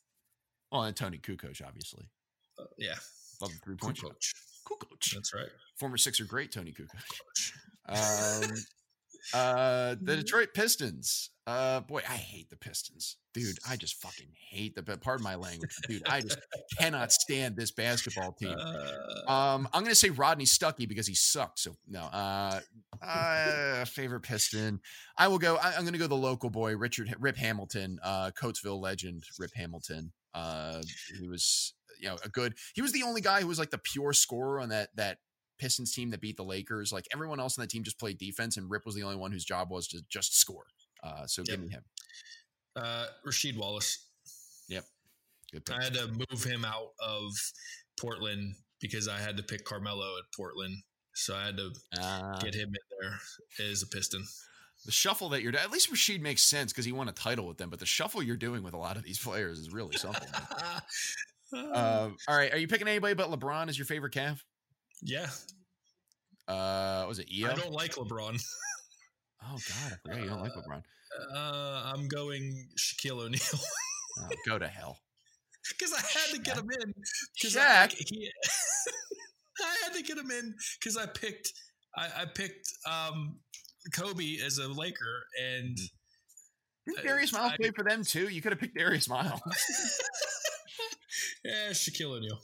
Well, 0.72 0.84
and 0.84 0.96
Toni 0.96 1.18
Kukoc, 1.18 1.62
obviously. 1.66 2.06
Uh, 2.60 2.66
yeah. 2.78 2.96
Love 3.42 3.52
the 3.52 3.60
three 3.64 3.76
point 3.76 3.98
Kukoc. 3.98 4.16
Kukoc. 4.68 5.14
That's 5.14 5.34
right. 5.34 5.50
Former 5.80 5.98
Sixer 5.98 6.26
great 6.26 6.52
Toni 6.52 6.74
Kukoc. 6.74 7.54
Um, 7.88 8.56
uh, 9.34 9.90
the 9.90 9.96
mm-hmm. 9.96 10.22
Detroit 10.22 10.50
Pistons. 10.54 11.32
Uh, 11.48 11.80
boy, 11.80 12.02
I 12.08 12.14
hate 12.14 12.50
the 12.52 12.56
Pistons, 12.56 13.18
dude. 13.34 13.58
I 13.68 13.76
just 13.76 13.96
fucking 13.96 14.30
hate 14.52 14.76
the. 14.76 14.84
Pardon 14.84 15.24
my 15.24 15.34
language, 15.36 15.76
dude. 15.88 16.08
I 16.08 16.22
just 16.22 16.38
cannot 16.80 17.12
stand 17.12 17.56
this 17.58 17.72
basketball 17.72 18.34
team. 18.40 18.56
Uh. 18.56 19.32
Um, 19.32 19.68
I'm 19.74 19.82
gonna 19.82 19.96
say 19.96 20.12
Rodney 20.12 20.46
Stuckey 20.46 20.88
because 20.88 21.08
he 21.08 21.16
sucked. 21.16 21.60
So 21.60 21.76
no. 21.88 22.02
Uh, 22.02 22.60
uh 23.02 23.86
favorite 23.86 24.22
Piston. 24.22 24.80
I 25.18 25.28
will 25.28 25.40
go. 25.40 25.56
I, 25.56 25.74
am 25.74 25.86
gonna 25.86 25.98
go 25.98 26.08
the 26.08 26.16
local 26.16 26.52
boy, 26.52 26.76
Richard 26.78 27.16
Rip 27.20 27.38
Hamilton, 27.38 28.00
uh, 28.04 28.30
Coatesville 28.40 28.80
legend, 28.80 29.24
Rip 29.40 29.52
Hamilton. 29.56 30.12
Uh, 30.36 30.84
he 31.20 31.28
was 31.28 31.74
you 32.00 32.10
know 32.10 32.18
a 32.24 32.30
good. 32.30 32.54
He 32.76 32.82
was 32.82 32.92
the 32.92 33.04
only 33.04 33.22
guy 33.22 33.42
who 33.42 33.48
was 33.48 33.58
like 33.58 33.72
the 33.72 33.80
pure 33.80 34.14
scorer 34.14 34.60
on 34.60 34.70
that 34.70 34.90
that 34.96 35.18
Pistons 35.60 35.94
team 35.94 36.10
that 36.12 36.22
beat 36.22 36.38
the 36.38 36.44
Lakers. 36.44 36.92
Like 36.92 37.06
everyone 37.14 37.40
else 37.40 37.58
on 37.58 37.64
that 37.64 37.70
team 37.70 37.84
just 37.84 38.00
played 38.00 38.18
defense, 38.18 38.58
and 38.58 38.70
Rip 38.70 38.86
was 38.86 38.96
the 38.96 39.04
only 39.04 39.18
one 39.18 39.32
whose 39.32 39.46
job 39.46 39.70
was 39.70 39.88
to 39.90 40.02
just 40.10 40.40
score. 40.40 40.66
Uh, 41.04 41.26
so 41.28 41.44
yep. 41.46 41.58
give 41.58 41.66
me 41.66 41.70
him. 41.70 41.84
Uh, 42.76 43.06
Rasheed 43.28 43.58
Wallace. 43.58 44.08
Yep. 44.70 44.86
Good. 45.52 45.64
I 45.70 45.84
had 45.84 45.94
to 45.96 46.08
move 46.08 46.44
him 46.44 46.66
out 46.66 46.92
of 47.00 47.32
Portland 48.00 48.56
because 48.80 49.08
I 49.08 49.18
had 49.18 49.38
to 49.38 49.44
pick 49.44 49.66
Carmelo 49.66 50.18
at 50.18 50.24
Portland. 50.36 50.76
So 51.14 51.36
I 51.36 51.46
had 51.46 51.58
to 51.58 51.72
uh, 52.00 52.40
get 52.40 52.54
him 52.54 52.70
in 52.70 52.98
there 53.02 53.70
as 53.70 53.84
a 53.84 53.88
Piston. 53.88 54.24
The 54.86 54.92
shuffle 54.92 55.30
that 55.30 55.42
you're 55.42 55.56
at 55.56 55.72
least 55.72 55.92
Rasheed 55.92 56.22
makes 56.22 56.42
sense 56.42 56.72
because 56.72 56.86
he 56.86 56.94
won 56.94 57.10
a 57.10 57.12
title 57.12 57.46
with 57.46 57.58
them, 57.58 57.70
but 57.70 57.80
the 57.80 57.86
shuffle 57.86 58.24
you're 58.24 58.38
doing 58.38 58.64
with 58.64 58.74
a 58.74 58.78
lot 58.78 58.96
of 58.96 59.04
these 59.04 59.20
players 59.20 59.60
is 59.60 59.74
really 59.74 59.98
something. 59.98 60.30
uh, 61.54 62.10
all 62.28 62.38
right, 62.38 62.54
are 62.54 62.58
you 62.58 62.68
picking 62.68 62.88
anybody 62.88 63.14
but 63.14 63.30
LeBron 63.30 63.68
as 63.68 63.78
your 63.78 63.86
favorite 63.86 64.14
Cav? 64.14 64.42
Yeah. 65.02 65.28
Uh, 66.48 67.00
what 67.02 67.10
was 67.10 67.20
it 67.20 67.32
EO? 67.32 67.52
I 67.52 67.54
don't 67.54 67.72
like 67.72 67.96
LeBron. 67.96 68.42
oh 69.44 69.58
God, 69.58 69.94
I 69.94 69.96
forgot 70.02 70.22
you 70.22 70.30
don't 70.30 70.42
like 70.42 70.54
LeBron. 70.54 70.82
Uh, 71.34 71.94
I'm 71.94 72.08
going 72.08 72.68
Shaquille 72.78 73.24
O'Neal. 73.26 73.40
oh, 74.20 74.28
go 74.46 74.60
to 74.60 74.68
hell. 74.68 75.00
Because 75.78 75.94
I 75.98 76.02
had 76.02 76.36
to 76.36 76.42
get 76.42 76.58
him 76.58 76.70
in. 76.82 76.94
Shaq. 77.38 77.62
I, 77.62 78.30
I 79.62 79.76
had 79.84 79.94
to 79.94 80.02
get 80.02 80.18
him 80.18 80.32
in 80.32 80.56
because 80.80 80.98
I 80.98 81.06
picked 81.06 81.52
I, 81.96 82.08
I 82.22 82.26
picked 82.26 82.74
um, 82.90 83.38
Kobe 83.94 84.38
as 84.44 84.58
a 84.58 84.68
Laker, 84.68 85.26
and 85.40 85.78
mm-hmm. 85.78 86.92
Didn't 86.94 87.06
Darius 87.06 87.34
Miles 87.34 87.52
I, 87.52 87.58
play 87.58 87.72
for 87.76 87.84
them 87.84 88.04
too. 88.04 88.30
You 88.30 88.42
could 88.42 88.54
have 88.54 88.60
picked 88.60 88.78
Darius 88.78 89.10
Miles. 89.10 89.42
yeah, 91.44 91.70
Shaquille 91.72 92.18
O'Neal. 92.18 92.40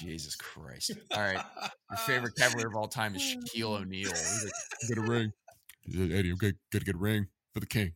Jesus 0.00 0.36
Christ! 0.36 0.92
All 1.14 1.20
right, 1.20 1.44
your 1.90 1.98
favorite 1.98 2.34
Cavalier 2.36 2.68
of 2.68 2.76
all 2.76 2.88
time 2.88 3.14
is 3.14 3.22
Shaquille 3.22 3.80
O'Neal. 3.80 4.10
Like, 4.10 4.52
get 4.88 4.98
a 4.98 5.02
ring. 5.02 5.32
Eddie, 5.88 6.30
I'm 6.30 6.36
good. 6.36 6.56
Got 6.72 6.80
to 6.80 6.84
get 6.84 6.94
a 6.94 6.98
ring 6.98 7.26
for 7.54 7.60
the 7.60 7.66
king. 7.66 7.92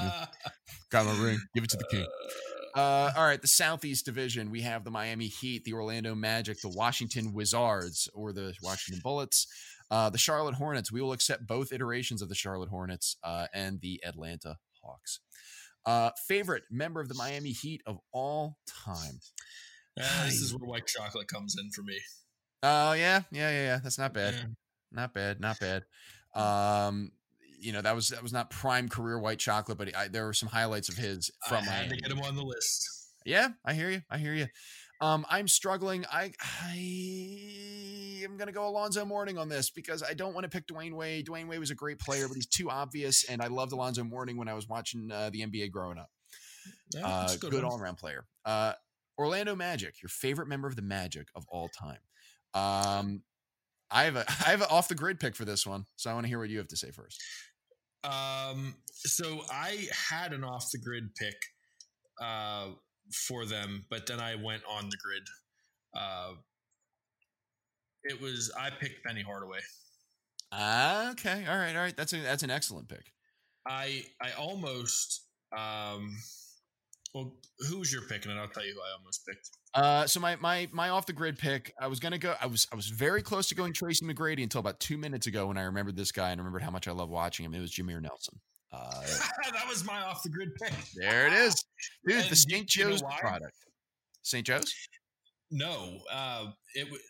Yeah. 0.00 0.26
Got 0.90 1.06
my 1.06 1.24
ring. 1.24 1.38
Give 1.54 1.64
it 1.64 1.70
to 1.70 1.76
the 1.76 1.86
king. 1.90 2.06
Uh, 2.74 3.10
all 3.16 3.26
right, 3.26 3.42
the 3.42 3.48
Southeast 3.48 4.06
Division. 4.06 4.50
We 4.50 4.62
have 4.62 4.84
the 4.84 4.90
Miami 4.90 5.26
Heat, 5.26 5.64
the 5.64 5.74
Orlando 5.74 6.14
Magic, 6.14 6.60
the 6.60 6.70
Washington 6.70 7.34
Wizards, 7.34 8.08
or 8.14 8.32
the 8.32 8.54
Washington 8.62 9.00
Bullets, 9.02 9.46
uh, 9.90 10.08
the 10.08 10.18
Charlotte 10.18 10.54
Hornets. 10.54 10.90
We 10.90 11.02
will 11.02 11.12
accept 11.12 11.46
both 11.46 11.72
iterations 11.72 12.22
of 12.22 12.30
the 12.30 12.34
Charlotte 12.34 12.70
Hornets 12.70 13.16
uh, 13.22 13.46
and 13.52 13.80
the 13.80 14.00
Atlanta 14.06 14.56
Hawks. 14.82 15.20
Uh, 15.84 16.10
favorite 16.26 16.62
member 16.70 17.00
of 17.00 17.08
the 17.08 17.14
Miami 17.14 17.50
Heat 17.50 17.82
of 17.86 17.98
all 18.12 18.56
time. 18.66 19.20
Uh, 20.00 20.24
this 20.24 20.40
is 20.40 20.54
where 20.54 20.66
white 20.66 20.86
chocolate 20.86 21.28
comes 21.28 21.56
in 21.58 21.70
for 21.70 21.82
me. 21.82 21.98
Oh 22.62 22.92
yeah, 22.92 23.22
yeah, 23.30 23.50
yeah, 23.50 23.62
yeah. 23.64 23.80
That's 23.82 23.98
not 23.98 24.14
bad. 24.14 24.34
Yeah. 24.34 24.44
Not 24.92 25.14
bad. 25.14 25.40
Not 25.40 25.58
bad. 25.60 25.84
Um, 26.34 27.12
you 27.60 27.72
know 27.72 27.82
that 27.82 27.94
was 27.94 28.08
that 28.08 28.22
was 28.22 28.32
not 28.32 28.48
prime 28.48 28.88
career 28.88 29.18
white 29.18 29.38
chocolate, 29.38 29.76
but 29.76 29.94
I, 29.94 30.08
there 30.08 30.24
were 30.24 30.32
some 30.32 30.48
highlights 30.48 30.88
of 30.88 30.96
his 30.96 31.30
from. 31.46 31.58
I 31.58 31.70
had 31.72 31.80
Miami. 31.90 31.96
to 31.96 32.02
get 32.02 32.10
him 32.10 32.24
on 32.24 32.36
the 32.36 32.42
list. 32.42 32.88
Yeah, 33.26 33.48
I 33.66 33.74
hear 33.74 33.90
you. 33.90 34.00
I 34.10 34.16
hear 34.16 34.32
you. 34.32 34.46
Um, 35.02 35.26
I'm 35.28 35.46
struggling. 35.46 36.06
I 36.10 36.32
I 36.40 38.24
am 38.24 38.36
gonna 38.36 38.52
go 38.52 38.66
Alonzo 38.66 39.04
Mourning 39.04 39.36
on 39.36 39.48
this 39.48 39.68
because 39.68 40.02
I 40.02 40.14
don't 40.14 40.32
want 40.32 40.44
to 40.44 40.48
pick 40.48 40.66
Dwyane 40.66 40.94
Wade. 40.94 41.26
Dwyane 41.26 41.48
Wade 41.48 41.60
was 41.60 41.70
a 41.70 41.74
great 41.74 41.98
player, 41.98 42.28
but 42.28 42.34
he's 42.34 42.46
too 42.46 42.70
obvious, 42.70 43.24
and 43.28 43.42
I 43.42 43.48
loved 43.48 43.72
Alonzo 43.72 44.04
Mourning 44.04 44.36
when 44.36 44.48
I 44.48 44.54
was 44.54 44.68
watching 44.68 45.10
uh, 45.12 45.28
the 45.30 45.42
NBA 45.42 45.70
growing 45.70 45.98
up. 45.98 46.08
Yeah, 46.94 47.06
uh, 47.06 47.36
good, 47.36 47.50
good 47.50 47.64
all 47.64 47.78
around 47.78 47.96
player. 47.96 48.24
Uh, 48.44 48.72
Orlando 49.18 49.54
Magic, 49.54 50.02
your 50.02 50.08
favorite 50.08 50.48
member 50.48 50.68
of 50.68 50.76
the 50.76 50.82
Magic 50.82 51.28
of 51.34 51.44
all 51.48 51.68
time. 51.68 51.98
Um, 52.54 53.22
I 53.90 54.04
have 54.04 54.16
a 54.16 54.24
I 54.46 54.50
have 54.50 54.60
an 54.60 54.68
off 54.70 54.88
the 54.88 54.94
grid 54.94 55.20
pick 55.20 55.36
for 55.36 55.44
this 55.44 55.66
one, 55.66 55.86
so 55.96 56.10
I 56.10 56.14
want 56.14 56.24
to 56.24 56.28
hear 56.28 56.38
what 56.38 56.48
you 56.48 56.58
have 56.58 56.68
to 56.68 56.76
say 56.76 56.90
first. 56.90 57.22
Um, 58.04 58.74
so 58.90 59.42
I 59.52 59.86
had 60.10 60.32
an 60.32 60.42
off 60.42 60.70
the 60.72 60.78
grid 60.78 61.14
pick 61.14 61.36
uh, 62.20 62.68
for 63.12 63.44
them, 63.44 63.84
but 63.90 64.06
then 64.06 64.18
I 64.18 64.34
went 64.34 64.62
on 64.68 64.88
the 64.88 64.96
grid. 65.02 65.22
Uh, 65.94 66.32
it 68.04 68.20
was 68.20 68.50
I 68.58 68.70
picked 68.70 69.04
Penny 69.04 69.22
Hardaway. 69.22 69.60
Uh, 70.50 71.08
okay, 71.12 71.46
all 71.48 71.56
right, 71.56 71.74
all 71.76 71.82
right. 71.82 71.96
That's 71.96 72.12
a 72.12 72.16
that's 72.18 72.42
an 72.42 72.50
excellent 72.50 72.88
pick. 72.88 73.12
I 73.66 74.04
I 74.20 74.32
almost 74.32 75.22
um, 75.56 76.16
well, 77.14 77.34
who's 77.68 77.92
your 77.92 78.02
pick, 78.02 78.24
and 78.24 78.38
I'll 78.38 78.48
tell 78.48 78.64
you 78.64 78.72
who 78.72 78.80
I 78.80 78.96
almost 78.98 79.26
picked. 79.26 79.50
Uh, 79.74 80.06
so 80.06 80.20
my 80.20 80.36
my 80.36 80.68
my 80.72 80.88
off 80.88 81.06
the 81.06 81.12
grid 81.12 81.38
pick, 81.38 81.72
I 81.80 81.86
was 81.86 82.00
gonna 82.00 82.18
go. 82.18 82.34
I 82.40 82.46
was 82.46 82.66
I 82.72 82.76
was 82.76 82.88
very 82.88 83.22
close 83.22 83.48
to 83.48 83.54
going 83.54 83.72
Tracy 83.72 84.04
McGrady 84.04 84.42
until 84.42 84.60
about 84.60 84.80
two 84.80 84.96
minutes 84.96 85.26
ago 85.26 85.46
when 85.46 85.58
I 85.58 85.62
remembered 85.62 85.96
this 85.96 86.12
guy 86.12 86.30
and 86.30 86.40
remembered 86.40 86.62
how 86.62 86.70
much 86.70 86.88
I 86.88 86.92
love 86.92 87.10
watching 87.10 87.44
him. 87.44 87.54
It 87.54 87.60
was 87.60 87.70
Jameer 87.70 88.00
Nelson. 88.00 88.40
Uh, 88.72 89.02
that 89.52 89.68
was 89.68 89.84
my 89.84 90.00
off 90.02 90.22
the 90.22 90.30
grid 90.30 90.54
pick. 90.60 90.72
There 90.96 91.26
it 91.26 91.34
is, 91.34 91.54
dude. 92.06 92.18
And 92.18 92.30
the 92.30 92.36
St. 92.36 92.66
Joe's 92.66 93.00
you 93.00 93.08
know 93.08 93.14
product. 93.18 93.56
St. 94.22 94.46
Joe's. 94.46 94.74
No, 95.50 95.98
uh, 96.10 96.46
it 96.74 96.90
was 96.90 97.00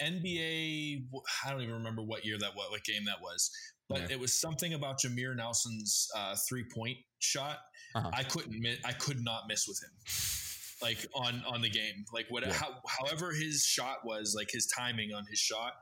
NBA. 0.00 1.04
I 1.44 1.50
don't 1.50 1.60
even 1.60 1.74
remember 1.74 2.02
what 2.02 2.24
year 2.24 2.38
that 2.40 2.56
was, 2.56 2.70
what 2.70 2.82
game 2.84 3.04
that 3.04 3.20
was, 3.20 3.50
but 3.90 4.00
yeah. 4.00 4.06
it 4.12 4.20
was 4.20 4.32
something 4.32 4.72
about 4.72 5.00
Jameer 5.00 5.36
Nelson's 5.36 6.08
uh, 6.16 6.34
three 6.48 6.64
point 6.64 6.96
shot. 7.18 7.58
Uh-huh. 7.94 8.10
I 8.14 8.22
couldn't. 8.22 8.64
I 8.84 8.92
could 8.92 9.22
not 9.22 9.42
miss 9.48 9.66
with 9.68 9.82
him 9.82 9.90
like 10.82 11.06
on 11.14 11.42
on 11.46 11.60
the 11.60 11.70
game. 11.70 12.04
Like 12.12 12.26
what, 12.28 12.46
yeah. 12.46 12.52
how, 12.52 12.68
however 12.86 13.32
his 13.32 13.64
shot 13.64 13.98
was, 14.04 14.34
like 14.36 14.50
his 14.50 14.66
timing 14.66 15.12
on 15.12 15.24
his 15.28 15.38
shot, 15.38 15.72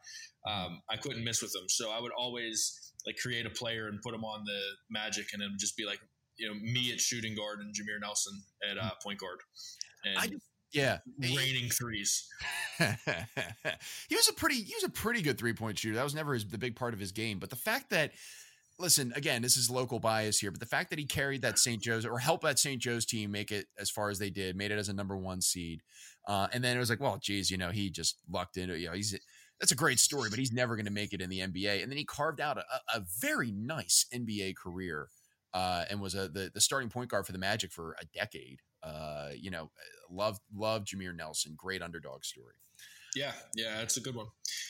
um, 0.46 0.80
I 0.90 0.96
couldn't 0.96 1.24
miss 1.24 1.42
with 1.42 1.54
him. 1.54 1.68
So 1.68 1.90
I 1.90 2.00
would 2.00 2.12
always 2.12 2.92
like 3.06 3.16
create 3.16 3.46
a 3.46 3.50
player 3.50 3.88
and 3.88 4.00
put 4.02 4.14
him 4.14 4.24
on 4.24 4.44
the 4.44 4.60
Magic, 4.90 5.26
and 5.32 5.42
then 5.42 5.50
just 5.58 5.76
be 5.76 5.84
like, 5.84 6.00
you 6.36 6.48
know, 6.48 6.54
me 6.54 6.92
at 6.92 7.00
shooting 7.00 7.34
guard 7.34 7.60
and 7.60 7.74
Jameer 7.74 8.00
Nelson 8.00 8.34
at 8.68 8.78
uh, 8.78 8.90
point 9.02 9.18
guard, 9.18 9.38
and 10.04 10.18
I 10.18 10.26
just, 10.26 10.42
yeah, 10.72 10.98
raining 11.18 11.70
threes. 11.70 12.28
he 12.78 14.14
was 14.14 14.28
a 14.28 14.32
pretty 14.32 14.56
he 14.56 14.74
was 14.74 14.84
a 14.84 14.90
pretty 14.90 15.22
good 15.22 15.38
three 15.38 15.52
point 15.52 15.78
shooter. 15.78 15.96
That 15.96 16.04
was 16.04 16.14
never 16.14 16.34
his, 16.34 16.46
the 16.46 16.58
big 16.58 16.76
part 16.76 16.94
of 16.94 17.00
his 17.00 17.12
game, 17.12 17.38
but 17.38 17.50
the 17.50 17.56
fact 17.56 17.90
that 17.90 18.12
listen, 18.78 19.12
again, 19.16 19.42
this 19.42 19.56
is 19.56 19.70
local 19.70 19.98
bias 19.98 20.38
here, 20.38 20.50
but 20.50 20.60
the 20.60 20.66
fact 20.66 20.90
that 20.90 20.98
he 20.98 21.04
carried 21.04 21.42
that 21.42 21.58
St. 21.58 21.82
Joe's 21.82 22.06
or 22.06 22.18
helped 22.18 22.44
that 22.44 22.58
St. 22.58 22.80
Joe's 22.80 23.04
team 23.04 23.30
make 23.30 23.50
it 23.50 23.66
as 23.78 23.90
far 23.90 24.08
as 24.08 24.18
they 24.18 24.30
did, 24.30 24.56
made 24.56 24.70
it 24.70 24.78
as 24.78 24.88
a 24.88 24.92
number 24.92 25.16
one 25.16 25.40
seed. 25.40 25.82
Uh, 26.26 26.46
and 26.52 26.62
then 26.62 26.76
it 26.76 26.80
was 26.80 26.90
like, 26.90 27.00
well, 27.00 27.18
geez, 27.20 27.50
you 27.50 27.56
know, 27.56 27.70
he 27.70 27.90
just 27.90 28.18
lucked 28.30 28.56
into, 28.56 28.78
you 28.78 28.86
know, 28.86 28.92
he's, 28.92 29.18
that's 29.58 29.72
a 29.72 29.76
great 29.76 29.98
story, 29.98 30.30
but 30.30 30.38
he's 30.38 30.52
never 30.52 30.76
going 30.76 30.86
to 30.86 30.92
make 30.92 31.12
it 31.12 31.20
in 31.20 31.30
the 31.30 31.40
NBA. 31.40 31.82
And 31.82 31.90
then 31.90 31.98
he 31.98 32.04
carved 32.04 32.40
out 32.40 32.58
a, 32.58 32.62
a 32.94 33.02
very 33.20 33.50
nice 33.50 34.06
NBA 34.14 34.54
career 34.56 35.08
uh, 35.52 35.84
and 35.90 36.00
was 36.00 36.14
a, 36.14 36.28
the, 36.28 36.50
the 36.54 36.60
starting 36.60 36.90
point 36.90 37.10
guard 37.10 37.26
for 37.26 37.32
the 37.32 37.38
Magic 37.38 37.72
for 37.72 37.96
a 38.00 38.04
decade. 38.16 38.60
Uh, 38.82 39.30
you 39.36 39.50
know, 39.50 39.70
love, 40.10 40.38
love 40.54 40.84
Jameer 40.84 41.14
Nelson, 41.16 41.54
great 41.56 41.82
underdog 41.82 42.24
story. 42.24 42.54
Yeah, 43.16 43.32
yeah, 43.56 43.78
that's 43.78 43.96
a 43.96 44.00
good 44.00 44.14
one. 44.14 44.26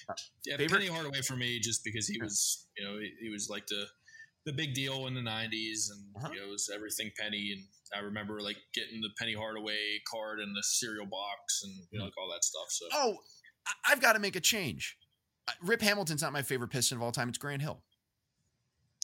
Uh, 0.09 0.15
yeah, 0.47 0.57
Favorite? 0.57 0.79
Penny 0.79 0.91
Hardaway 0.91 1.23
for 1.23 1.37
me, 1.37 1.61
just 1.61 1.85
because 1.85 2.07
he 2.07 2.21
was, 2.21 2.67
you 2.77 2.85
know, 2.85 2.99
he, 2.99 3.13
he 3.21 3.29
was 3.31 3.49
like 3.51 3.67
the 3.67 3.85
the 4.47 4.53
big 4.53 4.75
deal 4.75 5.07
in 5.07 5.15
the 5.15 5.21
'90s, 5.21 5.91
and 5.91 6.17
uh-huh. 6.17 6.29
you 6.33 6.41
know, 6.41 6.47
it 6.47 6.51
was 6.51 6.71
everything 6.75 7.11
Penny. 7.19 7.53
And 7.53 7.65
I 7.95 8.05
remember 8.05 8.41
like 8.41 8.57
getting 8.75 9.01
the 9.01 9.11
Penny 9.19 9.35
Hardaway 9.35 10.01
card 10.11 10.41
in 10.41 10.53
the 10.55 10.63
cereal 10.63 11.07
box, 11.07 11.63
and 11.65 11.75
you 11.91 11.99
know, 11.99 12.05
like 12.05 12.15
all 12.17 12.31
that 12.33 12.45
stuff. 12.45 12.67
So, 12.71 12.87
oh, 12.93 13.17
I've 13.85 14.01
got 14.01 14.15
to 14.15 14.19
make 14.19 14.37
a 14.37 14.41
change. 14.41 14.97
Uh, 15.47 15.53
Rip 15.63 15.83
Hamilton's 15.83 16.23
not 16.23 16.33
my 16.33 16.43
favorite 16.43 16.71
Piston 16.71 16.97
of 16.97 17.03
all 17.03 17.13
time. 17.13 17.29
It's 17.29 17.39
Grant 17.39 17.63
Hill. 17.63 17.83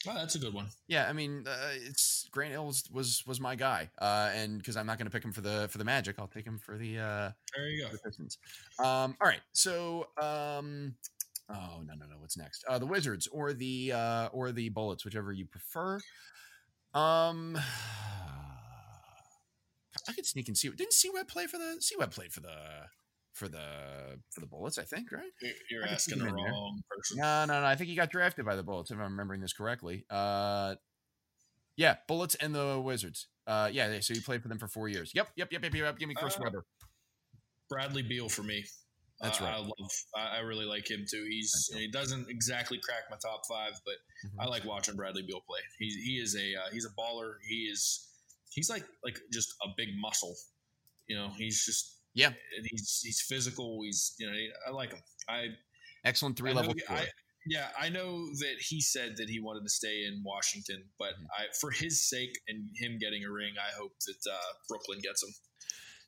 Oh, 0.07 0.13
that's 0.13 0.35
a 0.35 0.39
good 0.39 0.53
one. 0.53 0.67
Yeah, 0.87 1.07
I 1.09 1.13
mean, 1.13 1.45
uh, 1.47 1.69
it's 1.73 2.27
Grant 2.31 2.51
Hill 2.51 2.65
was 2.65 2.83
was, 2.91 3.23
was 3.25 3.39
my 3.39 3.55
guy, 3.55 3.89
uh, 3.99 4.31
and 4.33 4.57
because 4.57 4.77
I'm 4.77 4.85
not 4.85 4.97
going 4.97 5.07
to 5.07 5.11
pick 5.11 5.23
him 5.23 5.31
for 5.31 5.41
the 5.41 5.67
for 5.69 5.77
the 5.77 5.83
Magic, 5.83 6.17
I'll 6.19 6.27
take 6.27 6.45
him 6.45 6.59
for 6.59 6.77
the. 6.77 6.99
Uh, 6.99 7.31
there 7.55 7.69
you 7.69 7.83
go. 7.83 7.89
The 7.91 7.97
Pistons. 7.97 8.37
Um, 8.79 9.15
all 9.21 9.27
right, 9.27 9.41
so 9.53 10.07
um, 10.21 10.95
oh 11.49 11.81
no 11.85 11.93
no 11.95 12.05
no, 12.05 12.17
what's 12.19 12.37
next? 12.37 12.63
Uh, 12.67 12.77
the 12.77 12.85
Wizards 12.85 13.27
or 13.27 13.53
the 13.53 13.93
uh, 13.93 14.29
or 14.31 14.51
the 14.51 14.69
Bullets, 14.69 15.05
whichever 15.05 15.31
you 15.31 15.45
prefer. 15.45 15.99
Um, 16.93 17.57
I 20.07 20.13
could 20.13 20.25
sneak 20.25 20.47
and 20.47 20.57
see. 20.57 20.69
Didn't 20.69 20.93
C 20.93 21.09
Webb 21.13 21.27
play 21.27 21.47
for 21.47 21.57
the 21.57 21.77
C 21.79 21.95
Webb 21.97 22.11
played 22.11 22.31
for 22.31 22.41
the 22.41 22.55
for 23.35 23.49
the 23.49 24.17
for 24.31 24.39
the 24.39 24.47
Bullets, 24.47 24.77
I 24.79 24.83
think, 24.83 25.11
right? 25.11 25.29
You're 25.69 25.85
asking 25.85 26.19
the 26.19 26.25
wrong 26.25 26.35
there. 26.89 26.97
person. 26.97 27.17
No, 27.17 27.45
no, 27.45 27.61
no. 27.61 27.67
I 27.67 27.75
think 27.75 27.89
he 27.89 27.95
got 27.95 28.09
drafted 28.09 28.45
by 28.45 28.55
the 28.55 28.63
Bullets, 28.63 28.91
if 28.91 28.97
I'm 28.97 29.11
remembering 29.11 29.41
this 29.41 29.53
correctly. 29.53 30.05
Uh, 30.09 30.75
yeah, 31.75 31.97
Bullets 32.07 32.35
and 32.35 32.55
the 32.55 32.79
Wizards. 32.79 33.27
Uh, 33.45 33.69
yeah, 33.71 33.99
so 33.99 34.13
he 34.13 34.21
played 34.21 34.41
for 34.41 34.47
them 34.47 34.57
for 34.57 34.69
four 34.69 34.87
years. 34.87 35.11
Yep, 35.13 35.27
yep, 35.35 35.51
yep, 35.51 35.63
yep, 35.63 35.73
yep. 35.73 35.99
Give 35.99 36.07
me 36.07 36.15
Chris 36.15 36.37
uh, 36.37 36.43
Webber. 36.43 36.65
Bradley 37.69 38.03
Beal 38.03 38.29
for 38.29 38.43
me. 38.43 38.63
That's 39.21 39.39
right. 39.39 39.53
I 39.53 39.57
love. 39.57 39.71
I, 40.15 40.39
really 40.39 40.65
like 40.65 40.89
him 40.89 41.05
too. 41.09 41.25
He's 41.29 41.69
he 41.73 41.89
doesn't 41.89 42.29
exactly 42.29 42.79
crack 42.83 43.03
my 43.09 43.17
top 43.17 43.43
five, 43.47 43.73
but 43.85 43.95
mm-hmm. 44.25 44.41
I 44.41 44.45
like 44.45 44.65
watching 44.65 44.95
Bradley 44.95 45.23
Beal 45.25 45.41
play. 45.47 45.59
He 45.79 45.87
he 46.03 46.11
is 46.21 46.35
a 46.35 46.61
uh, 46.61 46.69
he's 46.71 46.85
a 46.85 46.89
baller. 46.89 47.35
He 47.47 47.69
is 47.71 48.09
he's 48.49 48.69
like 48.69 48.83
like 49.05 49.17
just 49.31 49.53
a 49.63 49.69
big 49.77 49.89
muscle. 49.99 50.35
You 51.07 51.15
know, 51.15 51.29
he's 51.37 51.63
just 51.65 51.94
yeah, 52.15 52.27
and 52.27 52.67
he's 52.71 53.01
he's 53.03 53.21
physical. 53.21 53.81
He's 53.83 54.15
you 54.17 54.25
know 54.25 54.37
I 54.67 54.71
like 54.71 54.91
him. 54.91 55.01
I 55.29 55.49
excellent 56.03 56.37
three 56.37 56.53
level. 56.53 56.73
I, 56.89 57.05
Yeah, 57.47 57.67
I 57.79 57.89
know 57.89 58.25
that 58.39 58.55
he 58.59 58.81
said 58.81 59.17
that 59.17 59.29
he 59.29 59.39
wanted 59.39 59.63
to 59.63 59.69
stay 59.69 60.05
in 60.05 60.23
Washington, 60.25 60.83
but 60.97 61.13
Mhm. 61.13 61.27
I, 61.37 61.45
for 61.61 61.69
his 61.69 62.09
sake 62.09 62.39
and 62.47 62.69
him 62.75 62.97
getting 62.97 63.23
a 63.23 63.29
ring, 63.31 63.53
I 63.59 63.71
hope 63.77 63.93
that 64.07 64.31
uh, 64.31 64.53
Brooklyn 64.67 64.99
gets 64.99 65.21
him. 65.21 65.29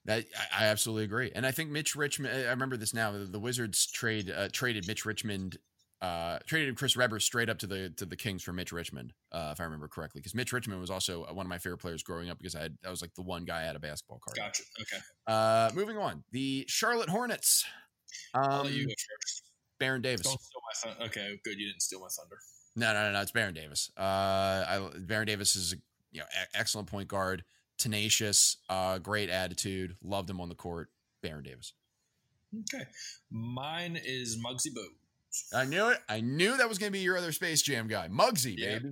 That 0.06 0.26
I, 0.36 0.64
I 0.64 0.68
absolutely 0.68 1.04
agree, 1.04 1.32
and 1.36 1.46
I 1.46 1.52
think 1.52 1.70
Mitch 1.70 1.96
Richmond. 1.96 2.34
I 2.34 2.50
remember 2.50 2.78
this 2.78 2.94
now. 2.94 3.12
The, 3.12 3.26
the 3.26 3.40
Wizards 3.40 3.86
trade 3.86 4.32
uh, 4.32 4.50
traded 4.52 4.88
Mitch 4.88 5.06
Richmond, 5.06 5.58
uh, 6.02 6.40
traded 6.46 6.76
Chris 6.76 6.96
Webber 6.96 7.20
straight 7.20 7.50
up 7.50 7.58
to 7.60 7.68
the 7.68 7.90
to 7.98 8.06
the 8.06 8.16
Kings 8.16 8.44
for 8.44 8.54
Mitch 8.54 8.72
Richmond, 8.72 9.14
uh, 9.32 9.50
if 9.54 9.60
I 9.60 9.64
remember 9.64 9.88
correctly. 9.88 10.22
Because 10.22 10.36
Mitch 10.36 10.54
Richmond 10.54 10.80
was 10.80 10.90
also 10.92 11.26
one 11.34 11.46
of 11.46 11.50
my 11.50 11.58
favorite 11.58 11.80
players 11.80 12.04
growing 12.04 12.30
up 12.30 12.38
because 12.38 12.56
I 12.56 12.62
had, 12.62 12.78
I 12.86 12.90
was 12.90 13.02
like 13.02 13.14
the 13.16 13.24
one 13.24 13.46
guy 13.46 13.62
I 13.62 13.64
had 13.66 13.76
a 13.76 13.80
basketball 13.80 14.20
card. 14.24 14.38
Gotcha. 14.38 14.64
Okay, 14.82 15.02
Uh, 15.26 15.72
moving 15.74 15.98
on, 15.98 16.24
the 16.32 16.66
Charlotte 16.68 17.10
Hornets. 17.10 17.66
Um, 18.34 18.68
you 18.68 18.86
go 18.88 18.94
first. 18.94 19.44
Baron 19.80 20.02
Davis. 20.02 20.22
Don't 20.22 20.40
steal 20.40 20.62
my 20.62 20.92
thunder. 20.92 21.06
Okay, 21.06 21.40
good. 21.44 21.58
You 21.58 21.68
didn't 21.68 21.82
steal 21.82 22.00
my 22.00 22.08
thunder. 22.10 22.38
No, 22.76 22.94
no, 22.94 23.08
no, 23.08 23.14
no. 23.14 23.22
It's 23.22 23.32
Baron 23.32 23.54
Davis. 23.54 23.92
Uh, 23.98 24.02
I, 24.02 24.90
Baron 25.00 25.26
Davis 25.28 25.56
is 25.56 25.74
a 25.74 25.76
you 26.12 26.20
know 26.20 26.26
e- 26.26 26.46
excellent 26.54 26.88
point 26.88 27.08
guard, 27.08 27.44
tenacious, 27.80 28.58
uh, 28.70 29.00
great 29.00 29.30
attitude. 29.30 29.96
Loved 30.04 30.30
him 30.30 30.40
on 30.42 30.50
the 30.50 30.56
court. 30.56 30.90
Baron 31.24 31.44
Davis. 31.44 31.74
Okay, 32.74 32.86
mine 33.30 34.00
is 34.04 34.38
Muggsy 34.38 34.70
Bogues. 34.70 35.02
I 35.54 35.66
knew 35.66 35.90
it. 35.90 36.00
I 36.10 36.22
knew 36.22 36.58
that 36.58 36.68
was 36.70 36.78
going 36.78 36.92
to 36.92 36.98
be 36.98 37.04
your 37.04 37.18
other 37.18 37.32
Space 37.32 37.62
Jam 37.62 37.88
guy, 37.88 38.08
Muggsy, 38.08 38.56
Yeah. 38.58 38.80
baby. 38.80 38.90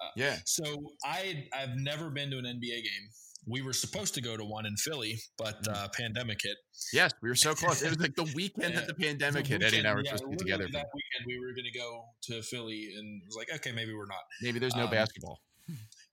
Uh, 0.00 0.10
yeah. 0.16 0.36
So 0.46 0.92
I 1.04 1.48
I've 1.52 1.76
never 1.76 2.08
been 2.10 2.30
to 2.30 2.38
an 2.38 2.44
NBA 2.44 2.82
game. 2.82 3.08
We 3.46 3.62
were 3.62 3.72
supposed 3.72 4.14
to 4.14 4.20
go 4.20 4.36
to 4.36 4.44
one 4.44 4.66
in 4.66 4.76
Philly, 4.76 5.18
but 5.38 5.62
Mm. 5.64 5.74
uh, 5.74 5.88
pandemic 5.88 6.40
hit. 6.42 6.56
Yes, 6.92 7.12
we 7.22 7.28
were 7.28 7.34
so 7.34 7.54
close. 7.54 7.82
It 7.82 7.88
was 7.88 7.98
like 7.98 8.14
the 8.14 8.30
weekend 8.34 8.74
Yeah. 8.74 8.80
that 8.80 8.86
the 8.88 8.94
pandemic 8.94 9.44
The 9.44 9.50
hit. 9.54 9.62
Eddie 9.62 9.78
and 9.78 9.86
I 9.88 9.92
were 9.92 9.98
weekend, 9.98 10.18
supposed 10.18 10.38
to 10.40 10.44
yeah, 10.46 10.56
be 10.58 10.64
together. 10.64 10.78
That 10.78 10.86
weekend, 10.94 11.26
we 11.26 11.38
were 11.40 11.52
going 11.54 11.64
to 11.72 11.78
go 11.78 12.04
to 12.24 12.42
Philly, 12.42 12.94
and 12.96 13.22
it 13.22 13.26
was 13.26 13.36
like, 13.36 13.48
okay, 13.56 13.72
maybe 13.72 13.92
we're 13.94 14.06
not. 14.06 14.22
maybe 14.42 14.58
there's 14.58 14.76
no 14.76 14.84
um, 14.84 14.90
basketball. 14.90 15.40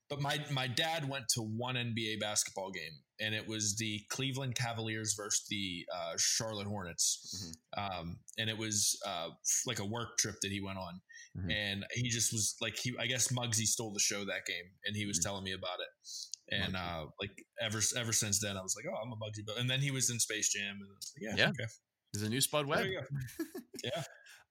But 0.10 0.22
my 0.22 0.44
my 0.52 0.68
dad 0.68 1.08
went 1.10 1.28
to 1.30 1.42
one 1.42 1.76
NBA 1.76 2.20
basketball 2.20 2.72
game, 2.72 2.94
and 3.20 3.34
it 3.36 3.48
was 3.48 3.76
the 3.78 4.02
Cleveland 4.10 4.56
Cavaliers 4.56 5.14
versus 5.16 5.46
the 5.50 5.86
uh, 5.96 6.14
Charlotte 6.18 6.68
Hornets, 6.68 7.54
Mm-hmm. 7.78 8.00
um, 8.00 8.20
and 8.38 8.50
it 8.50 8.58
was 8.58 8.98
uh, 9.06 9.30
like 9.66 9.80
a 9.80 9.86
work 9.86 10.18
trip 10.18 10.36
that 10.42 10.52
he 10.52 10.62
went 10.62 10.78
on, 10.78 11.02
Mhm. 11.38 11.52
and 11.54 11.86
he 11.94 12.10
just 12.10 12.32
was 12.34 12.56
like 12.62 12.76
he 12.78 12.94
I 13.00 13.08
guess 13.08 13.30
Muggsy 13.30 13.66
stole 13.66 13.94
the 13.94 14.00
show 14.00 14.26
that 14.26 14.46
game, 14.46 14.66
and 14.86 14.96
he 14.96 15.06
was 15.06 15.20
Mhm. 15.20 15.24
telling 15.24 15.44
me 15.44 15.52
about 15.54 15.80
it, 15.80 16.56
and 16.56 16.76
uh, 16.76 17.06
like 17.22 17.32
ever 17.62 17.82
ever 17.98 18.14
since 18.14 18.40
then 18.40 18.58
I 18.58 18.62
was 18.62 18.76
like, 18.76 18.86
oh, 18.92 18.98
I'm 19.02 19.12
a 19.12 19.16
Muggsy, 19.16 19.46
but 19.46 19.58
and 19.58 19.70
then 19.70 19.80
he 19.82 19.92
was 19.92 20.10
in 20.10 20.20
Space 20.20 20.50
Jam, 20.50 20.78
and 20.80 20.90
like, 20.90 21.38
yeah, 21.38 21.44
Yeah. 21.46 21.50
okay, 21.50 21.66
There's 22.14 22.24
a 22.26 22.30
new 22.30 22.42
Spud 22.42 22.66
Webb. 22.66 22.86
yeah. 23.84 24.04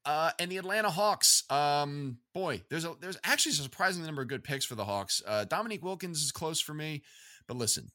Uh, 0.04 0.30
and 0.38 0.52
the 0.52 0.58
Atlanta 0.58 0.90
Hawks. 0.90 1.44
Um, 1.50 2.18
boy, 2.34 2.62
there's 2.68 2.84
a 2.84 2.94
there's 3.00 3.16
actually 3.24 3.52
a 3.52 3.54
surprising 3.54 4.04
number 4.04 4.20
of 4.20 4.28
good 4.28 4.44
picks 4.44 4.66
for 4.66 4.74
the 4.74 4.84
Hawks. 4.84 5.22
Uh, 5.26 5.44
Dominique 5.46 5.82
Wilkins 5.82 6.22
is 6.22 6.30
close 6.30 6.60
for 6.60 6.74
me, 6.74 7.02
but 7.48 7.56
listen, 7.56 7.90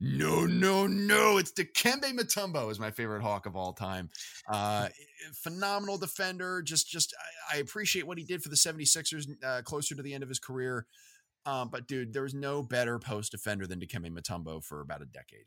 no, 0.00 0.46
no, 0.46 0.86
no, 0.86 1.38
it's 1.38 1.52
Dikembe 1.52 2.12
Mutombo 2.12 2.70
is 2.70 2.78
my 2.78 2.90
favorite 2.90 3.22
Hawk 3.22 3.46
of 3.46 3.56
all 3.56 3.72
time. 3.72 4.08
Uh, 4.48 4.88
phenomenal 5.34 5.98
defender. 5.98 6.62
Just, 6.62 6.88
just 6.88 7.14
I, 7.50 7.56
I 7.56 7.60
appreciate 7.60 8.06
what 8.06 8.18
he 8.18 8.24
did 8.24 8.42
for 8.42 8.48
the 8.48 8.56
76ers 8.56 9.26
uh, 9.44 9.62
closer 9.62 9.94
to 9.94 10.02
the 10.02 10.14
end 10.14 10.22
of 10.22 10.28
his 10.28 10.38
career. 10.38 10.86
Um, 11.46 11.68
but 11.70 11.88
dude, 11.88 12.12
there 12.12 12.22
was 12.22 12.34
no 12.34 12.62
better 12.62 12.98
post 12.98 13.32
defender 13.32 13.66
than 13.66 13.80
Dikembe 13.80 14.10
Mutombo 14.10 14.62
for 14.62 14.80
about 14.80 15.02
a 15.02 15.06
decade. 15.06 15.46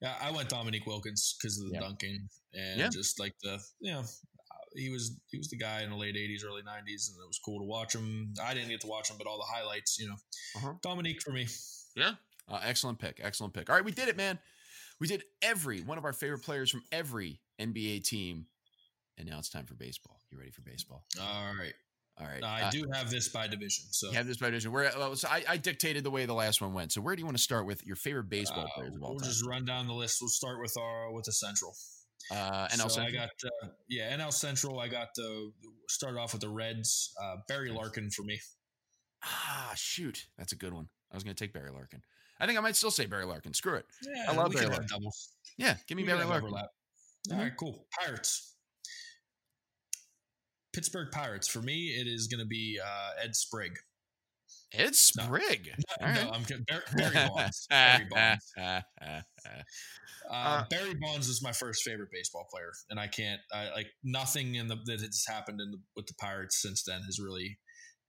Yeah, 0.00 0.14
I 0.20 0.32
went 0.32 0.48
Dominique 0.48 0.86
Wilkins 0.86 1.36
because 1.38 1.60
of 1.60 1.68
the 1.68 1.74
Yeah. 1.74 1.80
dunking 1.80 2.28
and 2.54 2.80
Yeah. 2.80 2.88
just 2.88 3.20
like 3.20 3.38
the 3.40 3.62
you 3.80 3.92
know 3.92 4.04
he 4.74 4.90
was 4.90 5.16
he 5.30 5.38
was 5.38 5.48
the 5.48 5.56
guy 5.56 5.82
in 5.82 5.90
the 5.90 5.96
late 5.96 6.16
'80s, 6.16 6.44
early 6.44 6.62
'90s, 6.62 7.08
and 7.08 7.20
it 7.22 7.26
was 7.26 7.38
cool 7.44 7.60
to 7.60 7.64
watch 7.64 7.94
him. 7.94 8.34
I 8.42 8.52
didn't 8.54 8.70
get 8.70 8.80
to 8.80 8.88
watch 8.88 9.10
him, 9.10 9.16
but 9.18 9.26
all 9.28 9.38
the 9.38 9.44
highlights, 9.44 9.98
you 9.98 10.08
know, 10.08 10.16
Uh-huh. 10.56 10.72
Dominique 10.82 11.22
for 11.22 11.30
me. 11.30 11.46
Yeah. 11.94 12.14
Uh, 12.48 12.60
excellent 12.64 12.98
pick. 12.98 13.20
Excellent 13.22 13.54
pick. 13.54 13.70
All 13.70 13.76
right, 13.76 13.84
we 13.84 13.92
did 13.92 14.08
it, 14.08 14.16
man. 14.16 14.38
We 15.00 15.06
did 15.08 15.22
every 15.42 15.80
one 15.82 15.98
of 15.98 16.04
our 16.04 16.12
favorite 16.12 16.42
players 16.42 16.70
from 16.70 16.82
every 16.92 17.40
NBA 17.60 18.04
team. 18.04 18.46
And 19.18 19.28
now 19.28 19.38
it's 19.38 19.48
time 19.50 19.66
for 19.66 19.74
baseball. 19.74 20.20
You 20.30 20.38
ready 20.38 20.50
for 20.50 20.62
baseball? 20.62 21.04
All 21.20 21.52
right, 21.58 21.74
All 22.18 22.26
right. 22.26 22.42
I 22.42 22.62
Uh, 22.62 22.70
do 22.70 22.84
have 22.92 23.10
this 23.10 23.28
by 23.28 23.46
division, 23.46 23.84
so 23.90 24.08
you 24.10 24.16
have 24.16 24.26
this 24.26 24.38
by 24.38 24.46
division. 24.46 24.72
Where 24.72 24.90
well, 24.96 25.14
so 25.16 25.28
I, 25.28 25.44
I 25.48 25.56
dictated 25.58 26.02
the 26.04 26.10
way 26.10 26.24
the 26.24 26.34
last 26.34 26.60
one 26.60 26.72
went. 26.72 26.92
So 26.92 27.00
where 27.00 27.14
do 27.14 27.20
you 27.20 27.26
want 27.26 27.36
to 27.36 27.42
start 27.42 27.66
with 27.66 27.84
your 27.86 27.96
favorite 27.96 28.28
baseball 28.30 28.64
uh, 28.64 28.74
players 28.74 28.94
of 28.96 29.02
all 29.02 29.10
we'll 29.10 29.18
time? 29.20 29.28
just 29.28 29.44
run 29.46 29.64
down 29.64 29.86
the 29.86 29.92
list. 29.94 30.18
We'll 30.20 30.30
start 30.30 30.60
with 30.60 30.74
our 30.78 31.12
with 31.12 31.24
the 31.26 31.32
Central. 31.32 31.74
uh, 32.30 32.68
NL 32.68 32.76
so 32.78 32.84
I 32.84 32.88
Central? 32.88 33.12
got 33.12 33.30
uh, 33.64 33.68
yeah 33.88 34.16
NL 34.16 34.32
Central. 34.32 34.80
I 34.80 34.88
got 34.88 35.08
the 35.14 35.52
started 35.88 36.18
off 36.18 36.32
with 36.32 36.40
the 36.42 36.48
Reds. 36.48 37.12
Uh, 37.22 37.36
Barry 37.48 37.70
Larkin 37.70 38.10
for 38.10 38.22
me. 38.22 38.40
ah, 39.24 39.72
shoot, 39.76 40.26
that's 40.38 40.52
a 40.52 40.56
good 40.56 40.72
one. 40.72 40.88
I 41.10 41.16
was 41.16 41.22
going 41.24 41.34
to 41.36 41.44
take 41.44 41.52
Barry 41.52 41.70
Larkin. 41.70 42.02
I 42.42 42.46
think 42.46 42.58
I 42.58 42.60
might 42.60 42.74
still 42.76 42.90
say 42.90 43.06
Barry 43.06 43.24
Larkin. 43.24 43.54
Screw 43.54 43.76
it. 43.76 43.86
Yeah, 44.02 44.32
I 44.32 44.34
love 44.34 44.52
Barry 44.52 44.66
Larkin. 44.66 44.88
doubles. 44.88 45.30
Yeah, 45.56 45.76
give 45.86 45.96
me 45.96 46.02
We 46.02 46.08
Barry 46.08 46.24
Larkin. 46.24 46.46
overlap. 46.48 46.66
Mhm. 47.30 47.36
All 47.36 47.42
right, 47.44 47.52
cool. 47.56 47.86
Pirates. 47.98 48.54
Pittsburgh 50.72 51.08
Pirates. 51.12 51.46
For 51.48 51.60
me, 51.62 51.88
it 52.00 52.06
is 52.06 52.26
going 52.26 52.40
to 52.40 52.46
be 52.46 52.80
uh, 52.84 53.10
Ed 53.22 53.36
Sprague. 53.36 53.78
Ed 54.74 54.86
No. 54.86 54.92
Sprague. 54.92 55.70
No, 56.00 56.06
I'm 56.32 56.44
kidding. 56.44 56.64
Barry, 56.66 56.82
Barry 56.96 57.28
Bonds. 57.28 57.66
Barry 57.70 58.06
Bonds. 58.10 58.52
Uh, 60.30 60.34
Uh, 60.34 60.64
Barry 60.70 60.94
Bonds 60.94 61.28
is 61.28 61.42
my 61.42 61.52
first 61.52 61.82
favorite 61.82 62.08
baseball 62.12 62.46
player, 62.50 62.72
and 62.88 62.98
I 62.98 63.06
can't 63.08 63.40
I, 63.52 63.70
like 63.70 63.88
nothing 64.04 64.54
in 64.54 64.68
the 64.68 64.76
that 64.86 65.00
has 65.00 65.24
happened 65.28 65.60
in 65.60 65.72
the, 65.72 65.78
with 65.96 66.06
the 66.06 66.14
Pirates 66.14 66.62
since 66.62 66.84
then 66.84 67.02
has 67.02 67.18
really 67.18 67.58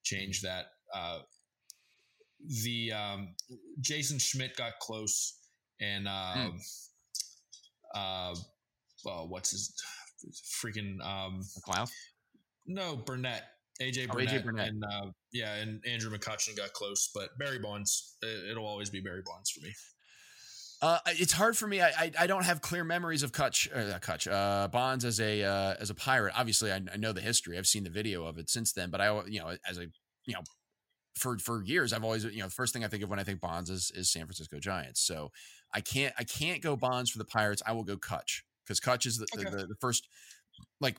changed 0.04 0.44
that. 0.44 0.68
Uh, 0.94 1.20
the 2.64 2.92
um, 2.94 3.36
Jason 3.82 4.20
Schmidt 4.20 4.56
got 4.58 4.74
close, 4.82 5.40
and 5.80 6.08
um, 6.08 6.60
uh, 7.96 8.36
well, 9.06 9.28
what's 9.28 9.52
his 9.52 9.74
freaking 10.64 11.02
um, 11.06 11.42
McLeod? 11.68 11.90
no 12.66 12.96
Burnett. 12.96 13.44
AJ 13.82 14.08
Oh, 14.12 14.16
AJ 14.16 14.44
Burnett, 14.44 14.46
Burnett. 14.46 14.68
and 14.70 14.84
uh, 14.84 15.06
yeah, 15.32 15.56
and 15.56 15.82
Andrew 15.88 16.16
McCutchen 16.16 16.56
got 16.56 16.74
close, 16.74 17.10
but 17.14 17.30
Barry 17.40 17.58
Bonds, 17.60 18.16
it, 18.22 18.52
it'll 18.52 18.68
always 18.68 18.90
be 18.92 19.00
Barry 19.02 19.24
Bonds 19.26 19.50
for 19.50 19.62
me. 19.66 19.74
Uh, 20.82 21.00
it's 21.08 21.32
hard 21.34 21.58
for 21.58 21.66
me. 21.66 21.82
I, 21.82 21.88
I 21.88 22.12
I 22.20 22.28
don't 22.28 22.44
have 22.46 22.62
clear 22.62 22.84
memories 22.84 23.24
of 23.24 23.32
Cutch, 23.32 23.70
uh, 23.74 23.98
Cutch, 24.00 24.28
uh, 24.28 24.68
Bonds 24.72 25.06
as 25.06 25.20
a 25.20 25.42
uh, 25.44 25.76
as 25.80 25.90
a 25.90 25.96
pirate. 25.96 26.34
Obviously, 26.38 26.72
I, 26.72 26.82
I 26.94 26.98
know 26.98 27.14
the 27.14 27.22
history. 27.22 27.58
I've 27.58 27.68
seen 27.68 27.84
the 27.84 27.90
video 27.90 28.26
of 28.26 28.38
it 28.38 28.50
since 28.50 28.74
then. 28.74 28.90
But 28.90 29.00
I, 29.02 29.24
you 29.26 29.40
know, 29.40 29.56
as 29.68 29.78
a 29.78 29.86
you 30.26 30.34
know, 30.34 30.42
for 31.16 31.38
for 31.38 31.64
years, 31.64 31.94
I've 31.94 32.04
always 32.04 32.24
you 32.26 32.40
know, 32.40 32.46
the 32.46 32.52
first 32.52 32.74
thing 32.74 32.84
I 32.84 32.88
think 32.88 33.04
of 33.04 33.10
when 33.10 33.20
I 33.20 33.24
think 33.24 33.40
Bonds 33.42 33.70
is 33.70 33.92
is 33.96 34.12
San 34.12 34.26
Francisco 34.26 34.60
Giants. 34.60 35.02
So 35.02 35.32
I 35.74 35.82
can't 35.82 36.14
I 36.18 36.24
can't 36.24 36.62
go 36.62 36.76
Bonds 36.76 37.10
for 37.10 37.18
the 37.20 37.26
Pirates. 37.26 37.62
I 37.66 37.72
will 37.74 37.84
go 37.84 37.98
Cutch 37.98 38.44
because 38.66 38.80
Cutch 38.80 39.06
is 39.06 39.18
the, 39.18 39.28
the, 39.34 39.42
Okay. 39.42 39.50
the 39.52 39.68
the 39.68 39.76
first 39.82 40.08
like 40.82 40.98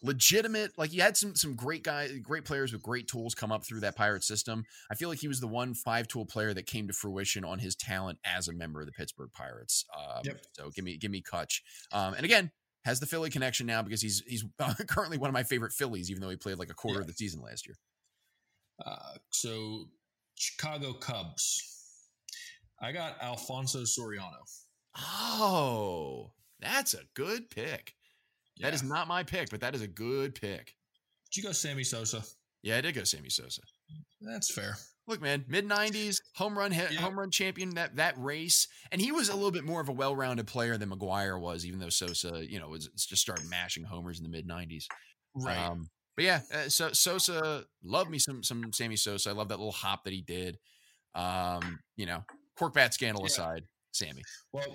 legitimate 0.00 0.70
like 0.78 0.92
you 0.92 1.02
had 1.02 1.16
some 1.16 1.34
some 1.34 1.56
great 1.56 1.82
guys 1.82 2.12
great 2.22 2.44
players 2.44 2.72
with 2.72 2.80
great 2.80 3.08
tools 3.08 3.34
come 3.34 3.50
up 3.50 3.64
through 3.66 3.80
that 3.80 3.96
pirate 3.96 4.22
system 4.22 4.64
i 4.92 4.94
feel 4.94 5.08
like 5.08 5.18
he 5.18 5.26
was 5.26 5.40
the 5.40 5.48
one 5.48 5.74
five 5.74 6.06
tool 6.06 6.24
player 6.24 6.54
that 6.54 6.66
came 6.66 6.86
to 6.86 6.92
fruition 6.92 7.44
on 7.44 7.58
his 7.58 7.74
talent 7.74 8.16
as 8.24 8.46
a 8.46 8.52
member 8.52 8.78
of 8.78 8.86
the 8.86 8.92
pittsburgh 8.92 9.30
pirates 9.32 9.84
um, 9.96 10.22
Yep. 10.22 10.40
so 10.52 10.70
give 10.70 10.84
me 10.84 10.96
give 10.98 11.10
me 11.10 11.20
Cutch. 11.20 11.64
um, 11.90 12.14
and 12.14 12.24
again 12.24 12.52
has 12.84 13.00
the 13.00 13.06
philly 13.06 13.28
connection 13.28 13.66
now 13.66 13.82
because 13.82 14.00
he's 14.00 14.22
he's 14.24 14.44
currently 14.86 15.18
one 15.18 15.28
of 15.30 15.34
my 15.34 15.42
favorite 15.42 15.72
phillies 15.72 16.12
even 16.12 16.22
though 16.22 16.30
he 16.30 16.36
played 16.36 16.58
like 16.60 16.70
a 16.70 16.74
quarter 16.74 17.00
Yeah. 17.00 17.02
of 17.02 17.06
the 17.08 17.12
season 17.14 17.40
last 17.42 17.66
year 17.66 17.74
Uh, 18.84 19.14
so 19.30 19.86
Chicago 20.36 20.92
Cubs. 20.92 21.62
I 22.80 22.92
got 22.92 23.20
Alfonso 23.20 23.80
Soriano. 23.80 24.38
oh 24.96 26.32
that's 26.60 26.94
a 26.94 27.00
good 27.14 27.48
pick 27.50 27.94
that 28.60 28.74
is 28.74 28.82
not 28.82 29.06
my 29.08 29.22
pick 29.22 29.48
but 29.50 29.60
that 29.60 29.74
is 29.74 29.82
a 29.82 29.86
good 29.88 30.34
pick 30.34 30.74
Did 31.32 31.36
you 31.36 31.42
go 31.44 31.52
Sammy 31.52 31.84
Sosa? 31.84 32.22
yeah 32.62 32.76
i 32.76 32.80
did 32.80 32.94
go 32.94 33.04
sammy 33.04 33.30
sosa 33.30 33.62
That's 34.20 34.52
fair. 34.52 34.76
Look, 35.06 35.22
man, 35.22 35.44
mid 35.48 35.66
'90s 35.66 36.18
home 36.34 36.58
run 36.58 36.70
hit, 36.70 36.92
Yeah. 36.92 37.00
home 37.00 37.18
run 37.18 37.30
champion 37.30 37.70
that 37.76 37.96
that 37.96 38.14
race, 38.18 38.66
and 38.92 39.00
he 39.00 39.10
was 39.10 39.28
a 39.30 39.34
little 39.34 39.50
bit 39.52 39.64
more 39.64 39.80
of 39.80 39.88
a 39.88 39.92
well-rounded 39.92 40.46
player 40.46 40.76
than 40.76 40.90
McGwire 40.90 41.40
was, 41.40 41.64
even 41.64 41.78
though 41.78 41.88
Sosa, 41.88 42.44
you 42.46 42.58
know, 42.60 42.68
was 42.68 42.88
just 43.08 43.22
started 43.22 43.48
mashing 43.48 43.84
homers 43.84 44.18
in 44.18 44.24
the 44.24 44.28
mid 44.28 44.46
'90s. 44.46 44.84
Right. 45.34 45.56
Um, 45.56 45.88
but 46.18 46.24
yeah, 46.24 46.40
uh, 46.52 46.68
so 46.68 46.90
Sosa, 46.90 47.64
love 47.84 48.10
me 48.10 48.18
some 48.18 48.42
some 48.42 48.72
Sammy 48.72 48.96
Sosa. 48.96 49.30
I 49.30 49.34
love 49.34 49.50
that 49.50 49.58
little 49.58 49.70
hop 49.70 50.02
that 50.02 50.12
he 50.12 50.20
did. 50.20 50.58
Um, 51.14 51.78
you 51.96 52.06
know, 52.06 52.24
cork 52.58 52.74
bat 52.74 52.92
scandal 52.92 53.22
Yeah. 53.22 53.26
aside, 53.26 53.62
Sammy. 53.92 54.22
well, 54.52 54.66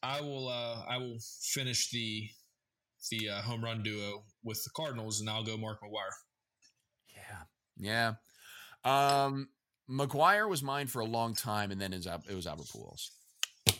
I 0.00 0.20
will. 0.20 0.46
Uh, 0.46 0.84
I 0.88 0.98
will 0.98 1.18
finish 1.40 1.90
the 1.90 2.28
the 3.10 3.30
uh, 3.30 3.42
home 3.42 3.64
run 3.64 3.82
duo 3.82 4.22
with 4.44 4.62
the 4.62 4.70
Cardinals, 4.76 5.18
and 5.18 5.28
I'll 5.28 5.42
go 5.42 5.56
Mark 5.56 5.78
McGwire. 5.82 6.14
Yeah, 7.16 8.14
yeah. 8.84 9.24
Um, 9.24 9.48
McGwire 9.90 10.48
was 10.48 10.62
mine 10.62 10.86
for 10.86 11.00
a 11.00 11.04
long 11.04 11.34
time, 11.34 11.72
and 11.72 11.80
then 11.80 11.92
it 11.92 11.96
was, 11.96 12.06
Al- 12.06 12.22
it 12.30 12.34
was 12.36 12.46
Albert 12.46 12.66
Pujols. 12.72 13.10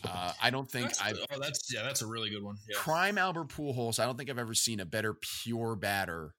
Uh, 0.03 0.33
I 0.41 0.49
don't 0.49 0.69
think 0.69 0.87
That's, 0.87 1.01
I've 1.01 1.19
oh, 1.33 1.39
that's 1.39 1.73
yeah, 1.73 1.83
that's 1.83 2.01
a 2.01 2.05
really 2.05 2.29
good 2.29 2.43
one. 2.43 2.57
Yeah. 2.69 2.75
prime 2.81 3.17
Albert 3.17 3.47
Pujols. 3.47 3.97
I 3.97 4.05
don't 4.05 4.17
think 4.17 4.29
I've 4.29 4.37
ever 4.37 4.53
seen 4.53 4.81
a 4.81 4.85
better 4.85 5.13
pure 5.13 5.77
batter 5.77 6.33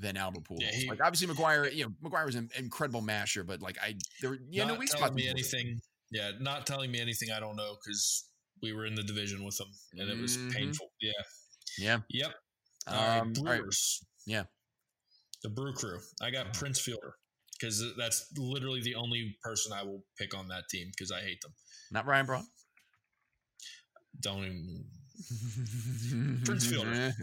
than 0.00 0.16
Albert 0.16 0.44
Pujols. 0.44 0.60
Yeah, 0.62 0.72
he- 0.72 0.88
like 0.88 1.00
obviously 1.02 1.32
McGwire, 1.32 1.72
you 1.72 1.84
know, 1.84 1.92
McGwire 2.02 2.26
was 2.26 2.34
an 2.34 2.48
incredible 2.56 3.02
masher, 3.02 3.44
but 3.44 3.60
like 3.60 3.76
I, 3.82 3.94
there, 4.22 4.38
yeah, 4.50 4.64
not 4.64 4.78
no, 4.78 4.84
telling 4.86 5.14
me 5.14 5.28
anything. 5.28 5.80
Yeah, 6.10 6.32
not 6.40 6.66
telling 6.66 6.90
me 6.90 7.00
anything 7.00 7.30
I 7.30 7.38
don't 7.38 7.54
know 7.56 7.76
because 7.84 8.28
we 8.62 8.72
were 8.72 8.86
in 8.86 8.94
the 8.94 9.02
division 9.02 9.44
with 9.44 9.56
them 9.58 9.68
and 9.92 10.10
it 10.10 10.18
was 10.20 10.36
Mhm. 10.36 10.52
painful. 10.52 10.90
Yeah. 11.00 11.12
Yeah. 11.78 11.98
Yep. 12.10 12.34
Um, 12.88 12.96
all 12.96 13.44
right. 13.44 13.60
Brewers. 13.60 14.04
Yeah. 14.26 14.44
The 15.42 15.50
Brew 15.50 15.72
Crew. 15.72 16.00
I 16.20 16.30
got 16.30 16.52
Prince 16.52 16.80
Fielder 16.80 17.14
because 17.52 17.82
that's 17.96 18.26
literally 18.36 18.82
the 18.82 18.94
only 18.96 19.36
person 19.42 19.72
I 19.72 19.82
will 19.82 20.04
pick 20.18 20.34
on 20.34 20.48
that 20.48 20.64
team 20.70 20.88
because 20.90 21.12
I 21.12 21.20
hate 21.20 21.40
them. 21.42 21.52
Not 21.90 22.06
Ryan 22.06 22.26
Braun. 22.26 22.46
Don't 24.20 24.44
even. 24.44 24.84
Prince 26.44 26.66
Fielder. 26.66 27.14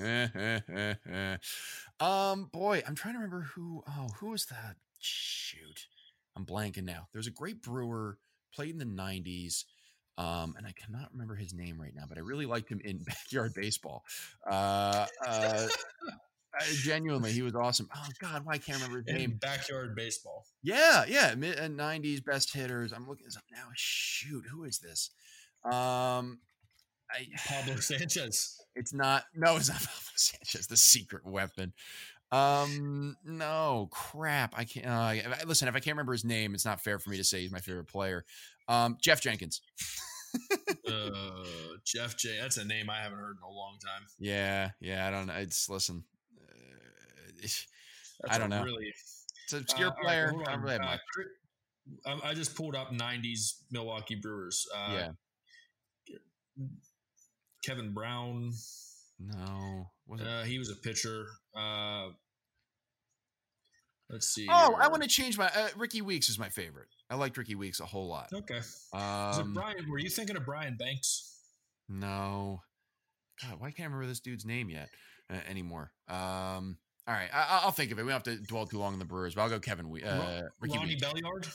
um, 2.00 2.50
boy, 2.52 2.84
I'm 2.88 2.96
trying 2.96 3.14
to 3.14 3.20
remember 3.20 3.42
who. 3.54 3.84
Oh, 3.88 4.08
who 4.20 4.30
was 4.30 4.46
that? 4.46 4.76
Shoot, 5.00 5.88
I'm 6.36 6.46
blanking 6.46 6.84
now. 6.84 7.08
There's 7.14 7.28
a 7.28 7.32
great 7.32 7.62
brewer 7.62 8.18
played 8.54 8.72
in 8.72 8.78
the 8.78 8.86
'90s. 8.86 9.64
Um, 10.20 10.56
and 10.58 10.66
I 10.66 10.72
cannot 10.72 11.12
remember 11.14 11.36
his 11.36 11.54
name 11.54 11.80
right 11.80 11.94
now, 11.94 12.06
but 12.10 12.18
I 12.18 12.22
really 12.22 12.48
liked 12.48 12.70
him 12.70 12.82
in 12.84 12.98
backyard 13.06 13.54
baseball. 13.54 14.04
Uh, 14.50 15.06
uh, 15.26 15.68
genuinely, 16.82 17.32
he 17.32 17.44
was 17.44 17.56
awesome. 17.56 17.88
Oh 17.96 18.08
God, 18.20 18.44
why 18.44 18.58
can't 18.58 18.80
I 18.80 18.82
remember 18.82 18.98
his 19.00 19.08
In 19.08 19.16
name? 19.16 19.40
backyard 19.40 19.96
baseball. 19.96 20.46
Yeah, 20.64 21.06
yeah, 21.08 21.36
mid 21.36 21.58
'90s 21.58 22.26
best 22.26 22.52
hitters. 22.54 22.92
I'm 22.92 23.08
looking 23.08 23.26
this 23.26 23.38
up 23.38 23.44
now. 23.52 23.68
Shoot, 23.76 24.46
who 24.50 24.64
is 24.64 24.80
this? 24.80 25.12
Um, 25.64 26.40
I 27.12 27.28
Pablo 27.48 27.76
Sanchez. 27.80 28.58
it's 28.76 28.94
not. 28.94 29.24
No, 29.36 29.56
it's 29.56 29.70
not 29.70 29.78
Pablo 29.82 30.12
Sanchez. 30.16 30.68
The 30.68 30.78
secret 30.78 31.26
weapon. 31.26 31.74
Um, 32.32 33.16
no 33.24 33.88
crap. 33.92 34.54
I 34.58 34.66
can't. 34.66 34.86
Uh, 34.86 35.14
listen, 35.46 35.68
if 35.68 35.76
I 35.76 35.80
can't 35.80 35.96
remember 35.96 36.12
his 36.12 36.26
name, 36.26 36.54
it's 36.54 36.66
not 36.66 36.82
fair 36.82 37.00
for 37.00 37.10
me 37.10 37.18
to 37.18 37.24
say 37.24 37.42
he's 37.42 37.52
my 37.52 37.60
favorite 37.60 37.88
player. 37.88 38.26
Um, 38.68 38.98
Geoff 39.02 39.22
Jenkins. 39.22 39.62
uh, 40.88 41.10
Jeff 41.86 42.18
J. 42.18 42.38
That's 42.42 42.58
a 42.58 42.66
name 42.66 42.90
I 42.90 42.98
haven't 43.02 43.20
heard 43.20 43.38
in 43.38 43.44
a 43.50 43.54
long 43.54 43.78
time. 43.82 44.06
Yeah, 44.20 44.72
yeah. 44.82 45.08
I 45.08 45.12
don't 45.12 45.28
know. 45.28 45.36
It's 45.36 45.70
listen. 45.70 46.04
Uh, 46.38 47.48
I 48.30 48.38
don't 48.38 48.50
know. 48.50 48.64
Really, 48.64 48.92
it's 49.46 49.54
an 49.54 49.60
obscure 49.60 49.88
Uh, 49.88 49.92
all 49.92 49.96
right, 49.96 50.04
player. 50.04 50.30
hold 50.32 50.48
I 50.48 50.52
don't 50.52 50.62
really 50.64 50.74
have 50.74 50.82
Uh, 52.06 52.16
much. 52.16 52.24
I 52.26 52.34
just 52.34 52.56
pulled 52.56 52.76
up 52.76 52.92
'90s 52.92 53.62
Milwaukee 53.72 54.16
Brewers. 54.16 54.68
Uh, 54.76 54.90
yeah. 54.94 56.16
Kevin 57.68 57.94
Brown. 57.94 58.54
No. 59.20 59.88
Was 60.08 60.22
it? 60.22 60.28
Uh, 60.28 60.44
he 60.44 60.58
was 60.60 60.70
a 60.70 60.76
pitcher. 60.76 61.26
Uh, 61.56 62.10
let's 64.10 64.28
see. 64.30 64.48
oh, 64.50 64.76
I 64.80 64.88
want 64.88 65.04
to 65.04 65.10
change 65.10 65.38
my. 65.38 65.48
Uh, 65.48 65.68
Rickie 65.76 66.02
Weeks 66.02 66.30
is 66.30 66.40
my 66.40 66.50
favorite. 66.50 66.88
I 67.10 67.16
liked 67.16 67.38
Rickie 67.38 67.56
Weeks 67.56 67.80
a 67.80 67.86
whole 67.86 68.08
lot. 68.08 68.30
Okay. 68.34 68.58
Is 68.58 68.86
it 68.94 68.98
Um, 68.98 69.54
Brian? 69.54 69.90
Were 69.90 70.00
you 70.00 70.10
thinking 70.10 70.38
of 70.38 70.46
Brian 70.46 70.76
Banks? 70.78 71.36
No. 71.90 72.62
God, 73.42 73.60
why 73.60 73.68
can't 73.72 73.82
I 73.82 73.84
remember 73.86 74.08
this 74.08 74.20
dude's 74.20 74.46
name 74.46 74.70
yet 74.70 74.90
uh, 75.32 75.36
anymore? 75.48 75.92
Um, 76.08 76.78
all 77.08 77.14
right, 77.14 77.30
I, 77.34 77.62
I'll 77.64 77.72
think 77.72 77.92
of 77.92 78.00
it. 78.00 78.04
We 78.04 78.10
don't 78.12 78.26
have 78.26 78.38
to 78.38 78.44
dwell 78.44 78.66
too 78.66 78.80
long 78.80 78.94
on 78.94 79.00
the 79.00 79.06
Brewers, 79.06 79.36
but 79.36 79.42
I'll 79.44 79.50
go 79.50 79.60
Kevin. 79.60 79.90
We- 79.90 80.04
Uh, 80.04 80.44
Ricky 80.60 80.78
Ronnie 80.78 80.90
Weeks. 80.96 81.04
Belliard. 81.06 81.48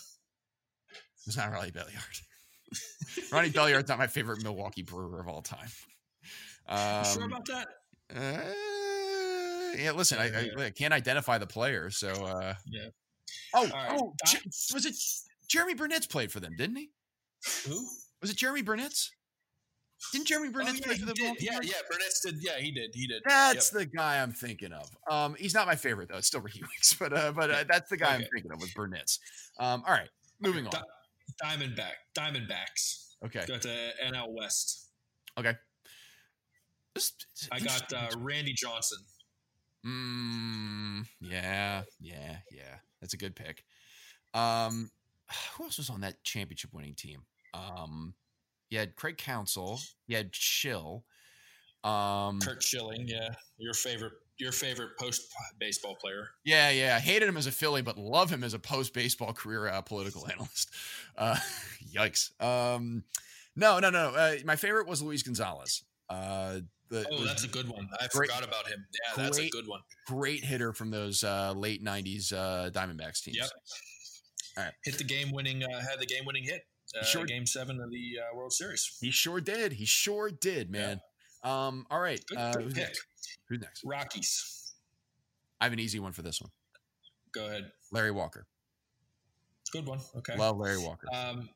It's 1.26 1.36
not 1.36 1.52
Ronnie 1.52 1.70
Belliard. 1.70 2.22
Ronnie 3.32 3.50
Belliard's 3.50 3.88
not 3.88 3.98
my 3.98 4.06
favorite 4.06 4.42
Milwaukee 4.42 4.82
Brewer 4.82 5.20
of 5.20 5.28
all 5.28 5.42
time. 5.42 5.68
You 6.68 6.74
Um, 6.76 7.04
sure 7.04 7.24
about 7.26 7.44
that? 7.46 7.68
uh, 8.14 9.76
yeah, 9.76 9.92
listen, 9.92 10.18
I, 10.18 10.24
I, 10.26 10.40
Yeah. 10.56 10.64
I 10.66 10.70
can't 10.70 10.92
identify 10.94 11.38
the 11.38 11.46
player, 11.46 11.90
so. 11.90 12.10
Uh, 12.24 12.54
Yeah. 12.66 12.88
Oh, 13.54 13.66
right, 13.68 13.98
oh, 13.98 14.14
was 14.74 14.84
it 14.86 14.94
Jeromy 15.48 15.74
Burnitz 15.76 16.08
played 16.08 16.30
for 16.32 16.40
them? 16.40 16.54
Didn't 16.56 16.76
he? 16.76 16.90
Who? 17.66 17.86
Was 18.20 18.30
it 18.30 18.36
Jeromy 18.36 18.62
Burnitz? 18.62 19.08
Didn't 20.12 20.26
Jeromy 20.28 20.48
Oh, 20.48 20.58
Burnitz 20.58 20.80
yeah, 20.80 20.86
play 20.86 20.96
for 20.98 21.06
the 21.06 21.14
did. 21.14 21.36
Yeah, 21.40 21.58
yeah. 21.62 21.74
Burnitz 21.90 22.22
did. 22.24 22.36
Yeah, 22.42 22.58
he 22.58 22.72
did. 22.72 22.90
He 22.94 23.06
did. 23.06 23.22
That's 23.26 23.72
Yep. 23.72 23.80
the 23.80 23.86
guy 23.96 24.20
I'm 24.22 24.32
thinking 24.32 24.72
of. 24.72 24.90
Um, 25.10 25.34
he's 25.38 25.54
not 25.54 25.66
my 25.66 25.76
favorite 25.76 26.08
though. 26.10 26.18
It's 26.18 26.26
still 26.26 26.40
Rickie 26.42 26.62
Weeks, 26.62 26.94
but 26.94 27.12
uh, 27.12 27.32
but 27.32 27.50
uh, 27.50 27.64
that's 27.68 27.88
the 27.88 27.96
guy 27.96 28.14
I'm 28.14 28.24
thinking 28.34 28.50
of 28.52 28.60
with 28.60 28.74
Burnitz. 28.74 29.18
Um, 29.58 29.82
all 29.86 29.94
right, 29.94 30.08
moving 30.40 30.66
on. 30.66 30.72
Di- 30.72 30.82
Diamondback. 31.44 31.92
Diamondbacks. 32.18 33.14
Okay, 33.24 33.44
Got 33.46 33.62
the 33.62 33.90
NL 34.04 34.26
West. 34.36 34.88
okay. 35.38 35.54
I 37.50 37.60
got 37.60 37.92
uh, 37.92 38.08
Randy 38.18 38.52
Johnson. 38.52 38.98
Mm, 39.84 41.06
yeah, 41.20 41.82
yeah, 42.00 42.36
yeah. 42.50 42.76
That's 43.00 43.14
a 43.14 43.16
good 43.16 43.34
pick. 43.34 43.64
Um, 44.34 44.90
who 45.56 45.64
else 45.64 45.78
was 45.78 45.90
on 45.90 46.02
that 46.02 46.22
championship 46.24 46.72
winning 46.72 46.94
team? 46.94 47.22
Um, 47.54 48.14
you 48.70 48.78
had 48.78 48.96
Craig 48.96 49.18
Counsell. 49.18 49.80
You 50.06 50.16
had 50.16 50.32
Chill. 50.32 51.04
Um, 51.84 52.40
Curt 52.40 52.62
Schilling. 52.62 53.06
Yeah, 53.08 53.28
your 53.58 53.74
favorite. 53.74 54.12
Your 54.38 54.52
favorite 54.52 54.98
post 54.98 55.22
baseball 55.60 55.94
player. 56.00 56.28
Yeah, 56.44 56.70
yeah. 56.70 56.96
I 56.96 57.00
hated 57.00 57.28
him 57.28 57.36
as 57.36 57.46
a 57.46 57.52
Philly, 57.52 57.82
but 57.82 57.98
love 57.98 58.30
him 58.30 58.42
as 58.42 58.54
a 58.54 58.58
post 58.58 58.92
baseball 58.94 59.32
career 59.32 59.68
uh, 59.68 59.82
political 59.82 60.26
analyst. 60.32 60.70
Uh, 61.16 61.36
yikes. 61.94 62.30
Um, 62.42 63.04
no, 63.54 63.78
no, 63.78 63.90
no. 63.90 64.08
Uh, 64.08 64.36
my 64.44 64.56
favorite 64.56 64.88
was 64.88 65.02
Luis 65.02 65.22
Gonzalez. 65.22 65.84
Uh, 66.08 66.60
the, 66.92 67.06
Oh, 67.12 67.24
that's 67.24 67.44
a 67.44 67.48
good 67.48 67.68
one. 67.68 67.88
I 68.00 68.06
Great- 68.08 68.30
forgot 68.30 68.44
about 68.46 68.66
him. 68.68 68.84
Yeah, 68.92 69.22
that's 69.24 69.38
a 69.38 69.48
good 69.48 69.66
one. 69.66 69.80
great 70.06 70.44
hitter 70.44 70.72
from 70.72 70.90
those 70.90 71.24
uh, 71.24 71.52
late 71.56 71.82
'90s 71.84 72.32
uh, 72.32 72.70
Diamondbacks 72.70 73.22
teams. 73.22 73.38
Yep. 73.38 73.50
All 74.58 74.64
right. 74.64 74.72
Hit 74.84 74.98
the 74.98 75.04
game 75.04 75.32
winning. 75.32 75.62
Uh, 75.64 75.80
had 75.80 75.98
the 75.98 76.06
game 76.06 76.24
winning 76.26 76.44
hit. 76.44 76.62
Uh, 77.00 77.04
Sure. 77.04 77.24
Game 77.24 77.46
seven 77.46 77.80
of 77.80 77.90
the 77.90 78.18
uh, 78.20 78.36
World 78.36 78.52
Series. 78.52 78.98
He 79.00 79.10
sure 79.10 79.40
did. 79.40 79.72
He 79.72 79.86
sure 79.86 80.30
did, 80.30 80.70
man. 80.70 81.00
Um, 81.42 81.86
all 81.90 81.98
right. 82.00 82.20
Good, 82.26 82.36
Uh, 82.38 82.52
good 82.52 82.62
who's 82.64 82.74
pick. 82.74 82.82
next? 82.84 83.02
Who's 83.48 83.60
next? 83.62 83.82
Rockies. 83.84 84.74
I 85.60 85.64
have 85.64 85.72
an 85.72 85.78
easy 85.80 85.98
one 86.00 86.12
for 86.12 86.20
this 86.22 86.40
one. 86.42 86.50
Go 87.32 87.46
ahead. 87.46 87.72
Larry 87.92 88.10
Walker. 88.10 88.46
Good 89.72 89.86
one. 89.86 90.00
Okay. 90.18 90.36
Love 90.36 90.58
Larry 90.58 90.78
Walker. 90.78 91.06
Um, 91.14 91.48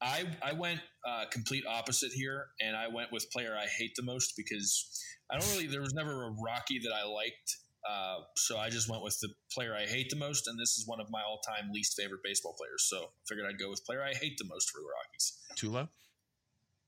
I 0.00 0.24
I 0.42 0.52
went 0.52 0.80
uh, 1.06 1.24
complete 1.30 1.64
opposite 1.66 2.12
here, 2.12 2.46
and 2.60 2.76
I 2.76 2.88
went 2.88 3.12
with 3.12 3.30
player 3.30 3.56
I 3.56 3.66
hate 3.66 3.92
the 3.96 4.02
most 4.02 4.34
because 4.36 5.02
I 5.30 5.38
don't 5.38 5.48
really. 5.50 5.66
There 5.66 5.80
was 5.80 5.94
never 5.94 6.24
a 6.24 6.30
Rocky 6.30 6.78
that 6.80 6.92
I 6.92 7.04
liked, 7.04 7.56
uh, 7.88 8.18
so 8.36 8.58
I 8.58 8.70
just 8.70 8.88
went 8.88 9.02
with 9.02 9.18
the 9.20 9.28
player 9.52 9.74
I 9.74 9.86
hate 9.86 10.10
the 10.10 10.16
most, 10.16 10.46
and 10.46 10.58
this 10.58 10.78
is 10.78 10.86
one 10.86 11.00
of 11.00 11.08
my 11.10 11.22
all-time 11.22 11.70
least 11.72 11.94
favorite 11.96 12.20
baseball 12.22 12.54
players. 12.56 12.86
So 12.88 12.96
I 12.98 13.22
figured 13.28 13.46
I'd 13.48 13.58
go 13.58 13.70
with 13.70 13.84
player 13.84 14.02
I 14.02 14.14
hate 14.14 14.38
the 14.38 14.44
most 14.46 14.70
for 14.70 14.78
the 14.78 14.86
Rockies, 14.86 15.38
Tulo. 15.56 15.88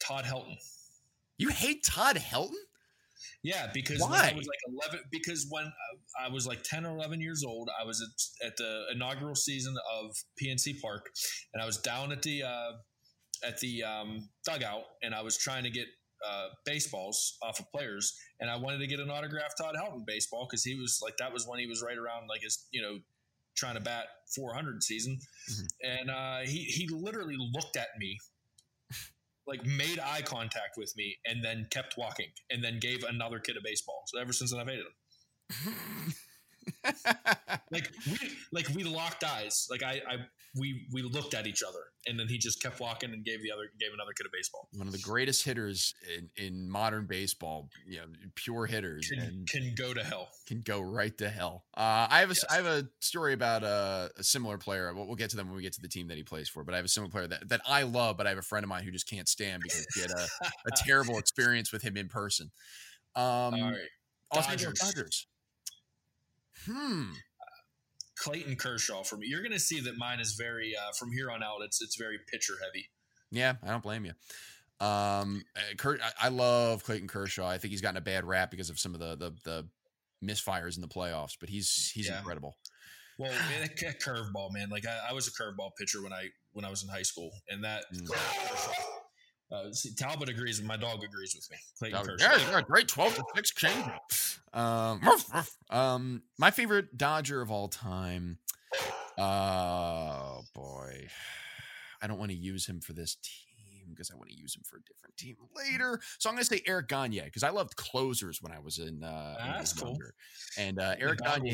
Todd 0.00 0.24
Helton. 0.24 0.56
You 1.38 1.48
hate 1.48 1.82
Todd 1.84 2.16
Helton? 2.16 2.54
Yeah, 3.42 3.70
because 3.72 4.00
when 4.00 4.12
I 4.12 4.32
was 4.34 4.46
like 4.46 4.58
11, 4.92 5.00
because 5.10 5.46
when 5.48 5.64
I- 5.64 6.26
I 6.26 6.28
was 6.28 6.46
like 6.46 6.62
10 6.62 6.84
or 6.84 6.90
11 6.96 7.20
years 7.20 7.42
old, 7.44 7.70
I 7.78 7.84
was 7.84 8.00
at, 8.02 8.46
at 8.48 8.56
the 8.56 8.86
inaugural 8.92 9.34
season 9.34 9.74
of 9.94 10.14
PNC 10.40 10.80
Park, 10.80 11.10
and 11.54 11.62
I 11.62 11.66
was 11.66 11.78
down 11.78 12.12
at 12.12 12.22
the 12.22 12.42
uh, 12.42 12.72
at 13.46 13.58
the 13.60 13.82
um, 13.84 14.28
dugout, 14.44 14.84
and 15.02 15.14
I 15.14 15.22
was 15.22 15.36
trying 15.36 15.64
to 15.64 15.70
get 15.70 15.86
uh, 16.28 16.48
baseballs 16.66 17.38
off 17.42 17.60
of 17.60 17.70
players, 17.72 18.18
and 18.40 18.50
I 18.50 18.56
wanted 18.56 18.78
to 18.78 18.86
get 18.86 19.00
an 19.00 19.10
autographed 19.10 19.56
Todd 19.58 19.74
Helton 19.74 20.04
baseball 20.06 20.46
because 20.48 20.62
he 20.62 20.74
was 20.74 21.00
like 21.02 21.16
that 21.18 21.32
was 21.32 21.46
when 21.46 21.58
he 21.58 21.66
was 21.66 21.82
right 21.82 21.96
around 21.98 22.28
like 22.28 22.42
his 22.42 22.66
you 22.72 22.82
know 22.82 22.98
trying 23.56 23.74
to 23.74 23.80
bat 23.80 24.04
400 24.34 24.82
season, 24.82 25.18
Mhm. 25.50 25.66
and 25.82 26.10
uh, 26.10 26.38
he 26.40 26.64
he 26.64 26.88
literally 26.88 27.36
looked 27.38 27.76
at 27.76 27.88
me 27.98 28.18
like 29.46 29.64
made 29.64 29.98
eye 29.98 30.22
contact 30.22 30.76
with 30.76 30.94
me 30.96 31.16
and 31.24 31.42
then 31.44 31.66
kept 31.70 31.94
walking 31.98 32.28
and 32.50 32.62
then 32.62 32.78
gave 32.78 33.02
another 33.02 33.40
kid 33.40 33.56
a 33.56 33.60
baseball. 33.64 34.02
So 34.06 34.20
ever 34.20 34.32
since 34.32 34.52
then 34.52 34.60
I've 34.60 34.68
hated 34.68 34.84
him. 34.86 35.74
Like 37.72 37.90
we 38.06 38.30
like 38.52 38.68
we 38.74 38.84
locked 38.84 39.24
eyes. 39.24 39.68
Like 39.70 39.82
I, 39.82 40.00
I 40.08 40.16
we 40.56 40.86
we 40.92 41.02
looked 41.02 41.34
at 41.34 41.46
each 41.46 41.62
other 41.62 41.78
and 42.06 42.18
then 42.18 42.26
he 42.26 42.38
just 42.38 42.60
kept 42.60 42.80
walking 42.80 43.12
and 43.12 43.24
gave 43.24 43.42
the 43.42 43.52
other 43.52 43.64
gave 43.78 43.90
another 43.94 44.12
kid 44.16 44.26
a 44.26 44.30
baseball. 44.32 44.68
One 44.74 44.86
of 44.86 44.92
the 44.92 44.98
greatest 44.98 45.44
hitters 45.44 45.94
in, 46.16 46.30
in 46.36 46.68
modern 46.68 47.06
baseball, 47.06 47.68
you 47.86 47.98
know, 47.98 48.06
pure 48.34 48.66
hitters, 48.66 49.08
Can, 49.08 49.20
and 49.20 49.48
can 49.48 49.74
go 49.76 49.94
to 49.94 50.02
hell. 50.02 50.28
can 50.46 50.62
go 50.62 50.80
right 50.80 51.16
to 51.18 51.28
hell. 51.28 51.64
Uh, 51.76 52.08
I 52.10 52.20
have 52.20 52.30
a, 52.30 52.34
Yes. 52.34 52.44
I 52.50 52.54
have 52.56 52.66
a 52.66 52.88
story 53.00 53.34
about 53.34 53.62
uh, 53.62 54.08
a 54.16 54.24
similar 54.24 54.58
player. 54.58 54.92
We'll, 54.94 55.06
we'll 55.06 55.16
get 55.16 55.30
to 55.30 55.36
them 55.36 55.48
when 55.48 55.56
we 55.56 55.62
get 55.62 55.74
to 55.74 55.82
the 55.82 55.88
team 55.88 56.08
that 56.08 56.16
he 56.16 56.22
plays 56.22 56.48
for. 56.48 56.64
But 56.64 56.74
I 56.74 56.78
have 56.78 56.86
a 56.86 56.88
similar 56.88 57.10
player 57.10 57.26
that, 57.28 57.48
that 57.48 57.60
I 57.66 57.82
love, 57.82 58.16
but 58.16 58.26
I 58.26 58.30
have 58.30 58.38
a 58.38 58.42
friend 58.42 58.64
of 58.64 58.68
mine 58.68 58.84
who 58.84 58.90
just 58.90 59.08
can't 59.08 59.28
stand 59.28 59.62
because 59.62 59.86
he 59.94 60.00
had 60.00 60.10
a, 60.10 60.26
a 60.66 60.70
terrible 60.76 61.18
experience 61.18 61.72
with 61.72 61.82
him 61.82 61.96
in 61.96 62.08
person. 62.08 62.50
Um, 63.14 63.24
All 63.24 63.50
right. 63.50 63.76
Dodgers. 64.32 64.78
Dodgers. 64.78 65.26
Hmm. 66.66 67.12
Clayton 68.18 68.56
Kershaw 68.56 69.02
for 69.02 69.16
me. 69.16 69.26
You're 69.28 69.40
going 69.42 69.52
to 69.52 69.58
see 69.58 69.80
that 69.80 69.96
mine 69.96 70.20
is 70.20 70.34
very 70.34 70.74
uh, 70.76 70.92
from 70.98 71.10
here 71.12 71.30
on 71.30 71.42
out. 71.42 71.62
It's 71.62 71.80
it's 71.80 71.96
very 71.96 72.18
pitcher 72.30 72.54
heavy. 72.62 72.90
Yeah, 73.30 73.54
I 73.62 73.68
don't 73.68 73.82
blame 73.82 74.04
you. 74.04 74.12
Um, 74.84 75.42
uh, 75.56 75.74
Kurt, 75.78 76.00
I, 76.02 76.26
I 76.26 76.28
love 76.28 76.84
Clayton 76.84 77.08
Kershaw. 77.08 77.46
I 77.48 77.58
think 77.58 77.70
he's 77.70 77.80
gotten 77.80 77.96
a 77.96 78.02
bad 78.02 78.24
rap 78.24 78.50
because 78.50 78.70
of 78.70 78.78
some 78.78 78.94
of 78.94 79.00
the 79.00 79.16
the, 79.16 79.32
the 79.44 79.68
misfires 80.22 80.76
in 80.76 80.82
the 80.82 80.88
playoffs, 80.88 81.36
but 81.38 81.48
he's 81.48 81.90
he's 81.94 82.08
Yeah. 82.08 82.18
incredible. 82.18 82.56
Well, 83.18 83.30
man, 83.50 83.68
curveball, 84.04 84.52
man. 84.52 84.68
Like 84.70 84.86
I, 84.86 85.10
I 85.10 85.12
was 85.12 85.28
a 85.28 85.30
curveball 85.30 85.70
pitcher 85.78 86.02
when 86.02 86.12
I 86.12 86.28
when 86.52 86.64
I 86.64 86.70
was 86.70 86.82
in 86.82 86.88
high 86.90 87.02
school, 87.02 87.30
and 87.48 87.64
that 87.64 87.84
Mm. 87.94 88.10
Uh, 89.52 89.72
see, 89.72 89.94
Talbot 89.94 90.28
agrees 90.28 90.58
and 90.58 90.68
my 90.68 90.76
dog 90.76 91.02
agrees 91.02 91.34
with 91.34 91.50
me. 91.50 91.56
Clayton 91.78 92.04
Kershaw. 92.04 92.38
yeah, 92.38 92.50
yeah, 92.50 92.60
great 92.62 92.88
twelve 92.88 93.14
to 93.16 93.24
six 93.34 93.50
change. 93.52 93.84
Um, 94.52 95.00
ruff, 95.00 95.32
ruff. 95.32 95.56
um, 95.70 96.22
my 96.38 96.50
favorite 96.50 96.96
Dodger 96.96 97.40
of 97.40 97.50
all 97.50 97.68
time. 97.68 98.38
Oh 99.18 100.42
boy, 100.54 101.08
I 102.00 102.06
don't 102.06 102.18
want 102.18 102.30
to 102.30 102.36
use 102.36 102.66
him 102.66 102.80
for 102.80 102.92
this 102.92 103.16
team 103.16 103.90
because 103.90 104.10
I 104.10 104.16
want 104.16 104.30
to 104.30 104.36
use 104.36 104.54
him 104.54 104.62
for 104.64 104.76
a 104.76 104.82
different 104.82 105.16
team 105.16 105.36
later. 105.56 106.00
So 106.18 106.30
I'm 106.30 106.36
going 106.36 106.44
to 106.44 106.54
say 106.54 106.62
Eric 106.66 106.88
Gagne 106.88 107.20
because 107.20 107.42
I 107.42 107.50
loved 107.50 107.76
closers 107.76 108.40
when 108.40 108.52
I 108.52 108.58
was 108.58 108.78
in. 108.78 109.02
Uh, 109.02 109.34
That's 109.38 109.74
was 109.74 109.82
cool. 109.82 109.98
And 110.56 110.78
uh, 110.78 110.94
Eric 110.98 111.18
Gagne. 111.18 111.52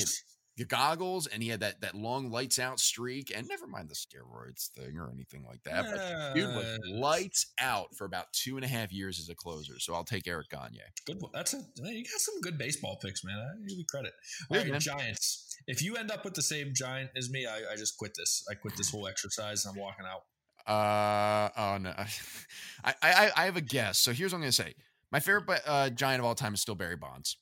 The 0.56 0.64
goggles, 0.64 1.26
and 1.26 1.42
he 1.42 1.48
had 1.50 1.60
that 1.60 1.80
that 1.82 1.94
long 1.94 2.30
lights 2.30 2.58
out 2.58 2.80
streak, 2.80 3.30
and 3.34 3.46
never 3.48 3.66
mind 3.66 3.88
the 3.90 3.94
steroids 3.94 4.68
thing 4.70 4.96
or 4.98 5.10
anything 5.12 5.44
like 5.46 5.62
that. 5.64 5.84
But 5.84 6.34
dude 6.34 6.48
was 6.54 6.78
lights 6.88 7.52
out 7.60 7.94
for 7.94 8.04
about 8.04 8.32
two 8.32 8.56
and 8.56 8.64
a 8.64 8.68
half 8.68 8.92
years 8.92 9.18
as 9.20 9.28
a 9.28 9.34
closer. 9.34 9.74
So 9.78 9.94
I'll 9.94 10.04
take 10.04 10.26
Eric 10.26 10.48
Gagne. 10.48 10.80
Good. 11.06 11.20
one. 11.20 11.30
That's 11.34 11.52
a 11.54 11.58
you 11.82 12.04
got 12.04 12.20
some 12.20 12.40
good 12.40 12.56
baseball 12.58 12.98
picks, 13.02 13.22
man. 13.24 13.36
I 13.38 13.68
give 13.68 13.78
you 13.78 13.84
credit. 13.90 14.12
All 14.50 14.56
right. 14.58 14.80
Giants. 14.80 15.42
If 15.66 15.82
you 15.82 15.96
end 15.96 16.10
up 16.10 16.24
with 16.24 16.34
the 16.34 16.42
same 16.42 16.72
giant 16.74 17.10
as 17.16 17.28
me, 17.30 17.46
I, 17.46 17.72
I 17.72 17.76
just 17.76 17.96
quit 17.98 18.12
this. 18.16 18.44
I 18.50 18.54
quit 18.54 18.76
this 18.76 18.90
whole 18.90 19.06
exercise. 19.06 19.64
and 19.64 19.74
I'm 19.74 19.80
walking 19.80 20.04
out. 20.06 20.22
Uh 20.66 21.48
oh 21.56 21.78
no, 21.78 21.94
I 22.84 22.94
I 23.02 23.30
I 23.36 23.44
have 23.44 23.56
a 23.56 23.60
guess. 23.60 23.98
So 24.00 24.12
here's 24.12 24.32
what 24.32 24.38
I'm 24.38 24.42
gonna 24.42 24.52
say. 24.52 24.74
My 25.12 25.20
favorite 25.20 25.44
uh, 25.66 25.90
giant 25.90 26.20
of 26.20 26.26
all 26.26 26.34
time 26.34 26.54
is 26.54 26.60
still 26.60 26.74
Barry 26.74 26.96
Bonds, 26.96 27.36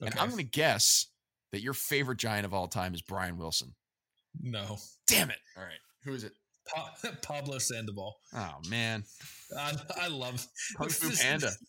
and 0.00 0.08
Okay. 0.10 0.18
I'm 0.18 0.30
gonna 0.30 0.42
guess 0.42 1.06
that 1.52 1.60
your 1.62 1.74
favorite 1.74 2.18
giant 2.18 2.44
of 2.46 2.52
all 2.54 2.68
time 2.68 2.94
is 2.94 3.02
Brian 3.02 3.38
Wilson. 3.38 3.74
no. 4.40 4.78
Damn 5.06 5.30
it! 5.30 5.38
All 5.56 5.62
right, 5.64 5.80
who 6.04 6.12
is 6.14 6.24
it? 6.24 6.32
Pa- 6.74 6.94
Pablo 7.22 7.58
Sandoval. 7.58 8.14
Oh 8.34 8.54
man, 8.68 9.04
I, 9.58 9.72
I 10.02 10.08
love 10.08 10.46
Kung 10.76 10.88
Fu 10.88 11.10
Panda. 11.16 11.50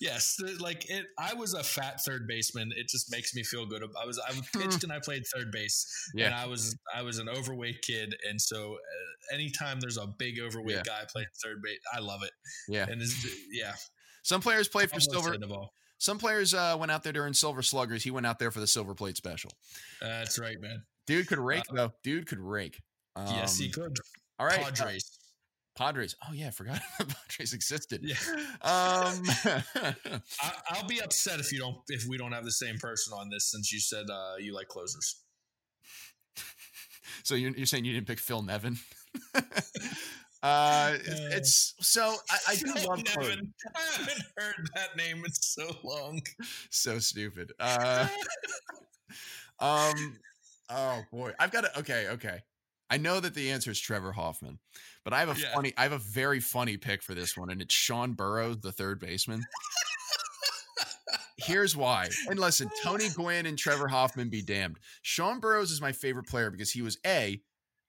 Yes, 0.00 0.36
like 0.60 0.88
it. 0.90 1.04
I 1.18 1.34
was 1.34 1.52
a 1.54 1.62
fat 1.62 2.00
third 2.02 2.26
baseman. 2.26 2.72
It 2.76 2.88
just 2.88 3.10
makes 3.10 3.34
me 3.34 3.42
feel 3.42 3.66
good. 3.66 3.82
I 4.00 4.06
was 4.06 4.18
I 4.18 4.32
pitched 4.56 4.82
and 4.84 4.92
I 4.92 4.98
played 5.00 5.24
third 5.34 5.50
base, 5.52 5.84
and 6.14 6.20
Yeah. 6.20 6.40
I 6.42 6.46
was 6.46 6.76
I 6.94 7.02
was 7.02 7.18
an 7.18 7.28
overweight 7.28 7.82
kid, 7.82 8.14
and 8.28 8.40
so 8.40 8.74
uh, 8.74 9.34
anytime 9.34 9.78
there's 9.80 9.98
a 9.98 10.06
big 10.06 10.38
overweight 10.40 10.76
Yeah. 10.76 10.82
guy 10.86 11.02
playing 11.10 11.28
third 11.42 11.60
base, 11.62 11.78
I 11.92 11.98
love 12.00 12.22
it. 12.22 12.30
Yeah. 12.68 12.86
and 12.88 13.02
yeah, 13.50 13.74
Some 14.22 14.40
players 14.40 14.68
for 14.68 14.80
Pablo 14.82 14.98
silver. 15.00 15.32
Sandoval. 15.32 15.72
Some 16.02 16.18
players 16.18 16.52
uh, 16.52 16.76
went 16.76 16.90
out 16.90 17.04
there 17.04 17.12
during 17.12 17.32
Silver 17.32 17.62
Sluggers. 17.62 18.02
He 18.02 18.10
went 18.10 18.26
out 18.26 18.40
there 18.40 18.50
for 18.50 18.58
the 18.58 18.66
Silver 18.66 18.92
Plate 18.92 19.16
Special. 19.16 19.52
That's 20.00 20.36
right, 20.36 20.60
man. 20.60 20.82
Dude 21.06 21.28
could 21.28 21.38
rake 21.38 21.62
Uh, 21.70 21.74
though. 21.74 21.92
Dude 22.02 22.26
could 22.26 22.40
rake. 22.40 22.80
Um, 23.14 23.28
yes, 23.28 23.56
he 23.56 23.70
could. 23.70 23.96
All 24.40 24.46
right, 24.46 24.58
uh, 24.58 24.64
Padres. 24.64 25.16
Padres. 25.78 26.16
Oh 26.28 26.32
yeah, 26.32 26.48
I 26.48 26.50
forgot 26.50 26.80
Padres 26.98 27.52
existed. 27.52 28.00
Yeah. 28.02 28.16
Um. 28.62 29.22
I, 30.42 30.52
I'll 30.70 30.88
be 30.88 31.00
upset 31.00 31.38
if 31.38 31.52
you 31.52 31.60
don't 31.60 31.76
if 31.86 32.04
we 32.08 32.18
don't 32.18 32.32
have 32.32 32.44
the 32.44 32.50
same 32.50 32.78
person 32.78 33.12
on 33.16 33.30
this 33.30 33.52
since 33.52 33.72
you 33.72 33.78
said 33.78 34.06
uh, 34.10 34.34
you 34.40 34.52
like 34.56 34.66
closers. 34.66 35.22
So 37.24 37.36
you're, 37.36 37.52
you're 37.52 37.66
saying 37.66 37.84
you 37.84 37.92
didn't 37.92 38.08
pick 38.08 38.18
Phil 38.18 38.42
Nevin? 38.42 38.78
Uh, 40.42 40.96
it's, 41.30 41.74
Uh, 41.78 41.82
so 41.82 42.16
I, 42.30 42.38
I 42.48 42.54
do 42.56 42.66
love. 42.88 43.02
I 43.16 43.80
haven't 43.96 44.22
heard 44.36 44.68
that 44.74 44.96
name 44.96 45.24
in 45.24 45.32
so 45.32 45.76
long. 45.84 46.20
So 46.70 46.98
stupid. 46.98 47.52
Uh, 47.60 48.08
um, 49.60 50.18
oh 50.70 51.02
boy, 51.12 51.32
I've 51.38 51.52
got 51.52 51.62
to. 51.62 51.78
Okay, 51.80 52.08
okay. 52.08 52.40
I 52.90 52.96
know 52.98 53.20
that 53.20 53.34
the 53.34 53.50
answer 53.50 53.70
is 53.70 53.78
Trevor 53.80 54.12
Hoffman, 54.12 54.58
but 55.04 55.12
I 55.12 55.20
have 55.20 55.36
a 55.36 55.40
Yeah. 55.40 55.54
funny. 55.54 55.72
I 55.76 55.84
have 55.84 55.92
a 55.92 55.98
very 55.98 56.40
funny 56.40 56.76
pick 56.76 57.02
for 57.02 57.14
this 57.14 57.36
one, 57.36 57.50
and 57.50 57.62
it's 57.62 57.74
Sean 57.74 58.12
Burroughs, 58.14 58.58
the 58.60 58.72
third 58.72 58.98
baseman. 59.00 59.42
Here's 61.38 61.76
why. 61.76 62.08
And 62.28 62.38
listen, 62.38 62.70
Tony 62.84 63.08
Gwynn 63.08 63.46
and 63.46 63.58
Trevor 63.58 63.88
Hoffman 63.88 64.28
be 64.28 64.42
damned. 64.42 64.78
Sean 65.02 65.40
Burroughs 65.40 65.70
is 65.72 65.80
my 65.80 65.90
favorite 65.92 66.26
player 66.28 66.50
because 66.50 66.70
he 66.70 66.82
was 66.82 66.98
a 67.06 67.40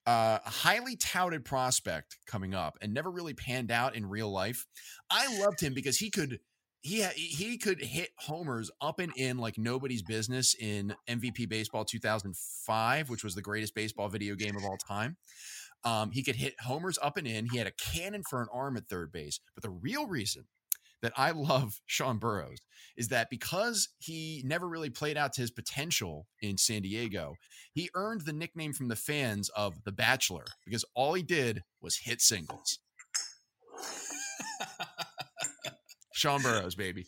uh, 0.06 0.40
a 0.46 0.50
highly 0.50 0.96
touted 0.96 1.46
prospect 1.46 2.18
coming 2.26 2.54
up 2.54 2.78
and 2.82 2.94
never 2.94 3.10
really 3.10 3.34
panned 3.34 3.72
out 3.72 3.96
in 3.96 4.06
real 4.06 4.32
life. 4.32 4.66
I 5.10 5.40
loved 5.40 5.62
him 5.62 5.74
because 5.74 5.98
he 5.98 6.10
could 6.10 6.40
he 6.82 7.04
he 7.16 7.58
could 7.58 7.82
hit 7.82 8.10
homers 8.18 8.70
up 8.82 9.00
and 9.00 9.14
in 9.16 9.38
like 9.38 9.58
nobody's 9.58 10.02
business 10.02 10.56
in 10.60 10.96
MVP 11.08 11.48
Baseball 11.48 11.86
2005, 11.86 13.10
which 13.10 13.24
was 13.24 13.36
the 13.36 13.42
greatest 13.42 13.74
baseball 13.74 14.10
video 14.10 14.36
game 14.36 14.58
of 14.58 14.66
all 14.66 14.78
time. 14.78 15.16
Um, 15.86 16.12
he 16.12 16.24
could 16.24 16.36
hit 16.36 16.56
homers 16.62 16.98
up 17.02 17.18
and 17.18 17.28
in. 17.28 17.48
He 17.52 17.58
had 17.58 17.68
a 17.68 17.72
cannon 17.72 18.24
for 18.30 18.42
an 18.42 18.48
arm 18.54 18.78
at 18.78 18.88
third 18.88 19.12
base. 19.12 19.40
But 19.56 19.64
the 19.64 19.70
real 19.70 20.08
reason 20.08 20.46
that 21.04 21.14
I 21.16 21.30
love 21.32 21.80
Sean 21.86 22.18
Burroughs 22.18 22.58
is 22.98 23.10
that 23.10 23.30
because 23.30 23.90
he 24.00 24.42
never 24.46 24.68
really 24.68 24.90
played 24.90 25.18
out 25.18 25.34
to 25.34 25.42
his 25.42 25.52
potential 25.52 26.28
in 26.42 26.58
San 26.58 26.82
Diego, 26.82 27.36
he 27.74 27.90
earned 27.94 28.22
the 28.22 28.34
nickname 28.34 28.74
from 28.74 28.88
the 28.88 28.96
fans 28.96 29.50
of 29.50 29.84
the 29.84 29.92
Bachelor 29.92 30.46
because 30.66 30.84
all 30.96 31.14
he 31.14 31.22
did 31.24 31.62
was 31.82 31.98
hit 31.98 32.22
singles. 32.22 32.80
Sean 36.14 36.42
Burroughs, 36.42 36.76
baby. 36.76 37.06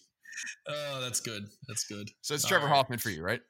Oh, 0.68 1.00
that's 1.02 1.20
good. 1.22 1.46
That's 1.68 1.86
good. 1.86 2.10
So 2.22 2.34
it's 2.34 2.46
Trevor. 2.46 2.68
Hoffman 2.68 3.00
for 3.00 3.10
you, 3.10 3.24
right? 3.24 3.42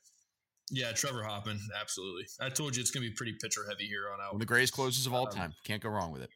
Yeah, 0.71 0.91
Trevor 0.91 1.23
Hoffman, 1.23 1.59
absolutely. 1.79 2.23
I 2.41 2.49
told 2.49 2.75
you 2.75 2.81
it's 2.81 2.91
gonna 2.91 3.05
be 3.05 3.13
pretty 3.13 3.35
pitcher 3.41 3.61
heavy 3.69 3.85
here 3.85 4.09
on 4.11 4.17
One 4.17 4.27
out. 4.27 4.33
of 4.33 4.39
the 4.39 4.45
greatest 4.45 4.73
closers 4.73 5.05
of 5.05 5.13
all 5.13 5.27
Um, 5.27 5.33
time. 5.33 5.53
Can't 5.63 5.81
go 5.81 5.89
wrong 5.89 6.11
with 6.11 6.23
it. 6.23 6.29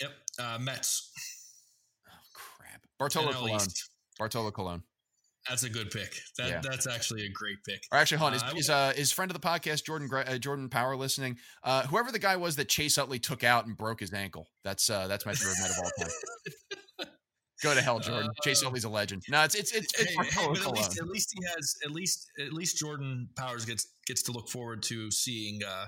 Yep, 0.00 0.12
uh, 0.38 0.58
Mets. 0.58 1.10
Bartolo 2.98 3.32
Colon. 3.32 3.60
Bartolo 4.18 4.50
Colon. 4.50 4.82
That's 5.48 5.62
a 5.62 5.70
good 5.70 5.90
pick. 5.90 6.14
That 6.36 6.48
Yeah. 6.48 6.60
that's 6.62 6.86
actually 6.86 7.24
a 7.24 7.30
great 7.30 7.58
pick. 7.66 7.80
Or 7.92 7.98
actually, 7.98 8.18
hold 8.18 8.34
on. 8.34 8.40
Uh, 8.42 8.52
Is, 8.52 8.64
is, 8.64 8.70
uh, 8.70 8.92
is 8.96 9.12
friend 9.12 9.30
of 9.30 9.40
the 9.40 9.46
podcast 9.46 9.84
Jordan 9.84 10.08
uh, 10.12 10.36
Jordan 10.38 10.68
Power 10.68 10.96
listening? 10.96 11.38
Uh, 11.62 11.86
whoever 11.86 12.12
the 12.12 12.18
guy 12.18 12.36
was 12.36 12.56
that 12.56 12.68
Chase 12.68 12.98
Utley 12.98 13.18
took 13.18 13.44
out 13.44 13.64
and 13.66 13.76
broke 13.76 14.00
his 14.00 14.12
ankle. 14.12 14.48
That's 14.64 14.90
uh, 14.90 15.06
that's 15.06 15.24
my 15.24 15.32
favorite 15.32 15.56
Met 15.60 15.70
of 15.70 15.76
all 15.78 15.90
time. 15.98 17.08
Go 17.62 17.74
to 17.74 17.82
hell, 17.82 17.98
Jordan. 17.98 18.30
Chase 18.44 18.62
Uh, 18.62 18.66
Utley's 18.68 18.84
a 18.84 18.88
legend. 18.88 19.22
No, 19.28 19.42
it's 19.42 19.54
it's 19.54 19.72
it's, 19.72 19.92
it's 19.98 20.10
Hey, 20.12 20.24
hey, 20.30 20.44
at 20.44 20.72
least, 20.72 20.98
at 20.98 21.08
least 21.08 21.34
he 21.36 21.44
has 21.56 21.74
at 21.84 21.90
least 21.92 22.26
at 22.40 22.52
least 22.52 22.76
Jordan 22.78 23.28
Powers 23.36 23.64
gets 23.64 23.94
gets 24.06 24.22
to 24.24 24.32
look 24.32 24.48
forward 24.48 24.82
to 24.84 25.10
seeing 25.10 25.60
uh, 25.66 25.86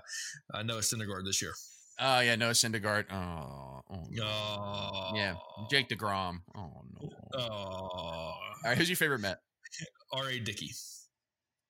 uh, 0.55 0.63
Noah 0.63 0.81
Syndergaard 0.81 1.25
this 1.25 1.41
year. 1.43 1.53
Oh 2.01 2.21
yeah, 2.21 2.37
no 2.37 2.51
Syndergaard. 2.51 3.07
Oh, 3.13 3.83
oh 3.91 4.05
no. 4.11 4.25
Oh, 4.25 5.13
yeah, 5.15 5.35
Jake 5.71 5.89
Degrom. 5.89 6.39
Oh 6.57 6.83
no. 7.01 7.11
Oh, 7.35 7.41
All 7.43 8.37
right, 8.65 8.77
who's 8.79 8.89
your 8.89 8.97
favorite 8.97 9.21
Met? 9.21 9.39
R.A. 10.13 10.39
Dickey. 10.41 10.71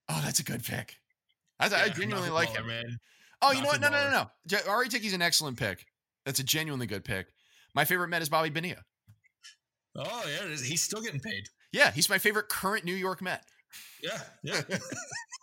Oh, 0.09 0.21
that's 0.25 0.39
a 0.41 0.45
good 0.45 0.65
pick. 0.65 0.97
I, 1.59 1.67
I 1.67 1.69
Yeah, 1.69 1.89
genuinely 1.89 2.29
knuckleballer, 2.31 2.33
like 2.33 2.49
him. 2.51 2.67
man. 2.67 2.99
Oh, 3.43 3.53
you 3.53 3.61
know 3.63 3.69
what? 3.69 3.81
No, 3.81 3.89
no, 3.91 4.11
no, 4.11 4.29
no. 4.53 4.59
R.A. 4.69 4.89
Dickey's 4.89 5.15
an 5.15 5.23
excellent 5.23 5.59
pick. 5.59 5.85
That's 6.25 6.39
a 6.41 6.45
genuinely 6.45 6.87
good 6.87 7.05
pick. 7.05 7.27
My 7.75 7.85
favorite 7.85 8.09
Met 8.09 8.23
is 8.23 8.29
Bobby 8.29 8.51
Bonilla. 8.51 8.83
Oh 9.97 10.23
yeah, 10.27 10.57
he's 10.57 10.83
still 10.83 11.01
getting 11.03 11.21
paid. 11.21 11.49
Yeah, 11.73 11.91
he's 11.91 12.09
my 12.09 12.19
favorite 12.19 12.49
current 12.49 12.85
New 12.85 12.95
York 12.95 13.21
Met. 13.23 13.45
Yeah, 14.03 14.21
yeah. 14.43 14.61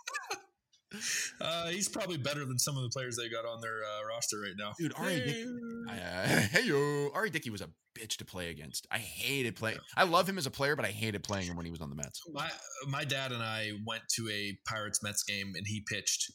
uh, 1.41 1.68
he's 1.68 1.89
probably 1.89 2.18
better 2.18 2.45
than 2.45 2.57
some 2.59 2.77
of 2.77 2.84
the 2.84 2.89
players 2.89 3.18
they 3.18 3.30
got 3.30 3.45
on 3.45 3.61
their 3.61 3.80
uh, 3.84 4.05
roster 4.07 4.39
right 4.39 4.53
now. 4.57 4.73
Dude, 4.80 4.93
R.A. 4.97 5.19
Dickey- 5.19 5.45
Hey. 5.89 6.01
Uh, 6.01 6.27
hey 6.51 6.64
yo, 6.65 7.09
R.A. 7.14 7.30
Dickey 7.30 7.49
was 7.49 7.61
a 7.61 7.69
bitch 7.97 8.18
to 8.18 8.26
play 8.26 8.49
against. 8.49 8.85
I 8.91 8.97
hated 8.97 9.55
playing. 9.55 9.77
I 9.95 10.03
love 10.03 10.27
him 10.27 10.38
as 10.38 10.45
a 10.45 10.51
player, 10.51 10.76
but 10.76 10.85
I 10.85 10.89
hated 10.89 11.23
playing 11.23 11.47
him 11.47 11.55
when 11.55 11.65
he 11.65 11.72
was 11.72 11.81
on 11.81 11.89
the 11.89 11.95
Mets. 11.95 12.22
my 12.34 12.49
my 12.88 13.03
dad 13.05 13.31
and 13.31 13.41
I 13.41 13.72
went 13.85 14.03
to 14.15 14.30
a 14.30 14.57
Pirates 14.68 15.01
Mets 15.01 15.23
game 15.23 15.53
and 15.55 15.65
he 15.65 15.84
pitched, 15.88 16.31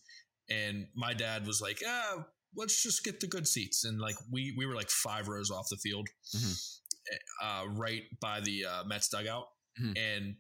and 0.51 0.87
my 0.97 1.13
dad 1.15 1.47
was 1.47 1.61
like, 1.61 1.81
"Ah, 1.87 2.25
let's 2.57 2.83
just 2.83 3.05
get 3.05 3.21
the 3.21 3.27
good 3.27 3.47
seats." 3.47 3.85
And 3.85 4.01
like 4.01 4.17
we 4.31 4.55
we 4.57 4.65
were 4.67 4.75
like 4.75 4.91
five 4.91 5.29
rows 5.29 5.51
off 5.51 5.67
the 5.71 5.77
field, 5.77 6.09
Mhm. 6.35 6.79
uh, 7.43 7.65
right 7.77 8.03
by 8.21 8.41
the 8.41 8.65
uh, 8.65 8.85
Mets 8.85 9.09
dugout, 9.09 9.45
Mhm. 9.81 9.99
and 9.99 10.37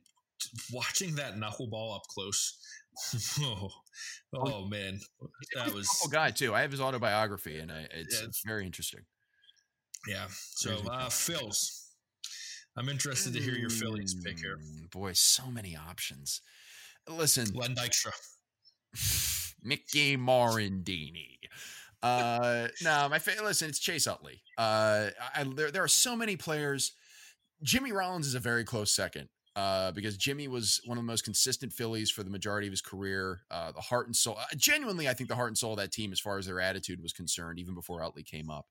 watching 0.72 1.16
that 1.16 1.34
knuckleball 1.36 1.94
up 1.96 2.02
close. 2.08 2.58
oh, 3.40 3.68
oh 4.34 4.66
man, 4.66 5.00
that 5.54 5.72
was 5.72 5.88
a 6.06 6.10
guy 6.10 6.30
too. 6.30 6.54
I 6.54 6.60
have 6.62 6.70
his 6.70 6.80
autobiography, 6.80 7.58
and 7.58 7.70
I, 7.72 7.86
it's, 7.92 8.20
Yeah. 8.20 8.26
it's 8.28 8.42
very 8.44 8.66
interesting. 8.66 9.00
yeah. 10.08 10.26
So 10.30 10.72
uh, 10.90 11.08
Phils, 11.08 11.88
I'm 12.76 12.88
interested 12.88 13.32
to 13.34 13.40
hear 13.40 13.54
your 13.54 13.70
Phillies 13.70 14.14
pick 14.14 14.38
here. 14.38 14.56
Mm, 14.58 14.90
Boy, 14.90 15.12
so 15.12 15.50
many 15.50 15.76
options. 15.76 16.40
Listen, 17.08 17.48
Len 17.54 17.74
Dykstra. 17.74 18.12
Mickey 19.62 20.16
Morandini. 20.16 21.38
Uh, 22.02 22.68
no, 22.82 23.08
my 23.08 23.18
fa- 23.18 23.42
listen, 23.42 23.68
it's 23.68 23.78
Chase 23.78 24.06
Utley. 24.06 24.42
Uh, 24.58 25.08
I, 25.34 25.44
there, 25.44 25.70
there 25.70 25.84
are 25.84 25.88
so 25.88 26.16
many 26.16 26.36
players 26.36 26.92
Jimmy 27.62 27.92
Rollins 27.92 28.26
is 28.26 28.34
a 28.34 28.40
very 28.40 28.64
close 28.64 28.90
second 28.92 29.28
uh, 29.54 29.92
because 29.92 30.16
Jimmy 30.16 30.48
was 30.48 30.80
one 30.86 30.98
of 30.98 31.04
the 31.04 31.06
most 31.06 31.24
consistent 31.24 31.72
Phillies 31.72 32.10
for 32.10 32.22
the 32.22 32.30
majority 32.30 32.66
of 32.66 32.72
his 32.72 32.80
career. 32.80 33.42
Uh, 33.50 33.72
the 33.72 33.80
heart 33.80 34.06
and 34.06 34.16
soul, 34.16 34.36
uh, 34.38 34.44
genuinely, 34.56 35.08
I 35.08 35.14
think 35.14 35.28
the 35.28 35.34
heart 35.34 35.48
and 35.48 35.58
soul 35.58 35.72
of 35.72 35.78
that 35.78 35.92
team, 35.92 36.12
as 36.12 36.20
far 36.20 36.38
as 36.38 36.46
their 36.46 36.60
attitude 36.60 37.02
was 37.02 37.12
concerned, 37.12 37.58
even 37.58 37.74
before 37.74 38.02
Utley 38.02 38.22
came 38.22 38.50
up. 38.50 38.66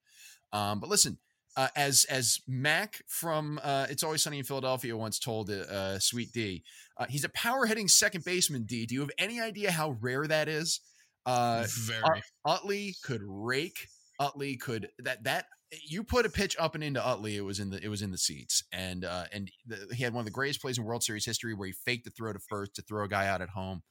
Um, 0.52 0.80
but 0.80 0.90
listen, 0.90 1.18
uh, 1.58 1.68
as 1.76 2.06
as 2.06 2.40
Mac 2.48 3.02
from 3.08 3.60
uh, 3.64 3.88
It's 3.90 4.04
Always 4.04 4.24
Sunny 4.24 4.40
in 4.40 4.44
Philadelphia 4.44 4.96
once 4.96 5.20
told 5.20 5.50
uh, 5.50 6.00
Sweet 6.00 6.32
Dee, 6.32 6.64
uh, 6.98 7.06
he's 7.10 7.24
a 7.24 7.30
power 7.30 7.66
hitting 7.66 7.88
second 7.88 8.24
baseman. 8.24 8.64
Dee, 8.64 8.86
do 8.86 8.96
you 8.96 9.02
have 9.02 9.12
any 9.18 9.42
idea 9.42 9.72
how 9.72 9.98
rare 10.00 10.26
that 10.28 10.48
is? 10.48 10.80
Uh, 11.26 11.66
Very. 11.68 12.24
Utley 12.46 12.96
could 13.04 13.22
rake. 13.24 13.88
Utley 14.20 14.56
could 14.56 14.90
that 15.00 15.24
that 15.26 15.46
you 15.72 16.04
put 16.04 16.26
a 16.26 16.30
pitch 16.30 16.56
up 16.60 16.76
and 16.76 16.84
into 16.84 17.06
Utley, 17.06 17.38
it 17.38 17.42
was 17.42 17.60
in 17.60 17.70
the 17.70 17.84
it 17.84 17.88
was 17.88 18.02
in 18.02 18.12
the 18.12 18.18
seats, 18.18 18.64
and 18.74 19.06
uh, 19.06 19.26
and 19.32 19.50
the, 19.66 19.88
he 19.96 20.04
had 20.04 20.14
one 20.14 20.22
of 20.22 20.26
the 20.26 20.32
greatest 20.32 20.62
plays 20.62 20.78
in 20.78 20.84
World 20.84 21.04
Series 21.04 21.26
history 21.26 21.54
where 21.54 21.68
he 21.68 21.74
faked 21.74 22.06
the 22.06 22.12
throw 22.12 22.34
to 22.34 22.40
first 22.40 22.76
to 22.76 22.82
throw 22.82 23.06
a 23.06 23.08
guy 23.08 23.28
out 23.28 23.42
at 23.42 23.50
home 23.50 23.82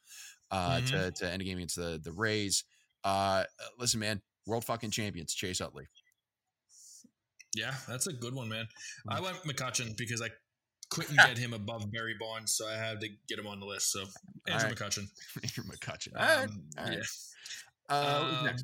uh, 0.50 0.76
mm-hmm. 0.76 0.86
to 0.86 1.10
to 1.12 1.30
end 1.30 1.40
a 1.40 1.44
game 1.44 1.58
against 1.58 1.76
the 1.76 2.00
the 2.02 2.12
Rays. 2.12 2.64
Uh, 3.02 3.44
listen, 3.78 4.00
man, 4.00 4.20
world 4.46 4.64
fucking 4.64 4.90
champions, 4.90 5.32
Chase 5.32 5.60
Utley. 5.60 5.86
Yeah, 7.56 7.74
that's 7.88 8.06
a 8.06 8.12
good 8.12 8.34
one, 8.34 8.48
man. 8.48 8.66
I 9.08 9.20
went 9.20 9.36
McCutchen 9.38 9.96
because 9.96 10.22
I 10.22 10.28
couldn't 10.90 11.16
get 11.26 11.38
him 11.38 11.54
above 11.54 11.90
Barry 11.90 12.14
Bonds, 12.20 12.54
so 12.54 12.68
I 12.68 12.74
had 12.74 13.00
to 13.00 13.08
get 13.28 13.38
him 13.38 13.46
on 13.46 13.58
the 13.58 13.66
list. 13.66 13.90
So 13.90 14.04
Andrew 14.46 14.68
right. 14.68 14.76
McCutchen. 14.76 15.06
Andrew 15.42 15.64
McCutchen. 15.64 16.14
Um, 16.14 16.20
All 16.20 16.26
right. 16.26 16.50
All 16.78 16.84
right. 16.84 16.98
Yeah. 16.98 17.02
Uh, 17.88 18.46
um, 18.50 18.56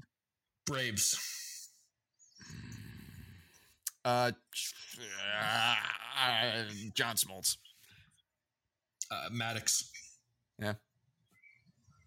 Braves. 0.67 1.46
Uh, 4.07 4.31
John 6.95 7.17
Smoltz. 7.17 7.57
Uh, 9.11 9.29
Maddux. 9.33 9.89
Yeah. 10.61 10.75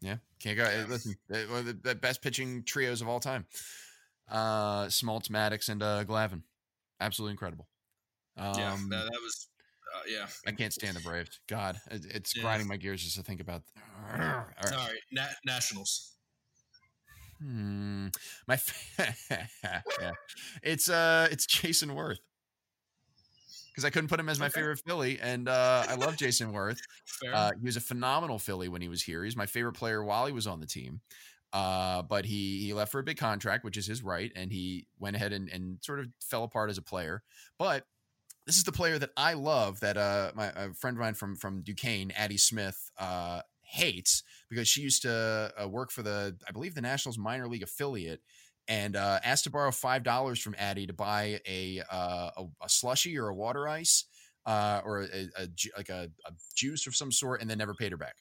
Yeah. 0.02 0.16
Can't 0.42 0.58
go. 0.58 0.64
Yeah. 0.64 0.86
Listen, 0.88 1.16
one 1.28 1.68
of 1.68 1.84
the 1.84 1.96
best 1.96 2.22
pitching 2.22 2.64
trios 2.64 3.02
of 3.02 3.10
all 3.10 3.20
time. 3.20 3.46
Uh, 4.32 4.86
Smoltz, 4.86 5.28
Maddux, 5.30 5.68
and 5.68 5.84
uh, 5.84 6.06
Glavine. 6.06 6.44
Absolutely 7.02 7.32
incredible. 7.32 7.68
Um, 8.38 8.54
yeah, 8.56 8.78
that, 8.92 9.04
that 9.12 9.20
was. 9.22 9.50
Uh, 9.94 10.02
yeah, 10.08 10.28
I 10.48 10.52
can't 10.52 10.72
stand 10.72 10.96
the 10.96 11.02
Braves. 11.02 11.42
God, 11.48 11.78
it, 11.92 12.06
it's 12.06 12.36
yeah. 12.36 12.44
grinding 12.44 12.68
my 12.68 12.78
gears 12.78 13.04
just 13.04 13.18
to 13.18 13.24
think 13.24 13.42
about. 13.42 13.64
All 14.14 14.18
right, 14.18 14.46
all 14.64 14.72
right. 14.72 15.00
Na- 15.12 15.24
Nationals. 15.46 16.16
Hmm. 17.42 18.08
My 18.48 18.60
yeah. 19.00 20.12
It's 20.64 20.90
uh 20.90 21.28
it's 21.32 21.46
Jayson 21.46 21.90
Werth. 21.96 22.18
Because 23.70 23.86
I 23.86 23.92
couldn't 23.92 24.10
put 24.10 24.20
him 24.20 24.28
as 24.28 24.40
my 24.40 24.48
okay. 24.48 24.60
favorite 24.60 24.82
Philly, 24.86 25.20
and 25.22 25.48
uh, 25.48 25.86
I 25.88 25.96
love 25.96 26.18
Jayson 26.18 26.52
Werth. 26.52 26.80
Uh, 27.32 27.52
he 27.58 27.66
was 27.66 27.78
a 27.78 27.82
phenomenal 27.82 28.38
Philly 28.38 28.68
when 28.68 28.82
he 28.82 28.90
was 28.90 29.02
here. 29.02 29.24
He's 29.24 29.38
my 29.38 29.46
favorite 29.46 29.74
player 29.74 30.04
while 30.04 30.26
he 30.26 30.34
was 30.34 30.48
on 30.48 30.60
the 30.60 30.66
team. 30.66 31.00
Uh, 31.54 32.02
but 32.02 32.26
he 32.26 32.60
he 32.66 32.74
left 32.74 32.92
for 32.92 33.00
a 33.00 33.04
big 33.04 33.18
contract, 33.18 33.64
which 33.64 33.78
is 33.78 33.88
his 33.88 34.04
right, 34.04 34.32
and 34.36 34.52
he 34.52 34.86
went 35.00 35.16
ahead 35.16 35.34
and, 35.34 35.50
and 35.50 35.78
sort 35.82 36.00
of 36.00 36.08
fell 36.22 36.44
apart 36.44 36.70
as 36.70 36.78
a 36.78 36.82
player. 36.82 37.24
But 37.58 37.86
this 38.46 38.58
is 38.58 38.64
the 38.64 38.72
player 38.72 39.00
that 39.00 39.12
I 39.16 39.34
love 39.34 39.80
that 39.80 39.98
uh 39.98 40.32
my 40.36 40.48
a 40.56 40.74
friend 40.74 40.98
of 40.98 41.02
mine 41.02 41.14
from 41.14 41.36
from 41.36 41.62
Duquesne, 41.62 42.12
Addie 42.12 42.38
Smith, 42.38 42.92
uh, 43.00 43.42
hates 43.70 44.24
because 44.50 44.68
she 44.68 44.82
used 44.82 45.04
to 45.04 45.54
uh, 45.62 45.68
work 45.68 45.92
for 45.92 46.02
the, 46.02 46.36
I 46.48 46.52
believe, 46.52 46.76
the 46.76 46.82
Nationals 46.82 47.18
minor 47.18 47.48
league 47.48 47.64
affiliate, 47.64 48.22
and 48.68 48.96
uh, 48.96 49.20
asked 49.24 49.46
to 49.46 49.50
borrow 49.50 49.72
five 49.72 50.04
dollars 50.04 50.40
from 50.40 50.56
Addie 50.58 50.88
to 50.88 50.94
buy 50.94 51.40
a 51.48 51.82
uh, 51.92 52.30
a, 52.38 52.46
a 52.64 52.70
slushy 52.70 53.18
or 53.18 53.28
a 53.28 53.36
water 53.36 53.68
ice 53.68 54.06
uh, 54.46 54.82
or 54.84 55.04
a, 55.04 55.30
a, 55.38 55.48
like 55.78 55.90
a, 55.90 56.10
a 56.26 56.32
juice 56.56 56.88
of 56.88 56.96
some 56.96 57.12
sort, 57.12 57.42
and 57.42 57.50
then 57.50 57.58
never 57.58 57.74
paid 57.74 57.92
her 57.92 57.98
back. 57.98 58.16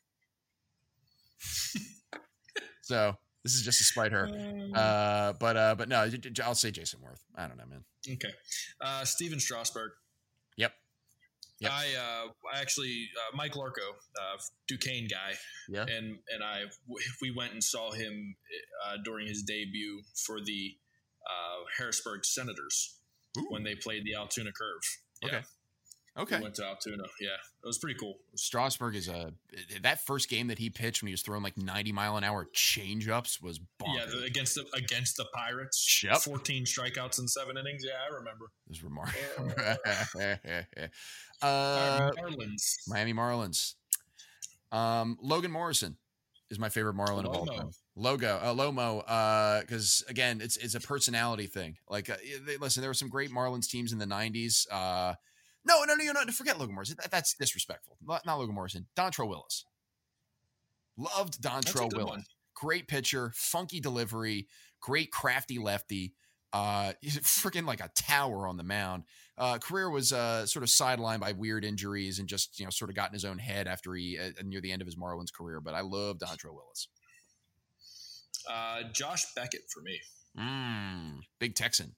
so 2.82 3.14
this 3.44 3.54
is 3.54 3.62
just 3.62 3.78
to 3.78 3.84
spite 3.84 4.12
her. 4.12 4.26
Um. 4.26 4.72
Uh, 4.74 5.32
but 5.34 5.56
uh, 5.56 5.74
but 5.76 5.88
no, 5.88 6.08
I'll 6.44 6.54
say 6.54 6.70
Jayson 6.70 7.00
Werth. 7.00 7.22
I 7.36 7.46
don't 7.46 7.56
know, 7.56 7.66
man. 7.68 7.84
Okay, 8.10 8.32
uh, 8.80 9.04
Stephen 9.04 9.40
Strasburg. 9.40 9.90
Yep. 9.90 10.07
Yep. 11.60 11.72
I 11.72 11.86
uh, 11.98 12.28
I 12.54 12.60
actually 12.60 13.08
uh, 13.16 13.36
Mike 13.36 13.54
Larko, 13.54 13.90
uh, 14.20 14.38
Duquesne 14.68 15.08
guy, 15.10 15.34
yeah, 15.68 15.82
and 15.82 16.18
and 16.32 16.44
I 16.44 16.62
we 17.20 17.34
went 17.36 17.52
and 17.52 17.64
saw 17.64 17.90
him 17.90 18.36
uh, 18.86 18.96
during 19.04 19.26
his 19.26 19.42
debut 19.42 20.02
for 20.24 20.38
the 20.40 20.74
uh, 21.28 21.64
Harrisburg 21.76 22.24
Senators 22.24 23.00
Ooh. 23.36 23.46
when 23.48 23.64
they 23.64 23.74
played 23.74 24.04
the 24.04 24.14
Altoona 24.14 24.50
Curve. 24.56 24.82
Yeah. 25.22 25.28
Okay, 25.28 25.46
Okay. 26.18 26.36
We 26.36 26.42
went 26.42 26.56
to 26.56 26.64
Altoona. 26.64 27.04
Yeah, 27.20 27.28
it 27.62 27.66
was 27.66 27.78
pretty 27.78 27.98
cool. 27.98 28.14
Strasburg 28.34 28.96
is 28.96 29.08
a 29.08 29.32
that 29.82 30.04
first 30.04 30.28
game 30.28 30.48
that 30.48 30.58
he 30.58 30.68
pitched 30.68 31.02
when 31.02 31.08
he 31.08 31.12
was 31.12 31.22
throwing 31.22 31.42
like 31.42 31.56
90 31.56 31.92
mile 31.92 32.16
an 32.16 32.24
hour 32.24 32.48
change 32.52 33.08
ups 33.08 33.40
was 33.40 33.58
bonkers. 33.58 33.94
Yeah, 33.94 34.06
the, 34.06 34.24
against 34.24 34.56
the 34.56 34.64
against 34.74 35.16
the 35.16 35.26
Pirates. 35.32 36.02
Yep. 36.02 36.18
14 36.18 36.64
strikeouts 36.64 37.20
in 37.20 37.28
seven 37.28 37.56
innings. 37.56 37.82
Yeah, 37.84 37.92
I 38.04 38.14
remember. 38.14 38.46
It 38.66 38.70
was 38.70 38.82
remarkable. 38.82 39.52
uh, 41.42 42.10
Marlins. 42.18 42.74
Miami 42.88 43.14
Marlins. 43.14 43.74
Um, 44.72 45.16
Logan 45.22 45.52
Morrison 45.52 45.96
is 46.50 46.58
my 46.58 46.68
favorite 46.68 46.94
Marlin 46.94 47.26
Lomo. 47.26 47.30
of 47.30 47.36
all 47.36 47.46
time. 47.46 47.70
Logo, 47.94 48.36
uh, 48.36 48.54
Lomo, 48.54 49.60
because 49.60 50.04
uh, 50.06 50.10
again, 50.10 50.40
it's 50.40 50.56
it's 50.56 50.74
a 50.74 50.80
personality 50.80 51.46
thing. 51.46 51.76
Like, 51.88 52.08
uh, 52.10 52.16
they, 52.46 52.56
listen, 52.56 52.80
there 52.80 52.90
were 52.90 52.94
some 52.94 53.08
great 53.08 53.30
Marlins 53.30 53.68
teams 53.68 53.92
in 53.92 53.98
the 53.98 54.06
'90s. 54.06 54.66
Uh, 54.70 55.14
no, 55.64 55.84
no, 55.84 55.94
no, 55.94 56.12
no. 56.12 56.32
Forget 56.32 56.58
Logan 56.58 56.74
Morrison. 56.74 56.96
That, 57.00 57.10
that's 57.10 57.34
disrespectful. 57.34 57.96
Not, 58.04 58.24
not 58.26 58.38
Logan 58.38 58.54
Morrison. 58.54 58.86
Dontrelle 58.96 59.28
Willis. 59.28 59.64
Loved 60.96 61.40
Dontrelle 61.40 61.94
Willis. 61.94 62.10
One. 62.10 62.24
Great 62.54 62.88
pitcher, 62.88 63.32
funky 63.36 63.78
delivery, 63.80 64.48
great 64.80 65.12
crafty 65.12 65.58
lefty. 65.58 66.14
Uh, 66.52 66.92
he's 67.00 67.18
freaking 67.18 67.66
like 67.66 67.80
a 67.80 67.90
tower 67.94 68.48
on 68.48 68.56
the 68.56 68.64
mound. 68.64 69.04
Uh, 69.36 69.58
career 69.58 69.90
was 69.90 70.12
uh, 70.12 70.44
sort 70.46 70.64
of 70.64 70.68
sidelined 70.68 71.20
by 71.20 71.32
weird 71.32 71.64
injuries 71.64 72.18
and 72.18 72.28
just 72.28 72.58
you 72.58 72.66
know 72.66 72.70
sort 72.70 72.90
of 72.90 72.96
got 72.96 73.10
in 73.10 73.12
his 73.12 73.24
own 73.24 73.38
head 73.38 73.68
after 73.68 73.94
he 73.94 74.18
uh, 74.18 74.30
near 74.44 74.60
the 74.60 74.72
end 74.72 74.82
of 74.82 74.86
his 74.86 74.96
Marlins 74.96 75.32
career. 75.32 75.60
But 75.60 75.74
I 75.74 75.82
love 75.82 76.18
Dontrelle 76.18 76.54
Willis. 76.54 76.88
Uh, 78.50 78.82
Josh 78.92 79.24
Beckett 79.36 79.70
for 79.72 79.82
me. 79.82 80.00
Mm, 80.36 81.20
big 81.38 81.54
Texan. 81.54 81.94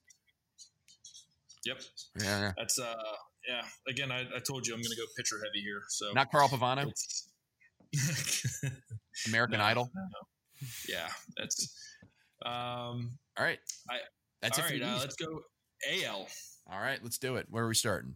Yep. 1.65 1.81
Yeah. 2.19 2.51
That's 2.57 2.79
uh 2.79 2.95
yeah. 3.47 3.63
Again, 3.87 4.11
I, 4.11 4.21
I 4.21 4.39
told 4.39 4.67
you 4.67 4.73
I'm 4.73 4.81
going 4.81 4.91
to 4.91 4.97
go 4.97 5.05
pitcher 5.17 5.37
heavy 5.37 5.61
here. 5.61 5.81
So 5.89 6.11
not 6.13 6.31
Carl 6.31 6.47
Pavano. 6.49 6.91
American 9.27 9.59
no, 9.59 9.65
Idol. 9.65 9.91
No, 9.93 10.01
no. 10.01 10.67
Yeah, 10.87 11.07
that's. 11.37 11.75
Um. 12.45 13.17
All 13.37 13.45
right. 13.45 13.59
I. 13.89 13.97
That's 14.41 14.59
all. 14.59 14.65
Right, 14.65 14.81
uh, 14.81 14.97
let's 14.99 15.15
go 15.15 15.41
AL. 16.05 16.27
All 16.71 16.79
right, 16.79 16.99
let's 17.03 17.17
do 17.17 17.35
it. 17.35 17.47
Where 17.49 17.65
are 17.65 17.67
we 17.67 17.75
starting? 17.75 18.15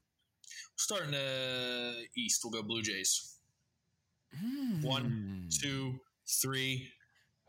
Starting 0.78 1.14
uh 1.14 1.94
east. 2.18 2.42
We'll 2.44 2.52
go 2.52 2.68
Blue 2.68 2.82
Jays. 2.82 3.36
Mm. 4.44 4.84
One, 4.84 5.50
two, 5.62 6.00
three. 6.42 6.90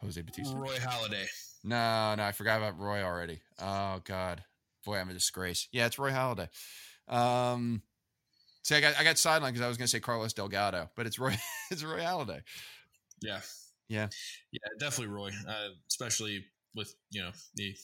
Jose 0.00 0.20
Bautista. 0.20 0.56
Roy 0.56 0.76
Halladay. 0.76 1.26
No, 1.64 2.14
no, 2.14 2.22
I 2.22 2.32
forgot 2.32 2.58
about 2.58 2.78
Roy 2.78 3.02
already. 3.02 3.40
Oh 3.60 4.00
God, 4.04 4.42
boy, 4.84 4.98
I'm 4.98 5.08
a 5.10 5.14
disgrace. 5.14 5.68
Yeah, 5.72 5.86
it's 5.86 5.98
Roy 5.98 6.10
Halladay. 6.10 6.48
Um, 7.08 7.82
see, 8.62 8.74
I 8.74 8.80
got 8.80 8.98
I 8.98 9.04
got 9.04 9.16
sidelined 9.16 9.48
because 9.48 9.62
I 9.62 9.68
was 9.68 9.76
going 9.76 9.86
to 9.86 9.90
say 9.90 10.00
Carlos 10.00 10.32
Delgado, 10.32 10.90
but 10.96 11.06
it's 11.06 11.18
Roy. 11.18 11.36
it's 11.70 11.82
Roy 11.82 12.00
Halladay. 12.00 12.42
Yeah, 13.22 13.40
yeah, 13.88 14.08
yeah, 14.52 14.68
definitely 14.78 15.14
Roy, 15.14 15.30
uh, 15.48 15.68
especially 15.88 16.44
with 16.74 16.94
you 17.10 17.22
know 17.22 17.30
the 17.54 17.74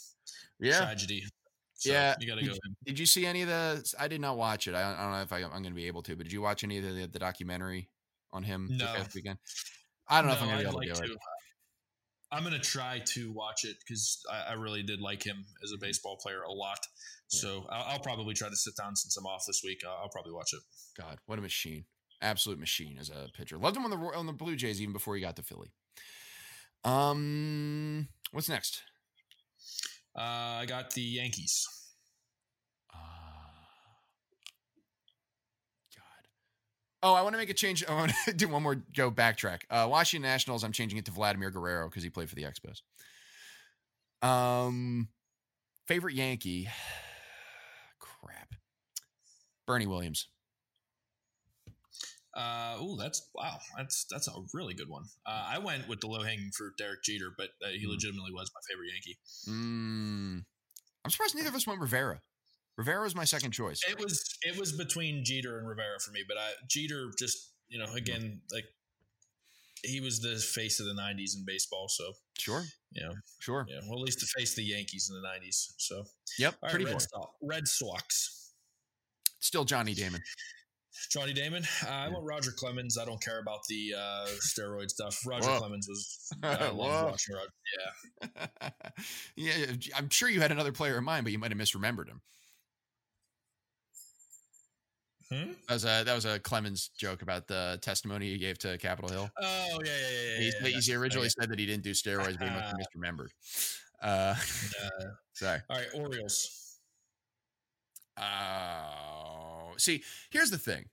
yeah. 0.61 0.79
tragedy. 0.79 1.25
So 1.75 1.91
yeah, 1.91 2.15
you 2.21 2.29
got 2.29 2.39
to 2.39 2.47
go. 2.47 2.55
Did 2.87 2.99
you 2.99 3.07
see 3.07 3.27
any 3.27 3.43
of 3.43 3.49
the? 3.49 3.95
I 3.99 4.07
did 4.07 4.21
not 4.21 4.37
watch 4.37 4.69
it. 4.69 4.75
I 4.75 4.83
don't, 4.83 4.99
I 4.99 5.03
don't 5.03 5.13
know 5.13 5.23
if 5.23 5.33
I, 5.33 5.41
am 5.41 5.51
going 5.51 5.65
to 5.65 5.71
be 5.71 5.89
able 5.89 6.03
to, 6.03 6.15
but 6.15 6.25
did 6.25 6.33
you 6.33 6.41
watch 6.41 6.63
any 6.63 6.79
of 6.79 6.85
the, 6.85 7.07
the 7.07 7.19
documentary 7.19 7.89
on 8.33 8.45
him 8.45 8.69
no. 8.71 8.87
weekend? 9.15 9.39
I 10.09 10.21
don't 10.21 10.27
know 10.29 10.35
no, 10.35 10.37
if 10.37 10.43
I'm 10.43 10.49
going 10.49 10.59
to 10.59 10.65
be 10.65 10.69
able 10.69 10.79
like 10.79 10.95
to 10.95 11.03
do 11.03 11.09
to. 11.09 11.13
it. 11.15 11.19
I'm 12.33 12.43
going 12.43 12.55
to 12.55 12.59
try 12.59 13.01
to 13.05 13.31
watch 13.31 13.65
it 13.65 13.77
because 13.87 14.25
I, 14.33 14.53
I, 14.53 14.55
really 14.55 14.83
did 14.83 15.03
like 15.03 15.23
him 15.23 15.45
as 15.63 15.73
a 15.73 15.79
baseball 15.79 16.17
player 16.17 16.43
a 16.43 16.51
lot. 16.51 16.79
So 17.29 17.67
I'll, 17.71 17.93
I'll, 17.93 17.99
probably 17.99 18.33
try 18.33 18.49
to 18.49 18.57
sit 18.57 18.75
down 18.75 18.97
since 18.97 19.17
I'm 19.19 19.27
off 19.27 19.45
this 19.47 19.63
week. 19.63 19.83
I'll, 19.87 20.05
I'll, 20.05 20.09
probably 20.09 20.33
watch 20.33 20.55
it. 20.55 20.61
God, 20.99 21.19
what 21.27 21.39
a 21.39 21.43
machine! 21.43 21.85
Absolute 22.23 22.59
machine 22.59 22.97
as 22.99 23.11
a 23.11 23.29
pitcher. 23.37 23.59
Loved 23.59 23.77
him 23.77 23.85
on 23.85 23.91
the 23.91 23.97
on 23.97 24.27
the 24.27 24.33
Blue 24.33 24.57
Jays 24.57 24.81
even 24.81 24.95
before 24.95 25.15
he 25.15 25.21
got 25.21 25.37
to 25.37 25.43
Philly. 25.43 25.73
Um, 26.85 28.09
what's 28.33 28.49
next? 28.49 28.83
Uh, 30.17 30.61
I 30.61 30.67
got 30.67 30.91
the 30.91 31.03
Yankees. 31.03 31.67
Uh, 32.93 32.99
God. 35.97 36.29
Oh, 37.05 37.15
I 37.15 37.23
want 37.23 37.35
to 37.35 37.39
make 37.39 37.51
a 37.51 37.55
change. 37.55 37.85
I 37.89 37.95
want 37.95 38.13
to 38.27 38.33
do 38.37 38.49
one 38.49 38.63
more 38.63 38.77
go 38.95 39.11
backtrack. 39.11 39.63
Uh, 39.71 39.87
Washington 39.91 40.29
Nationals. 40.29 40.63
I'm 40.63 40.73
changing 40.73 40.99
it 40.99 41.05
to 41.07 41.11
Vladimir 41.11 41.51
Guerrero 41.51 41.89
because 41.89 42.03
he 42.03 42.11
played 42.11 42.29
for 42.29 42.37
the 42.37 42.45
Expos. 42.45 42.83
Um, 44.27 45.09
favorite 45.89 46.15
Yankee. 46.15 46.69
Crap. 47.99 48.55
Bernie 49.67 49.87
Williams. 49.87 50.29
Uh, 52.35 52.77
oh, 52.79 52.97
that's 52.97 53.29
wow. 53.35 53.59
That's 53.77 54.07
that's 54.11 54.27
a 54.29 54.33
really 54.55 54.73
good 54.73 54.89
one. 54.89 55.03
Uh, 55.27 55.45
I 55.51 55.59
went 55.59 55.87
with 55.89 56.01
the 56.01 56.07
low 56.07 56.23
hanging 56.23 56.51
fruit, 56.57 56.73
Derek 56.79 57.03
Jeter, 57.05 57.31
but 57.37 57.49
uh, 57.63 57.69
he 57.73 57.85
Mm. 57.87 57.91
legitimately 57.91 58.33
was 58.33 58.51
my 58.55 58.61
favorite 58.71 58.89
Yankee. 58.91 59.19
Mm, 59.51 60.45
I'm 61.05 61.11
surprised 61.11 61.35
neither 61.35 61.49
of 61.51 61.55
us 61.55 61.67
went 61.67 61.81
Rivera. 61.81 62.23
Rivera 62.83 63.03
was 63.05 63.15
my 63.15 63.25
second 63.25 63.53
choice. 63.53 63.81
It 63.89 63.99
was 64.01 64.37
it 64.43 64.59
was 64.59 64.73
between 64.73 65.25
Jeter 65.25 65.59
and 65.59 65.69
Rivera 65.69 66.01
for 66.01 66.11
me, 66.11 66.25
but 66.27 66.37
I 66.37 66.51
Jeter 66.69 67.11
just 67.19 67.53
you 67.69 67.79
know 67.79 67.93
again 67.95 68.41
like 68.53 68.65
he 69.85 70.01
was 70.01 70.21
the 70.21 70.37
face 70.37 70.81
of 70.81 70.87
the 70.87 70.93
'90s 71.01 71.37
in 71.37 71.45
baseball, 71.47 71.87
so 71.89 72.13
Sure, 72.39 72.65
you 72.91 73.03
know 73.05 73.13
sure. 73.39 73.67
yeah, 73.69 73.81
well 73.89 74.01
at 74.01 74.05
least 74.05 74.19
the 74.21 74.27
face 74.37 74.51
of 74.53 74.57
the 74.57 74.65
Yankees 74.65 75.09
in 75.11 75.21
the 75.21 75.29
'90s. 75.29 75.75
So 75.79 76.05
Yep, 76.39 76.55
all 76.55 76.67
right, 76.67 76.71
pretty 76.71 76.85
Red, 76.87 76.93
boy. 76.95 76.99
Sox, 76.99 77.27
Red 77.43 77.69
Sox. 77.69 78.53
Still 79.39 79.65
Johnny 79.65 79.95
Damon. 79.95 80.21
Johnny 81.11 81.33
Damon. 81.33 81.65
Uh, 81.85 81.89
I 81.89 82.07
Yeah. 82.07 82.13
went 82.15 82.25
Roger 82.25 82.53
Clemens. 82.53 82.97
I 82.99 83.05
don't 83.05 83.21
care 83.23 83.41
about 83.41 83.61
the 83.69 83.95
uh, 83.97 84.27
steroid 84.57 84.89
stuff. 84.89 85.19
Roger 85.27 85.49
Whoa. 85.49 85.59
Clemens 85.59 85.87
was. 85.89 86.31
I 86.43 86.69
love 86.69 87.11
watching 87.11 87.35
Roger. 87.35 87.53
Yeah. 88.57 88.71
yeah, 89.37 89.75
I'm 89.97 90.11
sure 90.11 90.29
you 90.29 90.41
had 90.41 90.53
another 90.53 90.71
player 90.73 90.97
in 90.99 91.05
mind, 91.05 91.25
but 91.25 91.33
you 91.33 91.39
might 91.39 91.51
have 91.51 91.59
misremembered 91.59 92.09
him. 92.09 92.21
Hmm? 95.33 95.53
That 95.69 95.75
was 95.75 95.85
a 95.85 96.03
that 96.05 96.15
was 96.15 96.25
a 96.25 96.39
Clemens 96.41 96.91
joke 96.97 97.23
about 97.23 97.47
the 97.47 97.79
testimony 97.81 98.31
he 98.31 98.39
gave 98.39 98.59
to 98.59 98.77
Capitol 98.79 99.11
Hill. 99.11 99.31
Oh 99.41 99.79
yeah, 99.85 99.91
yeah, 99.91 100.09
yeah. 100.11 100.39
He, 100.39 100.53
yeah, 100.75 100.81
he 100.81 100.95
originally 100.95 101.29
said 101.29 101.49
that 101.51 101.59
he 101.59 101.67
didn't 101.67 101.85
do 101.85 101.93
steroids, 101.93 102.39
but 102.39 102.49
he 102.49 102.55
must 102.55 102.67
have 102.67 102.77
misremembered. 102.97 103.29
Uh, 104.03 104.35
Uh, 104.85 105.05
sorry. 105.33 105.61
all 105.71 105.77
right, 105.79 105.89
Orioles. 105.95 106.79
Oh, 108.19 109.73
see, 109.79 110.03
here's 110.31 110.51
the 110.51 110.59
thing. 110.59 110.87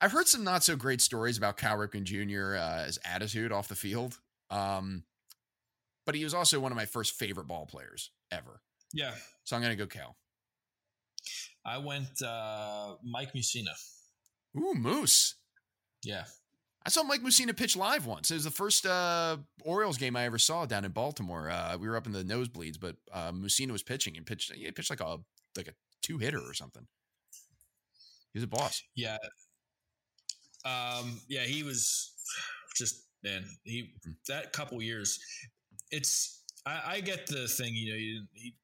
I've 0.00 0.12
heard 0.12 0.26
some 0.28 0.44
not 0.44 0.62
so 0.64 0.76
great 0.76 1.00
stories 1.00 1.38
about 1.38 1.56
Cal 1.56 1.76
Ripken 1.76 2.04
Jr. 2.04 2.56
Uh, 2.56 2.84
his 2.84 2.98
attitude 3.04 3.52
off 3.52 3.68
the 3.68 3.74
field. 3.74 4.18
Um, 4.50 5.04
but 6.06 6.14
he 6.14 6.24
was 6.24 6.34
also 6.34 6.60
one 6.60 6.72
of 6.72 6.76
my 6.76 6.84
first 6.84 7.12
favorite 7.14 7.46
ball 7.46 7.66
players 7.66 8.10
ever. 8.30 8.60
Yeah, 8.92 9.14
So 9.44 9.56
I'm 9.56 9.62
going 9.62 9.76
to 9.76 9.82
go 9.82 9.86
Cal. 9.88 10.16
I 11.64 11.78
went 11.78 12.20
uh, 12.22 12.96
Mike 13.02 13.32
Mussina. 13.32 13.72
Ooh, 14.56 14.74
Moose. 14.74 15.36
Yeah, 16.02 16.24
I 16.84 16.90
saw 16.90 17.02
Mike 17.02 17.22
Mussina 17.22 17.56
pitch 17.56 17.76
live 17.76 18.04
once. 18.06 18.30
It 18.30 18.34
was 18.34 18.44
the 18.44 18.50
first 18.50 18.84
uh, 18.86 19.38
Orioles 19.62 19.96
game 19.96 20.16
I 20.16 20.24
ever 20.24 20.38
saw 20.38 20.66
down 20.66 20.84
in 20.84 20.92
Baltimore. 20.92 21.48
Uh, 21.50 21.76
we 21.78 21.88
were 21.88 21.96
up 21.96 22.06
in 22.06 22.12
the 22.12 22.22
nosebleeds, 22.22 22.78
but 22.78 22.96
uh, 23.12 23.32
Mussina 23.32 23.70
was 23.72 23.82
pitching 23.82 24.16
and 24.16 24.26
pitched. 24.26 24.52
He 24.52 24.70
pitched 24.70 24.90
like 24.90 25.00
a 25.00 25.18
like 25.56 25.68
a 25.68 25.72
two 26.02 26.18
hitter 26.18 26.40
or 26.40 26.52
something. 26.54 26.86
He 28.32 28.38
was 28.38 28.44
a 28.44 28.48
boss. 28.48 28.82
yeah, 28.94 29.16
um, 30.64 31.20
yeah. 31.28 31.42
He 31.42 31.62
was 31.62 32.12
just 32.76 33.04
man. 33.22 33.44
He 33.64 33.94
Mhm. 34.06 34.16
that 34.28 34.52
couple 34.52 34.82
years. 34.82 35.18
It's 35.90 36.42
I, 36.66 36.82
I 36.96 37.00
get 37.00 37.26
the 37.26 37.48
thing. 37.48 37.74
You 37.74 37.92
know, 37.92 37.98
he 37.98 38.26
he 38.34 38.54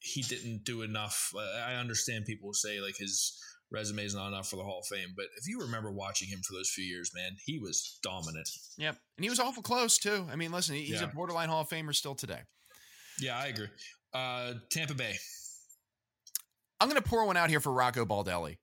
he 0.00 0.22
didn't 0.22 0.64
do 0.64 0.82
enough. 0.82 1.32
Uh, 1.36 1.60
I 1.60 1.74
understand 1.74 2.24
people 2.26 2.52
say 2.52 2.80
like 2.80 2.96
his 2.98 3.38
resume 3.70 4.04
is 4.04 4.14
not 4.14 4.28
enough 4.28 4.48
for 4.50 4.56
the 4.56 4.64
Hall 4.64 4.80
of 4.80 4.86
Fame, 4.86 5.10
but 5.16 5.26
if 5.38 5.46
you 5.46 5.60
remember 5.60 5.92
watching 5.92 6.28
him 6.28 6.40
for 6.44 6.54
those 6.54 6.70
few 6.70 6.84
years, 6.84 7.12
man, 7.14 7.36
he 7.44 7.58
was 7.60 7.98
dominant. 8.02 8.48
Yep, 8.78 8.96
and 9.16 9.24
he 9.24 9.30
was 9.30 9.38
awful 9.38 9.62
close 9.62 9.96
too. 9.98 10.26
I 10.30 10.36
mean, 10.36 10.50
listen, 10.50 10.74
he- 10.74 10.84
he's 10.86 11.02
a 11.02 11.06
borderline 11.06 11.48
Hall 11.48 11.60
of 11.60 11.68
Famer 11.68 11.94
still 11.94 12.14
today. 12.16 12.40
Yeah, 13.20 13.38
I 13.38 13.46
agree. 13.46 13.68
Uh, 14.12 14.54
Tampa 14.72 14.94
Bay. 14.94 15.14
I'm 16.80 16.88
going 16.88 17.00
to 17.00 17.06
pour 17.08 17.26
one 17.26 17.36
out 17.36 17.50
here 17.50 17.60
for 17.60 17.72
Rocco 17.72 18.04
Baldelli. 18.06 18.56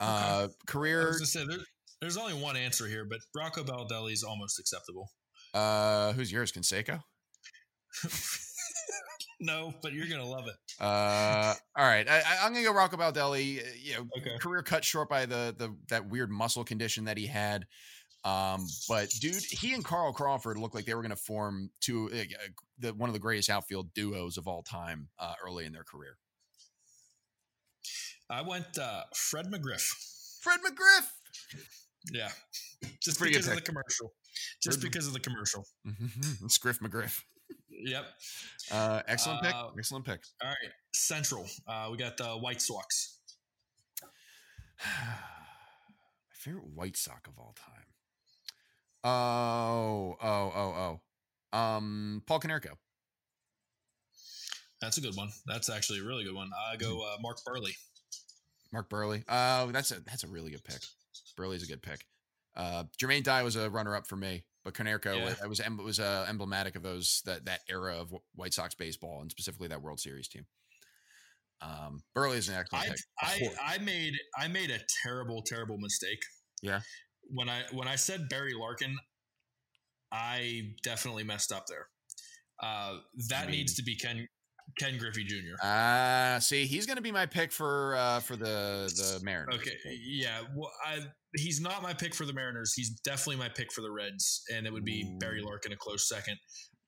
Uh, 0.00 0.48
career. 0.66 1.12
say 1.24 1.44
there, 1.46 1.58
there's 2.00 2.16
only 2.16 2.34
one 2.34 2.56
answer 2.56 2.86
here, 2.86 3.04
but 3.04 3.18
Rocco 3.34 3.64
Baldelli 3.64 4.12
is 4.12 4.22
almost 4.22 4.58
acceptable. 4.60 5.10
Uh, 5.52 6.12
who's 6.12 6.30
yours? 6.30 6.52
Canseco. 6.52 7.02
no, 9.40 9.72
but 9.82 9.92
you're 9.92 10.08
gonna 10.08 10.26
love 10.26 10.46
it. 10.48 10.54
Uh, 10.80 11.54
all 11.76 11.84
right. 11.84 12.06
I, 12.08 12.22
going 12.48 12.54
to 12.56 12.62
go 12.62 12.72
Rocco 12.74 12.96
Baldelli. 12.96 13.60
uh, 13.60 13.68
You 13.80 13.94
know, 13.94 14.06
Okay. 14.18 14.36
career 14.38 14.62
cut 14.62 14.84
short 14.84 15.08
by 15.08 15.26
the 15.26 15.54
the 15.56 15.76
that 15.88 16.08
weird 16.08 16.30
muscle 16.30 16.64
condition 16.64 17.04
that 17.04 17.16
he 17.16 17.26
had. 17.26 17.66
Um, 18.24 18.66
but 18.88 19.10
dude, 19.20 19.42
he 19.42 19.74
and 19.74 19.84
Carl 19.84 20.12
Crawford 20.12 20.56
looked 20.58 20.74
like 20.74 20.86
they 20.86 20.94
were 20.94 21.02
going 21.02 21.10
to 21.10 21.16
form 21.16 21.70
two 21.80 22.10
uh, 22.12 22.24
the 22.78 22.94
one 22.94 23.08
of 23.10 23.12
the 23.14 23.20
greatest 23.20 23.50
outfield 23.50 23.92
duos 23.94 24.38
of 24.38 24.48
all 24.48 24.62
time 24.62 25.08
uh, 25.18 25.34
early 25.46 25.66
in 25.66 25.72
their 25.72 25.84
career. 25.84 26.16
I 28.30 28.40
went 28.42 28.78
uh, 28.78 29.02
Fred 29.14 29.46
McGriff. 29.52 30.40
Fred 30.40 30.60
McGriff. 30.60 31.06
Yeah, 32.12 32.30
just 33.00 33.18
Pretty 33.18 33.32
because 33.34 33.48
of 33.48 33.54
the 33.54 33.60
commercial. 33.60 34.12
Just 34.62 34.80
Fred- 34.80 34.90
because 34.90 35.06
of 35.06 35.12
the 35.12 35.20
commercial. 35.20 35.66
Mm-hmm. 35.86 36.46
Scriff 36.48 36.80
McGriff. 36.80 37.20
Yep. 37.82 38.04
Uh, 38.70 39.02
excellent 39.08 39.42
pick. 39.42 39.54
Uh, 39.54 39.68
Excellent 39.76 40.04
pick. 40.04 40.20
All 40.42 40.48
right. 40.48 40.72
Central. 40.92 41.46
Uh, 41.66 41.88
we 41.90 41.96
got 41.96 42.16
the 42.16 42.24
White 42.24 42.60
Sox. 42.60 43.18
My 44.84 44.90
favorite 46.32 46.66
White 46.74 46.96
Sox 46.96 47.28
of 47.28 47.38
all 47.38 47.54
time. 47.56 47.84
Oh, 49.04 50.16
oh, 50.22 50.52
oh, 50.54 51.00
oh. 51.52 51.58
Um, 51.58 52.22
Paul 52.26 52.40
Konerko. 52.40 52.72
That's 54.80 54.98
a 54.98 55.00
good 55.00 55.16
one. 55.16 55.30
That's 55.46 55.70
actually 55.70 56.00
a 56.00 56.04
really 56.04 56.24
good 56.24 56.34
one. 56.34 56.50
I 56.70 56.76
go 56.76 57.00
uh, 57.02 57.16
Mark 57.20 57.38
Buehrle. 57.46 57.70
Mark 58.72 58.90
Buehrle. 58.90 59.22
Oh, 59.28 59.70
that's 59.72 59.90
a 59.92 60.00
that's 60.00 60.24
a 60.24 60.28
really 60.28 60.50
good 60.50 60.64
pick. 60.64 60.80
Buehrle's 61.38 61.62
a 61.62 61.66
good 61.66 61.82
pick. 61.82 62.04
Uh, 62.56 62.84
Jermaine 63.00 63.22
Dye 63.22 63.42
was 63.42 63.56
a 63.56 63.70
runner 63.70 63.96
up 63.96 64.06
for 64.06 64.16
me, 64.16 64.44
but 64.64 64.74
Konerko 64.74 65.16
Yeah. 65.16 65.46
was 65.46 65.60
was, 65.60 65.84
was 65.84 66.00
uh, 66.00 66.26
emblematic 66.28 66.76
of 66.76 66.82
those 66.82 67.22
that 67.26 67.44
that 67.44 67.60
era 67.68 67.96
of 67.98 68.14
White 68.34 68.54
Sox 68.54 68.74
baseball 68.74 69.20
and 69.20 69.30
specifically 69.30 69.68
that 69.68 69.82
World 69.82 70.00
Series 70.00 70.28
team. 70.28 70.46
Um, 71.60 72.02
Buehrle 72.16 72.36
is 72.36 72.48
an 72.48 72.56
excellent 72.56 72.84
I, 73.22 73.38
pick. 73.38 73.50
I 73.60 73.74
I 73.74 73.78
made 73.78 74.14
I 74.38 74.48
made 74.48 74.70
a 74.70 74.78
terrible 75.02 75.42
terrible 75.46 75.78
mistake. 75.78 76.20
Yeah. 76.62 76.80
When 77.30 77.48
I 77.48 77.62
when 77.72 77.88
I 77.88 77.96
said 77.96 78.28
Barry 78.28 78.52
Larkin, 78.54 78.96
I 80.12 80.72
definitely 80.82 81.24
messed 81.24 81.52
up 81.52 81.64
there. 81.68 81.88
Uh, 82.62 82.98
that 83.28 83.42
I 83.44 83.46
mean- 83.46 83.52
needs 83.52 83.74
to 83.74 83.82
be 83.82 83.96
Ken 83.96 84.26
Ken 84.78 84.98
Griffey 84.98 85.24
Jr. 85.24 85.54
Ah, 85.62 86.38
see, 86.40 86.66
he's 86.66 86.86
going 86.86 86.96
to 86.96 87.02
be 87.02 87.12
my 87.12 87.26
pick 87.26 87.52
for 87.52 87.94
uh, 87.96 88.20
for 88.20 88.36
the 88.36 88.92
the 88.96 89.20
Mariners. 89.22 89.56
Okay, 89.56 89.76
yeah. 90.04 90.40
Well, 90.54 90.70
I 90.84 91.00
he's 91.36 91.60
not 91.60 91.82
my 91.82 91.92
pick 91.94 92.14
for 92.14 92.24
the 92.24 92.32
Mariners. 92.32 92.72
He's 92.74 92.90
definitely 92.90 93.36
my 93.36 93.48
pick 93.48 93.72
for 93.72 93.82
the 93.82 93.90
Reds, 93.90 94.42
and 94.52 94.66
it 94.66 94.72
would 94.72 94.84
be 94.84 95.16
Barry 95.20 95.40
Ooh. 95.40 95.46
Larkin 95.46 95.72
a 95.72 95.76
close 95.76 96.08
second. 96.08 96.38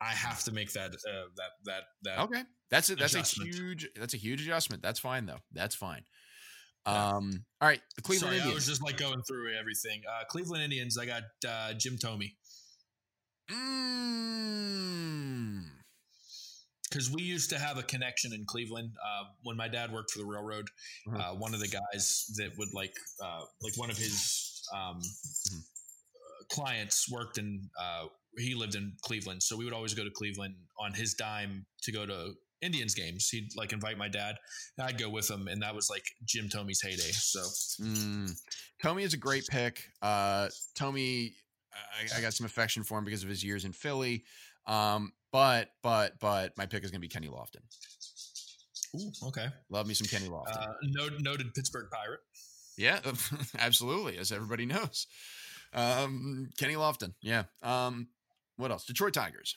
I 0.00 0.10
have 0.10 0.42
to 0.44 0.52
make 0.52 0.72
that 0.72 0.90
uh, 0.90 1.28
that 1.36 1.50
that 1.64 1.82
that. 2.02 2.18
Okay, 2.20 2.42
that's 2.70 2.90
a 2.90 2.96
that's 2.96 3.14
Adjustment. 3.14 3.54
a 3.54 3.56
huge 3.56 3.88
that's 3.96 4.14
a 4.14 4.18
huge 4.18 4.42
adjustment. 4.42 4.82
That's 4.82 5.00
fine 5.00 5.26
though. 5.26 5.40
That's 5.52 5.74
fine. 5.74 6.02
Yeah. 6.86 7.16
Um, 7.16 7.44
all 7.60 7.68
right, 7.68 7.80
the 7.96 8.02
Cleveland 8.02 8.38
Sorry, 8.38 8.50
I 8.50 8.54
was 8.54 8.66
just 8.66 8.82
like 8.82 8.96
going 8.96 9.22
through 9.26 9.54
everything. 9.58 10.02
Uh, 10.08 10.24
Cleveland 10.28 10.62
Indians. 10.62 10.98
I 10.98 11.06
got 11.06 11.22
uh, 11.46 11.72
Jim 11.74 11.96
Thome 11.96 12.30
Mm. 13.50 14.56
Because 16.96 17.10
we 17.10 17.20
used 17.20 17.50
to 17.50 17.58
have 17.58 17.76
a 17.76 17.82
connection 17.82 18.32
in 18.32 18.46
Cleveland 18.46 18.92
uh, 19.04 19.24
when 19.42 19.54
my 19.54 19.68
dad 19.68 19.92
worked 19.92 20.12
for 20.12 20.18
the 20.18 20.24
railroad. 20.24 20.70
Mhm. 21.06 21.20
Uh, 21.20 21.34
one 21.34 21.52
of 21.52 21.60
the 21.60 21.68
guys 21.68 22.24
that 22.36 22.56
would 22.56 22.72
like 22.72 22.96
uh, 23.22 23.44
like 23.60 23.76
one 23.76 23.90
of 23.90 23.98
his 23.98 24.62
um, 24.72 25.02
Mhm. 25.02 25.58
uh, 25.60 26.44
clients 26.48 27.10
worked 27.10 27.36
in 27.36 27.68
uh, 27.78 28.06
he 28.38 28.54
lived 28.54 28.76
in 28.76 28.96
Cleveland, 29.02 29.42
so 29.42 29.56
we 29.56 29.64
would 29.66 29.74
always 29.74 29.92
go 29.92 30.04
to 30.04 30.10
Cleveland 30.10 30.54
on 30.78 30.94
his 30.94 31.12
dime 31.12 31.66
to 31.82 31.92
go 31.92 32.06
to 32.06 32.34
Indians 32.62 32.94
games. 32.94 33.28
He'd 33.28 33.54
like 33.56 33.74
invite 33.74 33.98
my 33.98 34.08
dad, 34.08 34.38
and 34.78 34.86
I'd 34.86 34.96
go 34.98 35.10
with 35.10 35.30
him, 35.30 35.48
and 35.48 35.60
that 35.60 35.74
was 35.74 35.90
like 35.90 36.06
Jim 36.24 36.48
Thome's 36.48 36.80
heyday. 36.80 37.12
So 37.12 37.40
Mm. 37.78 38.40
Thome 38.82 39.02
is 39.02 39.12
a 39.12 39.18
great 39.18 39.46
pick. 39.48 39.90
Uh, 40.00 40.48
Thome, 40.76 41.34
I, 41.74 42.16
I 42.16 42.20
got 42.22 42.32
some 42.32 42.46
affection 42.46 42.84
for 42.84 42.96
him 42.98 43.04
because 43.04 43.22
of 43.22 43.28
his 43.28 43.44
years 43.44 43.66
in 43.66 43.72
Philly. 43.74 44.24
Um, 44.66 45.12
but 45.32 45.70
but 45.82 46.18
but 46.20 46.56
my 46.56 46.66
pick 46.66 46.84
is 46.84 46.90
going 46.90 47.00
to 47.00 47.04
be 47.04 47.08
Kenny 47.08 47.28
Lofton. 47.28 47.62
Ooh, 48.94 49.28
okay, 49.28 49.46
Love 49.68 49.86
me 49.86 49.94
some 49.94 50.06
Kenny 50.06 50.30
Lofton. 50.30 50.56
uh, 50.56 50.72
noted, 50.82 51.22
noted 51.22 51.52
Pittsburgh 51.54 51.88
Pirate. 51.92 52.20
yeah, 52.78 53.00
absolutely, 53.58 54.16
as 54.18 54.32
everybody 54.32 54.64
knows. 54.66 55.06
Um, 55.74 56.48
Kenny 56.56 56.74
Lofton. 56.74 57.12
Yeah. 57.20 57.44
Um, 57.62 58.08
what 58.56 58.70
else? 58.70 58.86
Detroit 58.86 59.12
Tigers. 59.12 59.56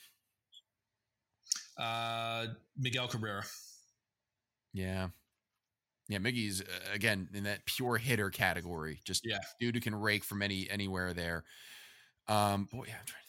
Uh, 1.77 2.47
Miguel 2.77 3.07
Cabrera. 3.07 3.43
Yeah. 4.73 5.09
Yeah, 6.09 6.17
Miggy's 6.17 6.61
uh, 6.61 6.65
again 6.93 7.29
in 7.33 7.43
that 7.43 7.65
pure 7.65 7.97
hitter 7.97 8.29
category. 8.31 8.99
Just 9.05 9.25
Yeah. 9.25 9.37
dude 9.59 9.75
who 9.75 9.81
can 9.81 9.95
rake 9.95 10.23
from 10.23 10.41
any 10.41 10.69
anywhere 10.69 11.13
there. 11.13 11.45
Um, 12.27 12.65
boy, 12.65 12.85
yeah, 12.87 12.95
I'm 12.99 13.05
trying 13.05 13.21
to 13.23 13.28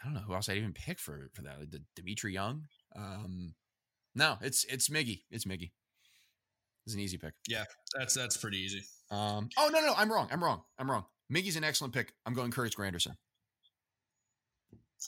I 0.00 0.06
don't 0.06 0.14
know 0.14 0.20
who 0.20 0.34
else 0.34 0.48
I'd 0.48 0.56
even 0.56 0.72
pick 0.72 0.98
for 0.98 1.30
for 1.34 1.42
that. 1.42 1.70
D- 1.70 1.78
Dmitri 1.96 2.32
Young. 2.32 2.64
Um, 2.96 3.54
no, 4.14 4.38
it's 4.40 4.64
it's 4.64 4.88
Miggy. 4.88 5.22
It's 5.30 5.44
Miggy. 5.44 5.72
It's 6.86 6.94
an 6.94 7.00
easy 7.00 7.18
pick. 7.18 7.34
Yeah, 7.48 7.64
that's 7.96 8.14
that's 8.14 8.36
pretty 8.36 8.58
easy. 8.58 8.82
Um, 9.10 9.48
oh 9.58 9.68
no, 9.72 9.80
no, 9.80 9.92
I'm 9.96 10.10
wrong. 10.10 10.28
I'm 10.32 10.42
wrong. 10.42 10.62
I'm 10.78 10.90
wrong. 10.90 11.04
Miggy's 11.32 11.56
an 11.56 11.64
excellent 11.64 11.92
pick. 11.94 12.12
I'm 12.26 12.34
going 12.34 12.50
Curtis 12.50 12.74
Granderson. 12.74 13.14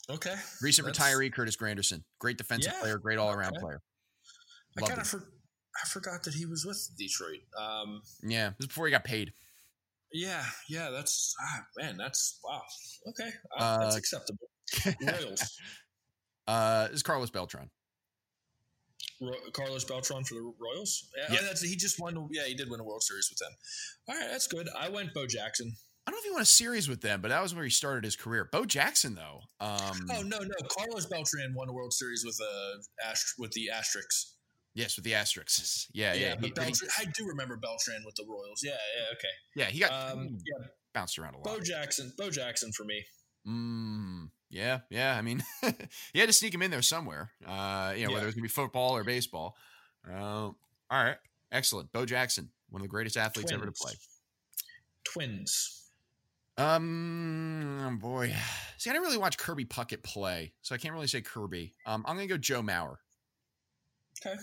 Okay. 0.09 0.35
Recent 0.61 0.87
That's- 0.87 1.13
retiree 1.13 1.31
Curtis 1.33 1.55
Granderson. 1.57 2.03
Great 2.19 2.37
defensive 2.37 2.73
Yeah, 2.73 2.79
player, 2.81 2.97
great 2.97 3.17
all 3.19 3.31
around 3.31 3.53
okay. 3.57 3.61
player. 3.61 3.81
I 4.77 4.81
kind 4.87 4.99
of 5.01 5.07
for, 5.07 5.19
I 5.19 5.87
forgot 5.87 6.23
that 6.23 6.33
he 6.33 6.45
was 6.47 6.65
with 6.65 6.89
Detroit. 6.97 7.41
Um, 7.59 8.01
Yeah, 8.23 8.49
this 8.49 8.61
is 8.61 8.67
before 8.67 8.87
he 8.87 8.91
got 8.91 9.03
paid. 9.03 9.33
yeah, 10.11 10.43
yeah, 10.67 10.89
that's 10.89 11.35
ah, 11.39 11.61
man, 11.77 11.97
that's 11.97 12.39
wow. 12.43 12.61
Okay, 13.09 13.29
uh, 13.57 13.79
that's 13.79 13.95
Uh, 13.95 13.97
acceptable. 13.99 14.47
Royals, 15.01 15.59
uh, 16.47 16.87
is 16.91 17.03
Carlos 17.03 17.29
Beltran. 17.29 17.69
Ro- 19.21 19.33
Carlos 19.53 19.85
Beltran 19.85 20.23
for 20.25 20.35
the 20.35 20.53
Royals. 20.59 21.07
Yeah, 21.17 21.33
Yeah. 21.33 21.39
oh, 21.41 21.45
that's 21.45 21.61
he 21.61 21.75
just 21.75 21.99
won. 21.99 22.27
Yeah, 22.31 22.43
he 22.45 22.53
did 22.55 22.69
win 22.69 22.79
a 22.79 22.83
World 22.83 23.03
Series 23.03 23.29
with 23.29 23.39
them. 23.39 23.51
All 24.09 24.15
right, 24.19 24.29
that's 24.31 24.47
good. 24.47 24.67
I 24.77 24.89
went 24.89 25.13
Bo 25.13 25.27
Jackson. 25.27 25.73
I 26.05 26.11
don't 26.11 26.17
know 26.17 26.19
if 26.19 26.25
he 26.25 26.31
won 26.31 26.41
a 26.41 26.45
series 26.45 26.89
with 26.89 26.99
them, 26.99 27.21
but 27.21 27.29
that 27.29 27.41
was 27.41 27.55
where 27.55 27.63
he 27.63 27.69
started 27.69 28.03
his 28.03 28.17
career. 28.17 28.49
Bo 28.51 28.65
Jackson, 28.65 29.15
though. 29.15 29.39
Um, 29.61 29.79
Oh 30.11 30.21
no, 30.23 30.39
no, 30.39 30.49
Carlos 30.67 31.05
Beltran 31.05 31.53
won 31.55 31.69
a 31.69 31.73
World 31.73 31.93
Series 31.93 32.23
with 32.25 32.37
uh, 32.41 33.07
Ast- 33.09 33.35
with 33.39 33.51
the 33.51 33.69
Asterix. 33.73 34.33
yes, 34.73 34.97
with 34.97 35.05
the 35.05 35.13
asterisks. 35.13 35.87
Yeah, 35.93 36.13
Yeah, 36.13 36.19
yeah. 36.19 36.35
but 36.35 36.41
he, 36.41 36.47
he- 36.47 36.51
Beltran, 36.55 36.89
I 36.99 37.05
do 37.17 37.25
remember 37.25 37.55
Beltran 37.55 38.01
with 38.05 38.15
the 38.15 38.25
Royals. 38.27 38.61
Yeah, 38.61 38.71
yeah, 38.97 39.05
okay. 39.13 39.27
yeah, 39.55 39.65
he 39.67 39.79
got 39.79 40.11
Um, 40.17 40.37
yeah, 40.45 40.67
bounced 40.93 41.17
around 41.17 41.35
a 41.35 41.37
lot. 41.37 41.45
Bo 41.45 41.61
Jackson, 41.61 42.11
Bo 42.17 42.29
Jackson 42.29 42.73
for 42.73 42.83
me. 42.83 43.05
Mm, 43.47 44.29
yeah, 44.53 44.79
yeah. 44.89 45.17
I 45.17 45.21
mean, 45.21 45.43
you 46.13 46.21
had 46.21 46.27
to 46.27 46.33
sneak 46.33 46.53
him 46.53 46.61
in 46.61 46.71
there 46.71 46.81
somewhere. 46.81 47.31
Uh, 47.45 47.93
you 47.97 48.05
know, 48.05 48.13
whether 48.13 48.19
Yeah. 48.19 48.23
it 48.23 48.25
was 48.27 48.35
gonna 48.35 48.43
be 48.43 48.47
football 48.49 48.95
or 48.95 49.03
baseball. 49.03 49.55
Uh, 50.09 50.13
all 50.49 50.55
right, 50.91 51.17
excellent. 51.51 51.91
Bo 51.91 52.05
Jackson, 52.05 52.49
one 52.69 52.81
of 52.81 52.83
the 52.83 52.89
greatest 52.89 53.17
athletes 53.17 53.51
ever 53.51 53.65
to 53.65 53.71
play. 53.71 53.93
Twins. 55.03 55.79
Um, 56.57 57.79
oh 57.83 57.97
boy. 57.97 58.33
See, 58.77 58.89
I 58.89 58.93
didn't 58.93 59.05
really 59.05 59.17
watch 59.17 59.37
Kirby 59.37 59.65
Puckett 59.65 60.03
play, 60.03 60.53
so 60.61 60.75
I 60.75 60.77
can't 60.77 60.93
really 60.93 61.07
say 61.07 61.21
Kirby. 61.21 61.73
Um, 61.85 62.03
I'm 62.07 62.15
gonna 62.15 62.27
go 62.27 62.37
Joe 62.37 62.61
Mauer. 62.61 62.95
Okay. 64.25 64.35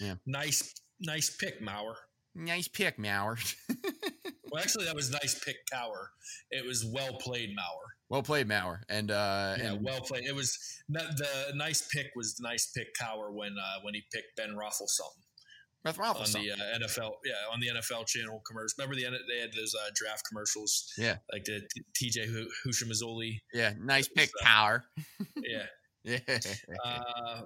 Yeah. 0.00 0.14
Nice, 0.26 0.74
nice 1.00 1.36
pick, 1.36 1.60
Mauer. 1.60 1.94
Nice 2.34 2.68
pick, 2.68 2.98
Mauer. 2.98 3.36
Well, 4.50 4.62
actually, 4.62 4.84
that 4.86 4.94
was 4.94 5.10
nice 5.10 5.38
pick, 5.44 5.56
Cowher. 5.72 6.06
It 6.50 6.64
was 6.66 6.84
well 6.92 7.14
played, 7.18 7.50
Mauer. 7.50 7.86
well 8.08 8.22
played, 8.22 8.48
Mauer. 8.48 8.80
And 8.88 9.10
uh, 9.10 9.54
Yeah, 9.58 9.72
and 9.72 9.84
well 9.84 10.00
played. 10.00 10.24
It 10.24 10.34
was 10.34 10.56
not, 10.88 11.04
the 11.16 11.52
nice 11.54 11.86
pick 11.92 12.06
was 12.16 12.34
the 12.36 12.48
nice 12.48 12.70
pick, 12.76 12.88
Cowher 13.00 13.32
when 13.32 13.56
uh, 13.58 13.80
when 13.82 13.94
he 13.94 14.02
picked 14.12 14.36
Ben 14.36 14.50
Roethlisberger 14.50 15.24
Beth 15.84 15.98
on 16.00 16.06
Roethlisberger. 16.16 16.32
the 16.32 16.50
uh, 16.52 16.78
NFL. 16.80 17.12
Yeah, 17.24 17.34
on 17.52 17.60
the 17.60 17.68
NFL 17.68 18.06
channel 18.06 18.42
commercial. 18.46 18.74
Remember 18.78 18.96
the 18.96 19.02
they 19.32 19.40
had 19.40 19.52
those 19.52 19.74
uh, 19.74 19.90
draft 19.94 20.22
commercials. 20.28 20.92
Yeah. 20.98 21.18
like 21.32 21.44
the 21.44 21.60
T- 21.94 22.10
TJ 22.10 22.24
Hu- 22.26 22.48
Hushimazuli. 22.66 23.38
yeah, 23.54 23.74
nice 23.80 24.08
pick, 24.08 24.30
So- 24.30 24.44
Power. 24.44 24.84
Yeah, 25.36 25.66
Yeah, 26.04 26.18
uh, 26.84 27.42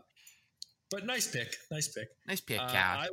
but 0.91 1.05
nice 1.07 1.27
pick, 1.31 1.55
nice 1.71 1.89
pick. 1.89 2.09
nice 2.29 2.41
pick, 2.41 2.61
Uh, 2.61 2.65
I, 2.73 3.09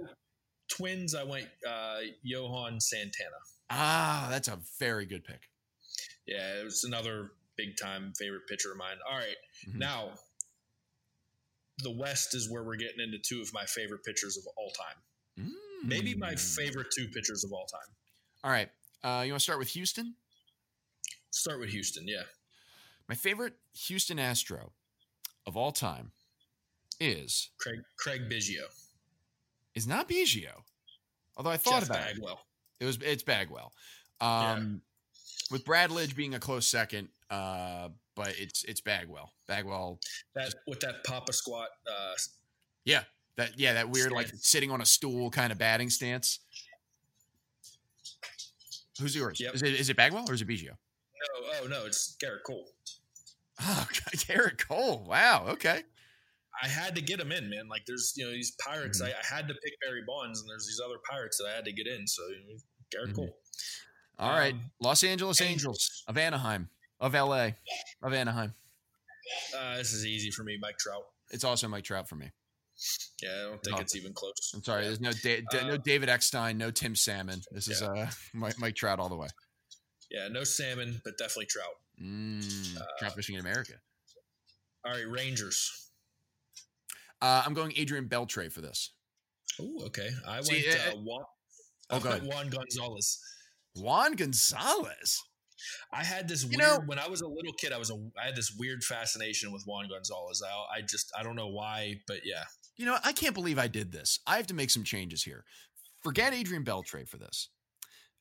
twins. 0.71 1.15
I 1.15 1.23
went 1.23 1.47
uh, 1.67 1.97
Johan 2.23 2.79
Santana. 2.79 3.39
Ah, 3.69 4.27
that's 4.29 4.47
a 4.47 4.59
very 4.79 5.05
good 5.05 5.23
pick. 5.23 5.49
Yeah, 6.25 6.59
it 6.59 6.63
was 6.63 6.83
another 6.83 7.31
big 7.57 7.77
time 7.81 8.13
favorite 8.17 8.47
pitcher 8.47 8.71
of 8.71 8.77
mine. 8.77 8.97
All 9.09 9.17
right, 9.17 9.35
Mhm. 9.67 9.75
now 9.75 10.17
the 11.79 11.91
West 11.91 12.35
is 12.35 12.49
where 12.49 12.63
we're 12.63 12.75
getting 12.75 12.99
into 12.99 13.17
two 13.19 13.41
of 13.41 13.53
my 13.53 13.65
favorite 13.65 14.03
pitchers 14.03 14.37
of 14.37 14.45
all 14.57 14.71
time. 14.71 15.47
Maybe 15.83 16.13
my 16.13 16.33
Mm. 16.33 16.55
favorite 16.55 16.91
two 16.93 17.07
pitchers 17.07 17.45
of 17.45 17.53
all 17.53 17.65
time. 17.67 17.95
All 18.43 18.51
right. 18.51 18.69
Uh, 19.01 19.23
you 19.25 19.31
want 19.31 19.39
to 19.39 19.43
start 19.43 19.59
with 19.59 19.69
Houston? 19.69 20.17
Start 21.31 21.59
with 21.61 21.69
Houston. 21.69 22.05
Yeah, 22.07 22.25
My 23.07 23.15
favorite 23.15 23.57
Houston 23.73 24.19
Astro 24.19 24.73
of 25.47 25.55
all 25.57 25.71
time 25.71 26.11
is 26.99 27.49
Craig 27.57 27.79
Craig 27.95 28.29
Biggio, 28.29 28.67
is 29.73 29.87
not 29.87 30.07
Biggio. 30.09 30.65
Although 31.37 31.49
I 31.51 31.57
thought 31.57 31.79
Jeff 31.79 31.89
about 31.89 32.09
it. 32.09 32.15
Bagwell. 32.15 32.45
It 32.79 32.85
was 32.85 32.97
it's 33.01 33.23
Bagwell. 33.23 33.73
Um, 34.21 34.81
with 35.51 35.65
Brad 35.65 35.89
Lidge 35.89 36.15
being 36.15 36.33
a 36.35 36.39
close 36.39 36.67
second, 36.67 37.09
uh, 37.29 37.89
but 38.15 38.33
it's 38.37 38.63
it's 38.63 38.81
Bagwell. 38.81 39.31
Bagwell, 39.47 39.99
That 40.35 40.53
with 40.67 40.79
that 40.81 41.03
Papa 41.05 41.33
squat. 41.33 41.69
Uh, 41.89 42.13
yeah, 42.85 43.03
that 43.37 43.59
yeah, 43.59 43.73
that 43.73 43.89
weird 43.89 44.11
like 44.11 44.27
sitting 44.35 44.71
on 44.71 44.81
a 44.81 44.85
stool 44.85 45.29
kind 45.29 45.51
of 45.51 45.57
batting 45.57 45.89
stance. 45.89 46.39
Who's 48.99 49.15
yours? 49.15 49.39
Yep. 49.39 49.55
Is 49.55 49.63
it 49.63 49.73
is 49.73 49.89
it 49.89 49.97
Bagwell 49.97 50.25
or 50.29 50.33
is 50.33 50.41
it 50.41 50.47
Biggio? 50.47 50.71
no, 50.71 51.49
oh 51.63 51.67
no, 51.67 51.85
it's 51.85 52.15
Gerrit 52.21 52.43
Cole. 52.45 52.67
Oh, 53.61 53.87
Gerrit 54.15 54.67
Cole. 54.67 55.03
Wow. 55.07 55.45
Okay. 55.49 55.83
I 56.61 56.67
had 56.67 56.95
to 56.95 57.01
get 57.01 57.19
him 57.19 57.31
in, 57.31 57.49
man. 57.49 57.69
Like 57.69 57.85
there's 57.85 58.13
you 58.17 58.25
know 58.25 58.31
these 58.31 58.51
pirates. 58.59 59.01
Mhm. 59.01 59.05
I, 59.05 59.09
I 59.11 59.35
had 59.35 59.47
to 59.47 59.53
pick 59.53 59.73
Barry 59.81 60.01
Bonds, 60.05 60.41
and 60.41 60.49
there's 60.49 60.67
these 60.67 60.81
other 60.83 60.97
pirates 61.09 61.37
that 61.37 61.47
I 61.51 61.55
had 61.55 61.65
to 61.65 61.71
get 61.71 61.87
in. 61.87 62.05
So 62.07 62.21
you 62.27 62.53
know, 62.53 62.59
Gerrit. 62.93 63.13
Cole. 63.15 63.35
All 64.17 64.31
right. 64.31 64.53
Um, 64.53 64.71
Los 64.81 65.03
Angeles 65.03 65.39
Angels. 65.41 65.51
Angels 65.63 66.03
of 66.07 66.17
Anaheim, 66.17 66.69
of 66.99 67.13
LA, 67.13 67.51
of 68.03 68.13
Anaheim. 68.13 68.53
Uh, 69.57 69.77
this 69.77 69.93
is 69.93 70.05
easy 70.05 70.31
for 70.31 70.43
me, 70.43 70.57
Mike 70.61 70.77
Trout. 70.77 71.03
It's 71.31 71.43
also 71.43 71.67
Mike 71.67 71.83
Trout 71.83 72.09
for 72.09 72.15
me. 72.15 72.31
Yeah, 73.21 73.29
I 73.29 73.41
don't 73.49 73.63
think 73.63 73.77
Oh. 73.77 73.81
it's 73.81 73.95
even 73.95 74.13
close. 74.13 74.51
I'm 74.53 74.63
sorry. 74.63 74.81
Yeah. 74.83 74.87
There's 74.87 75.01
no 75.01 75.11
da- 75.11 75.41
da- 75.51 75.67
no 75.67 75.73
Uh, 75.73 75.77
David 75.77 76.09
Eckstein, 76.09 76.57
no 76.57 76.71
Tim 76.71 76.95
Salmon. 76.95 77.41
This 77.51 77.67
is 77.67 77.81
uh 77.81 78.09
Mike, 78.33 78.57
Mike 78.57 78.75
Trout 78.75 78.99
all 78.99 79.09
the 79.09 79.15
way. 79.17 79.27
Yeah, 80.09 80.27
no 80.29 80.43
salmon, 80.43 81.01
but 81.03 81.17
definitely 81.19 81.45
trout. 81.45 81.75
Mm, 82.01 82.77
Uh, 82.77 82.85
trout 82.97 83.13
fishing 83.15 83.35
in 83.35 83.41
America. 83.41 83.73
All 84.83 84.91
right, 84.93 85.07
Rangers. 85.07 85.91
Uh, 87.21 87.43
I'm 87.45 87.53
going 87.53 87.73
Adrian 87.75 88.07
Beltre 88.07 88.51
for 88.51 88.61
this. 88.61 88.91
Oh, 89.61 89.83
okay. 89.87 90.09
I 90.25 90.41
See, 90.41 90.63
went 90.65 90.79
uh, 90.79 90.91
uh, 90.91 90.95
Juan, 91.01 91.25
Oh, 91.89 91.97
I 91.97 91.99
go 91.99 92.09
ahead. 92.09 92.23
Juan 92.23 92.49
Gonzalez. 92.49 93.19
Juan 93.75 94.15
Gonzalez. 94.15 95.21
I 95.91 96.03
had 96.03 96.27
this 96.27 96.43
You 96.43 96.49
weird 96.49 96.61
know- 96.61 96.79
when 96.85 96.99
I 96.99 97.07
was 97.07 97.21
a 97.21 97.27
little 97.27 97.53
kid. 97.53 97.73
I 97.73 97.77
was 97.77 97.89
a 97.91 97.95
I 98.21 98.25
had 98.27 98.35
this 98.35 98.53
weird 98.57 98.83
fascination 98.83 99.51
with 99.51 99.63
Juan 99.65 99.87
Gonzalez. 99.89 100.41
I, 100.45 100.77
I 100.77 100.81
just 100.81 101.11
I 101.17 101.23
don't 101.23 101.35
know 101.35 101.47
why, 101.49 101.99
but 102.07 102.19
yeah, 102.25 102.43
You 102.77 102.85
know, 102.85 102.97
I 103.03 103.11
can't 103.11 103.33
believe 103.35 103.59
I 103.59 103.67
did 103.67 103.91
this. 103.91 104.19
I 104.25 104.37
have 104.37 104.47
to 104.47 104.53
make 104.53 104.69
some 104.69 104.83
changes 104.83 105.23
here. 105.23 105.43
Forget 106.01 106.33
Adrian 106.33 106.63
Beltre 106.63 107.07
for 107.07 107.17
this. 107.17 107.49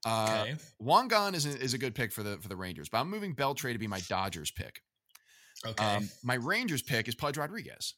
Uh, 0.04 0.38
okay, 0.42 0.56
Juan 0.78 1.06
Gon 1.08 1.34
is 1.34 1.46
a, 1.46 1.56
is 1.60 1.74
a 1.74 1.78
good 1.78 1.94
pick 1.94 2.12
for 2.12 2.22
the 2.22 2.38
for 2.38 2.48
the 2.48 2.56
Rangers, 2.56 2.88
but 2.88 2.98
I'm 2.98 3.10
moving 3.10 3.34
Beltre 3.34 3.72
to 3.72 3.78
be 3.78 3.86
my 3.86 4.00
Dodgers 4.08 4.50
pick. 4.50 4.80
okay. 5.66 5.84
Um, 5.96 6.08
my 6.24 6.34
Rangers 6.34 6.82
pick 6.82 7.06
is 7.08 7.14
Pudge 7.14 7.36
Rodriguez. 7.36 7.94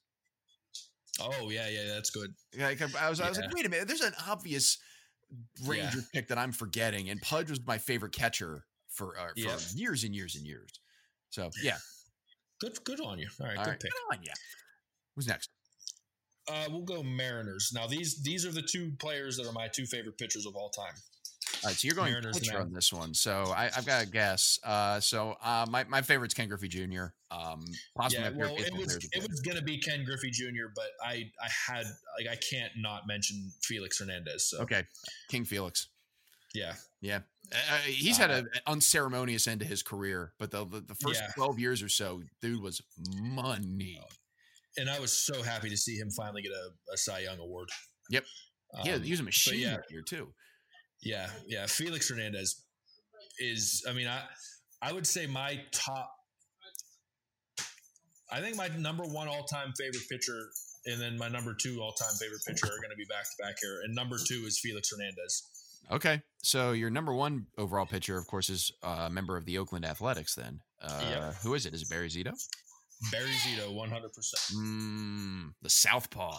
oh 1.21 1.51
yeah, 1.51 1.69
yeah, 1.69 1.95
that's 1.95 2.11
good. 2.11 2.31
Like 2.59 2.81
I 2.83 3.09
was, 3.11 3.21
I 3.21 3.29
was 3.29 3.39
like, 3.39 3.53
wait 3.55 3.67
a 3.67 3.69
minute. 3.69 3.89
There's 3.89 4.01
an 4.01 4.15
obvious 4.29 4.79
Rangers 5.65 6.09
pick 6.13 6.29
that 6.29 6.39
I'm 6.39 6.53
forgetting, 6.53 7.11
and 7.11 7.21
Pudge 7.23 7.51
was 7.51 7.61
my 7.67 7.79
favorite 7.79 8.13
catcher 8.13 8.65
for 8.89 9.19
uh, 9.19 9.29
for 9.29 9.33
Yeah. 9.37 9.59
years 9.75 10.05
and 10.05 10.15
years 10.15 10.35
and 10.37 10.45
years. 10.47 10.71
So 11.31 11.51
yeah, 11.63 11.79
Good, 12.61 12.83
good 12.85 13.01
on 13.01 13.19
you. 13.19 13.29
All 13.41 13.47
right, 13.47 13.57
all 13.57 13.65
good 13.65 13.71
right, 13.71 13.81
pick. 13.81 13.91
good 13.91 14.17
on 14.17 14.23
you. 14.23 14.33
Who's 15.17 15.27
next? 15.27 15.51
Uh, 16.49 16.67
we'll 16.69 16.83
go 16.83 17.03
Mariners. 17.03 17.71
Now 17.75 17.87
these 17.87 18.23
these 18.23 18.45
are 18.45 18.51
the 18.53 18.63
two 18.63 18.93
players 18.99 19.37
that 19.37 19.47
are 19.47 19.53
my 19.53 19.69
two 19.69 19.87
favorite 19.87 20.19
pitchers 20.19 20.47
of 20.47 20.57
all 20.57 20.71
time. 20.71 20.95
All 21.63 21.69
right, 21.69 21.77
so 21.77 21.87
you're 21.87 21.95
going 21.95 22.11
Mariners 22.13 22.39
pitcher 22.39 22.59
on 22.59 22.73
this 22.73 22.91
one. 22.93 23.13
So 23.13 23.53
I, 23.55 23.71
I've 23.77 23.85
got 23.85 24.03
a 24.03 24.07
guess. 24.07 24.59
Uh, 24.65 24.99
so 25.01 25.37
uh, 25.43 25.67
my 25.69 25.85
my 25.85 26.01
favorite's 26.01 26.33
Ken 26.33 26.49
Griffey 26.49 26.69
Jr. 26.69 27.07
Um, 27.31 27.65
possibly 27.97 28.25
yeah, 28.25 28.31
well, 28.35 28.55
it 28.57 28.73
was 28.73 28.87
player 28.87 28.97
as 28.97 29.05
a 29.05 29.19
it 29.25 29.29
was 29.31 29.41
gonna 29.41 29.61
be 29.63 29.79
Ken 29.79 30.05
Griffey 30.05 30.31
Jr., 30.31 30.69
but 30.75 30.87
I 31.05 31.31
I 31.43 31.49
had 31.73 31.85
like 32.19 32.29
I 32.31 32.37
can't 32.37 32.73
not 32.79 33.07
mention 33.07 33.53
Felix 33.63 33.99
Hernandez. 33.99 34.49
So 34.49 34.61
Okay, 34.63 34.85
King 35.29 35.45
Felix. 35.45 35.89
yeah, 36.55 36.75
Yeah, 37.03 37.21
uh, 37.53 37.77
he's 37.85 38.17
had 38.17 38.31
a, 38.31 38.39
an 38.39 38.49
unceremonious 38.67 39.47
end 39.47 39.61
to 39.61 39.67
his 39.67 39.83
career, 39.83 40.33
but 40.39 40.51
the 40.51 40.65
the, 40.65 40.81
the 40.81 40.95
first 40.95 41.21
Yeah. 41.21 41.31
twelve 41.37 41.59
years 41.59 41.83
or 41.83 41.89
so, 41.91 42.23
dude 42.41 42.63
was 42.63 42.81
money. 43.21 44.01
and 44.79 44.89
I 44.89 44.99
was 44.99 45.13
so 45.13 45.43
happy 45.43 45.69
to 45.69 45.77
see 45.77 45.97
him 45.97 46.11
finally 46.11 46.41
get 46.43 46.53
a, 46.53 46.93
a 46.93 46.97
Cy 46.97 47.19
Young 47.21 47.39
award. 47.39 47.69
Yep. 48.09 48.25
yeah, 48.85 48.95
Um, 48.95 49.03
he 49.03 49.11
was 49.11 49.21
a 49.21 49.25
machine 49.25 49.61
yeah. 49.61 49.77
that 49.77 49.91
year 49.91 50.03
too. 50.03 50.33
Yeah, 51.03 51.29
yeah. 51.47 51.67
Felix 51.67 52.09
Hernandez 52.11 52.63
is. 53.39 53.85
I 53.89 53.93
mean, 53.93 54.07
I 54.07 54.23
I 54.83 54.93
would 54.93 55.07
say 55.07 55.27
my 55.27 55.61
top. 55.73 56.11
I 58.33 58.41
think 58.41 58.57
my 58.57 58.69
number 58.79 59.05
one 59.05 59.27
all 59.29 59.45
time 59.45 59.73
favorite 59.79 60.09
pitcher, 60.09 60.39
and 60.87 61.01
then 61.01 61.19
my 61.19 61.29
number 61.29 61.55
two 61.55 61.81
all 61.81 61.93
time 61.93 62.15
favorite 62.21 62.43
pitcher 62.47 62.67
are 62.67 62.79
going 62.79 62.91
to 62.91 62.97
be 62.97 63.07
back 63.09 63.25
to 63.25 63.43
back 63.43 63.57
here. 63.61 63.81
And 63.85 63.95
number 63.95 64.17
two 64.19 64.45
is 64.47 64.59
Felix 64.61 64.91
Hernandez. 64.91 65.43
Okay, 65.91 66.23
so 66.43 66.71
your 66.73 66.91
number 66.91 67.13
one 67.13 67.47
overall 67.59 67.87
pitcher, 67.87 68.17
of 68.17 68.27
course, 68.29 68.49
is 68.49 68.71
uh, 68.83 69.05
a 69.07 69.11
member 69.11 69.37
of 69.37 69.45
the 69.47 69.59
Oakland 69.59 69.85
Athletics. 69.85 70.35
Then, 70.37 70.61
uh, 70.81 71.01
Yep. 71.11 71.35
who 71.43 71.55
is 71.55 71.67
it? 71.67 71.75
Is 71.75 71.83
it 71.83 71.91
Barry 71.91 72.09
Zito? 72.09 72.33
Barry 73.11 73.31
Zito, 73.31 73.75
one 73.75 73.91
hundred 73.91 74.13
percent. 74.13 74.61
Mm, 74.61 75.55
the 75.63 75.71
Southpaw. 75.71 76.39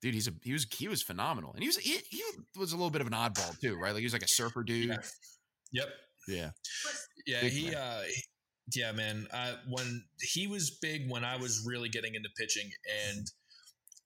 Dude, 0.00 0.14
he's 0.14 0.28
a 0.28 0.32
he 0.42 0.52
was 0.52 0.66
he 0.72 0.88
was 0.88 1.02
phenomenal, 1.02 1.52
and 1.52 1.62
he 1.62 1.68
was 1.68 1.76
he, 1.78 1.98
he 2.08 2.22
was 2.56 2.72
a 2.72 2.76
little 2.76 2.90
bit 2.90 3.00
of 3.00 3.06
an 3.08 3.12
oddball 3.12 3.58
too, 3.60 3.76
right? 3.76 3.90
Like 3.92 3.98
he 3.98 4.04
was 4.06 4.12
like 4.12 4.22
a 4.22 4.28
surfer 4.28 4.62
dude. 4.62 4.88
Yeah. 4.90 4.98
Yep. 5.72 5.88
Yeah. 6.28 6.50
Yeah, 7.26 7.40
Big 7.42 7.52
he 7.52 7.62
fan. 7.70 7.74
uh 7.76 8.02
yeah, 8.74 8.92
man. 8.92 9.26
Uh, 9.32 9.54
when 9.70 10.04
he 10.20 10.46
was 10.46 10.70
big 10.82 11.10
when 11.10 11.24
I 11.24 11.36
was 11.36 11.64
really 11.66 11.88
getting 11.88 12.14
into 12.14 12.28
pitching 12.38 12.70
and 13.10 13.26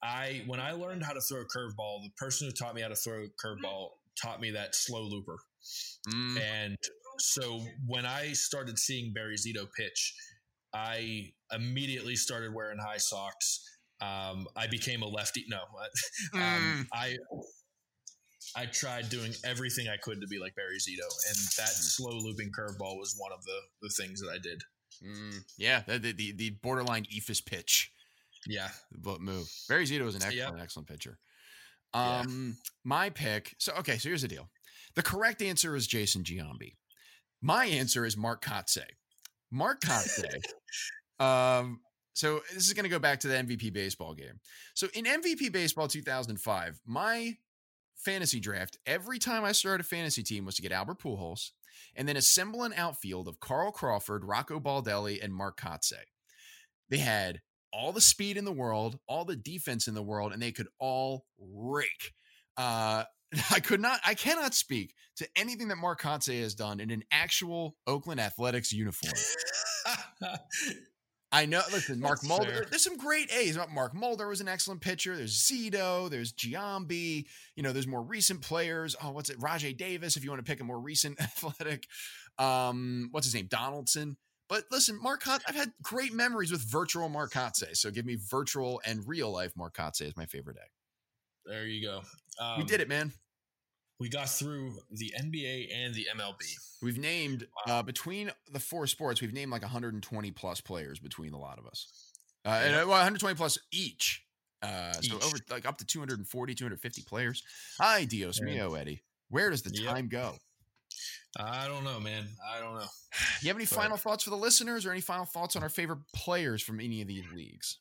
I 0.02 0.42
when 0.46 0.60
I 0.60 0.72
learned 0.72 1.04
how 1.04 1.12
to 1.12 1.20
throw 1.20 1.40
a 1.40 1.44
curveball, 1.44 2.02
the 2.04 2.10
person 2.16 2.46
who 2.46 2.52
taught 2.52 2.74
me 2.74 2.80
how 2.82 2.88
to 2.88 2.96
throw 2.96 3.24
a 3.24 3.46
curveball 3.46 3.88
taught 4.20 4.40
me 4.40 4.50
that 4.52 4.74
slow 4.74 5.02
looper. 5.02 5.36
Mm, 6.08 6.40
And 6.40 6.76
so 7.18 7.60
when 7.86 8.06
I 8.06 8.32
started 8.32 8.78
seeing 8.78 9.12
Barry 9.12 9.36
Zito 9.36 9.66
pitch, 9.76 10.14
I 10.74 11.32
immediately 11.52 12.16
started 12.16 12.54
wearing 12.54 12.78
high 12.78 12.98
socks. 12.98 13.60
Um, 14.02 14.46
I 14.56 14.66
became 14.66 15.02
a 15.02 15.06
lefty. 15.06 15.44
No, 15.48 15.58
um, 16.34 16.40
Mm. 16.40 16.86
I 16.92 17.16
I 18.56 18.66
tried 18.66 19.08
doing 19.08 19.32
everything 19.44 19.88
I 19.88 19.96
could 19.96 20.20
to 20.20 20.26
be 20.26 20.38
like 20.38 20.54
Barry 20.56 20.76
Zito, 20.78 21.06
and 21.28 21.36
that 21.58 21.68
slow 21.68 22.10
looping 22.18 22.50
curveball 22.58 22.98
was 22.98 23.14
one 23.18 23.32
of 23.32 23.44
the 23.44 23.58
the 23.80 23.90
things 23.96 24.20
that 24.20 24.30
I 24.30 24.38
did. 24.38 24.60
mm, 25.04 25.38
yeah. 25.56 25.82
The, 25.86 25.98
the- 25.98 26.12
the 26.12 26.32
the 26.32 26.50
borderline 26.50 27.04
eephus 27.14 27.44
pitch. 27.44 27.90
Yeah, 28.46 28.68
but 28.90 29.20
move. 29.20 29.48
Barry 29.68 29.84
Zito 29.86 30.06
is 30.08 30.16
an 30.16 30.22
Yeah. 30.22 30.42
excellent, 30.44 30.62
excellent 30.62 30.88
pitcher. 30.88 31.18
Yeah. 31.94 32.20
Um, 32.20 32.56
my 32.84 33.10
pick. 33.10 33.54
So 33.58 33.72
okay, 33.78 33.98
so 33.98 34.08
here's 34.08 34.22
the 34.22 34.28
deal. 34.28 34.50
The 34.96 35.02
correct 35.02 35.40
answer 35.42 35.76
is 35.76 35.86
Jason 35.86 36.24
Giambi. 36.24 36.74
My 37.40 37.66
answer 37.66 38.04
is 38.04 38.16
Mark 38.16 38.42
Kotsay. 38.44 38.88
Mark 39.50 39.80
Kotsay. 39.80 40.40
um, 41.20 41.80
so 42.14 42.40
this 42.52 42.66
is 42.66 42.72
going 42.72 42.84
to 42.84 42.90
go 42.90 42.98
back 42.98 43.20
to 43.20 43.28
the 43.28 43.34
MVP 43.34 43.72
baseball 43.72 44.14
game. 44.14 44.40
So 44.74 44.88
in 44.94 45.04
MVP 45.04 45.52
baseball 45.52 45.88
2005, 45.88 46.80
my 46.86 47.36
fantasy 47.96 48.40
draft 48.40 48.78
every 48.86 49.18
time 49.18 49.44
I 49.44 49.52
started 49.52 49.84
a 49.84 49.88
fantasy 49.88 50.22
team 50.22 50.44
was 50.44 50.56
to 50.56 50.62
get 50.62 50.72
Albert 50.72 50.98
Pujols 50.98 51.50
and 51.94 52.08
then 52.08 52.16
assemble 52.16 52.64
an 52.64 52.74
outfield 52.76 53.28
of 53.28 53.40
Carl 53.40 53.72
Crawford, 53.72 54.24
Rocco 54.24 54.60
Baldelli, 54.60 55.22
and 55.22 55.32
Mark 55.32 55.58
Kotsay. 55.58 56.04
They 56.90 56.98
had 56.98 57.40
all 57.72 57.92
the 57.92 58.00
speed 58.00 58.36
in 58.36 58.44
the 58.44 58.52
world, 58.52 58.98
all 59.06 59.24
the 59.24 59.36
defense 59.36 59.88
in 59.88 59.94
the 59.94 60.02
world, 60.02 60.32
and 60.32 60.42
they 60.42 60.52
could 60.52 60.68
all 60.78 61.24
rake. 61.38 62.12
Uh, 62.56 63.04
I 63.50 63.60
could 63.60 63.80
not, 63.80 64.00
I 64.04 64.14
cannot 64.14 64.54
speak 64.54 64.94
to 65.16 65.28
anything 65.36 65.68
that 65.68 65.76
Mark 65.76 66.02
Kotsay 66.02 66.42
has 66.42 66.54
done 66.54 66.80
in 66.80 66.90
an 66.90 67.02
actual 67.10 67.76
Oakland 67.86 68.20
Athletics 68.20 68.72
uniform. 68.72 69.14
I 71.32 71.46
know. 71.46 71.62
Listen, 71.72 71.98
Mark 71.98 72.20
That's 72.20 72.28
Mulder. 72.28 72.52
fair. 72.52 72.66
There's 72.68 72.84
some 72.84 72.98
great 72.98 73.32
A's. 73.32 73.58
Mark 73.72 73.94
Mulder 73.94 74.28
was 74.28 74.42
an 74.42 74.48
excellent 74.48 74.82
pitcher. 74.82 75.16
There's 75.16 75.40
Zito. 75.40 76.10
There's 76.10 76.32
Giambi. 76.34 77.24
You 77.56 77.62
know, 77.62 77.72
there's 77.72 77.86
more 77.86 78.02
recent 78.02 78.42
players. 78.42 78.94
Oh, 79.02 79.12
what's 79.12 79.30
it? 79.30 79.40
Rajai 79.40 79.76
Davis. 79.76 80.16
If 80.16 80.24
you 80.24 80.30
want 80.30 80.44
to 80.44 80.50
pick 80.50 80.60
a 80.60 80.64
more 80.64 80.78
recent 80.78 81.20
athletic, 81.20 81.86
um, 82.38 83.08
what's 83.12 83.26
his 83.26 83.34
name? 83.34 83.46
Donaldson. 83.46 84.16
But 84.48 84.64
listen, 84.70 84.98
Mark 85.00 85.22
Kotsay, 85.22 85.40
I've 85.48 85.54
had 85.54 85.72
great 85.82 86.12
memories 86.12 86.52
with 86.52 86.60
virtual 86.60 87.08
Mark 87.08 87.32
Kotsay. 87.32 87.74
So 87.74 87.90
give 87.90 88.04
me 88.04 88.18
virtual 88.30 88.82
and 88.84 89.00
real 89.06 89.32
life 89.32 89.52
Mark 89.56 89.74
Kotsay 89.74 90.02
is 90.02 90.16
my 90.16 90.26
favorite 90.26 90.56
day. 90.56 90.68
there 91.46 91.64
you 91.66 91.82
go. 91.86 92.02
Um, 92.38 92.58
we 92.58 92.64
did 92.64 92.82
it, 92.82 92.88
man. 92.88 93.12
We 94.02 94.08
got 94.08 94.28
through 94.28 94.72
the 94.90 95.14
NBA 95.16 95.68
and 95.72 95.94
the 95.94 96.08
MLB. 96.16 96.42
We've 96.82 96.98
named 96.98 97.46
uh, 97.68 97.84
between 97.84 98.32
the 98.50 98.58
four 98.58 98.88
sports, 98.88 99.20
we've 99.20 99.32
named 99.32 99.52
like 99.52 99.62
120 99.62 100.30
plus 100.32 100.60
players 100.60 100.98
between 100.98 101.34
a 101.34 101.38
lot 101.38 101.60
of 101.60 101.66
us. 101.68 101.86
Uh, 102.44 102.48
and, 102.64 102.72
Yeah. 102.72 102.78
uh, 102.82 102.86
well, 102.86 102.96
120 102.96 103.36
plus 103.36 103.58
each. 103.70 104.24
Uh, 104.60 104.92
so 104.94 105.14
over 105.20 105.36
like 105.50 105.66
up 105.66 105.78
to 105.78 105.84
240, 105.86 106.52
250 106.56 107.02
players. 107.02 107.44
Hi, 107.78 108.04
Dios 108.04 108.40
Yeah. 108.40 108.46
mio, 108.46 108.74
Eddie. 108.74 109.04
Where 109.28 109.50
does 109.50 109.62
the 109.62 109.70
Yep. 109.72 109.94
time 109.94 110.08
go? 110.08 110.36
I 111.36 111.68
don't 111.68 111.84
know, 111.84 112.00
man. 112.00 112.26
I 112.44 112.58
don't 112.58 112.74
know. 112.74 112.88
You 113.40 113.48
have 113.48 113.56
any 113.56 113.66
But- 113.66 113.76
final 113.76 113.96
thoughts 113.96 114.24
for 114.24 114.30
the 114.30 114.36
listeners 114.36 114.84
or 114.84 114.90
any 114.90 115.00
final 115.00 115.26
thoughts 115.26 115.54
on 115.54 115.62
our 115.62 115.68
favorite 115.68 116.00
players 116.12 116.60
from 116.60 116.80
any 116.80 117.00
of 117.02 117.06
these 117.06 117.24
leagues? 117.32 117.78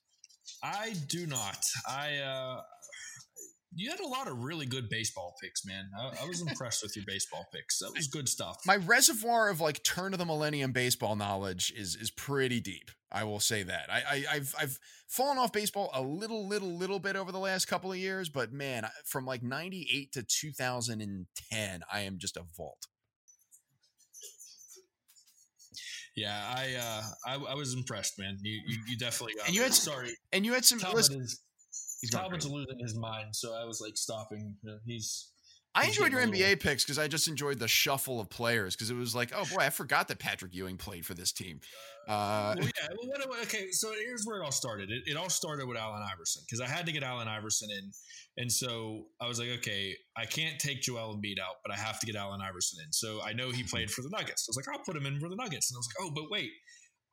I 0.61 0.91
do 1.07 1.25
not. 1.25 1.65
I 1.87 2.17
uh 2.19 2.61
you 3.73 3.89
had 3.89 3.99
a 3.99 4.07
lot 4.07 4.27
of 4.27 4.43
really 4.43 4.65
good 4.65 4.89
baseball 4.89 5.35
picks, 5.41 5.65
man. 5.65 5.89
I, 5.97 6.23
I 6.23 6.27
was 6.27 6.41
impressed 6.41 6.83
with 6.83 6.95
your 6.95 7.05
baseball 7.07 7.47
picks. 7.53 7.79
That 7.79 7.93
was 7.95 8.07
good 8.07 8.27
stuff. 8.27 8.57
My 8.65 8.75
reservoir 8.75 9.49
of 9.49 9.61
like 9.61 9.83
turn 9.83 10.13
of 10.13 10.19
the 10.19 10.25
millennium 10.25 10.71
baseball 10.71 11.15
knowledge 11.15 11.73
is 11.75 11.95
is 11.95 12.11
pretty 12.11 12.59
deep. 12.59 12.91
I 13.11 13.23
will 13.23 13.39
say 13.39 13.63
that. 13.63 13.89
I, 13.89 14.01
I 14.09 14.25
I've 14.33 14.55
I've 14.59 14.79
fallen 15.07 15.37
off 15.37 15.51
baseball 15.51 15.89
a 15.93 16.01
little 16.01 16.47
little 16.47 16.77
little 16.77 16.99
bit 16.99 17.15
over 17.15 17.31
the 17.31 17.39
last 17.39 17.65
couple 17.65 17.91
of 17.91 17.97
years, 17.97 18.29
but 18.29 18.51
man, 18.51 18.87
from 19.05 19.25
like 19.25 19.43
98 19.43 20.11
to 20.13 20.23
2010, 20.23 21.81
I 21.91 22.01
am 22.01 22.17
just 22.17 22.37
a 22.37 22.43
vault. 22.55 22.87
yeah, 26.15 26.53
I 26.55 26.75
uh 26.75 27.03
I, 27.25 27.51
I 27.51 27.55
was 27.55 27.73
impressed, 27.73 28.19
man. 28.19 28.37
You 28.41 28.61
you, 28.67 28.77
you 28.89 28.97
definitely 28.97 29.35
got 29.35 29.47
And 29.47 29.55
you 29.55 29.61
had 29.63 29.73
sorry. 29.73 30.11
And 30.33 30.45
you 30.45 30.53
had 30.53 30.65
some 30.65 30.79
listen, 30.93 31.21
is 31.21 31.39
he's 32.01 32.09
going 32.09 32.23
Talbot's 32.23 32.45
crazy. 32.45 32.55
losing 32.55 32.79
his 32.79 32.95
mind, 32.95 33.35
so 33.35 33.53
I 33.55 33.63
was 33.65 33.79
like 33.81 33.95
stopping. 33.97 34.55
Uh, 34.67 34.73
He's 34.85 35.29
I 35.73 35.85
he's 35.85 35.95
enjoyed 35.97 36.11
your 36.11 36.25
getting 36.25 36.41
a 36.43 36.55
NBA 36.55 36.59
picks 36.59 36.83
because 36.83 36.99
I 36.99 37.07
just 37.07 37.29
enjoyed 37.29 37.57
the 37.57 37.67
shuffle 37.67 38.19
of 38.19 38.29
players 38.29 38.75
because 38.75 38.89
it 38.89 38.95
was 38.95 39.15
like, 39.15 39.31
oh 39.33 39.45
boy, 39.45 39.61
I 39.61 39.69
forgot 39.69 40.09
that 40.09 40.19
Patrick 40.19 40.53
Ewing 40.53 40.75
played 40.75 41.05
for 41.05 41.13
this 41.13 41.31
team. 41.31 41.61
Uh, 42.09 42.55
well, 42.57 42.65
yeah. 42.67 42.87
Well, 42.97 43.07
what, 43.09 43.29
what- 43.29 43.41
okay, 43.43 43.71
so 43.71 43.93
here's 43.93 44.25
where 44.25 44.41
it 44.41 44.43
all 44.43 44.51
started. 44.51 44.89
It, 44.91 45.03
it 45.05 45.15
all 45.15 45.29
started 45.29 45.67
with 45.69 45.77
Allen 45.77 46.03
Iverson 46.11 46.43
because 46.45 46.59
I 46.59 46.67
had 46.67 46.85
to 46.87 46.91
get 46.91 47.03
Allen 47.03 47.29
Iverson 47.29 47.69
in, 47.71 47.89
and 48.35 48.51
so 48.51 49.05
I 49.21 49.27
was 49.29 49.39
like, 49.39 49.47
okay, 49.59 49.95
I 50.17 50.25
can't 50.25 50.59
take 50.59 50.81
Joel 50.81 51.15
Embiid 51.15 51.39
out, 51.39 51.55
but 51.63 51.73
I 51.73 51.79
have 51.79 51.99
to 52.01 52.05
get 52.05 52.17
Allen 52.17 52.41
Iverson 52.41 52.83
in. 52.85 52.91
So 52.91 53.21
I 53.23 53.31
know 53.31 53.51
he 53.51 53.63
played 53.63 53.89
for 53.89 54.01
the 54.01 54.09
Nuggets. 54.09 54.47
I 54.47 54.51
was 54.51 54.57
like, 54.57 54.67
I'll 54.77 54.83
put 54.83 54.97
him 54.97 55.05
in 55.05 55.21
for 55.21 55.29
the 55.29 55.37
Nuggets, 55.37 55.71
and 55.71 55.77
I 55.77 55.79
was 55.79 55.87
like, 55.87 56.05
oh, 56.05 56.11
but 56.13 56.25
wait. 56.29 56.49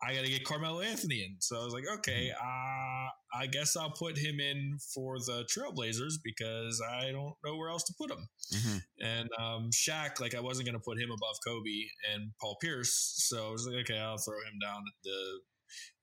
I 0.01 0.15
got 0.15 0.24
to 0.24 0.31
get 0.31 0.44
Carmelo 0.44 0.81
Anthony 0.81 1.24
in. 1.24 1.35
So 1.40 1.60
I 1.60 1.65
was 1.65 1.74
like, 1.74 1.82
okay, 1.98 2.31
uh, 2.31 3.09
I 3.32 3.46
guess 3.46 3.76
I'll 3.76 3.90
put 3.90 4.16
him 4.18 4.40
in 4.40 4.78
for 4.94 5.18
the 5.18 5.44
Trailblazers 5.55 6.14
because 6.24 6.80
I 6.82 7.10
don't 7.12 7.34
know 7.44 7.56
where 7.56 7.68
else 7.70 7.84
to 7.84 7.94
put 7.98 8.10
him. 8.10 8.28
mhm. 8.55 8.82
And 9.00 9.28
um, 9.38 9.70
Shaq, 9.70 10.20
like 10.20 10.34
I 10.34 10.40
wasn't 10.40 10.66
going 10.66 10.78
to 10.78 10.84
put 10.84 10.98
him 10.98 11.10
above 11.10 11.36
Kobe 11.46 11.88
and 12.12 12.32
Paul 12.40 12.56
Pierce, 12.60 13.14
so 13.28 13.48
I 13.48 13.50
was 13.50 13.66
like, 13.66 13.76
okay, 13.82 13.98
I'll 13.98 14.18
throw 14.18 14.38
him 14.38 14.59
down 14.62 14.82
at 14.86 14.94
the. 15.05 15.40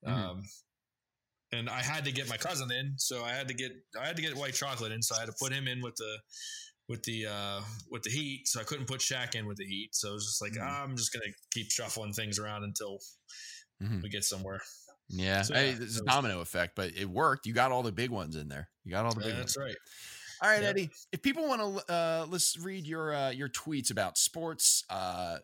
Mhm. 0.07 0.29
Um, 0.29 0.43
and 1.51 1.69
I 1.69 1.81
had 1.81 2.05
to 2.05 2.11
get 2.11 2.27
my 2.29 2.37
cousin 2.37 2.71
in, 2.71 2.95
so 2.97 3.23
I 3.23 3.31
had 3.31 3.47
to 3.47 3.53
get 3.53 3.71
I 3.99 4.05
had 4.05 4.15
to 4.17 4.21
get 4.21 4.35
white 4.35 4.53
chocolate 4.53 4.91
in, 4.91 5.01
so 5.01 5.15
I 5.15 5.19
had 5.21 5.27
to 5.27 5.35
put 5.39 5.51
him 5.53 5.67
in 5.67 5.81
with 5.81 5.95
the 5.95 6.17
with 6.89 7.03
the 7.03 7.27
uh, 7.27 7.61
with 7.89 8.03
the 8.03 8.09
Heat. 8.11 8.47
So 8.47 8.59
I 8.59 8.63
couldn't 8.63 8.87
put 8.87 8.99
Shaq 9.01 9.35
in 9.35 9.45
with 9.47 9.57
the 9.57 9.65
Heat, 9.65 9.89
so 9.93 10.09
it 10.09 10.13
was 10.13 10.25
just 10.25 10.41
like 10.41 10.53
Mhm. 10.53 10.61
"Ah, 10.67 10.83
I'm 10.83 10.97
just 10.97 11.13
gonna 11.13 11.31
keep 11.51 11.71
shuffling 11.71 12.13
things 12.13 12.39
around 12.39 12.63
until 12.63 12.99
Mhm. 13.81 14.01
we 14.03 14.09
get 14.09 14.23
somewhere. 14.23 14.61
Yeah, 15.09 15.43
So, 15.43 15.53
hey, 15.53 15.69
it's 15.69 15.99
a 15.99 16.03
domino 16.03 16.41
effect, 16.41 16.75
but 16.75 16.91
it 16.95 17.05
worked. 17.09 17.45
You 17.45 17.53
got 17.53 17.71
all 17.71 17.83
the 17.83 17.91
big 17.91 18.09
ones 18.09 18.35
in 18.35 18.47
there. 18.47 18.69
You 18.83 18.91
got 18.91 19.05
all 19.05 19.13
the 19.13 19.21
big 19.21 19.33
ones. 19.33 19.53
that's 19.53 19.57
right. 19.57 19.75
All 20.41 20.49
right, 20.49 20.61
Yep. 20.61 20.69
Eddie. 20.69 20.89
If 21.11 21.21
people 21.21 21.47
want 21.47 21.61
to 21.87 21.93
uh, 21.93 22.25
let's 22.29 22.57
read 22.59 22.85
your 22.85 23.13
uh, 23.13 23.29
your 23.29 23.47
tweets 23.49 23.91
about 23.91 24.17
sports 24.17 24.83
uh, 24.89 25.37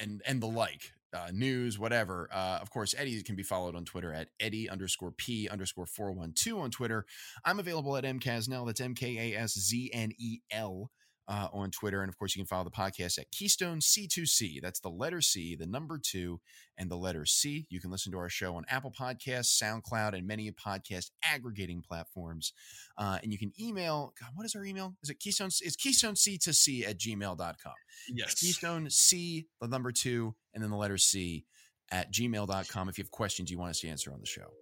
and 0.00 0.22
and 0.26 0.42
the 0.42 0.46
like, 0.48 0.92
uh, 1.14 1.30
news, 1.32 1.78
whatever. 1.78 2.28
Uh, 2.32 2.58
of 2.60 2.70
course, 2.70 2.94
Eddie 2.96 3.22
can 3.22 3.36
be 3.36 3.42
followed 3.42 3.76
on 3.76 3.84
Twitter 3.84 4.12
at 4.12 4.28
Eddie 4.40 4.68
underscore 4.68 5.12
P 5.12 5.48
underscore 5.48 5.86
four 5.86 6.10
one 6.12 6.32
two 6.34 6.58
on 6.58 6.70
Twitter. 6.70 7.04
I'm 7.44 7.60
available 7.60 7.96
at 7.96 8.04
MKasznel. 8.04 8.66
That's 8.66 8.80
M 8.80 8.94
K 8.94 9.32
A 9.34 9.38
S 9.38 9.52
Z 9.58 9.90
N 9.92 10.12
E 10.18 10.40
L. 10.50 10.90
Uh, 11.32 11.48
on 11.54 11.70
Twitter. 11.70 12.02
And 12.02 12.10
of 12.10 12.18
course, 12.18 12.36
you 12.36 12.42
can 12.42 12.46
follow 12.46 12.64
the 12.64 12.70
podcast 12.70 13.18
at 13.18 13.30
Keystone 13.30 13.78
C2C. 13.78 14.60
That's 14.60 14.80
the 14.80 14.90
letter 14.90 15.22
C, 15.22 15.56
the 15.56 15.64
number 15.64 15.98
two, 15.98 16.42
and 16.76 16.90
the 16.90 16.96
letter 16.96 17.24
C. 17.24 17.66
You 17.70 17.80
can 17.80 17.90
listen 17.90 18.12
to 18.12 18.18
our 18.18 18.28
show 18.28 18.54
on 18.56 18.66
Apple 18.68 18.90
Podcasts, 18.92 19.58
SoundCloud, 19.58 20.12
and 20.12 20.26
many 20.26 20.52
podcast 20.52 21.10
aggregating 21.24 21.80
platforms. 21.80 22.52
Uh, 22.98 23.16
and 23.22 23.32
you 23.32 23.38
can 23.38 23.50
email, 23.58 24.12
God, 24.20 24.28
what 24.34 24.44
is 24.44 24.54
our 24.54 24.62
email? 24.62 24.94
Is 25.02 25.08
it 25.08 25.20
Keystone? 25.20 25.48
It's 25.62 25.74
Keystone 25.74 26.16
C2C 26.16 26.86
at 26.86 26.98
gmail.com. 26.98 27.72
Yes. 28.12 28.34
Keystone 28.34 28.90
C, 28.90 29.46
the 29.58 29.68
number 29.68 29.90
two, 29.90 30.34
and 30.52 30.62
then 30.62 30.70
the 30.70 30.76
letter 30.76 30.98
C 30.98 31.46
at 31.90 32.12
gmail.com 32.12 32.88
if 32.90 32.98
you 32.98 33.04
have 33.04 33.10
questions 33.10 33.50
you 33.50 33.56
want 33.56 33.70
us 33.70 33.80
to 33.80 33.88
answer 33.88 34.12
on 34.12 34.20
the 34.20 34.26
show. 34.26 34.52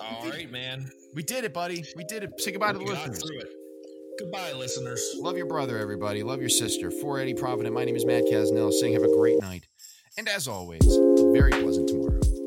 All 0.00 0.28
right, 0.28 0.50
man. 0.50 0.90
We 1.14 1.22
did 1.22 1.44
it, 1.44 1.54
buddy. 1.54 1.84
We 1.94 2.02
did 2.02 2.24
it. 2.24 2.30
Say 2.40 2.50
goodbye 2.50 2.72
to 2.72 2.78
the 2.78 2.84
We 2.84 2.90
got 2.90 3.10
listeners. 3.10 3.44
Goodbye, 4.18 4.52
listeners. 4.52 5.14
Love 5.20 5.36
your 5.36 5.46
brother, 5.46 5.78
everybody. 5.78 6.24
Love 6.24 6.40
your 6.40 6.48
sister. 6.48 6.90
For 6.90 7.20
Eddie 7.20 7.34
Provident, 7.34 7.72
my 7.72 7.84
name 7.84 7.94
is 7.94 8.04
Matt 8.04 8.24
Kasznel. 8.24 8.72
Saying 8.72 8.94
have 8.94 9.04
a 9.04 9.14
great 9.14 9.40
night. 9.40 9.68
And 10.16 10.28
as 10.28 10.48
always, 10.48 10.84
a 10.84 11.30
very 11.32 11.52
pleasant 11.52 11.88
tomorrow. 11.88 12.37